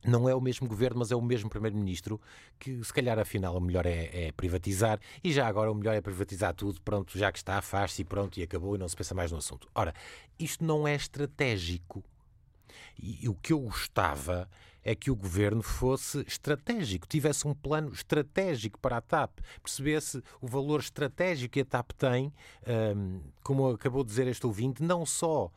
não 0.06 0.28
é 0.28 0.36
o 0.36 0.41
mesmo 0.41 0.68
governo, 0.68 0.99
mas 0.99 1.11
é 1.11 1.15
o 1.15 1.22
mesmo 1.22 1.49
primeiro-ministro 1.49 2.19
que, 2.60 2.84
se 2.84 2.94
calhar, 2.94 3.18
afinal, 3.19 3.56
o 3.56 3.61
melhor 3.61 3.86
é, 3.86 4.28
é, 4.28 4.32
privatizar 4.32 4.99
e 5.23 5.32
já 5.32 5.48
agora 5.48 5.72
o 5.72 5.76
melhor 5.76 5.95
é 5.95 6.02
privatizar 6.02 6.53
tudo. 6.53 6.82
Pronto, 6.82 7.18
já 7.18 7.32
que 7.32 7.38
está, 7.38 7.61
faz-se 7.61 8.02
e 8.02 8.06
pronto, 8.06 8.40
e 8.40 8.44
acabou 8.44 8.76
e 8.76 8.78
não 8.78 8.88
se 8.88 8.95
pensa 8.95 9.14
mais 9.14 9.32
no 9.32 9.38
assunto. 9.38 9.68
Ora, 9.76 9.94
isto 10.40 10.64
não 10.64 10.88
é 10.88 10.95
estratégico. 10.95 12.03
E 12.98 13.28
o 13.28 13.36
que 13.36 13.53
eu 13.53 13.60
gostava 13.60 14.49
é 14.84 14.95
que 14.95 15.11
o 15.11 15.15
governo 15.15 15.61
fosse 15.61 16.23
estratégico, 16.28 17.07
tivesse 17.07 17.48
um 17.48 17.53
plano 17.53 17.94
estratégico 17.94 18.80
para 18.80 18.98
a 18.98 19.02
TAP, 19.02 19.40
percebesse 19.61 20.23
o 20.40 20.48
valor 20.48 20.80
estratégico 20.80 21.53
que 21.53 21.61
a 21.61 21.65
TAP 21.65 21.91
tem, 21.91 22.34
um, 22.95 23.22
como 23.44 23.69
acabou 23.69 24.03
de 24.03 24.10
dizer 24.10 24.28
este 24.28 24.45
ouvinte, 24.45 24.82
não 24.82 25.06
só 25.06 25.52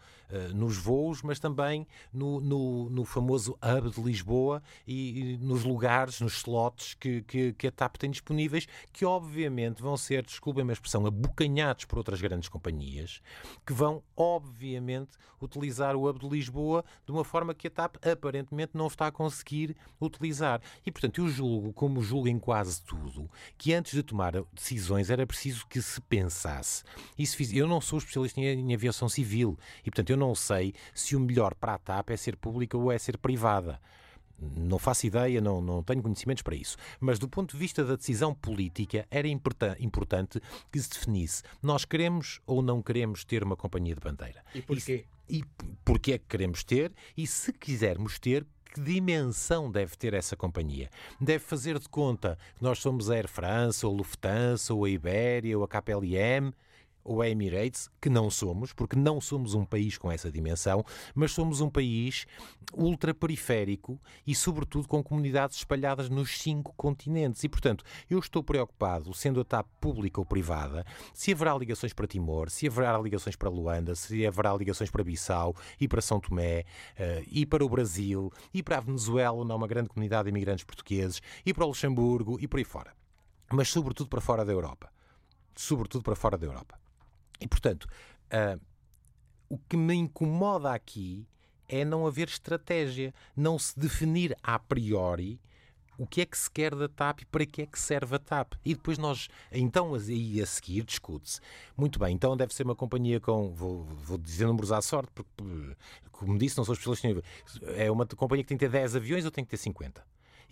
nos 0.55 0.77
voos, 0.77 1.23
mas 1.23 1.39
também 1.39 1.86
no, 2.12 2.40
no, 2.40 2.90
no, 2.90 3.05
famoso 3.05 3.59
hub 3.62 3.90
de 3.90 4.01
Lisboa 4.01 4.62
e, 4.86 5.35
e 5.35 5.39
nos 5.39 5.65
lugares, 5.65 6.20
nos 6.20 6.35
slots 6.39 6.94
que, 6.94 7.23
que, 7.23 7.52
que, 7.52 7.66
a 7.66 7.73
TAP 7.73 7.97
tem 7.97 8.11
disponíveis, 8.11 8.66
que 8.93 9.05
obviamente 9.05 9.82
vão 9.82 9.97
ser, 9.97 10.24
desculpem 10.24 10.69
a 10.69 10.73
expressão, 10.73 11.06
abocanhados 11.06 11.85
por 11.85 11.98
outras 11.98 12.20
grandes 12.20 12.48
companhias, 12.48 13.20
que 13.66 13.73
vão 13.73 14.02
obviamente 14.16 15.16
utilizar 15.40 15.94
o 15.94 16.09
hub 16.09 16.19
de 16.19 16.28
Lisboa 16.28 16.85
de 17.05 17.12
uma 17.12 17.24
forma 17.24 17.55
que 17.55 17.69
a 17.69 17.70
TAP 17.70 17.97
aparentemente 18.05 18.73
não 18.74 18.86
está 18.86 19.06
a 19.06 19.12
conseguir 19.12 19.77
utilizar. 20.01 20.61
E, 20.85 20.90
portanto, 20.90 21.20
eu 21.20 21.28
julgo, 21.28 21.73
como 21.73 22.02
julgo 22.02 22.28
em 22.28 22.39
quase 22.39 22.82
tudo, 22.82 23.31
que 23.59 23.74
antes 23.74 23.93
de 23.93 24.02
tomar 24.02 24.32
decisões 24.52 25.11
era 25.11 25.27
preciso 25.27 25.66
que 25.66 25.81
se 25.81 26.01
pensasse. 26.01 26.82
Se 27.19 27.36
fiz... 27.36 27.52
Eu 27.52 27.66
não 27.66 27.81
sou 27.81 27.98
especialista 27.98 28.40
em 28.40 28.74
aviação 28.74 29.09
civil 29.09 29.59
e, 29.81 29.90
portanto, 29.90 30.11
eu 30.11 30.16
não 30.16 30.24
sei 30.33 30.73
se 30.95 31.17
o 31.17 31.21
melhor 31.21 31.57
para 31.57 31.75
a 31.75 31.79
TAP 31.79 32.11
é 32.11 32.17
ser 32.17 32.37
pública 32.37 32.79
ou 32.79 32.93
é 32.93 32.97
ser 32.97 33.19
privada. 33.19 33.81
Não 34.39 34.79
faço 34.79 35.07
ideia, 35.07 35.41
não, 35.41 35.61
não 35.61 35.83
tenho 35.83 36.03
conhecimentos 36.03 36.43
para 36.43 36.55
isso. 36.55 36.77
Mas 37.01 37.19
do 37.19 37.29
ponto 37.29 37.53
de 37.53 37.59
vista 37.59 37.85
da 37.85 37.97
decisão 37.97 38.33
política, 38.33 39.07
era 39.11 39.27
importante 39.27 40.41
que 40.71 40.79
se 40.79 40.91
definisse: 40.91 41.43
nós 41.61 41.85
queremos 41.85 42.41
ou 42.47 42.63
não 42.63 42.83
queremos 42.83 43.25
ter 43.25 43.43
uma 43.43 43.57
companhia 43.57 43.95
de 43.95 44.01
bandeira. 44.01 44.45
E 44.55 44.63
porquê? 44.63 45.07
E, 45.29 45.39
e 45.39 45.45
porquê 45.85 46.13
é 46.13 46.19
que 46.19 46.27
queremos 46.29 46.63
ter? 46.63 46.93
E 47.17 47.27
se 47.27 47.53
quisermos 47.53 48.19
ter, 48.19 48.47
que 48.75 48.81
dimensão 48.81 49.71
deve 49.71 49.97
ter 49.97 50.15
essa 50.15 50.37
companhia? 50.37 50.91
Deve 51.21 51.45
fazer 51.45 51.79
de 51.79 51.89
conta 51.89 52.37
que 52.57 52.63
nós 52.63 52.81
somos 52.81 53.09
a 53.09 53.15
Air 53.15 53.29
France, 53.29 53.87
ou 53.87 53.93
a 53.93 53.97
Lufthansa, 53.97 54.75
ou 54.75 54.85
a 54.85 54.91
Iberia, 54.91 55.57
ou 55.57 55.65
a 55.65 55.69
KPLM? 55.69 56.53
Ou 57.05 57.21
a 57.21 57.29
Emirates, 57.29 57.91
que 58.01 58.09
não 58.09 58.31
somos, 58.31 58.73
porque 58.73 58.97
não 58.97 59.21
somos 59.21 59.55
um 59.55 59.65
país 59.65 59.99
com 59.99 60.11
essa 60.11 60.31
dimensão, 60.31 60.85
mas 61.15 61.33
somos 61.33 61.61
um 61.61 61.69
país 61.69 62.27
ultraperiférico 62.73 64.01
e, 64.27 64.35
sobretudo, 64.35 64.89
com 64.89 65.03
comunidades 65.03 65.59
espalhadas 65.59 66.09
nos 66.09 66.39
cinco 66.39 66.73
continentes. 66.77 67.45
E, 67.45 67.49
portanto, 67.49 67.85
eu 68.09 68.19
estou 68.19 68.43
preocupado, 68.43 69.13
sendo 69.13 69.41
a 69.41 69.45
TAP 69.45 69.67
pública 69.81 70.21
ou 70.21 70.25
privada, 70.25 70.85
se 71.13 71.33
haverá 71.33 71.57
ligações 71.57 71.93
para 71.93 72.07
Timor, 72.07 72.51
se 72.51 72.67
haverá 72.67 72.99
ligações 72.99 73.37
para 73.37 73.49
Luanda, 73.49 73.95
se 73.95 74.27
haverá 74.27 74.55
ligações 74.55 74.91
para 74.91 75.05
Bissau 75.05 75.55
e 75.81 75.87
para 75.87 76.01
São 76.01 76.19
Tomé, 76.19 76.61
uh, 76.61 77.25
e 77.31 77.45
para 77.45 77.65
o 77.65 77.69
Brasil, 77.69 78.33
e 78.53 78.63
para 78.63 78.79
a 78.79 78.81
Venezuela, 78.81 79.37
onde 79.37 79.53
há 79.53 79.57
uma 79.57 79.69
grande 79.69 79.89
comunidade 79.89 80.25
de 80.25 80.31
imigrantes 80.31 80.65
portugueses, 80.65 81.21
e 81.45 81.53
para 81.53 81.65
o 81.65 81.69
Luxemburgo 81.69 82.39
e 82.41 82.49
por 82.49 82.59
aí 82.59 82.65
fora. 82.65 82.93
Mas, 83.53 83.69
sobretudo, 83.69 84.09
para 84.09 84.21
fora 84.21 84.45
da 84.45 84.53
Europa. 84.53 84.91
Sobretudo 85.55 86.03
para 86.03 86.17
fora 86.17 86.37
da 86.37 86.47
Europa. 86.47 86.84
E, 87.40 87.48
portanto, 87.48 87.85
uh, 87.85 88.61
o 89.48 89.59
que 89.59 89.77
me 89.77 89.94
incomoda 89.94 90.73
aqui 90.73 91.27
é 91.69 91.85
não 91.85 92.06
haver 92.06 92.28
estratégia, 92.28 93.15
não 93.36 93.59
se 93.59 93.78
definir 93.78 94.36
a 94.43 94.59
priori 94.59 95.40
o 95.98 96.06
que 96.06 96.23
é 96.23 96.27
que 96.27 96.36
se 96.36 96.51
quer 96.51 96.74
da 96.74 96.89
TAP 96.89 97.20
e 97.20 97.24
para 97.24 97.47
que 97.47 97.62
é 97.62 97.66
que 97.66 97.78
serve 97.78 98.16
a 98.16 98.19
TAP. 98.19 98.55
E 98.65 98.74
depois 98.74 98.98
nós, 98.98 99.28
então 99.52 99.94
aí 99.94 100.40
a 100.40 100.47
seguir, 100.47 100.85
discute-se. 100.85 101.40
Muito 101.77 101.98
bem, 101.98 102.15
então 102.15 102.36
deve 102.36 102.55
ser 102.55 102.65
uma 102.65 102.74
companhia 102.74 103.20
com, 103.20 103.52
vou, 103.52 103.85
vou 103.85 104.19
dizer 104.19 104.47
números 104.47 104.73
à 104.73 104.82
sorte, 104.82 105.11
porque, 105.15 105.32
como 106.11 106.39
disse, 106.39 106.56
não 106.56 106.65
sou 106.65 106.74
especialista 106.74 107.23
É 107.77 107.90
uma 107.90 108.06
companhia 108.06 108.43
que 108.43 108.48
tem 108.48 108.59
que 108.59 108.65
ter 108.65 108.73
10 108.73 108.97
aviões 108.97 109.24
ou 109.24 109.31
tem 109.31 109.44
que 109.44 109.51
ter 109.51 109.56
50? 109.56 110.05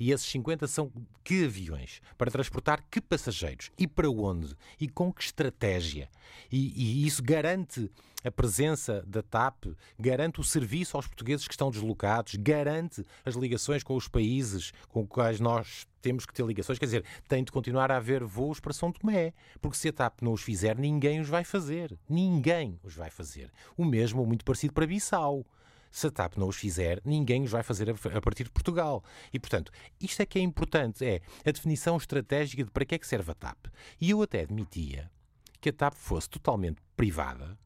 E 0.03 0.11
esses 0.11 0.27
50 0.27 0.67
são 0.67 0.91
que 1.23 1.45
aviões? 1.45 2.03
Para 2.19 2.29
transportar 2.29 2.85
que 2.91 3.01
passageiros? 3.01 3.71
E 3.79 3.87
para 3.87 4.11
onde? 4.11 4.53
E 4.81 4.89
com 4.89 5.13
que 5.13 5.23
estratégia? 5.23 6.09
E, 6.51 6.73
e 6.75 7.07
isso 7.07 7.23
garante 7.23 7.89
a 8.25 8.29
presença 8.29 9.05
da 9.07 9.23
TAP, 9.23 9.67
garante 9.97 10.41
o 10.41 10.45
serviço 10.45 10.97
aos 10.97 11.07
portugueses 11.07 11.47
que 11.47 11.55
estão 11.55 11.71
deslocados, 11.71 12.35
garante 12.35 13.07
as 13.25 13.37
ligações 13.37 13.85
com 13.85 13.95
os 13.95 14.09
países 14.09 14.73
com 14.89 15.03
os 15.03 15.09
quais 15.09 15.39
nós 15.39 15.87
temos 16.01 16.27
que 16.27 16.35
ter 16.35 16.45
ligações. 16.45 16.81
Quer 16.81 16.87
dizer, 16.87 17.05
tem 17.29 17.45
de 17.45 17.53
continuar 17.53 17.93
a 17.93 17.99
haver 17.99 18.25
voos 18.25 18.59
para 18.59 18.73
São 18.73 18.91
Tomé, 18.91 19.33
porque 19.61 19.77
se 19.77 19.89
a 19.89 19.93
TAP 19.93 20.21
não 20.21 20.33
os 20.33 20.43
fizer, 20.43 20.77
ninguém 20.77 21.21
os 21.21 21.29
vai 21.29 21.45
fazer. 21.45 21.97
Ninguém 22.09 22.77
os 22.83 22.97
vai 22.97 23.09
fazer. 23.09 23.53
O 23.77 23.85
mesmo, 23.85 24.27
muito 24.27 24.45
parecido 24.45 24.73
para 24.73 24.85
Bissau. 24.85 25.47
Se 25.93 26.07
a 26.07 26.11
TAP 26.11 26.39
não 26.39 26.49
os 26.49 26.57
fizer, 26.57 27.01
ninguém 27.05 27.45
os 27.45 27.51
vai 27.51 27.63
fazer 27.63 27.91
a 27.91 28.21
partir 28.21 28.45
de 28.45 28.51
Portugal. 28.51 29.05
E, 29.33 29.39
portanto, 29.39 29.71
isto 30.01 30.23
é 30.23 30.27
que 30.27 30.39
é 30.39 30.43
importante, 30.43 31.05
é 31.05 31.21
a 31.45 31.53
definição 31.53 31.99
estratégica 31.99 32.65
de 32.65 32.71
para 32.71 32.87
que 32.87 32.95
é 32.95 32.99
que 32.99 33.07
serve 33.07 33.31
a 33.31 33.35
TAP. 33.35 33.67
E 34.01 34.11
eu 34.11 34.23
até 34.23 34.41
admitia 34.41 35.11
que 35.61 35.69
a 35.69 35.73
TAP 35.73 35.95
fosse 35.95 36.31
totalmente 36.31 36.81
privada, 36.97 37.59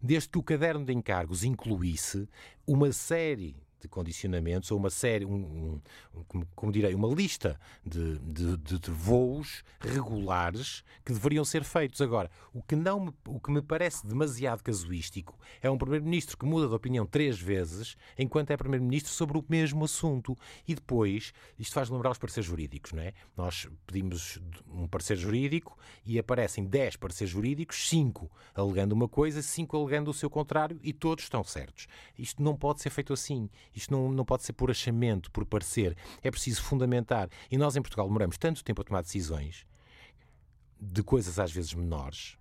desde 0.00 0.28
que 0.28 0.38
o 0.38 0.42
caderno 0.42 0.84
de 0.84 0.92
encargos 0.92 1.42
incluísse 1.42 2.28
uma 2.66 2.92
série 2.92 3.56
de 3.82 3.88
condicionamentos 3.88 4.70
ou 4.70 4.78
uma 4.78 4.90
série, 4.90 5.24
um, 5.24 5.80
um, 6.14 6.24
como, 6.28 6.46
como, 6.54 6.72
direi, 6.72 6.94
uma 6.94 7.08
lista 7.08 7.58
de, 7.84 8.18
de, 8.20 8.56
de, 8.56 8.78
de, 8.78 8.90
voos 8.90 9.64
regulares 9.80 10.84
que 11.04 11.12
deveriam 11.12 11.44
ser 11.44 11.64
feitos. 11.64 12.00
Agora, 12.00 12.30
o 12.52 12.62
que, 12.62 12.76
não 12.76 13.06
me, 13.06 13.12
o 13.26 13.40
que 13.40 13.50
me 13.50 13.60
parece 13.60 14.06
demasiado 14.06 14.62
casuístico 14.62 15.36
é 15.60 15.68
um 15.68 15.76
Primeiro-Ministro 15.76 16.38
que 16.38 16.46
muda 16.46 16.68
de 16.68 16.74
opinião 16.74 17.04
três 17.04 17.38
vezes 17.38 17.96
enquanto 18.16 18.52
é 18.52 18.56
Primeiro-Ministro 18.56 19.12
sobre 19.12 19.36
o 19.36 19.44
mesmo 19.48 19.84
assunto. 19.84 20.38
E 20.66 20.74
depois, 20.74 21.32
isto 21.58 21.74
faz 21.74 21.90
lembrar 21.90 22.10
os 22.12 22.18
pareceres 22.18 22.46
jurídicos, 22.46 22.92
não 22.92 23.02
é? 23.02 23.12
Nós 23.36 23.68
pedimos 23.86 24.38
um 24.68 24.86
parecer 24.86 25.16
jurídico 25.16 25.76
e 26.06 26.18
aparecem 26.18 26.64
dez 26.64 26.94
pareceres 26.94 27.32
jurídicos, 27.32 27.88
cinco 27.88 28.30
alegando 28.54 28.92
uma 28.92 29.08
coisa, 29.08 29.42
cinco 29.42 29.76
alegando 29.76 30.10
o 30.10 30.14
seu 30.14 30.30
contrário 30.30 30.78
e 30.84 30.92
todos 30.92 31.24
estão 31.24 31.42
certos. 31.42 31.88
Isto 32.16 32.40
não 32.42 32.54
pode 32.54 32.80
ser 32.80 32.90
feito 32.90 33.12
assim 33.12 33.50
Isto 33.74 33.92
não, 33.92 34.12
não 34.12 34.24
pode 34.24 34.42
ser 34.42 34.52
por 34.52 34.70
achamento, 34.70 35.30
por 35.30 35.44
parecer. 35.44 35.96
É 36.22 36.30
preciso 36.30 36.62
fundamentar. 36.62 37.28
E 37.50 37.56
nós 37.56 37.76
em 37.76 37.82
Portugal 37.82 38.06
demoramos 38.06 38.38
tanto 38.38 38.64
tempo 38.64 38.80
a 38.80 38.84
tomar 38.84 39.02
decisões 39.02 39.66
de 40.80 41.02
coisas 41.02 41.38
às 41.38 41.52
vezes 41.52 41.72
menores. 41.74 42.36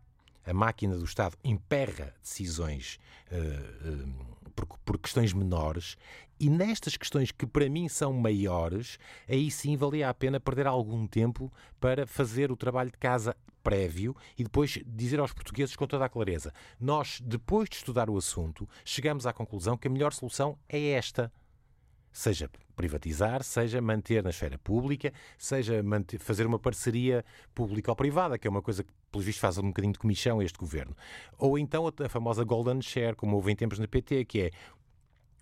A 0.45 0.53
máquina 0.53 0.97
do 0.97 1.05
Estado 1.05 1.37
emperra 1.43 2.13
decisões 2.21 2.99
uh, 3.31 3.89
uh, 3.89 4.40
por, 4.65 4.77
por, 4.79 4.97
questões 4.97 5.33
menores 5.33 5.97
e 6.39 6.49
nestas 6.49 6.97
questões 6.97 7.31
que 7.31 7.45
para 7.45 7.69
mim 7.69 7.88
são 7.88 8.13
maiores, 8.13 8.97
aí 9.27 9.51
sim 9.51 9.77
valia 9.77 10.09
a 10.09 10.13
pena 10.13 10.39
perder 10.39 10.67
algum 10.67 11.05
tempo 11.05 11.51
para 11.79 12.07
fazer 12.07 12.51
o 12.51 12.57
trabalho 12.57 12.91
de 12.91 12.97
casa 12.97 13.35
prévio 13.63 14.15
e 14.38 14.43
depois 14.43 14.79
dizer 14.85 15.19
aos 15.19 15.33
portugueses 15.33 15.75
com 15.75 15.85
toda 15.85 16.05
a 16.05 16.09
clareza: 16.09 16.53
nós, 16.79 17.21
depois 17.23 17.69
de 17.69 17.75
estudar 17.75 18.09
o 18.09 18.17
assunto, 18.17 18.67
chegamos 18.83 19.27
à 19.27 19.33
conclusão 19.33 19.77
que 19.77 19.88
a 19.88 19.91
melhor 19.91 20.13
solução 20.13 20.57
é 20.67 20.89
esta 20.89 21.31
seja 22.11 22.49
privatizar, 22.75 23.43
seja 23.43 23.81
manter 23.81 24.23
na 24.23 24.31
esfera 24.31 24.57
pública, 24.57 25.13
seja 25.38 25.83
manter, 25.83 26.19
fazer 26.19 26.45
uma 26.47 26.57
parceria 26.57 27.23
público-privada, 27.53 28.38
que 28.38 28.47
é 28.47 28.49
uma 28.49 28.61
coisa 28.61 28.83
que, 28.83 28.91
pelos 29.11 29.25
vistos, 29.25 29.41
faz 29.41 29.57
um 29.57 29.67
bocadinho 29.67 29.93
de 29.93 29.99
comissão 29.99 30.41
este 30.41 30.57
governo. 30.57 30.95
Ou 31.38 31.57
então 31.59 31.88
a 31.88 32.09
famosa 32.09 32.43
Golden 32.43 32.81
Share, 32.81 33.15
como 33.15 33.35
houve 33.35 33.51
em 33.51 33.55
tempos 33.55 33.77
na 33.77 33.88
PT, 33.88 34.25
que 34.25 34.41
é 34.41 34.51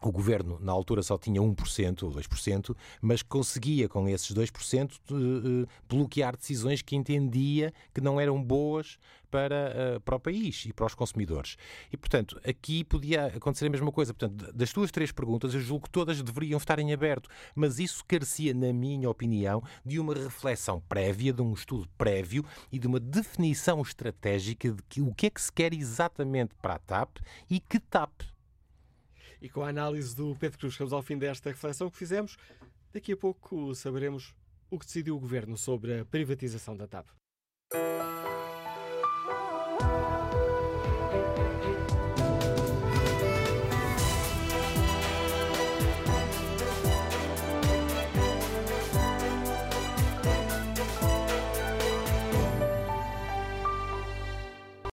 o 0.07 0.11
governo, 0.11 0.57
na 0.61 0.71
altura, 0.71 1.03
só 1.03 1.17
tinha 1.17 1.41
1% 1.41 2.03
ou 2.03 2.11
2%, 2.11 2.75
mas 3.01 3.21
conseguia, 3.21 3.89
com 3.89 4.07
esses 4.07 4.31
2%, 4.31 4.91
eh, 5.11 5.67
bloquear 5.89 6.37
decisões 6.37 6.81
que 6.81 6.95
entendia 6.95 7.73
que 7.93 7.99
não 7.99 8.19
eram 8.19 8.41
boas 8.41 8.97
para, 9.29 9.73
eh, 9.75 9.99
para 9.99 10.15
o 10.15 10.19
país 10.19 10.65
e 10.65 10.73
para 10.73 10.85
os 10.85 10.95
consumidores. 10.95 11.57
E, 11.91 11.97
portanto, 11.97 12.39
aqui 12.47 12.83
podia 12.83 13.27
acontecer 13.27 13.67
a 13.67 13.69
mesma 13.69 13.91
coisa. 13.91 14.13
Portanto, 14.13 14.51
das 14.53 14.71
tuas 14.71 14.91
três 14.91 15.11
perguntas, 15.11 15.53
eu 15.53 15.59
julgo 15.59 15.85
que 15.85 15.91
todas 15.91 16.21
deveriam 16.21 16.57
estar 16.57 16.79
em 16.79 16.93
aberto, 16.93 17.29
mas 17.55 17.79
isso 17.79 18.03
carecia, 18.07 18.53
na 18.53 18.73
minha 18.73 19.09
opinião, 19.09 19.61
de 19.85 19.99
uma 19.99 20.13
reflexão 20.13 20.81
prévia, 20.87 21.33
de 21.33 21.41
um 21.41 21.53
estudo 21.53 21.87
prévio 21.97 22.45
e 22.71 22.79
de 22.79 22.87
uma 22.87 22.99
definição 22.99 23.81
estratégica 23.81 24.71
de 24.71 24.83
que, 24.83 25.01
o 25.01 25.13
que 25.13 25.27
é 25.27 25.29
que 25.29 25.41
se 25.41 25.51
quer 25.51 25.73
exatamente 25.73 26.55
para 26.61 26.75
a 26.75 26.79
TAP 26.79 27.17
e 27.49 27.59
que 27.59 27.79
TAP. 27.79 28.23
E 29.41 29.49
com 29.49 29.63
a 29.63 29.69
análise 29.69 30.15
do 30.15 30.35
Pedro 30.35 30.59
Cruz, 30.59 30.73
chegamos 30.73 30.93
ao 30.93 31.01
fim 31.01 31.17
desta 31.17 31.49
reflexão 31.49 31.89
que 31.89 31.97
fizemos. 31.97 32.37
Daqui 32.91 33.13
a 33.13 33.17
pouco 33.17 33.73
saberemos 33.73 34.35
o 34.69 34.77
que 34.77 34.85
decidiu 34.85 35.15
o 35.15 35.19
Governo 35.19 35.57
sobre 35.57 35.99
a 35.99 36.05
privatização 36.05 36.75
da 36.75 36.87
TAP. 36.87 37.07